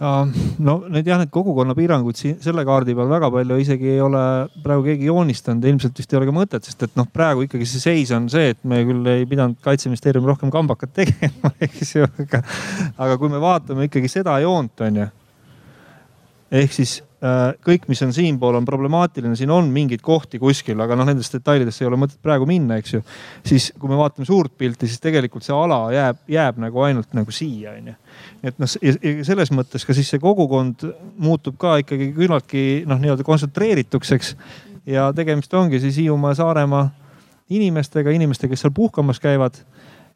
no 0.00 0.76
need 0.88 1.08
jah, 1.08 1.18
need 1.20 1.28
kogukonna 1.32 1.74
piirangud 1.76 2.16
siin 2.16 2.38
selle 2.40 2.64
kaardi 2.64 2.94
peal 2.96 3.10
väga 3.10 3.28
palju 3.34 3.58
isegi 3.60 3.90
ei 3.94 4.00
ole 4.00 4.22
praegu 4.64 4.86
keegi 4.86 5.10
joonistanud, 5.10 5.66
ilmselt 5.68 6.00
vist 6.00 6.14
ei 6.14 6.20
ole 6.20 6.28
ka 6.30 6.34
mõtet, 6.34 6.64
sest 6.64 6.86
et 6.86 6.96
noh, 6.96 7.08
praegu 7.12 7.44
ikkagi 7.44 7.68
see 7.68 7.82
seis 7.82 8.12
on 8.16 8.30
see, 8.32 8.54
et 8.54 8.60
me 8.64 8.80
küll 8.88 9.10
ei 9.12 9.28
pidanud 9.28 9.60
kaitseministeerium 9.64 10.28
rohkem 10.30 10.52
kambakat 10.52 10.94
tegema, 11.02 11.52
eks 11.60 11.96
ju, 11.98 12.08
aga, 12.24 12.40
aga 12.96 13.18
kui 13.20 13.32
me 13.32 13.42
vaatame 13.42 13.90
ikkagi 13.90 14.08
seda 14.12 14.38
joont, 14.40 14.86
on 14.88 15.02
ju. 15.02 15.08
Ehk 16.50 16.72
siis 16.72 17.00
Äh, 17.20 17.50
kõik, 17.60 17.82
mis 17.90 18.00
on 18.00 18.14
siinpool, 18.16 18.56
on 18.56 18.64
problemaatiline, 18.64 19.34
siin 19.36 19.50
on 19.52 19.66
mingeid 19.68 20.00
kohti 20.00 20.38
kuskil, 20.40 20.78
aga 20.80 20.96
noh, 20.96 21.04
nendest 21.04 21.34
detailidesse 21.34 21.82
ei 21.84 21.88
ole 21.90 21.98
mõtet 22.00 22.16
praegu 22.24 22.46
minna, 22.48 22.78
eks 22.80 22.94
ju. 22.94 23.00
siis 23.44 23.66
kui 23.76 23.90
me 23.90 23.96
vaatame 23.98 24.24
suurt 24.24 24.54
pilti, 24.56 24.86
siis 24.88 25.02
tegelikult 25.04 25.44
see 25.44 25.52
ala 25.52 25.82
jääb, 25.92 26.22
jääb 26.32 26.62
nagu 26.64 26.80
ainult 26.86 27.10
nagu 27.12 27.34
siia, 27.36 27.74
onju. 27.76 27.92
et 28.40 28.56
noh, 28.62 28.70
selles 29.28 29.52
mõttes 29.52 29.84
ka 29.84 29.92
siis 29.98 30.08
see 30.08 30.22
kogukond 30.22 30.86
muutub 31.20 31.58
ka 31.60 31.74
ikkagi 31.82 32.08
küllaltki 32.16 32.62
noh, 32.88 32.96
nii-öelda 33.02 33.26
kontsentreerituks, 33.28 34.12
eks. 34.16 34.30
ja 34.88 35.10
tegemist 35.12 35.52
ongi 35.52 35.82
siis 35.82 35.98
Hiiumaa, 36.00 36.32
Saaremaa 36.38 36.86
inimestega, 37.52 38.14
inimestega, 38.16 38.54
kes 38.54 38.64
seal 38.64 38.72
puhkamas 38.72 39.20
käivad 39.20 39.60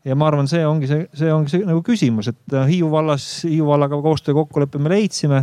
ja 0.09 0.17
ma 0.17 0.31
arvan, 0.31 0.49
see 0.49 0.65
ongi 0.65 0.89
see, 0.89 1.05
see 1.21 1.29
ongi 1.37 1.53
see 1.53 1.69
nagu 1.69 1.85
küsimus, 1.85 2.33
et 2.33 2.57
Hiiu 2.73 2.89
vallas, 2.97 3.29
Hiiu 3.45 3.69
vallaga 3.69 4.01
koostöö 4.09 4.41
kokkuleppe 4.41 4.81
me 4.81 4.95
leidsime 4.97 5.43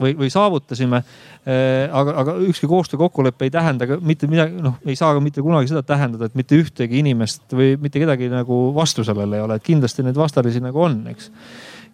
või, 0.00 0.14
või 0.18 0.30
saavutasime. 0.32 1.00
Äh, 1.44 1.92
aga, 1.92 2.16
aga 2.22 2.36
ükski 2.48 2.68
koostöökokkulepe 2.70 3.46
ei 3.46 3.52
tähenda 3.54 3.88
ka 3.88 3.98
mitte 4.04 4.28
midagi, 4.30 4.58
noh, 4.64 4.78
ei 4.86 4.96
saa 4.98 5.12
ka 5.16 5.22
mitte 5.24 5.44
kunagi 5.44 5.70
seda 5.70 5.84
tähendada, 5.86 6.28
et 6.28 6.38
mitte 6.38 6.58
ühtegi 6.58 7.00
inimest 7.02 7.54
või 7.54 7.74
mitte 7.80 8.02
kedagi 8.02 8.30
nagu 8.32 8.66
vastu 8.76 9.04
sellele 9.06 9.38
ei 9.38 9.44
ole, 9.44 9.58
et 9.58 9.66
kindlasti 9.66 10.06
neid 10.06 10.18
vastalisi 10.18 10.62
nagu 10.64 10.84
on, 10.86 11.02
eks. 11.12 11.30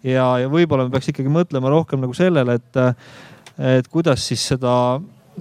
ja, 0.07 0.27
ja 0.43 0.51
võib-olla 0.51 0.87
me 0.87 0.93
peaks 0.95 1.11
ikkagi 1.11 1.31
mõtlema 1.31 1.71
rohkem 1.73 2.03
nagu 2.03 2.15
sellele, 2.17 2.57
et, 2.61 2.83
et 3.77 3.91
kuidas 3.91 4.23
siis 4.31 4.45
seda 4.53 4.75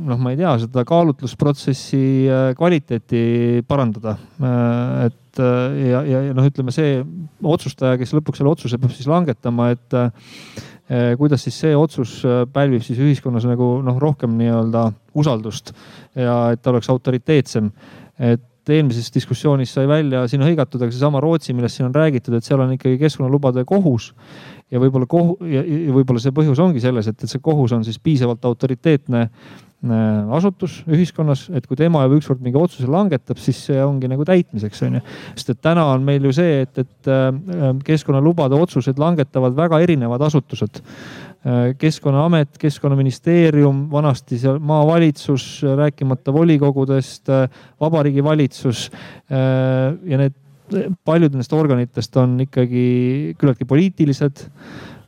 noh, 0.00 0.18
ma 0.18 0.34
ei 0.34 0.40
tea, 0.40 0.56
seda 0.64 0.84
kaalutlusprotsessi 0.88 2.02
äh, 2.26 2.50
kvaliteeti 2.58 3.64
parandada. 3.68 4.16
Äh, 4.42 5.08
et 5.10 5.40
ja, 5.40 6.00
ja, 6.02 6.20
ja 6.26 6.32
noh, 6.34 6.42
ütleme 6.50 6.72
see 6.74 6.98
otsustaja, 7.46 7.94
kes 8.00 8.10
lõpuks 8.16 8.40
selle 8.40 8.50
otsuse 8.50 8.80
peab 8.82 8.90
siis 8.96 9.06
langetama, 9.06 9.68
et 9.76 9.94
Eh, 9.94 10.79
kuidas 11.18 11.44
siis 11.46 11.58
see 11.62 11.74
otsus 11.76 12.20
eh, 12.26 12.44
pälvib 12.52 12.82
siis 12.82 12.98
ühiskonnas 12.98 13.46
nagu 13.46 13.76
noh, 13.86 13.98
rohkem 14.02 14.34
nii-öelda 14.40 14.88
usaldust 15.20 15.74
ja 16.18 16.50
et 16.54 16.62
ta 16.62 16.72
oleks 16.72 16.90
autoriteetsem. 16.90 17.70
et 18.18 18.70
eelmises 18.70 19.08
diskussioonis 19.14 19.72
sai 19.74 19.86
välja 19.88 20.26
siin 20.28 20.42
hõigatud, 20.44 20.82
aga 20.82 20.92
seesama 20.92 21.22
Rootsi, 21.22 21.54
millest 21.56 21.78
siin 21.78 21.88
on 21.88 21.94
räägitud, 21.94 22.34
et 22.36 22.46
seal 22.46 22.60
on 22.60 22.74
ikkagi 22.74 22.98
keskkonnalubade 23.00 23.64
kohus 23.66 24.12
ja 24.70 24.82
võib-olla 24.82 25.08
kohu- 25.10 25.38
ja, 25.46 25.64
ja 25.64 25.96
võib-olla 25.96 26.22
see 26.22 26.34
põhjus 26.34 26.60
ongi 26.62 26.82
selles, 26.82 27.10
et, 27.10 27.18
et 27.22 27.32
see 27.32 27.42
kohus 27.42 27.74
on 27.76 27.84
siis 27.86 27.98
piisavalt 28.02 28.44
autoriteetne 28.44 29.28
Äh, 29.80 30.32
asutus 30.36 30.82
ühiskonnas, 30.92 31.46
et 31.56 31.64
kui 31.64 31.78
tema 31.78 32.02
juba 32.04 32.18
ükskord 32.18 32.42
mingi 32.44 32.58
otsuse 32.60 32.84
langetab, 32.90 33.38
siis 33.40 33.62
see 33.64 33.78
ongi 33.80 34.10
nagu 34.12 34.26
täitmiseks 34.28 34.82
on 34.84 34.98
ju. 34.98 35.00
sest 35.32 35.54
et 35.54 35.60
täna 35.64 35.86
on 35.94 36.04
meil 36.04 36.26
ju 36.28 36.34
see, 36.36 36.66
et, 36.66 36.82
et 36.82 37.08
äh, 37.08 37.30
keskkonnalubade 37.86 38.58
otsuseid 38.60 39.00
langetavad 39.00 39.56
väga 39.56 39.80
erinevad 39.80 40.20
asutused. 40.26 40.82
Äh, 41.48 41.70
keskkonnaamet, 41.80 42.60
keskkonnaministeerium, 42.60 43.86
vanasti 43.88 44.36
seal 44.42 44.60
maavalitsus, 44.60 45.46
rääkimata 45.80 46.36
volikogudest, 46.36 47.32
vabariigi 47.80 48.20
valitsus 48.24 48.90
ja 49.30 50.20
need 50.20 50.36
paljud 51.04 51.34
nendest 51.34 51.52
organitest 51.56 52.16
on 52.20 52.38
ikkagi 52.46 52.84
küllaltki 53.38 53.66
poliitilised 53.68 54.46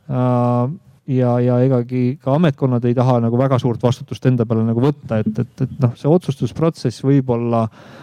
ja, 0.09 1.31
ja 1.43 1.59
egagi 1.63 2.03
ka 2.23 2.35
ametkonnad 2.37 2.85
ei 2.85 2.95
taha 2.97 3.19
nagu 3.23 3.39
väga 3.39 3.59
suurt 3.61 3.83
vastutust 3.83 4.25
enda 4.29 4.47
peale 4.47 4.65
nagu 4.67 4.83
võtta, 4.83 5.21
et, 5.23 5.33
et, 5.39 5.65
et 5.65 5.75
noh, 5.83 5.95
see 5.99 6.11
otsustusprotsess 6.11 7.03
võib-olla 7.05 7.67
Äh, 7.67 8.02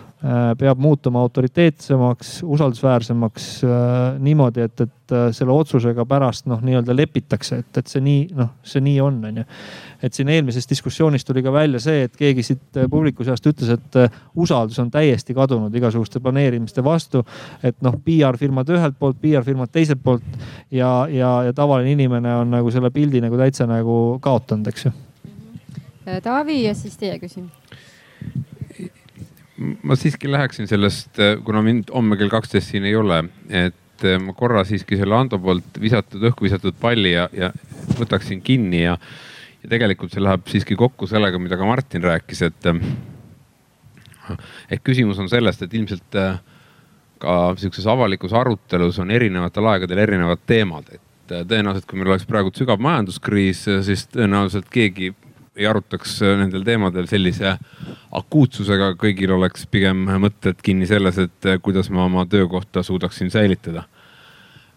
peab 0.58 0.78
muutuma 0.78 1.20
autoriteetsemaks, 1.24 2.42
usaldusväärsemaks 2.44 3.44
äh, 3.64 3.70
niimoodi, 4.20 4.60
et, 4.60 4.80
et 4.80 5.14
äh, 5.16 5.30
selle 5.32 5.54
otsusega 5.54 6.04
pärast 6.04 6.44
noh, 6.50 6.60
nii-öelda 6.60 6.92
lepitakse, 6.92 7.62
et, 7.62 7.78
et 7.80 7.88
see 7.88 8.02
nii 8.04 8.26
noh, 8.36 8.50
see 8.60 8.82
nii 8.84 8.98
on, 9.00 9.16
on 9.30 9.40
ju. 9.40 9.44
et 10.04 10.16
siin 10.16 10.28
eelmises 10.28 10.68
diskussioonis 10.68 11.24
tuli 11.24 11.40
ka 11.44 11.52
välja 11.54 11.80
see, 11.80 12.04
et 12.04 12.20
keegi 12.20 12.44
siit 12.44 12.82
publiku 12.92 13.24
seast 13.24 13.48
ütles, 13.48 13.72
et 13.72 13.98
usaldus 14.36 14.78
on 14.84 14.92
täiesti 14.92 15.36
kadunud 15.36 15.74
igasuguste 15.80 16.20
planeerimiste 16.20 16.84
vastu. 16.84 17.24
et 17.62 17.80
noh, 17.80 17.96
PR-firmad 18.04 18.76
ühelt 18.76 19.00
poolt, 19.00 19.16
PR-firmad 19.24 19.72
teiselt 19.72 20.04
poolt 20.04 20.26
ja, 20.70 21.08
ja, 21.08 21.32
ja 21.48 21.56
tavaline 21.56 21.96
inimene 21.96 22.36
on 22.42 22.52
nagu 22.58 22.70
selle 22.70 22.92
pildi 22.92 23.24
nagu 23.24 23.40
täitsa 23.40 23.64
nagu 23.70 24.18
kaotanud, 24.20 24.68
eks 24.68 24.90
ju. 24.90 24.96
Taavi 26.22 26.64
ja 26.66 26.74
siis 26.74 27.00
teie 27.00 27.16
küsimus 27.22 27.56
ma 29.60 29.96
siiski 29.96 30.30
läheksin 30.30 30.68
sellest, 30.68 31.18
kuna 31.44 31.62
mind 31.62 31.92
homme 31.94 32.16
kell 32.16 32.32
kaksteist 32.32 32.72
siin 32.72 32.86
ei 32.88 32.94
ole, 32.96 33.22
et 33.48 34.04
eh, 34.06 34.18
ma 34.22 34.32
korra 34.36 34.64
siiski 34.64 34.98
selle 35.00 35.16
Ando 35.16 35.38
poolt 35.42 35.80
visatud, 35.80 36.22
õhku 36.30 36.46
visatud 36.46 36.78
palli 36.80 37.12
ja, 37.12 37.28
ja 37.36 37.50
võtaksin 37.98 38.40
kinni 38.44 38.84
ja, 38.84 38.96
ja 39.60 39.72
tegelikult 39.72 40.14
see 40.14 40.24
läheb 40.24 40.48
siiski 40.50 40.78
kokku 40.80 41.08
sellega, 41.10 41.40
mida 41.42 41.60
ka 41.60 41.68
Martin 41.68 42.04
rääkis, 42.08 42.42
et. 42.48 42.70
et 44.70 44.82
küsimus 44.86 45.18
on 45.20 45.28
sellest, 45.28 45.62
et 45.66 45.76
ilmselt 45.76 46.18
eh, 46.20 46.40
ka 47.20 47.38
sihukeses 47.60 47.88
avalikus 47.90 48.32
arutelus 48.32 48.98
on 49.02 49.10
erinevatel 49.12 49.66
aegadel 49.74 50.04
erinevad 50.06 50.46
teemad, 50.48 50.88
et 50.94 51.34
eh, 51.36 51.44
tõenäoliselt, 51.44 51.88
kui 51.90 52.00
meil 52.00 52.14
oleks 52.14 52.28
praegu 52.28 52.54
sügav 52.56 52.80
majanduskriis, 52.80 53.66
siis 53.84 54.06
tõenäoliselt 54.14 54.72
keegi 54.72 55.12
ei 55.58 55.66
arutaks 55.66 56.18
äh, 56.22 56.36
nendel 56.38 56.64
teemadel 56.66 57.08
sellise 57.10 57.54
akuutsusega, 58.16 58.92
kõigil 59.00 59.32
oleks 59.34 59.66
pigem 59.70 60.06
mõtted 60.22 60.60
kinni 60.64 60.88
selles, 60.90 61.18
et 61.22 61.48
äh, 61.48 61.58
kuidas 61.62 61.90
ma 61.94 62.06
oma 62.06 62.26
töökohta 62.30 62.84
suudaksin 62.86 63.30
säilitada. 63.30 63.84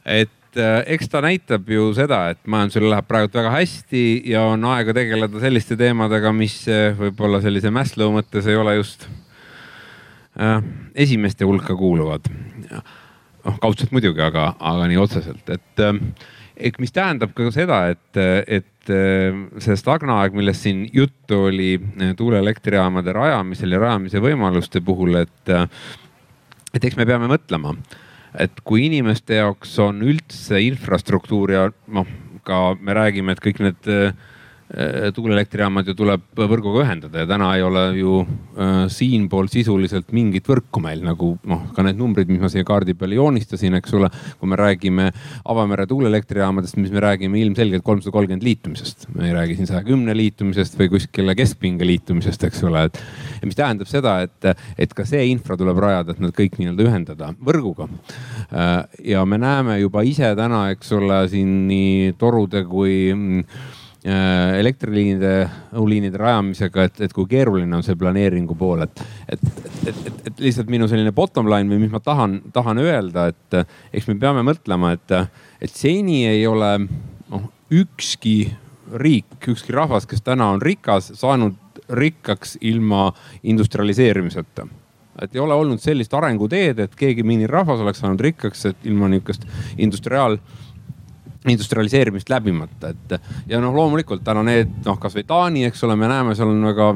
et 0.06 0.58
äh, 0.58 0.82
eks 0.96 1.10
ta 1.10 1.22
näitab 1.22 1.70
ju 1.70 1.92
seda, 1.94 2.26
et 2.34 2.42
majandusel 2.48 2.90
läheb 2.90 3.08
praegu 3.08 3.32
väga 3.34 3.54
hästi 3.54 4.24
ja 4.34 4.44
on 4.54 4.66
aega 4.74 4.94
tegeleda 4.94 5.40
selliste 5.40 5.78
teemadega, 5.78 6.34
mis 6.34 6.64
võib-olla 7.00 7.42
sellise 7.42 7.72
Maslow 7.72 8.12
mõttes 8.16 8.50
ei 8.50 8.58
ole 8.58 8.76
just 8.80 9.08
esimeste 10.98 11.46
hulka 11.46 11.76
kuuluvad. 11.78 12.26
noh, 13.44 13.58
kaudselt 13.62 13.92
muidugi, 13.94 14.22
aga, 14.26 14.56
aga 14.58 14.88
nii 14.90 14.98
otseselt, 14.98 15.50
et 15.54 15.84
ehk 16.58 16.80
mis 16.82 16.94
tähendab 16.94 17.34
ka 17.36 17.50
seda, 17.54 17.80
et, 17.94 18.20
et 18.48 18.94
äh, 18.94 19.38
see 19.64 19.78
stagnaaeg, 19.80 20.36
millest 20.38 20.68
siin 20.68 20.86
juttu 20.94 21.46
oli 21.50 21.76
äh, 21.78 22.14
tuuleelektrijaamade 22.20 23.16
rajamisel 23.16 23.76
ja 23.76 23.84
rajamise 23.86 24.22
võimaluste 24.24 24.84
puhul, 24.86 25.22
et, 25.24 25.54
äh, 25.54 25.66
et 26.74 26.84
eks 26.84 27.00
me 27.00 27.08
peame 27.10 27.32
mõtlema, 27.32 27.76
et 28.40 28.64
kui 28.66 28.88
inimeste 28.90 29.42
jaoks 29.42 29.78
on 29.84 30.04
üldse 30.06 30.62
infrastruktuur 30.66 31.56
ja 31.56 31.66
noh, 31.94 32.08
ka 32.44 32.74
me 32.80 32.96
räägime, 32.98 33.34
et 33.34 33.44
kõik 33.44 33.62
need 33.64 33.92
Äh, 33.94 34.14
tuuleelektrijaamad 35.14 35.88
ju 35.88 35.94
tuleb 35.98 36.24
võrguga 36.38 36.82
ühendada 36.82 37.22
ja 37.22 37.28
täna 37.30 37.52
ei 37.54 37.62
ole 37.66 37.84
ju 38.00 38.16
äh, 38.24 38.72
siinpool 38.90 39.50
sisuliselt 39.52 40.10
mingit 40.16 40.48
võrku 40.50 40.82
meil 40.82 41.04
nagu 41.06 41.34
noh, 41.50 41.68
ka 41.76 41.86
need 41.86 42.00
numbrid, 42.00 42.32
mis 42.32 42.42
ma 42.42 42.50
siia 42.50 42.66
kaardi 42.66 42.96
peale 42.98 43.20
joonistasin, 43.20 43.78
eks 43.78 43.94
ole. 44.00 44.10
kui 44.40 44.50
me 44.50 44.58
räägime 44.58 45.10
avamere 45.54 45.86
tuuleelektrijaamadest, 45.90 46.80
mis 46.82 46.94
me 46.94 47.04
räägime 47.04 47.38
ilmselgelt 47.44 47.86
kolmsada 47.86 48.16
kolmkümmend 48.16 48.46
liitumisest. 48.48 49.08
me 49.14 49.28
ei 49.28 49.36
räägi 49.38 49.60
siin 49.60 49.70
saja 49.70 49.84
kümne 49.86 50.18
liitumisest 50.18 50.80
või 50.80 50.90
kuskile 50.96 51.38
keskpinge 51.38 51.86
liitumisest, 51.86 52.48
eks 52.50 52.64
ole, 52.66 52.88
et. 52.90 53.00
mis 53.46 53.60
tähendab 53.60 53.92
seda, 53.92 54.16
et, 54.26 54.50
et 54.78 54.98
ka 54.98 55.06
see 55.06 55.28
infra 55.30 55.58
tuleb 55.60 55.78
rajada, 55.86 56.16
et 56.16 56.24
nad 56.24 56.34
kõik 56.34 56.58
nii-öelda 56.58 56.90
ühendada 56.90 57.30
võrguga. 57.38 57.90
Äh, 58.50 58.74
ja 59.14 59.22
me 59.30 59.38
näeme 59.38 59.78
juba 59.84 60.02
ise 60.08 60.34
täna, 60.40 60.66
eks 60.74 60.92
ole, 60.98 61.24
siin 61.30 61.64
nii 61.70 62.18
torude 62.18 62.66
kui 62.66 62.98
mm, 63.14 63.46
Äh, 63.46 63.83
elektriliinide, 64.04 65.34
õhuliinide 65.72 66.20
rajamisega, 66.20 66.88
et, 66.90 66.98
et 67.06 67.14
kui 67.16 67.28
keeruline 67.32 67.72
on 67.78 67.86
see 67.86 67.96
planeeringu 67.96 68.56
pool, 68.60 68.84
et, 68.84 69.04
et, 69.32 69.46
et, 69.88 70.02
et, 70.10 70.18
et 70.28 70.44
lihtsalt 70.44 70.72
minu 70.74 70.90
selline 70.92 71.14
bottom 71.16 71.48
line 71.48 71.72
või 71.72 71.86
mis 71.86 71.94
ma 71.94 72.02
tahan, 72.04 72.42
tahan 72.56 72.82
öelda, 72.84 73.30
et 73.32 73.58
eks 73.96 74.10
me 74.12 74.18
peame 74.20 74.44
mõtlema, 74.44 74.92
et, 74.98 75.16
et 75.64 75.72
seni 75.72 76.26
ei 76.28 76.44
ole 76.50 76.74
noh, 76.84 77.48
ükski 77.72 78.38
riik, 79.00 79.40
ükski 79.48 79.74
rahvas, 79.74 80.08
kes 80.10 80.22
täna 80.22 80.52
on 80.54 80.62
rikas, 80.62 81.14
saanud 81.18 81.56
rikkaks 81.90 82.58
ilma 82.62 83.12
industrialiseerimiseta. 83.44 84.68
Et 85.22 85.36
ei 85.36 85.42
ole 85.42 85.54
olnud 85.54 85.82
sellist 85.82 86.14
arenguteed, 86.18 86.80
et 86.82 86.96
keegi 86.98 87.24
mingil 87.24 87.52
rahvas 87.52 87.82
oleks 87.84 88.02
saanud 88.02 88.22
rikkaks, 88.24 88.66
et 88.72 88.88
ilma 88.90 89.10
nihukest 89.12 89.46
industriaal 89.78 90.40
industrialiseerimist 91.50 92.30
läbimata, 92.32 92.94
et 92.94 93.16
ja 93.52 93.60
noh, 93.62 93.74
loomulikult 93.76 94.24
täna 94.24 94.44
need 94.48 94.72
noh, 94.86 94.98
kasvõi 95.02 95.26
Taani, 95.28 95.66
eks 95.68 95.84
ole, 95.88 95.98
me 96.00 96.08
näeme, 96.12 96.36
seal 96.38 96.52
on 96.54 96.64
väga 96.70 96.90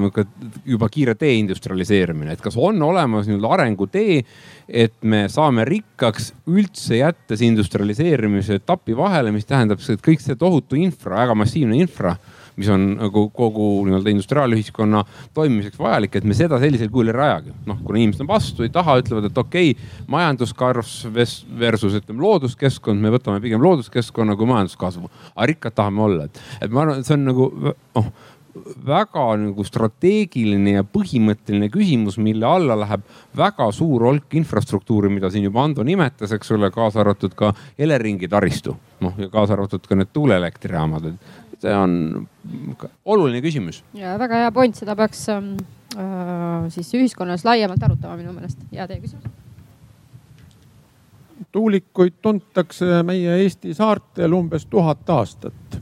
juba 0.68 0.90
kiire 0.94 1.18
deindustrialiseerimine, 1.20 2.36
et 2.36 2.44
kas 2.44 2.56
on 2.60 2.82
olemas 2.88 3.28
nii-öelda 3.28 3.54
arengutee, 3.58 4.22
et 4.68 4.96
me 5.04 5.26
saame 5.32 5.66
rikkaks 5.68 6.32
üldse 6.48 7.02
jättes 7.02 7.44
industrialiseerimise 7.44 8.62
etapi 8.62 8.96
vahele, 8.98 9.34
mis 9.36 9.48
tähendab, 9.48 9.84
et 9.84 10.04
kõik 10.04 10.24
see 10.24 10.40
tohutu 10.40 10.80
infra, 10.80 11.24
väga 11.24 11.38
massiivne 11.44 11.80
infra 11.84 12.16
mis 12.58 12.70
on 12.74 12.86
nagu 12.98 13.28
kogu 13.34 13.68
nii-öelda 13.88 14.14
industriaalühiskonna 14.14 15.04
toimimiseks 15.38 15.80
vajalik, 15.80 16.18
et 16.18 16.28
me 16.28 16.38
seda 16.38 16.60
sellisel 16.62 16.90
kujul 16.94 17.12
ei 17.12 17.18
rajagi. 17.18 17.54
noh, 17.70 17.82
kuna 17.84 18.02
inimesed 18.02 18.26
on 18.26 18.32
vastu, 18.32 18.66
ei 18.66 18.74
taha, 18.74 18.98
ütlevad, 19.02 19.30
et 19.30 19.38
okei 19.38 19.76
okay,, 19.76 19.92
majanduskasv 20.08 21.20
versus 21.60 22.00
ütleme 22.02 22.24
looduskeskkond, 22.24 23.02
me 23.02 23.14
võtame 23.14 23.42
pigem 23.44 23.62
looduskeskkonna 23.64 24.36
kui 24.36 24.50
majanduskasvu. 24.50 25.12
aga 25.36 25.52
rikkad 25.54 25.78
tahame 25.78 26.02
olla, 26.08 26.26
et, 26.26 26.42
et 26.62 26.74
ma 26.74 26.86
arvan, 26.86 27.04
et 27.04 27.10
see 27.10 27.18
on 27.18 27.30
nagu 27.32 27.52
noh 27.68 28.12
väga 28.88 29.26
nagu 29.42 29.66
strateegiline 29.66 30.78
ja 30.78 30.84
põhimõtteline 30.88 31.70
küsimus, 31.74 32.18
mille 32.22 32.48
alla 32.48 32.78
läheb 32.80 33.04
väga 33.38 33.70
suur 33.76 34.08
hulk 34.08 34.38
infrastruktuuri, 34.40 35.12
mida 35.14 35.30
siin 35.34 35.48
juba 35.48 35.64
Ando 35.68 35.86
nimetas, 35.86 36.34
eks 36.36 36.54
ole, 36.56 36.72
kaasa 36.74 37.04
arvatud 37.04 37.36
ka 37.38 37.54
Eleringi 37.78 38.30
taristu. 38.32 38.78
noh 39.00 39.14
ja 39.22 39.30
kaasa 39.30 39.54
arvatud 39.54 39.84
ka 39.86 39.96
need 39.96 40.10
tuuleelektrijaamad, 40.14 41.06
et 41.06 41.47
see 41.62 41.74
on 41.74 42.28
oluline 43.06 43.42
küsimus. 43.42 43.84
ja 43.98 44.18
väga 44.20 44.44
hea 44.44 44.52
point, 44.52 44.76
seda 44.78 44.96
peaks 44.96 45.28
ähm, 45.34 45.56
äh, 45.98 46.70
siis 46.74 46.94
ühiskonnas 46.94 47.46
laiemalt 47.46 47.84
arutama 47.84 48.18
minu 48.20 48.34
meelest. 48.36 48.62
ja 48.72 48.88
teie 48.88 49.02
küsimus? 49.02 49.32
tuulikuid 51.52 52.20
tuntakse 52.22 53.04
meie 53.04 53.38
Eesti 53.44 53.74
saartel 53.74 54.34
umbes 54.34 54.66
tuhat 54.66 55.10
aastat. 55.10 55.82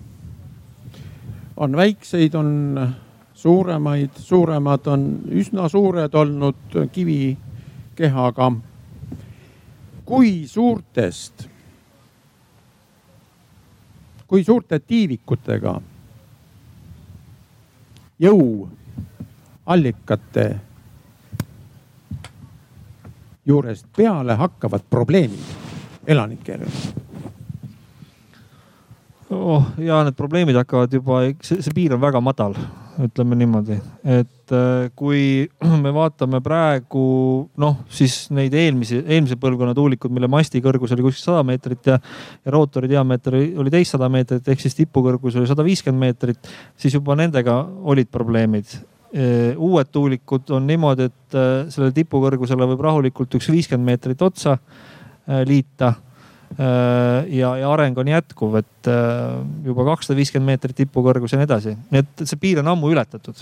on 1.58 1.76
väikseid, 1.78 2.36
on 2.36 2.90
suuremaid, 3.34 4.10
suuremad 4.18 4.88
on 4.88 5.04
üsna 5.32 5.70
suured 5.70 6.14
olnud 6.14 6.80
kivikehaga. 6.92 8.52
kui 10.06 10.48
suurtest 10.48 11.50
kui 14.28 14.44
suurte 14.44 14.80
tiivikutega 14.80 15.82
jõuallikate 18.20 20.60
juurest 23.46 23.86
peale 23.96 24.34
hakkavad 24.40 24.82
probleemid 24.90 25.44
elanikele? 26.08 26.66
oh 29.30 29.64
ja 29.78 30.04
need 30.04 30.16
probleemid 30.16 30.56
hakkavad 30.56 30.94
juba, 30.94 31.20
see 31.42 31.72
piir 31.76 31.94
on 31.94 32.02
väga 32.02 32.22
madal 32.22 32.56
ütleme 33.02 33.36
niimoodi, 33.38 33.76
et 34.08 34.54
äh, 34.56 34.88
kui 34.98 35.46
me 35.84 35.92
vaatame 35.96 36.40
praegu 36.44 37.04
noh, 37.62 37.78
siis 37.92 38.30
neid 38.36 38.56
eelmisi, 38.56 39.02
eelmise 39.04 39.38
põlvkonna 39.42 39.76
tuulikud, 39.78 40.14
mille 40.16 40.30
masti 40.32 40.62
kõrgus 40.64 40.94
oli 40.96 41.06
kuskil 41.06 41.28
sada 41.28 41.44
meetrit 41.48 41.92
ja, 41.92 42.00
ja 42.46 42.56
rootori 42.56 42.90
diameeter 42.92 43.38
oli 43.62 43.74
teissada 43.74 44.10
meetrit 44.12 44.48
ehk 44.52 44.64
siis 44.64 44.78
tipu 44.78 45.04
kõrgus 45.06 45.38
oli 45.40 45.50
sada 45.50 45.66
viiskümmend 45.68 46.06
meetrit, 46.08 46.52
siis 46.80 46.96
juba 46.96 47.18
nendega 47.20 47.58
olid 47.84 48.12
probleemid. 48.14 48.78
Äh, 49.16 49.54
uued 49.58 49.92
tuulikud 49.92 50.56
on 50.56 50.68
niimoodi, 50.70 51.10
et 51.12 51.38
äh, 51.40 51.54
sellele 51.74 51.96
tipukõrgusele 52.00 52.72
võib 52.74 52.88
rahulikult 52.88 53.40
üks 53.40 53.52
viiskümmend 53.52 53.92
meetrit 53.94 54.26
otsa 54.26 54.60
liita 55.26 55.88
ja, 56.58 57.52
ja 57.60 57.70
areng 57.74 57.98
on 58.00 58.08
jätkuv, 58.08 58.56
et 58.62 58.88
äh, 58.88 59.38
juba 59.66 59.86
kakssada 59.92 60.18
viiskümmend 60.20 60.54
meetrit 60.54 60.78
tipukõrgus 60.84 61.36
ja 61.36 61.40
nii 61.42 61.48
edasi, 61.50 61.76
nii 61.92 62.04
et 62.04 62.24
see 62.24 62.40
piir 62.40 62.62
on 62.62 62.72
ammu 62.72 62.92
ületatud. 62.94 63.42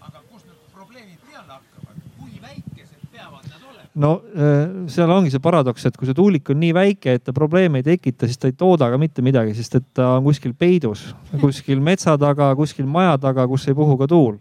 aga 0.00 0.22
kust 0.30 0.46
need 0.46 0.60
probleemid 0.76 1.18
peale 1.26 1.56
hakkavad, 1.56 2.04
kui 2.20 2.38
väikesed 2.38 3.08
peavad 3.10 3.48
nad 3.48 3.64
olema? 3.66 3.88
no 4.04 4.12
äh, 4.30 4.62
seal 4.94 5.10
ongi 5.10 5.34
see 5.34 5.42
paradoks, 5.42 5.88
et 5.90 5.98
kui 5.98 6.06
see 6.06 6.18
tuulik 6.18 6.54
on 6.54 6.62
nii 6.62 6.76
väike, 6.76 7.16
et 7.18 7.26
ta 7.26 7.34
probleeme 7.34 7.82
ei 7.82 7.88
tekita, 7.90 8.30
siis 8.30 8.38
ta 8.38 8.52
ei 8.52 8.54
tooda 8.54 8.92
ka 8.92 9.00
mitte 9.02 9.26
midagi, 9.26 9.56
sest 9.58 9.80
et 9.80 9.90
ta 9.98 10.12
on 10.20 10.30
kuskil 10.30 10.54
peidus, 10.54 11.08
kuskil 11.42 11.82
metsa 11.82 12.14
taga, 12.20 12.52
kuskil 12.58 12.86
maja 12.86 13.18
taga, 13.18 13.48
kus 13.50 13.66
ei 13.66 13.74
puhu 13.74 13.98
ka 13.98 14.10
tuul 14.10 14.38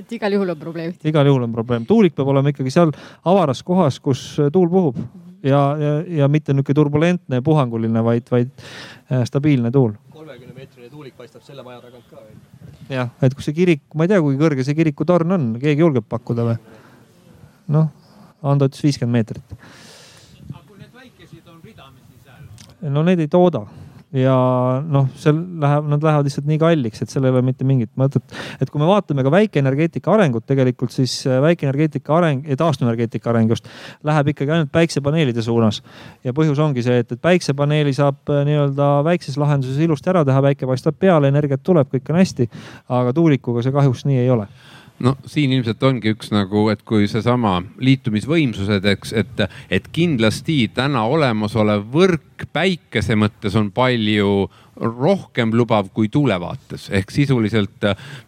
et 0.00 0.12
igal 0.16 0.32
juhul 0.32 0.50
on 0.50 0.58
probleemid. 0.58 1.02
igal 1.04 1.26
juhul 1.28 1.46
on 1.46 1.54
probleem, 1.54 1.86
tuulik 1.86 2.14
peab 2.16 2.28
olema 2.32 2.50
ikkagi 2.50 2.72
seal 2.74 2.90
avaras 3.22 3.62
kohas, 3.62 4.02
kus 4.02 4.40
tuul 4.50 4.70
puhub 4.72 4.98
ja, 5.42 5.76
ja, 5.78 5.92
ja 6.20 6.28
mitte 6.28 6.54
niisugune 6.54 6.74
turbulentne 6.74 7.40
puhanguline, 7.44 8.04
vaid, 8.04 8.30
vaid 8.30 8.50
äh, 9.12 9.24
stabiilne 9.24 9.70
tuul. 9.70 9.92
kolmekümne 10.10 10.54
meetrine 10.54 10.90
tuulik 10.90 11.16
paistab 11.16 11.42
selle 11.42 11.62
maja 11.62 11.80
tagant 11.80 12.04
ka 12.10 12.16
veel. 12.16 12.38
jah, 12.90 13.12
et 13.22 13.34
kus 13.34 13.48
see 13.48 13.56
kirik, 13.56 13.82
ma 13.94 14.06
ei 14.06 14.12
tea, 14.12 14.20
kui 14.24 14.38
kõrge 14.40 14.64
see 14.66 14.76
kirikutorn 14.78 15.36
on, 15.36 15.52
keegi 15.62 15.84
julgeb 15.86 16.08
pakkuda 16.08 16.48
või? 16.50 16.58
noh, 17.76 17.90
Ando 18.40 18.70
ütles 18.70 18.80
viiskümmend 18.80 19.18
meetrit. 19.18 19.56
aga 20.48 20.64
kui 20.66 20.78
need 20.78 20.92
väikesed 20.96 21.46
on 21.48 21.60
ridamisi 21.64 22.20
seal? 22.24 22.92
no 22.92 23.04
neid 23.06 23.20
ei 23.20 23.28
tooda 23.28 23.66
ja 24.16 24.34
noh, 24.90 25.06
seal 25.20 25.36
läheb, 25.62 25.86
nad 25.92 26.02
lähevad 26.02 26.26
lihtsalt 26.26 26.48
nii 26.50 26.58
kalliks, 26.58 27.02
et 27.04 27.12
seal 27.12 27.26
ei 27.28 27.32
ole 27.34 27.42
mitte 27.46 27.66
mingit 27.66 27.92
mõtet. 28.00 28.24
et 28.60 28.70
kui 28.70 28.82
me 28.82 28.88
vaatame 28.88 29.22
ka 29.22 29.30
väikeenergeetika 29.30 30.10
arengut 30.16 30.46
tegelikult, 30.50 30.90
siis 30.94 31.14
äh, 31.28 31.38
väikeenergeetika 31.44 32.16
areng 32.16 32.48
ja 32.48 32.58
taastuvenergeetika 32.58 33.30
areng 33.30 33.54
just 33.54 33.68
läheb 34.06 34.32
ikkagi 34.34 34.56
ainult 34.56 34.72
päiksepaneelide 34.74 35.42
suunas. 35.46 35.82
ja 36.24 36.34
põhjus 36.34 36.58
ongi 36.58 36.82
see, 36.82 36.98
et, 37.04 37.12
et 37.12 37.22
päiksepaneeli 37.22 37.94
saab 37.94 38.34
äh, 38.34 38.42
nii-öelda 38.48 38.90
väikses 39.06 39.38
lahenduses 39.38 39.78
ilusti 39.78 40.10
ära 40.10 40.24
teha, 40.26 40.42
päike 40.42 40.66
paistab 40.66 40.98
peale, 40.98 41.30
energiat 41.30 41.62
tuleb, 41.62 41.92
kõik 41.94 42.10
on 42.10 42.18
hästi. 42.18 42.50
aga 42.88 43.14
tuulikuga 43.14 43.62
see 43.62 43.74
kahjuks 43.74 44.06
nii 44.10 44.24
ei 44.24 44.30
ole 44.34 44.50
no 45.04 45.14
siin 45.28 45.52
ilmselt 45.56 45.82
ongi 45.86 46.12
üks 46.14 46.30
nagu, 46.34 46.66
et 46.72 46.82
kui 46.86 47.08
seesama 47.10 47.58
liitumisvõimsused, 47.82 48.86
eks, 48.94 49.14
et, 49.16 49.44
et 49.72 49.86
kindlasti 49.92 50.62
täna 50.76 51.06
olemasolev 51.08 51.86
võrk 51.92 52.46
päikese 52.52 53.16
mõttes 53.20 53.56
on 53.58 53.70
palju 53.72 54.48
rohkem 54.80 55.52
lubav 55.52 55.90
kui 55.92 56.08
tuule 56.08 56.38
vaates 56.40 56.86
ehk 56.96 57.12
sisuliselt 57.12 57.84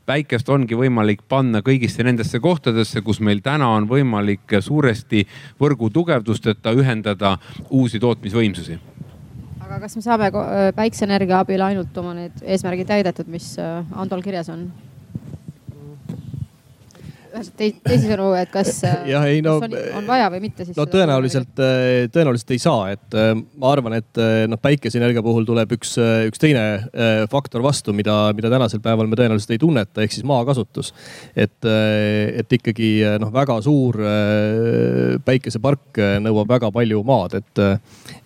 päikest 0.09 0.51
ongi 0.53 0.77
võimalik 0.77 1.23
panna 1.29 1.63
kõigisse 1.65 2.05
nendesse 2.05 2.43
kohtadesse, 2.45 3.01
kus 3.01 3.23
meil 3.25 3.41
täna 3.45 3.71
on 3.73 3.89
võimalik 3.89 4.59
suuresti 4.61 5.25
võrgu 5.61 5.89
tugevdusteta 5.93 6.75
ühendada 6.77 7.39
uusi 7.71 8.01
tootmisvõimsusi 8.01 8.79
aga 9.63 9.81
kas 9.81 9.97
me 9.97 10.05
saame 10.05 10.31
päikseenergia 10.77 11.41
abil 11.41 11.65
ainult 11.65 11.97
oma 11.97 12.13
need 12.19 12.45
eesmärgid 12.45 12.91
täidetud, 12.93 13.29
mis 13.33 13.55
Andol 13.97 14.25
kirjas 14.25 14.53
on? 14.53 14.69
Teisisõnu, 17.33 18.29
et 18.39 18.51
kas, 18.53 18.71
jah, 19.13 19.27
ei 19.29 19.43
no. 19.45 19.57
On, 19.63 19.77
on 20.01 20.09
vaja 20.09 20.29
või 20.33 20.43
mitte 20.47 20.67
siis? 20.67 20.77
no 20.79 20.87
tõenäoliselt, 20.91 21.53
tõenäoliselt 22.13 22.55
ei 22.55 22.63
saa, 22.63 22.93
et 22.95 23.17
ma 23.61 23.73
arvan, 23.73 23.97
et 23.99 24.23
noh, 24.51 24.61
päikeseenergia 24.63 25.25
puhul 25.25 25.47
tuleb 25.49 25.75
üks, 25.79 25.95
üks 26.29 26.43
teine 26.43 26.65
faktor 27.33 27.65
vastu, 27.65 27.95
mida, 27.97 28.17
mida 28.37 28.51
tänasel 28.53 28.83
päeval 28.85 29.11
me 29.11 29.19
tõenäoliselt 29.19 29.55
ei 29.57 29.63
tunneta, 29.63 30.05
ehk 30.05 30.17
siis 30.17 30.27
maakasutus. 30.29 30.93
et, 31.37 31.59
et 31.67 32.59
ikkagi 32.59 32.93
noh, 33.23 33.33
väga 33.35 33.59
suur 33.65 33.99
päikesepark 35.25 36.03
nõuab 36.23 36.57
väga 36.57 36.73
palju 36.75 37.03
maad, 37.07 37.39
et, 37.41 37.65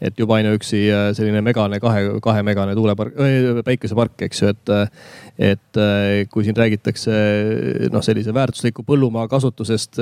et 0.00 0.18
juba 0.18 0.36
ainuüksi 0.36 0.80
selline 1.16 1.40
megane 1.44 1.78
kahe, 1.80 2.02
kahemegane 2.24 2.74
tuulepark, 2.76 3.16
päikesepark, 3.64 4.26
eks 4.26 4.42
ju, 4.42 4.50
et, 4.52 4.72
et 5.50 5.80
kui 6.32 6.44
siin 6.44 6.56
räägitakse 6.58 7.14
noh, 7.92 8.04
sellise 8.04 8.34
väärtusliku 8.36 8.84
põllumaa 8.86 9.26
kasutusest 9.32 10.00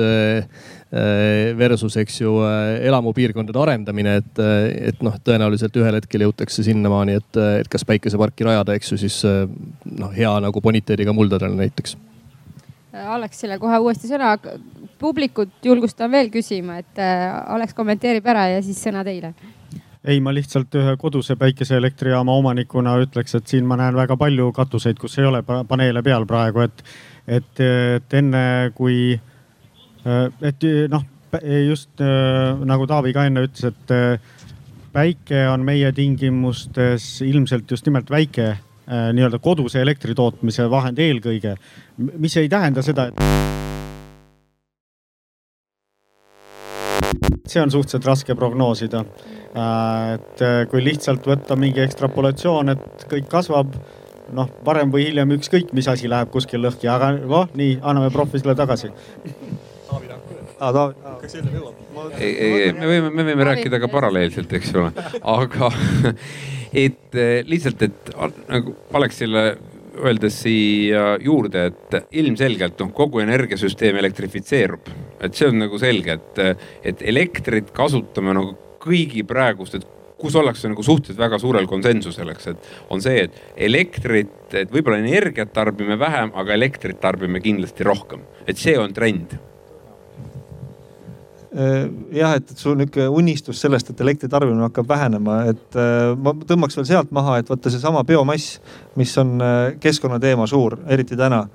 versus, 1.59 1.95
eks 2.01 2.19
ju, 2.21 2.33
elamupiirkondade 2.89 3.61
arendamine, 3.61 4.17
et, 4.21 4.43
et 4.91 5.05
noh, 5.05 5.15
tõenäoliselt 5.23 5.79
ühel 5.79 5.99
hetkel 6.01 6.27
jõutakse 6.27 6.65
sinnamaani, 6.67 7.19
et, 7.21 7.43
et 7.61 7.71
kas 7.71 7.87
päikeseparki 7.87 8.47
rajada, 8.47 8.75
eks 8.75 8.91
ju, 8.91 8.99
siis 9.05 9.21
noh, 9.23 10.11
hea 10.15 10.35
nagu 10.43 10.63
boniteediga 10.63 11.15
muldadele 11.15 11.55
näiteks 11.63 11.95
Aleksile 12.95 13.57
kohe 13.59 13.77
uuesti 13.83 14.07
sõna. 14.07 14.37
publikut 14.99 15.49
julgustan 15.63 16.11
veel 16.11 16.29
küsima, 16.31 16.77
et 16.79 16.99
Aleks 17.51 17.75
kommenteerib 17.75 18.25
ära 18.25 18.47
ja 18.53 18.61
siis 18.63 18.79
sõna 18.79 19.03
teile 19.03 19.33
ei, 20.05 20.19
ma 20.21 20.33
lihtsalt 20.33 20.75
ühe 20.77 20.95
koduse 21.01 21.35
päikeseelektrijaama 21.39 22.33
omanikuna 22.37 22.95
ütleks, 23.03 23.35
et 23.37 23.49
siin 23.49 23.65
ma 23.67 23.77
näen 23.79 23.97
väga 23.97 24.17
palju 24.19 24.51
katuseid, 24.55 24.99
kus 25.01 25.17
ei 25.19 25.25
ole 25.29 25.41
paneele 25.43 26.03
peal 26.05 26.27
praegu, 26.29 26.65
et, 26.65 26.83
et, 27.27 27.63
et 27.65 28.17
enne 28.21 28.45
kui, 28.77 29.15
et 30.05 30.67
noh, 30.93 31.07
just 31.65 32.05
nagu 32.71 32.87
Taavi 32.87 33.13
ka 33.15 33.25
enne 33.27 33.47
ütles, 33.47 33.73
et 33.73 34.93
päike 34.95 35.47
on 35.51 35.65
meie 35.67 35.91
tingimustes 35.91 37.19
ilmselt 37.25 37.71
just 37.71 37.89
nimelt 37.89 38.13
väike 38.13 38.53
nii-öelda 38.85 39.41
koduse 39.41 39.81
elektri 39.81 40.13
tootmise 40.15 40.69
vahend 40.69 41.01
eelkõige, 41.01 41.57
mis 41.97 42.37
ei 42.37 42.49
tähenda 42.49 42.85
seda, 42.85 43.09
et 43.09 43.64
see 47.47 47.61
on 47.61 47.71
suhteliselt 47.71 48.07
raske 48.09 48.35
prognoosida. 48.35 49.03
Äh, 49.55 50.15
et 50.15 50.41
äh, 50.43 50.63
kui 50.71 50.83
lihtsalt 50.83 51.27
võtta 51.29 51.57
mingi 51.59 51.83
ekstrapolatsioon, 51.83 52.73
et 52.75 53.05
kõik 53.11 53.29
kasvab, 53.31 53.75
noh, 54.35 54.49
varem 54.65 54.91
või 54.93 55.07
hiljem 55.09 55.35
ükskõik, 55.37 55.71
mis 55.77 55.87
asi 55.91 56.09
läheb 56.11 56.31
kuskil 56.33 56.63
lõhki, 56.65 56.89
aga 56.91 57.13
noh, 57.21 57.47
nii 57.55 57.77
anname 57.81 58.11
profile 58.13 58.55
tagasi. 58.57 58.91
ei, 62.17 62.33
ei, 62.63 62.73
me 62.73 62.89
võime, 62.89 63.13
me 63.13 63.25
võime 63.29 63.47
rääkida 63.47 63.79
ka 63.83 63.89
paralleelselt, 63.91 64.53
eks 64.57 64.73
ole, 64.75 64.91
aga 65.37 65.71
et 66.85 67.15
äh, 67.15 67.39
lihtsalt, 67.47 67.87
et 67.87 68.11
nagu 68.49 68.75
Aleksile 68.95 69.45
öeldes 70.03 70.41
siia 70.43 71.15
juurde, 71.23 71.69
et 71.71 72.15
ilmselgelt 72.19 72.79
noh, 72.81 72.91
kogu 72.95 73.21
energiasüsteem 73.23 73.99
elektrifitseerub, 74.01 74.91
et 75.23 75.35
see 75.37 75.49
on 75.49 75.59
nagu 75.65 75.79
selge, 75.81 76.19
et, 76.19 76.61
et 76.91 77.03
elektrit 77.13 77.71
kasutame 77.75 78.35
nagu 78.35 78.55
kõigi 78.85 79.23
praegust, 79.27 79.79
et 79.79 79.87
kus 80.19 80.35
ollakse 80.39 80.69
nagu 80.71 80.83
suhteliselt 80.85 81.19
väga 81.19 81.39
suurel 81.41 81.67
konsensusel, 81.69 82.29
eks, 82.31 82.53
et 82.53 82.69
on 82.93 83.03
see, 83.03 83.25
et 83.25 83.65
elektrit, 83.67 84.37
et 84.55 84.71
võib-olla 84.71 85.01
energiat 85.03 85.51
tarbime 85.53 85.99
vähem, 85.99 86.31
aga 86.35 86.55
elektrit 86.55 87.01
tarbime 87.03 87.41
kindlasti 87.43 87.85
rohkem, 87.87 88.23
et 88.47 88.59
see 88.61 88.77
on 88.79 88.95
trend 88.95 89.35
jah, 92.11 92.35
et, 92.35 92.51
sul 92.59 92.75
nihuke 92.79 93.07
unistus 93.11 93.61
sellest, 93.63 93.89
et 93.91 94.01
elektri 94.03 94.29
tarbimine 94.31 94.65
hakkab 94.67 94.89
vähenema, 94.89 95.37
et 95.51 95.77
äh, 95.79 96.11
ma 96.19 96.33
tõmbaks 96.35 96.75
veel 96.79 96.87
sealt 96.89 97.13
maha, 97.15 97.39
et 97.39 97.49
vaata 97.51 97.71
seesama 97.71 98.03
biomass, 98.07 98.59
mis 98.99 99.13
on 99.21 99.35
äh, 99.43 99.57
keskkonnateema 99.81 100.47
suur, 100.51 100.77
eriti 100.91 101.17
täna. 101.19 101.45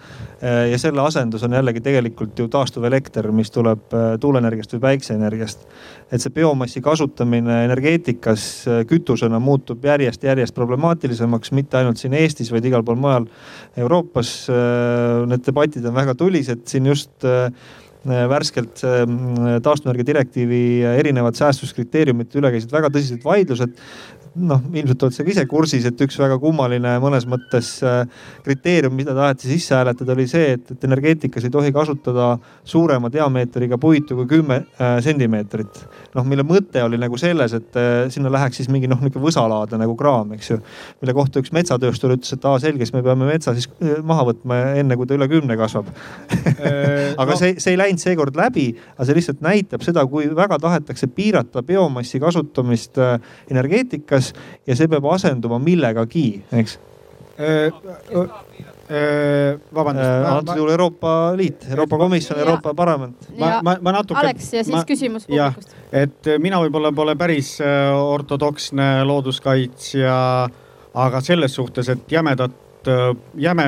ja 0.41 0.79
selle 0.81 1.03
asendus 1.05 1.43
on 1.45 1.53
jällegi 1.53 1.83
tegelikult 1.85 2.39
ju 2.41 2.47
taastuvelekter, 2.49 3.27
mis 3.37 3.51
tuleb 3.53 3.93
tuuleenergiast 4.21 4.73
või 4.73 4.81
päikseenergiast. 4.87 5.67
et 6.11 6.23
see 6.23 6.33
biomassi 6.33 6.81
kasutamine 6.81 7.59
energeetikas 7.67 8.47
kütusena 8.89 9.39
muutub 9.39 9.85
järjest-järjest 9.85 10.55
problemaatilisemaks, 10.57 11.53
mitte 11.53 11.77
ainult 11.77 12.01
siin 12.01 12.17
Eestis, 12.17 12.49
vaid 12.53 12.65
igal 12.65 12.83
pool 12.83 12.97
mujal 12.97 13.29
Euroopas. 13.77 14.49
Need 15.29 15.45
debatid 15.45 15.85
on 15.85 15.95
väga 15.95 16.17
tulised, 16.17 16.65
siin 16.73 16.89
just 16.89 17.13
Äh, 17.25 17.53
värskelt 18.05 18.81
mm, 18.83 19.61
taastuvenergia 19.65 20.07
direktiivi 20.13 20.61
erinevad 20.97 21.37
säästuskriteeriumite 21.37 22.41
üle 22.41 22.53
käisid 22.55 22.73
väga 22.73 22.89
tõsised 22.95 23.25
vaidlused 23.25 23.75
noh, 24.39 24.61
ilmselt 24.71 25.03
oled 25.03 25.15
sa 25.15 25.25
ka 25.27 25.33
ise 25.33 25.45
kursis, 25.51 25.87
et 25.89 26.03
üks 26.05 26.19
väga 26.21 26.37
kummaline 26.43 26.93
mõnes 27.03 27.25
mõttes 27.31 27.73
äh, 27.87 28.05
kriteerium, 28.45 28.95
mida 28.95 29.15
taheti 29.17 29.49
sisse 29.51 29.75
hääletada, 29.75 30.15
oli 30.15 30.27
see, 30.31 30.53
et, 30.55 30.71
et 30.71 30.85
energeetikas 30.87 31.47
ei 31.47 31.53
tohi 31.55 31.73
kasutada 31.75 32.37
suurema 32.69 33.11
diameetriga 33.11 33.79
puitu 33.81 34.15
kui 34.21 34.29
kümme 34.31 34.61
äh, 34.79 34.99
sentimeetrit. 35.03 35.81
noh, 36.15 36.27
mille 36.27 36.45
mõte 36.47 36.83
oli 36.85 37.01
nagu 37.01 37.19
selles, 37.19 37.57
et 37.59 37.79
äh, 37.81 38.05
sinna 38.15 38.31
läheks 38.31 38.61
siis 38.63 38.71
mingi 38.71 38.91
noh, 38.91 39.01
nihuke 39.03 39.23
võsalaadne 39.23 39.81
nagu 39.83 39.97
kraam, 39.99 40.31
eks 40.37 40.53
ju. 40.53 40.61
mille 41.03 41.17
kohta 41.17 41.43
üks 41.43 41.55
metsatööstur 41.57 42.15
ütles, 42.15 42.31
et 42.37 42.47
aa 42.47 42.63
selge, 42.63 42.87
siis 42.87 42.95
me 42.95 43.03
peame 43.07 43.27
metsa 43.27 43.57
siis 43.59 43.67
maha 44.07 44.29
võtma 44.31 44.61
enne, 44.79 44.99
kui 44.99 45.11
ta 45.11 45.19
üle 45.19 45.27
kümne 45.31 45.59
kasvab 45.59 45.91
aga 47.21 47.29
no. 47.33 47.39
see, 47.39 47.57
see 47.59 47.75
ei 47.75 47.81
läinud 47.81 48.03
seekord 48.03 48.39
läbi, 48.39 48.71
aga 48.95 49.09
see 49.09 49.19
lihtsalt 49.19 49.43
näitab 49.43 49.83
seda, 49.83 50.07
kui 50.11 50.31
väga 50.37 50.61
tahetakse 50.63 51.11
piirata 51.15 51.65
biomassi 51.67 52.23
kasutamist 52.23 53.01
energeetikas 53.51 54.20
juures 54.21 54.33
ja 54.67 54.77
see 54.77 54.89
peab 54.91 55.07
asenduma 55.11 55.59
millegagi, 55.63 56.43
eks 56.53 56.79
äh, 57.41 57.71
äh, 58.91 59.59
vabandust. 59.75 60.07
Äh, 60.07 60.31
antud 60.31 60.57
juhul 60.61 60.71
Euroopa 60.75 61.13
Liit, 61.37 61.67
Euroopa 61.71 61.99
Komisjon, 61.99 62.39
Euroopa 62.39 62.75
Parlament. 62.75 63.29
ma, 63.39 63.61
ma, 63.63 63.77
ma 63.81 63.93
natuke. 63.93 64.21
Aleks 64.21 64.53
ja 64.53 64.65
siis 64.65 64.75
ma, 64.75 64.85
küsimus 64.85 65.27
publikust. 65.29 65.77
et 65.93 66.33
mina 66.39 66.61
võib-olla 66.63 66.93
pole 66.95 67.17
päris 67.17 67.59
ortodoksne 67.61 69.05
looduskaitsja, 69.09 70.17
aga 70.95 71.23
selles 71.25 71.55
suhtes, 71.55 71.89
et 71.89 72.13
jämedat, 72.13 72.57
jäme 73.37 73.65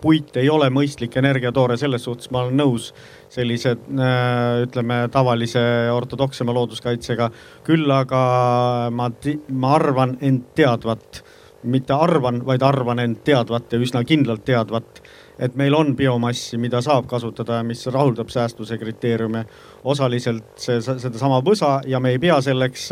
puit 0.00 0.36
ei 0.38 0.50
ole 0.50 0.68
mõistlik 0.70 1.16
energiatoore, 1.18 1.76
selles 1.76 2.04
suhtes 2.06 2.30
ma 2.30 2.44
olen 2.44 2.60
nõus 2.62 2.92
sellise 3.34 3.74
ütleme 4.64 5.04
tavalise 5.12 5.62
ortodoksema 5.92 6.54
looduskaitsega. 6.54 7.30
küll 7.64 7.90
aga 7.90 8.20
ma, 8.90 9.10
ma 9.48 9.74
arvan 9.74 10.16
end 10.20 10.52
teadvat, 10.54 11.22
mitte 11.64 11.94
arvan, 11.96 12.42
vaid 12.46 12.62
arvan 12.62 13.00
end 13.02 13.22
teadvat 13.24 13.72
ja 13.72 13.80
üsna 13.80 14.04
kindlalt 14.04 14.44
teadvat, 14.44 15.00
et 15.38 15.56
meil 15.58 15.74
on 15.74 15.94
biomassi, 15.96 16.58
mida 16.62 16.82
saab 16.84 17.08
kasutada 17.10 17.58
ja 17.60 17.66
mis 17.66 17.86
rahuldab 17.86 18.28
säästuse 18.30 18.78
kriteeriume. 18.78 19.44
osaliselt 19.84 20.52
see, 20.56 20.80
sedasama 20.80 21.40
võsa 21.44 21.80
ja 21.86 22.00
me 22.00 22.14
ei 22.14 22.18
pea 22.18 22.40
selleks 22.40 22.90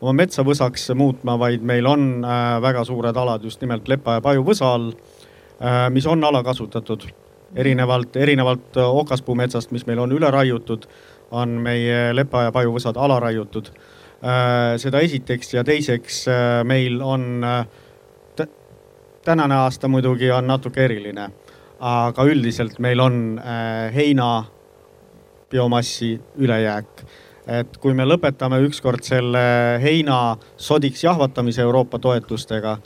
oma 0.00 0.12
metsa 0.12 0.42
võsaks 0.44 0.90
muutma, 0.94 1.38
vaid 1.38 1.62
meil 1.62 1.86
on 1.86 2.24
väga 2.62 2.84
suured 2.84 3.16
alad 3.16 3.44
just 3.44 3.60
nimelt 3.60 3.88
lepa 3.88 4.18
ja 4.18 4.24
paju 4.24 4.42
võsa 4.44 4.72
all, 4.74 4.90
mis 5.90 6.06
on 6.06 6.24
alakasutatud 6.24 7.06
erinevalt, 7.56 8.16
erinevalt 8.16 8.76
äh, 8.76 8.96
okaspuumetsast, 9.02 9.72
mis 9.72 9.86
meil 9.86 10.00
on 10.02 10.12
üle 10.12 10.30
raiutud, 10.30 10.86
on 11.34 11.58
meie 11.64 12.12
lepa- 12.14 12.46
ja 12.46 12.54
pajuvõsad 12.54 12.98
alaraiutud. 13.00 13.70
Äh, 14.16 14.76
seda 14.80 15.00
esiteks 15.04 15.54
ja 15.56 15.64
teiseks 15.64 16.26
äh, 16.28 16.62
meil 16.64 17.00
on, 17.02 17.44
tänane 19.26 19.54
aasta 19.58 19.88
muidugi 19.90 20.30
on 20.30 20.46
natuke 20.46 20.84
eriline, 20.84 21.30
aga 21.82 22.24
üldiselt 22.30 22.78
meil 22.78 23.00
on 23.02 23.40
heina 23.92 24.28
biomassi 25.50 26.12
ülejääk 26.38 27.02
et 27.46 27.76
kui 27.82 27.94
me 27.94 28.06
lõpetame 28.06 28.60
ükskord 28.66 29.02
selle 29.06 29.42
heina 29.82 30.36
sodiks 30.56 31.04
jahvatamise 31.04 31.62
Euroopa 31.62 31.98
toetustega 32.02 32.76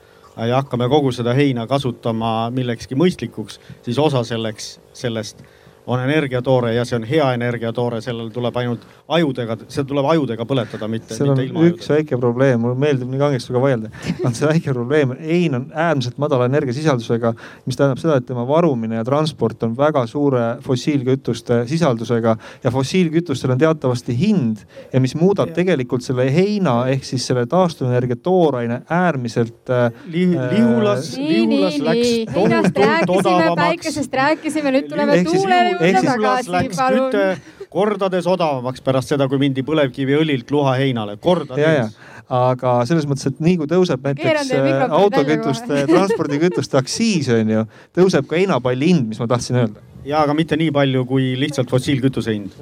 ja 0.47 0.61
hakkame 0.61 0.89
kogu 0.89 1.13
seda 1.13 1.35
heina 1.37 1.67
kasutama 1.71 2.51
millekski 2.55 2.97
mõistlikuks, 2.99 3.61
siis 3.85 3.99
osa 3.99 4.23
selleks, 4.25 4.79
sellest 4.97 5.43
on 5.91 6.01
energiatoore 6.05 6.75
ja 6.75 6.85
see 6.87 6.99
on 7.01 7.05
hea 7.09 7.27
energiatoore, 7.35 8.01
sellel 8.05 8.31
tuleb 8.35 8.57
ainult 8.63 8.85
ajudega, 9.11 9.57
seda 9.67 9.89
tuleb 9.91 10.07
ajudega 10.13 10.47
põletada, 10.47 10.89
mitte, 10.91 11.17
mitte 11.17 11.47
ilma 11.49 11.65
ajudega. 11.65 11.75
üks 11.75 11.91
väike 11.91 12.19
probleem, 12.21 12.61
mulle 12.63 12.79
meeldib 12.79 13.11
nii 13.11 13.21
kangesti 13.21 13.49
sinuga 13.49 13.65
vaielda, 13.65 13.91
on 14.25 14.37
see 14.39 14.51
väike 14.51 14.75
probleem. 14.77 15.15
hein 15.21 15.59
on 15.59 15.67
äärmiselt 15.75 16.21
madala 16.23 16.47
energiasisaldusega, 16.51 17.33
mis 17.67 17.79
tähendab 17.79 18.03
seda, 18.03 18.21
et 18.21 18.29
tema 18.29 18.47
varumine 18.47 19.01
ja 19.01 19.05
transport 19.07 19.67
on 19.67 19.75
väga 19.79 20.05
suure 20.11 20.45
fossiilkütuste 20.63 21.65
sisaldusega 21.71 22.37
ja 22.65 22.71
fossiilkütustel 22.71 23.57
on 23.57 23.59
teatavasti 23.59 24.17
hind 24.19 24.63
ja 24.93 25.01
mis 25.03 25.17
muudab 25.19 25.51
ja. 25.51 25.59
tegelikult 25.59 26.07
selle 26.07 26.29
heina 26.33 26.77
ehk 26.93 27.05
siis 27.09 27.27
selle 27.27 27.47
taastuvenergia 27.51 28.21
tooraine 28.23 28.83
äärmiselt 28.91 29.71
äh, 29.71 29.91
Li. 30.07 30.29
Lihulas, 30.31 31.17
Lihulas 31.19 31.81
läks 31.83 32.15
heinast 32.35 32.79
rääkisime, 32.79 33.53
päikesest 33.57 34.15
rääkisime, 34.15 34.75
nüüd 34.77 34.89
tuleme 34.91 35.21
tuule 35.27 35.61
Ehk 35.81 35.99
siis- 35.99 36.13
Kullas 36.13 36.49
läks 36.53 36.79
küte 36.79 37.25
kordades 37.71 38.27
odavamaks 38.27 38.83
pärast 38.85 39.13
seda, 39.13 39.29
kui 39.31 39.39
mindi 39.39 39.63
põlevkiviõlilt 39.67 40.51
luhaheinale, 40.51 41.17
kordades. 41.23 41.95
aga 42.31 42.75
selles 42.87 43.07
mõttes, 43.11 43.27
et 43.27 43.41
nii 43.43 43.57
kui 43.59 43.67
tõuseb 43.71 44.05
näiteks 44.07 44.53
äh, 44.55 44.85
autokütuste, 44.95 45.85
transpordikütuste 45.95 46.79
aktsiis 46.79 47.31
on 47.35 47.51
ju, 47.57 47.65
tõuseb 47.99 48.29
ka 48.31 48.39
heinapalli 48.39 48.93
hind, 48.93 49.09
mis 49.11 49.19
ma 49.23 49.27
tahtsin 49.31 49.59
öelda. 49.65 49.83
ja 50.07 50.23
aga 50.23 50.35
mitte 50.39 50.57
nii 50.57 50.71
palju 50.75 51.05
kui 51.11 51.33
lihtsalt 51.41 51.71
fossiilkütuse 51.71 52.37
hind. 52.37 52.55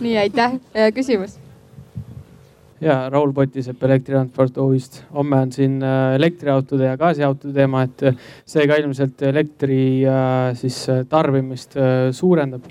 nii, 0.00 0.16
aitäh, 0.24 0.56
küsimus. 0.96 1.36
Ja 2.80 2.96
Raul 3.12 3.32
Potisepp 3.36 3.82
Elektritransport 3.84 4.58
OÜ-st. 4.58 5.02
homme 5.14 5.36
on 5.44 5.52
siin 5.52 5.82
äh, 5.82 6.14
elektriautode 6.16 6.88
ja 6.88 6.96
gaasiautode 6.96 7.52
teema, 7.54 7.84
et 7.84 8.02
äh, 8.08 8.16
see 8.48 8.66
ka 8.68 8.78
ilmselt 8.80 9.22
elektri 9.28 9.80
äh, 10.08 10.52
siis 10.56 10.86
tarbimist 11.08 11.76
suurendab. 12.16 12.64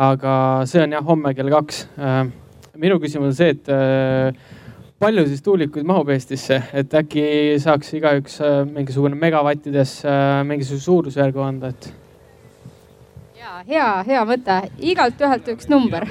aga 0.00 0.32
see 0.64 0.80
on 0.82 0.92
jah 0.92 1.04
homme 1.04 1.34
kell 1.34 1.50
kaks. 1.50 1.86
minu 2.80 2.96
küsimus 3.00 3.32
on 3.32 3.34
see, 3.36 3.50
et 3.50 3.66
palju 5.00 5.26
siis 5.28 5.42
tuulikuid 5.42 5.84
mahub 5.84 6.08
Eestisse, 6.08 6.62
et 6.72 6.94
äkki 6.94 7.24
saaks 7.60 7.92
igaüks 7.98 8.38
mingisugune 8.70 9.18
megavattides 9.18 9.98
mingisuguse 10.48 10.84
suurusjärgu 10.84 11.42
anda, 11.44 11.72
et 11.74 11.90
ja 13.40 13.60
hea, 13.66 13.90
hea 14.06 14.22
mõte, 14.28 14.62
igalt 14.78 15.20
ühelt 15.20 15.52
üks 15.52 15.68
number. 15.68 16.06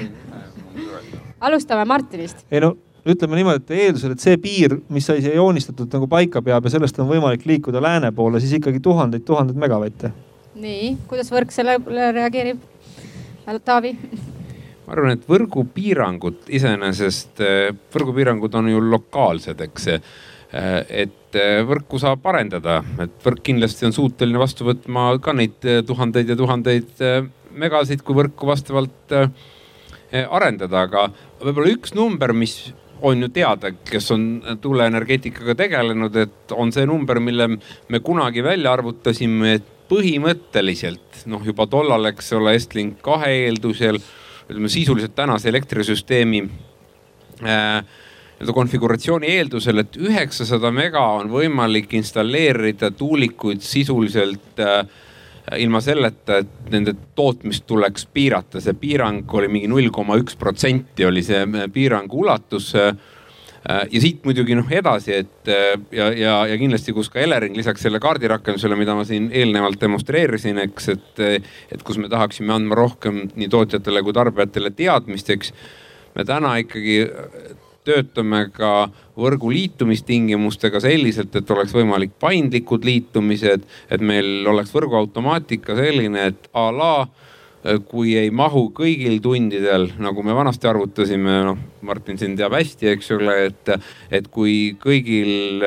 alustame 1.40 1.84
Martinist. 1.88 2.46
ei 2.50 2.60
no 2.60 2.76
ütleme 3.08 3.38
niimoodi, 3.38 3.62
et 3.62 3.84
eeldusel, 3.86 4.14
et 4.14 4.24
see 4.24 4.40
piir, 4.40 4.76
mis 4.92 5.06
sai 5.06 5.22
siia 5.24 5.36
joonistatud 5.38 5.92
nagu 5.96 6.08
paika 6.10 6.42
peab 6.44 6.66
ja 6.66 6.74
sellest 6.74 6.98
on 7.00 7.08
võimalik 7.10 7.46
liikuda 7.48 7.82
lääne 7.82 8.12
poole, 8.16 8.40
siis 8.42 8.58
ikkagi 8.58 8.82
tuhandeid, 8.84 9.24
tuhandeid 9.28 9.60
megavatte. 9.60 10.12
nii, 10.60 10.96
kuidas 11.08 11.30
võrk 11.32 11.54
sellele 11.54 12.10
reageerib? 12.16 12.60
Taavi? 13.64 13.96
ma 14.86 14.94
arvan, 14.94 15.14
et 15.16 15.24
võrgupiirangud 15.26 16.50
iseenesest, 16.54 17.40
võrgupiirangud 17.94 18.54
on 18.58 18.68
ju 18.70 18.82
lokaalsed, 18.92 19.62
eks. 19.66 19.88
et 20.50 21.38
eh, 21.38 21.60
võrku 21.66 21.98
saab 22.02 22.26
arendada, 22.26 22.80
et 23.02 23.14
võrk 23.24 23.42
kindlasti 23.46 23.86
on 23.86 23.94
suuteline 23.94 24.38
vastu 24.42 24.66
võtma 24.66 25.12
ka 25.22 25.34
neid 25.34 25.62
eh, 25.62 25.80
tuhandeid 25.86 26.30
ja 26.30 26.36
tuhandeid 26.38 27.04
eh, 27.06 27.20
megasid, 27.54 28.02
kui 28.02 28.18
võrku 28.18 28.50
vastavalt 28.50 29.14
eh, 29.14 29.30
arendada, 30.26 30.86
aga 30.86 31.06
võib-olla 31.40 31.74
üks 31.76 31.94
number, 31.94 32.34
mis 32.34 32.72
on 33.02 33.22
ju 33.22 33.28
teada, 33.34 33.72
kes 33.90 34.10
on 34.14 34.24
tuuleenergeetikaga 34.60 35.54
tegelenud, 35.58 36.16
et 36.16 36.54
on 36.56 36.72
see 36.72 36.86
number, 36.88 37.20
mille 37.20 37.48
me 37.88 38.00
kunagi 38.04 38.44
välja 38.44 38.72
arvutasime, 38.72 39.54
et 39.58 39.70
põhimõtteliselt 39.90 41.24
noh, 41.30 41.42
juba 41.44 41.66
tollal, 41.70 42.10
eks 42.12 42.32
ole, 42.38 42.54
Estlink 42.58 43.00
kahe 43.04 43.32
eeldusel, 43.46 43.98
ütleme 44.46 44.70
sisuliselt 44.70 45.16
tänase 45.18 45.50
elektrisüsteemi 45.50 46.44
äh, 46.44 47.80
nii-öelda 48.40 48.54
konfiguratsiooni 48.56 49.34
eeldusel, 49.36 49.82
et 49.82 49.98
üheksasada 50.00 50.70
mega 50.72 51.02
on 51.18 51.28
võimalik 51.32 51.92
installeerida 51.98 52.90
tuulikuid 52.96 53.60
sisuliselt 53.66 54.62
äh, 54.64 54.84
ilma 55.58 55.80
selleta, 55.82 56.40
et 56.42 56.72
nende 56.72 56.94
tootmist 57.18 57.66
tuleks 57.68 58.06
piirata, 58.14 58.60
see 58.62 58.76
piirang 58.78 59.30
oli 59.34 59.48
mingi 59.50 59.70
null 59.70 59.90
koma 59.94 60.18
üks 60.20 60.36
protsenti 60.38 61.06
oli 61.06 61.22
see 61.26 61.42
äh, 61.42 61.66
piirangu 61.72 62.20
ulatus 62.24 62.70
äh, 62.78 62.92
ja 63.66 64.00
siit 64.02 64.24
muidugi 64.24 64.56
noh 64.56 64.70
edasi, 64.72 65.16
et 65.24 65.50
äh, 65.50 65.74
ja, 65.96 66.10
ja, 66.16 66.34
ja 66.52 66.58
kindlasti, 66.60 66.94
kus 66.96 67.10
ka 67.12 67.22
Elering 67.22 67.56
lisaks 67.58 67.82
selle 67.86 68.00
kaardirakendusele, 68.02 68.78
mida 68.78 68.94
ma 68.98 69.06
siin 69.08 69.30
eelnevalt 69.34 69.80
demonstreerisin, 69.82 70.62
eks, 70.66 70.90
et, 70.94 71.24
et 71.74 71.86
kus 71.86 71.98
me 72.00 72.10
tahaksime 72.12 72.54
andma 72.54 72.78
rohkem 72.78 73.26
nii 73.34 73.50
tootjatele 73.50 74.04
kui 74.06 74.16
tarbijatele 74.16 74.74
teadmist, 74.76 75.34
eks. 75.34 75.54
me 76.14 76.26
täna 76.26 76.56
ikkagi 76.62 77.02
töötame 77.90 78.46
ka 78.54 78.88
võrgu 79.20 79.50
liitumistingimustega 79.52 80.80
selliselt, 80.82 81.34
et 81.36 81.50
oleks 81.50 81.74
võimalik 81.76 82.14
paindlikud 82.22 82.86
liitumised, 82.86 83.66
et 83.90 84.04
meil 84.04 84.46
oleks 84.48 84.72
võrguautomaatika 84.74 85.76
selline, 85.78 86.30
et 86.30 86.50
a 86.54 86.70
la 86.74 86.94
kui 87.90 88.14
ei 88.16 88.30
mahu 88.32 88.70
kõigil 88.72 89.18
tundidel, 89.20 89.90
nagu 90.00 90.22
me 90.24 90.32
vanasti 90.36 90.68
arvutasime, 90.70 91.34
noh, 91.44 91.58
Martin 91.84 92.16
siin 92.20 92.32
teab 92.36 92.54
hästi, 92.56 92.88
eks 92.94 93.10
ole, 93.16 93.34
et, 93.50 93.70
et 94.12 94.28
kui 94.32 94.72
kõigil 94.80 95.60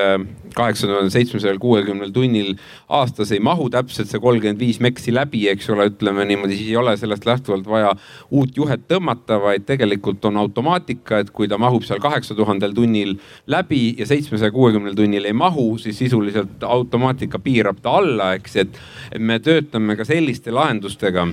kaheksa 0.53 0.89
tuhande 0.89 1.13
seitsmesajal 1.13 1.59
kuuekümnel 1.61 2.09
tunnil 2.13 2.55
aastas 2.93 3.33
ei 3.33 3.41
mahu 3.43 3.69
täpselt 3.73 4.09
see 4.09 4.21
kolmkümmend 4.21 4.61
viis 4.61 4.79
meksi 4.81 5.13
läbi, 5.13 5.45
eks 5.53 5.69
ole, 5.73 5.87
ütleme 5.91 6.25
niimoodi, 6.29 6.57
siis 6.57 6.73
ei 6.73 6.81
ole 6.81 6.95
sellest 6.97 7.29
lähtuvalt 7.29 7.69
vaja 7.69 7.93
uut 8.33 8.57
juhet 8.57 8.87
tõmmata, 8.89 9.37
vaid 9.41 9.65
tegelikult 9.69 10.25
on 10.29 10.41
automaatika, 10.41 11.21
et 11.21 11.33
kui 11.33 11.49
ta 11.49 11.61
mahub 11.61 11.85
seal 11.85 12.01
kaheksa 12.01 12.37
tuhandel 12.37 12.73
tunnil 12.77 13.15
läbi 13.53 13.85
ja 14.01 14.09
seitsmesaja 14.09 14.53
kuuekümnel 14.53 14.97
tunnil 14.97 15.29
ei 15.29 15.37
mahu, 15.37 15.75
siis 15.81 16.01
sisuliselt 16.01 16.63
automaatika 16.65 17.41
piirab 17.41 17.81
ta 17.85 17.97
alla, 18.01 18.33
eks, 18.37 18.61
et 18.65 18.85
me 19.17 19.37
töötame 19.43 19.97
ka 19.97 20.05
selliste 20.09 20.53
lahendustega 20.53 21.29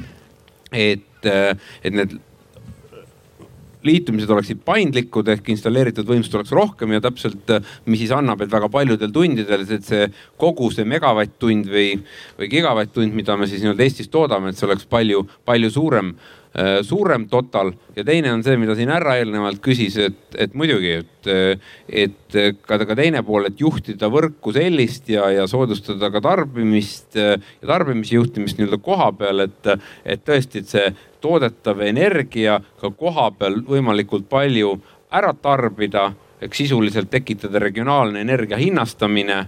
et, 0.72 1.30
et 1.30 1.94
need 1.94 2.18
liitumised 3.86 4.30
oleksid 4.30 4.60
paindlikud 4.64 5.28
ehk 5.32 5.51
installeeritud 5.55 6.09
võimsust 6.09 6.36
oleks 6.36 6.52
rohkem 6.56 6.92
ja 6.94 7.02
täpselt, 7.05 7.52
mis 7.88 8.02
siis 8.02 8.12
annab, 8.12 8.42
et 8.44 8.52
väga 8.52 8.68
paljudel 8.72 9.12
tundidel, 9.14 9.64
et 9.64 9.86
see 9.86 10.09
kogu 10.40 10.68
see 10.74 10.84
megavatt-tund 10.88 11.70
või, 11.70 11.94
või 12.38 12.51
gigavatt-tund, 12.52 13.16
mida 13.16 13.38
me 13.40 13.48
siis 13.48 13.64
nii-öelda 13.64 13.86
Eestis 13.86 14.12
toodame, 14.12 14.52
et 14.52 14.60
see 14.60 14.68
oleks 14.68 14.88
palju, 14.90 15.24
palju 15.48 15.72
suurem, 15.72 16.12
suurem 16.82 17.28
total. 17.31 17.72
Ja 17.94 18.02
teine 18.05 18.32
on 18.35 18.40
see, 18.43 18.56
mida 18.59 18.74
siin 18.74 18.90
härra 18.90 19.16
eelnevalt 19.20 19.60
küsis, 19.62 19.94
et, 20.02 20.18
et 20.35 20.55
muidugi, 20.59 20.97
et, 20.98 21.28
et 21.86 22.39
ka, 22.66 22.78
ka 22.82 22.97
teine 22.98 23.22
pool, 23.27 23.47
et 23.47 23.60
juhtida 23.60 24.10
võrku 24.10 24.51
sellist 24.56 25.09
ja, 25.12 25.28
ja 25.31 25.47
soodustada 25.51 26.10
ka 26.10 26.22
tarbimist 26.24 27.14
ja 27.14 27.36
tarbimise 27.62 28.16
juhtimist 28.16 28.59
nii-öelda 28.59 28.81
koha 28.82 29.12
peal, 29.20 29.44
et, 29.47 29.70
et 30.02 30.24
tõesti, 30.27 30.64
et 30.64 30.74
see 30.74 30.90
toodetav 31.22 31.85
energia 31.86 32.59
ka 32.81 32.90
koha 32.98 33.31
peal 33.39 33.60
võimalikult 33.66 34.27
palju 34.31 34.74
ära 35.14 35.32
tarbida 35.39 36.10
ehk 36.40 36.56
sisuliselt 36.56 37.10
tekitada 37.12 37.60
regionaalne 37.62 38.22
energia 38.24 38.59
hinnastamine 38.60 39.44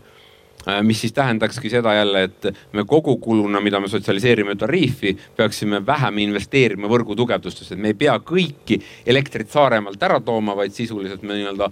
mis 0.83 1.01
siis 1.01 1.13
tähendakski 1.13 1.71
seda 1.71 1.95
jälle, 1.95 2.23
et 2.29 2.47
me 2.73 2.85
kogukuluna, 2.87 3.61
mida 3.61 3.81
me 3.81 3.89
sotsialiseerime 3.89 4.55
tariifi, 4.59 5.17
peaksime 5.37 5.81
vähem 5.87 6.19
investeerima 6.23 6.91
võrgu 6.91 7.17
tugevdustesse, 7.19 7.75
et 7.75 7.83
me 7.83 7.93
ei 7.93 7.99
pea 7.99 8.15
kõiki 8.23 8.79
elektrit 9.07 9.51
Saaremaalt 9.53 10.03
ära 10.03 10.21
tooma, 10.25 10.55
vaid 10.57 10.75
sisuliselt 10.77 11.25
me 11.27 11.39
nii-öelda 11.41 11.69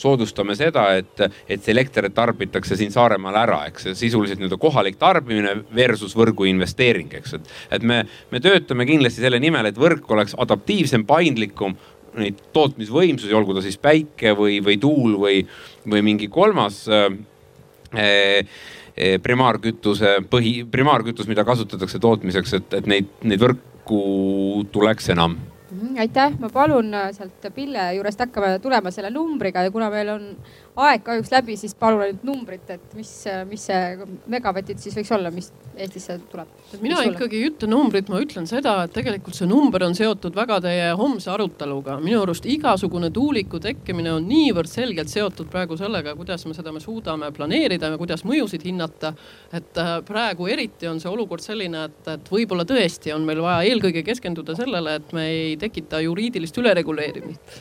soodustame 0.00 0.56
seda, 0.58 0.86
et, 0.98 1.26
et 1.48 1.62
see 1.62 1.74
elekter 1.74 2.08
tarbitakse 2.14 2.78
siin 2.80 2.94
Saaremaal 2.94 3.40
ära, 3.44 3.60
eks 3.70 3.90
sisuliselt 3.92 4.40
nii-öelda 4.40 4.60
kohalik 4.60 4.98
tarbimine 5.00 5.56
versus 5.74 6.16
võrgu 6.16 6.48
investeering, 6.48 7.12
eks, 7.20 7.36
et, 7.38 7.52
et 7.78 7.84
me, 7.86 8.04
me 8.32 8.40
töötame 8.44 8.88
kindlasti 8.88 9.24
selle 9.24 9.40
nimel, 9.42 9.68
et 9.68 9.80
võrk 9.80 10.08
oleks 10.16 10.36
adaptiivsem, 10.40 11.06
paindlikum 11.08 11.76
neid 12.18 12.40
tootmisvõimsusi, 12.54 13.34
olgu 13.34 13.56
ta 13.56 13.62
siis 13.64 13.78
päike 13.82 14.34
või, 14.38 14.60
või 14.64 14.78
tuul 14.80 15.16
või, 15.18 15.40
või 15.90 16.02
mingi 16.06 16.28
kolmas 16.32 16.84
äh, 16.86 17.08
primaarkütuse 19.22 20.20
põhi, 20.30 20.60
primaarkütus, 20.70 21.26
mida 21.30 21.42
kasutatakse 21.44 21.98
tootmiseks, 21.98 22.52
et, 22.60 22.76
et 22.78 22.86
neid, 22.90 23.10
neid 23.26 23.42
võrku 23.42 24.04
tuleks 24.72 25.10
enam. 25.14 25.34
Aitäh, 25.98 26.34
ma 26.38 26.48
palun 26.52 26.92
äh, 26.94 27.08
sealt 27.16 27.46
Pille 27.54 27.88
juurest 27.96 28.20
hakkame 28.22 28.58
tulema 28.62 28.92
selle 28.94 29.10
numbriga 29.10 29.64
ja 29.64 29.72
kuna 29.74 29.88
meil 29.90 30.12
on 30.12 30.26
aeg 30.74 31.04
kahjuks 31.06 31.30
läbi, 31.30 31.54
siis 31.58 31.74
palun 31.78 32.02
ainult 32.02 32.24
numbrit, 32.26 32.66
et 32.74 32.94
mis, 32.98 33.10
mis 33.46 33.66
see 33.68 34.06
megavatid 34.30 34.80
siis 34.82 34.96
võiks 34.98 35.12
olla, 35.14 35.30
mis 35.34 35.52
Eestisse 35.74 36.16
tuleb. 36.30 36.50
mina 36.82 37.00
ikkagi 37.02 37.38
ei 37.40 37.48
ütle 37.48 37.66
numbrit, 37.70 38.06
ma 38.10 38.20
ütlen 38.22 38.46
seda, 38.46 38.76
et 38.86 38.92
tegelikult 38.94 39.34
see 39.34 39.48
number 39.50 39.82
on 39.86 39.94
seotud 39.98 40.34
väga 40.34 40.60
teie 40.62 40.92
homse 40.98 41.30
aruteluga. 41.30 41.96
minu 42.02 42.20
arust 42.22 42.46
igasugune 42.46 43.10
tuuliku 43.14 43.58
tekkimine 43.62 44.12
on 44.14 44.28
niivõrd 44.30 44.70
selgelt 44.70 45.10
seotud 45.10 45.50
praegu 45.50 45.78
sellega, 45.78 46.14
kuidas 46.18 46.46
me 46.46 46.54
seda 46.54 46.74
me 46.74 46.82
suudame 46.82 47.30
planeerida 47.34 47.90
ja 47.94 47.98
kuidas 47.98 48.22
mõjusid 48.26 48.66
hinnata. 48.66 49.14
et 49.52 49.78
äh, 49.78 49.96
praegu 50.06 50.46
eriti 50.46 50.90
on 50.90 51.02
see 51.02 51.10
olukord 51.10 51.42
selline, 51.42 51.88
et, 51.90 52.06
et 52.18 52.30
võib-olla 52.30 52.66
tõesti 52.66 53.14
on 53.14 53.26
meil 53.26 53.42
vaja 53.42 53.66
eelkõige 53.70 54.02
keskenduda 54.06 54.54
sellele, 54.58 54.98
et 54.98 55.12
me 55.12 55.26
ei 55.30 55.56
tekita 55.58 56.02
juriidilist 56.02 56.58
ülereguleerimist 56.62 57.60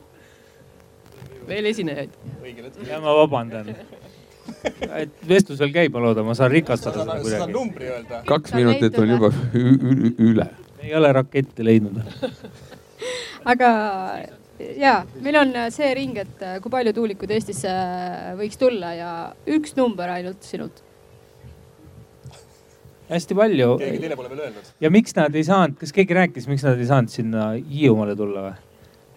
veel 1.50 1.70
esinejaid. 1.70 2.16
ja 2.88 3.00
ma 3.02 3.14
vabandan. 3.22 3.74
et 5.02 5.22
vestlus 5.28 5.60
veel 5.60 5.72
käib, 5.74 5.94
ma 5.94 6.02
loodan, 6.04 6.26
ma 6.26 6.34
saan 6.38 6.52
rikastada 6.52 7.04
seda 7.04 7.20
kuidagi. 7.22 7.52
numbri 7.54 7.90
öelda. 7.92 8.22
kaks 8.28 8.54
minutit 8.56 8.98
on 8.98 9.14
juba 9.16 9.32
üle. 10.30 10.50
ei 10.82 10.94
ole 10.96 11.12
rakette 11.20 11.64
leidnud. 11.66 12.00
aga 13.52 13.70
ja 14.80 15.00
meil 15.24 15.40
on 15.40 15.56
see 15.74 15.90
ring, 15.96 16.18
et 16.20 16.46
kui 16.62 16.72
palju 16.72 16.94
tuulikuid 16.96 17.34
Eestisse 17.36 17.72
võiks 18.38 18.60
tulla 18.60 18.94
ja 18.96 19.10
üks 19.50 19.76
number 19.78 20.12
ainult 20.16 20.46
sinult. 20.46 20.82
hästi 23.10 23.36
palju. 23.38 23.76
keegi 23.80 24.02
teine 24.06 24.18
pole 24.18 24.32
veel 24.32 24.48
öelnud. 24.48 24.74
ja 24.80 24.90
miks 24.92 25.16
nad 25.18 25.34
ei 25.34 25.46
saanud, 25.46 25.78
kas 25.80 25.94
keegi 25.96 26.16
rääkis, 26.16 26.50
miks 26.50 26.66
nad 26.66 26.80
ei 26.80 26.90
saanud 26.90 27.12
sinna 27.12 27.52
Hiiumaale 27.58 28.18
tulla 28.18 28.50
või? 28.50 28.58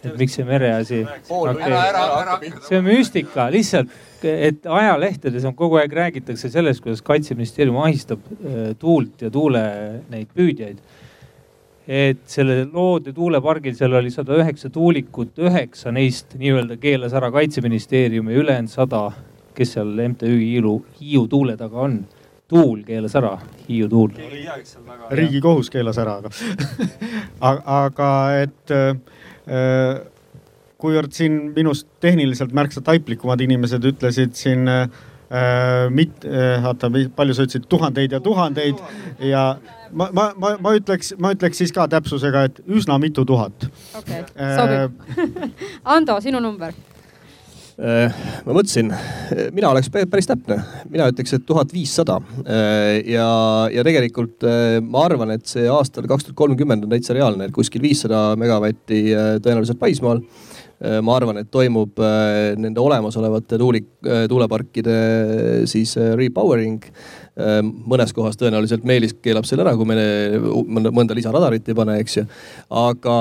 Et 0.08 0.18
miks 0.18 0.36
see 0.38 0.46
mereasi 0.48 1.02
okay.? 1.04 2.50
see 2.66 2.78
on 2.78 2.86
müstika, 2.86 3.48
lihtsalt, 3.52 3.92
et 4.24 4.66
ajalehtedes 4.66 5.44
on 5.48 5.56
kogu 5.58 5.78
aeg 5.80 5.92
räägitakse 5.92 6.50
sellest, 6.52 6.82
kuidas 6.84 7.02
kaitseministeerium 7.04 7.78
ahistab 7.84 8.24
äh, 8.32 8.72
tuult 8.78 9.24
ja 9.26 9.30
tuule 9.32 9.64
neid 10.12 10.32
püüdjaid. 10.34 10.80
et 11.84 12.22
selle 12.30 12.62
Loode 12.72 13.12
tuulepargil, 13.12 13.74
seal 13.76 13.92
oli 13.92 14.10
sada 14.10 14.38
üheksa 14.40 14.70
tuulikut, 14.72 15.36
üheksa 15.38 15.92
neist 15.92 16.32
nii-öelda 16.40 16.78
keelas 16.80 17.12
ära 17.12 17.30
kaitseministeerium 17.34 18.30
ja 18.32 18.40
ülejäänud 18.40 18.72
sada, 18.72 19.06
kes 19.54 19.76
seal 19.76 19.92
MTÜ 20.08 20.32
Hiiu, 20.38 20.78
Hiiu 21.00 21.26
tuule 21.28 21.58
taga 21.60 21.84
on 21.84 21.98
tuul 22.48 22.82
keelas 22.86 23.16
ära, 23.16 23.38
Hiiu 23.68 23.88
tuul. 23.88 24.10
riigikohus 25.10 25.70
keelas 25.70 25.98
ära, 25.98 26.18
aga 26.20 26.30
aga 27.84 28.10
et 28.42 28.74
äh, 28.74 28.96
kuivõrd 30.84 31.12
siin 31.16 31.40
minust 31.56 31.88
tehniliselt 32.00 32.54
märksa 32.56 32.80
taiplikumad 32.84 33.40
inimesed 33.44 33.84
ütlesid 33.88 34.34
siin 34.38 34.68
äh, 34.68 34.88
mit- 35.90 36.24
äh,, 36.28 36.64
oota, 36.64 36.90
palju 37.16 37.36
sa 37.36 37.46
ütlesid, 37.46 37.68
tuhandeid 37.68 38.16
ja 38.16 38.20
tuhandeid 38.24 38.80
ja 39.24 39.44
ma, 39.92 40.08
ma, 40.12 40.30
ma, 40.36 40.54
ma 40.60 40.74
ütleks, 40.78 41.14
ma 41.18 41.34
ütleks 41.36 41.62
siis 41.62 41.72
ka 41.74 41.86
täpsusega, 41.92 42.46
et 42.50 42.64
üsna 42.66 42.98
mitu 43.02 43.24
tuhat. 43.24 43.68
okei 44.00 44.24
sobib 44.34 44.98
Ando, 45.96 46.20
sinu 46.24 46.40
number 46.40 46.72
Äh, 46.72 46.93
ma 47.78 48.54
mõtlesin, 48.54 48.92
mina 49.54 49.70
oleks 49.72 49.90
päris 49.90 50.28
täpne, 50.30 50.60
mina 50.90 51.08
ütleks, 51.10 51.34
et 51.34 51.46
tuhat 51.46 51.72
viissada. 51.74 52.20
Äh, 52.44 53.00
ja, 53.10 53.26
ja 53.74 53.84
tegelikult 53.86 54.46
äh, 54.46 54.78
ma 54.84 55.06
arvan, 55.08 55.34
et 55.34 55.46
see 55.50 55.66
aastal 55.70 56.06
kaks 56.10 56.28
tuhat 56.28 56.38
kolmkümmend 56.38 56.86
on 56.86 56.94
täitsa 56.94 57.16
reaalne, 57.16 57.48
et 57.48 57.56
kuskil 57.56 57.82
viissada 57.84 58.26
megavatti 58.40 59.06
tõenäoliselt 59.42 59.82
maismaal 59.82 60.22
ma 61.04 61.16
arvan, 61.16 61.38
et 61.40 61.50
toimub 61.52 62.00
nende 62.60 62.80
olemasolevate 62.82 63.58
tuulik, 63.60 63.86
tuuleparkide 64.28 64.96
siis 65.70 65.94
repowering 66.18 66.82
mõnes 67.34 68.12
kohas 68.14 68.36
tõenäoliselt 68.38 68.84
Meelis 68.86 69.16
keelab 69.22 69.46
selle 69.48 69.64
ära, 69.64 69.72
kui 69.74 69.88
me 69.88 69.96
mõnda 70.94 71.16
lisaradarit 71.16 71.66
ei 71.68 71.74
pane, 71.74 71.96
eks 72.02 72.16
ju. 72.20 72.24
aga, 72.70 73.16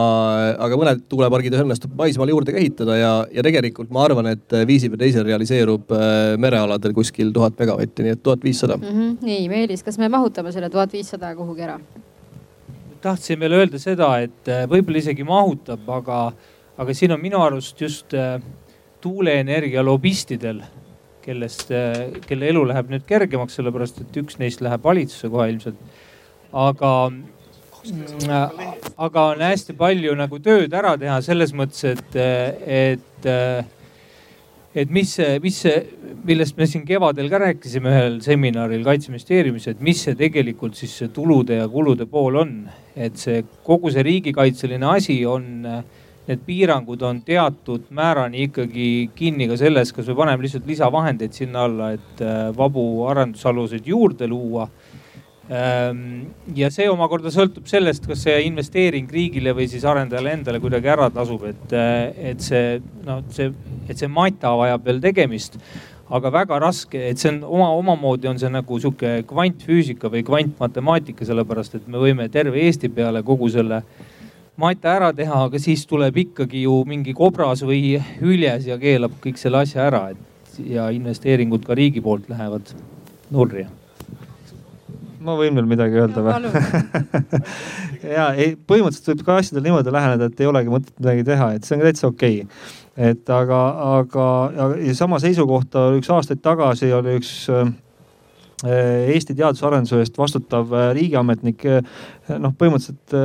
aga 0.67 0.77
mõned 0.77 1.01
tuulepargid 1.09 1.57
õnnestub 1.57 1.95
maismaal 1.97 2.29
juurde 2.29 2.53
ka 2.53 2.61
ehitada 2.61 2.97
ja, 2.99 3.13
ja 3.33 3.45
tegelikult 3.45 3.89
ma 3.93 4.05
arvan, 4.05 4.29
et 4.35 4.57
viisil 4.69 4.93
või 4.93 5.01
teisel 5.05 5.25
realiseerub 5.25 5.93
äh, 5.97 6.35
merealadel 6.41 6.93
kuskil 6.93 7.33
tuhat 7.33 7.57
megavatti, 7.59 8.05
nii 8.05 8.17
et 8.17 8.23
tuhat 8.23 8.45
viissada. 8.45 8.77
Mhm. 8.77 9.17
nii, 9.25 9.47
Meelis, 9.49 9.83
kas 9.85 9.97
me 10.01 10.09
mahutame 10.13 10.53
selle 10.53 10.69
tuhat 10.73 10.93
viissada 10.93 11.33
kuhugi 11.37 11.69
ära? 11.69 11.79
tahtsin 13.03 13.35
veel 13.35 13.57
öelda 13.57 13.79
seda, 13.81 14.13
et 14.23 14.47
äh, 14.47 14.63
võib-olla 14.69 15.01
isegi 15.01 15.25
mahutab, 15.27 15.81
aga, 15.91 16.19
aga 16.77 16.95
siin 16.97 17.13
on 17.13 17.21
minu 17.21 17.41
arust 17.43 17.81
just 17.81 18.13
äh, 18.17 18.39
tuuleenergia 19.03 19.83
lobistidel 19.85 20.63
kellest, 21.23 21.69
äh, 21.71 22.21
kelle 22.27 22.49
elu 22.51 22.65
läheb 22.71 22.89
nüüd 22.91 23.05
kergemaks, 23.07 23.59
sellepärast 23.59 24.01
et 24.03 24.17
üks 24.23 24.39
neist 24.41 24.63
läheb 24.63 24.83
valitsusse 24.83 25.29
kohe 25.31 25.51
ilmselt. 25.53 25.77
aga, 26.53 26.89
mm, 27.09 28.73
aga 28.97 29.29
on 29.35 29.45
hästi 29.45 29.77
palju 29.77 30.17
nagu 30.17 30.41
tööd 30.43 30.73
ära 30.73 30.97
teha 30.99 31.21
selles 31.25 31.53
mõttes, 31.55 31.85
et, 31.93 32.17
et, 32.65 33.31
et 34.75 34.93
mis 34.93 35.15
see, 35.17 35.39
mis 35.41 35.57
see, 35.65 35.79
millest 36.25 36.57
me 36.57 36.67
siin 36.69 36.85
kevadel 36.85 37.29
ka 37.31 37.41
rääkisime 37.47 37.93
ühel 37.93 38.21
seminaril 38.25 38.85
kaitseministeeriumis, 38.85 39.69
et 39.71 39.81
mis 39.81 40.03
see 40.05 40.17
tegelikult 40.19 40.77
siis 40.77 40.93
see 41.01 41.13
tulude 41.13 41.57
ja 41.61 41.69
kulude 41.69 42.09
pool 42.09 42.41
on. 42.43 42.55
et 42.93 43.17
see 43.17 43.41
kogu 43.65 43.89
see 43.89 44.03
riigikaitseline 44.05 44.85
asi 44.85 45.23
on 45.25 45.65
need 46.27 46.43
piirangud 46.45 47.01
on 47.03 47.21
teatud 47.25 47.89
määrani 47.91 48.47
ikkagi 48.47 48.87
kinni 49.15 49.47
ka 49.49 49.57
selles, 49.59 49.91
kas 49.95 50.07
me 50.07 50.15
paneme 50.15 50.45
lihtsalt 50.45 50.67
lisavahendeid 50.67 51.35
sinna 51.35 51.65
alla, 51.67 51.91
et 51.97 52.23
äh, 52.23 52.49
vabu 52.57 52.85
arendusaluseid 53.11 53.87
juurde 53.87 54.27
luua. 54.31 54.69
Ähm, 55.51 56.29
ja 56.55 56.69
see 56.71 56.85
omakorda 56.87 57.31
sõltub 57.33 57.67
sellest, 57.67 58.07
kas 58.07 58.21
see 58.23 58.37
investeering 58.47 59.09
riigile 59.11 59.51
või 59.57 59.67
siis 59.67 59.83
arendajale 59.83 60.37
endale 60.37 60.61
kuidagi 60.63 60.87
ära 60.93 61.09
tasub, 61.11 61.43
et, 61.49 61.65
äh, 61.75 62.29
et 62.31 62.45
see 62.45 62.77
noh, 63.03 63.19
see, 63.33 63.51
et 63.89 63.99
see 63.99 64.07
mata 64.07 64.53
vajab 64.59 64.87
veel 64.87 65.03
tegemist 65.03 65.59
aga 66.13 66.29
väga 66.31 66.59
raske, 66.61 66.99
et 67.09 67.19
see 67.19 67.31
on 67.33 67.41
oma, 67.47 67.67
omamoodi 67.75 68.29
on 68.29 68.39
see 68.39 68.51
nagu 68.51 68.79
sihuke 68.79 69.23
kvantfüüsika 69.27 70.11
või 70.13 70.23
kvantmatemaatika, 70.27 71.25
sellepärast 71.27 71.79
et 71.79 71.87
me 71.91 71.99
võime 71.99 72.29
terve 72.31 72.63
Eesti 72.63 72.91
peale 72.93 73.23
kogu 73.25 73.49
selle 73.51 73.81
äh, 73.81 74.12
mata 74.59 74.95
ära 74.95 75.11
teha, 75.15 75.45
aga 75.47 75.61
siis 75.61 75.85
tuleb 75.89 76.17
ikkagi 76.25 76.65
ju 76.65 76.81
mingi 76.89 77.15
kobras 77.17 77.63
või 77.65 77.97
hüljes 78.21 78.67
ja 78.69 78.77
keelab 78.81 79.15
kõik 79.23 79.39
selle 79.41 79.63
asja 79.63 79.87
ära, 79.89 80.09
et 80.13 80.59
ja 80.69 80.89
investeeringud 80.93 81.65
ka 81.65 81.77
riigi 81.77 82.03
poolt 82.03 82.29
lähevad 82.29 82.75
nurri 83.33 83.65
ma 85.23 85.37
võin 85.39 85.55
veel 85.55 85.67
midagi 85.69 85.97
öelda 85.97 86.21
või? 86.25 86.51
ja 88.17 88.27
ei, 88.35 88.57
põhimõtteliselt 88.59 89.13
võib 89.13 89.25
ka 89.25 89.37
asjadele 89.39 89.69
niimoodi 89.69 89.93
läheneda, 89.95 90.27
et 90.27 90.41
ei 90.43 90.49
olegi 90.49 90.73
mõtet 90.73 90.93
midagi 90.99 91.23
teha, 91.31 91.49
et 91.55 91.67
see 91.67 91.77
on 91.77 91.85
täitsa 91.87 92.09
okei. 92.09 92.41
Okay.. 92.43 92.81
et 93.11 93.31
aga, 93.31 93.61
aga, 94.01 94.25
ja 94.83 94.95
sama 94.97 95.21
seisukohta 95.23 95.87
üks 95.97 96.11
aastaid 96.13 96.43
tagasi 96.43 96.91
oli 96.93 97.15
üks 97.21 97.33
Äh, 97.49 97.73
Eesti 98.63 99.35
teadus-arenduse 99.35 99.99
eest 100.03 100.17
vastutav 100.19 100.71
äh, 100.73 100.85
riigiametnik 100.97 101.65
äh, 101.67 101.81
noh, 102.39 102.53
põhimõtteliselt 102.59 103.15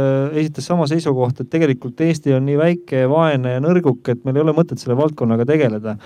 esitas 0.41 0.67
sama 0.67 0.89
seisukohta, 0.91 1.45
et 1.45 1.53
tegelikult 1.53 2.01
Eesti 2.03 2.35
on 2.35 2.47
nii 2.49 2.59
väike, 2.59 3.05
vaene 3.11 3.55
ja 3.57 3.63
nõrguk, 3.63 4.03
et 4.11 4.25
meil 4.27 4.41
ei 4.41 4.47
ole 4.47 4.57
mõtet 4.57 4.83
selle 4.83 4.97
valdkonnaga 4.99 5.47
tegeleda. 5.49 5.97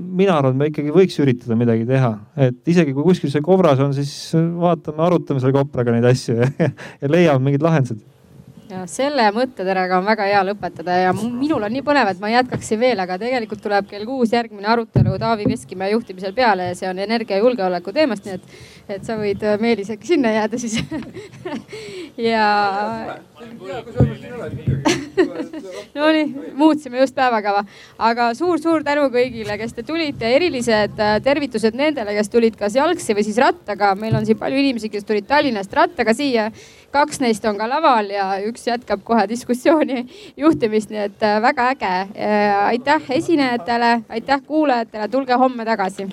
mina 0.00 0.38
arvan, 0.38 0.54
et 0.54 0.58
me 0.58 0.70
ikkagi 0.70 0.94
võiks 0.94 1.18
üritada 1.20 1.58
midagi 1.58 1.84
teha, 1.88 2.14
et 2.48 2.70
isegi 2.70 2.94
kui 2.94 3.04
kuskil 3.10 3.32
see 3.32 3.44
kobras 3.44 3.82
on, 3.84 3.92
siis 3.96 4.32
vaatame, 4.34 5.02
arutame 5.04 5.42
selle 5.42 5.56
kopraga 5.56 5.92
neid 5.92 6.08
asju 6.08 6.38
ja, 6.40 6.72
ja 7.00 7.10
leiame 7.10 7.50
mingid 7.50 7.64
lahendused 7.66 8.13
ja 8.74 8.82
selle 8.90 9.26
mõtteterega 9.34 9.98
on 10.00 10.06
väga 10.06 10.26
hea 10.28 10.40
lõpetada 10.48 10.96
ja 10.98 11.12
minul 11.14 11.62
on 11.62 11.72
nii 11.74 11.84
põnev, 11.86 12.10
et 12.10 12.20
ma 12.22 12.30
jätkaksin 12.32 12.80
veel, 12.80 13.00
aga 13.00 13.18
tegelikult 13.20 13.62
tuleb 13.64 13.88
kell 13.90 14.06
kuus 14.08 14.34
järgmine 14.34 14.68
arutelu 14.70 15.18
Taavi 15.20 15.46
Veskimäe 15.50 15.92
juhtimisel 15.92 16.34
peale 16.36 16.70
ja 16.70 16.78
see 16.78 16.88
on 16.90 17.02
energiajulgeoleku 17.04 17.94
teemast, 17.94 18.26
nii 18.26 18.38
et, 18.38 18.58
et 18.96 19.06
sa 19.06 19.18
võid 19.20 19.44
äh, 19.46 19.58
Meelis 19.62 19.92
äkki 19.94 20.14
sinna 20.14 20.34
jääda 20.34 20.60
siis 20.60 20.80
ja. 22.30 22.48
Nonii, 25.94 26.24
muutsime 26.58 26.98
just 27.02 27.14
päevakava, 27.14 27.62
aga 28.02 28.30
suur-suur 28.34 28.82
tänu 28.86 29.06
kõigile, 29.14 29.58
kes 29.60 29.76
te 29.76 29.84
tulite, 29.86 30.30
erilised 30.36 30.98
äh, 30.98 31.18
tervitused 31.24 31.76
nendele, 31.78 32.16
kes 32.18 32.32
tulid 32.32 32.58
kas 32.58 32.78
jalgsi 32.78 33.14
või 33.14 33.26
siis 33.26 33.38
rattaga. 33.42 33.94
meil 33.98 34.16
on 34.18 34.26
siin 34.26 34.40
palju 34.40 34.58
inimesi, 34.58 34.90
kes 34.90 35.06
tulid 35.06 35.28
Tallinnast 35.30 35.72
rattaga 35.76 36.14
siia 36.16 36.50
kaks 36.94 37.20
neist 37.22 37.44
on 37.50 37.58
ka 37.58 37.66
laval 37.70 38.10
ja 38.12 38.28
üks 38.46 38.68
jätkab 38.68 39.02
kohe 39.06 39.26
diskussiooni 39.30 40.04
juhtimist, 40.44 40.94
nii 40.94 41.02
et 41.08 41.26
äh, 41.26 41.40
väga 41.42 41.68
äge. 41.74 41.92
Äh, 42.14 42.62
aitäh 42.70 43.10
esinejatele, 43.18 43.96
aitäh 44.08 44.46
kuulajatele, 44.46 45.10
tulge 45.10 45.38
homme 45.40 45.66
tagasi 45.66 46.08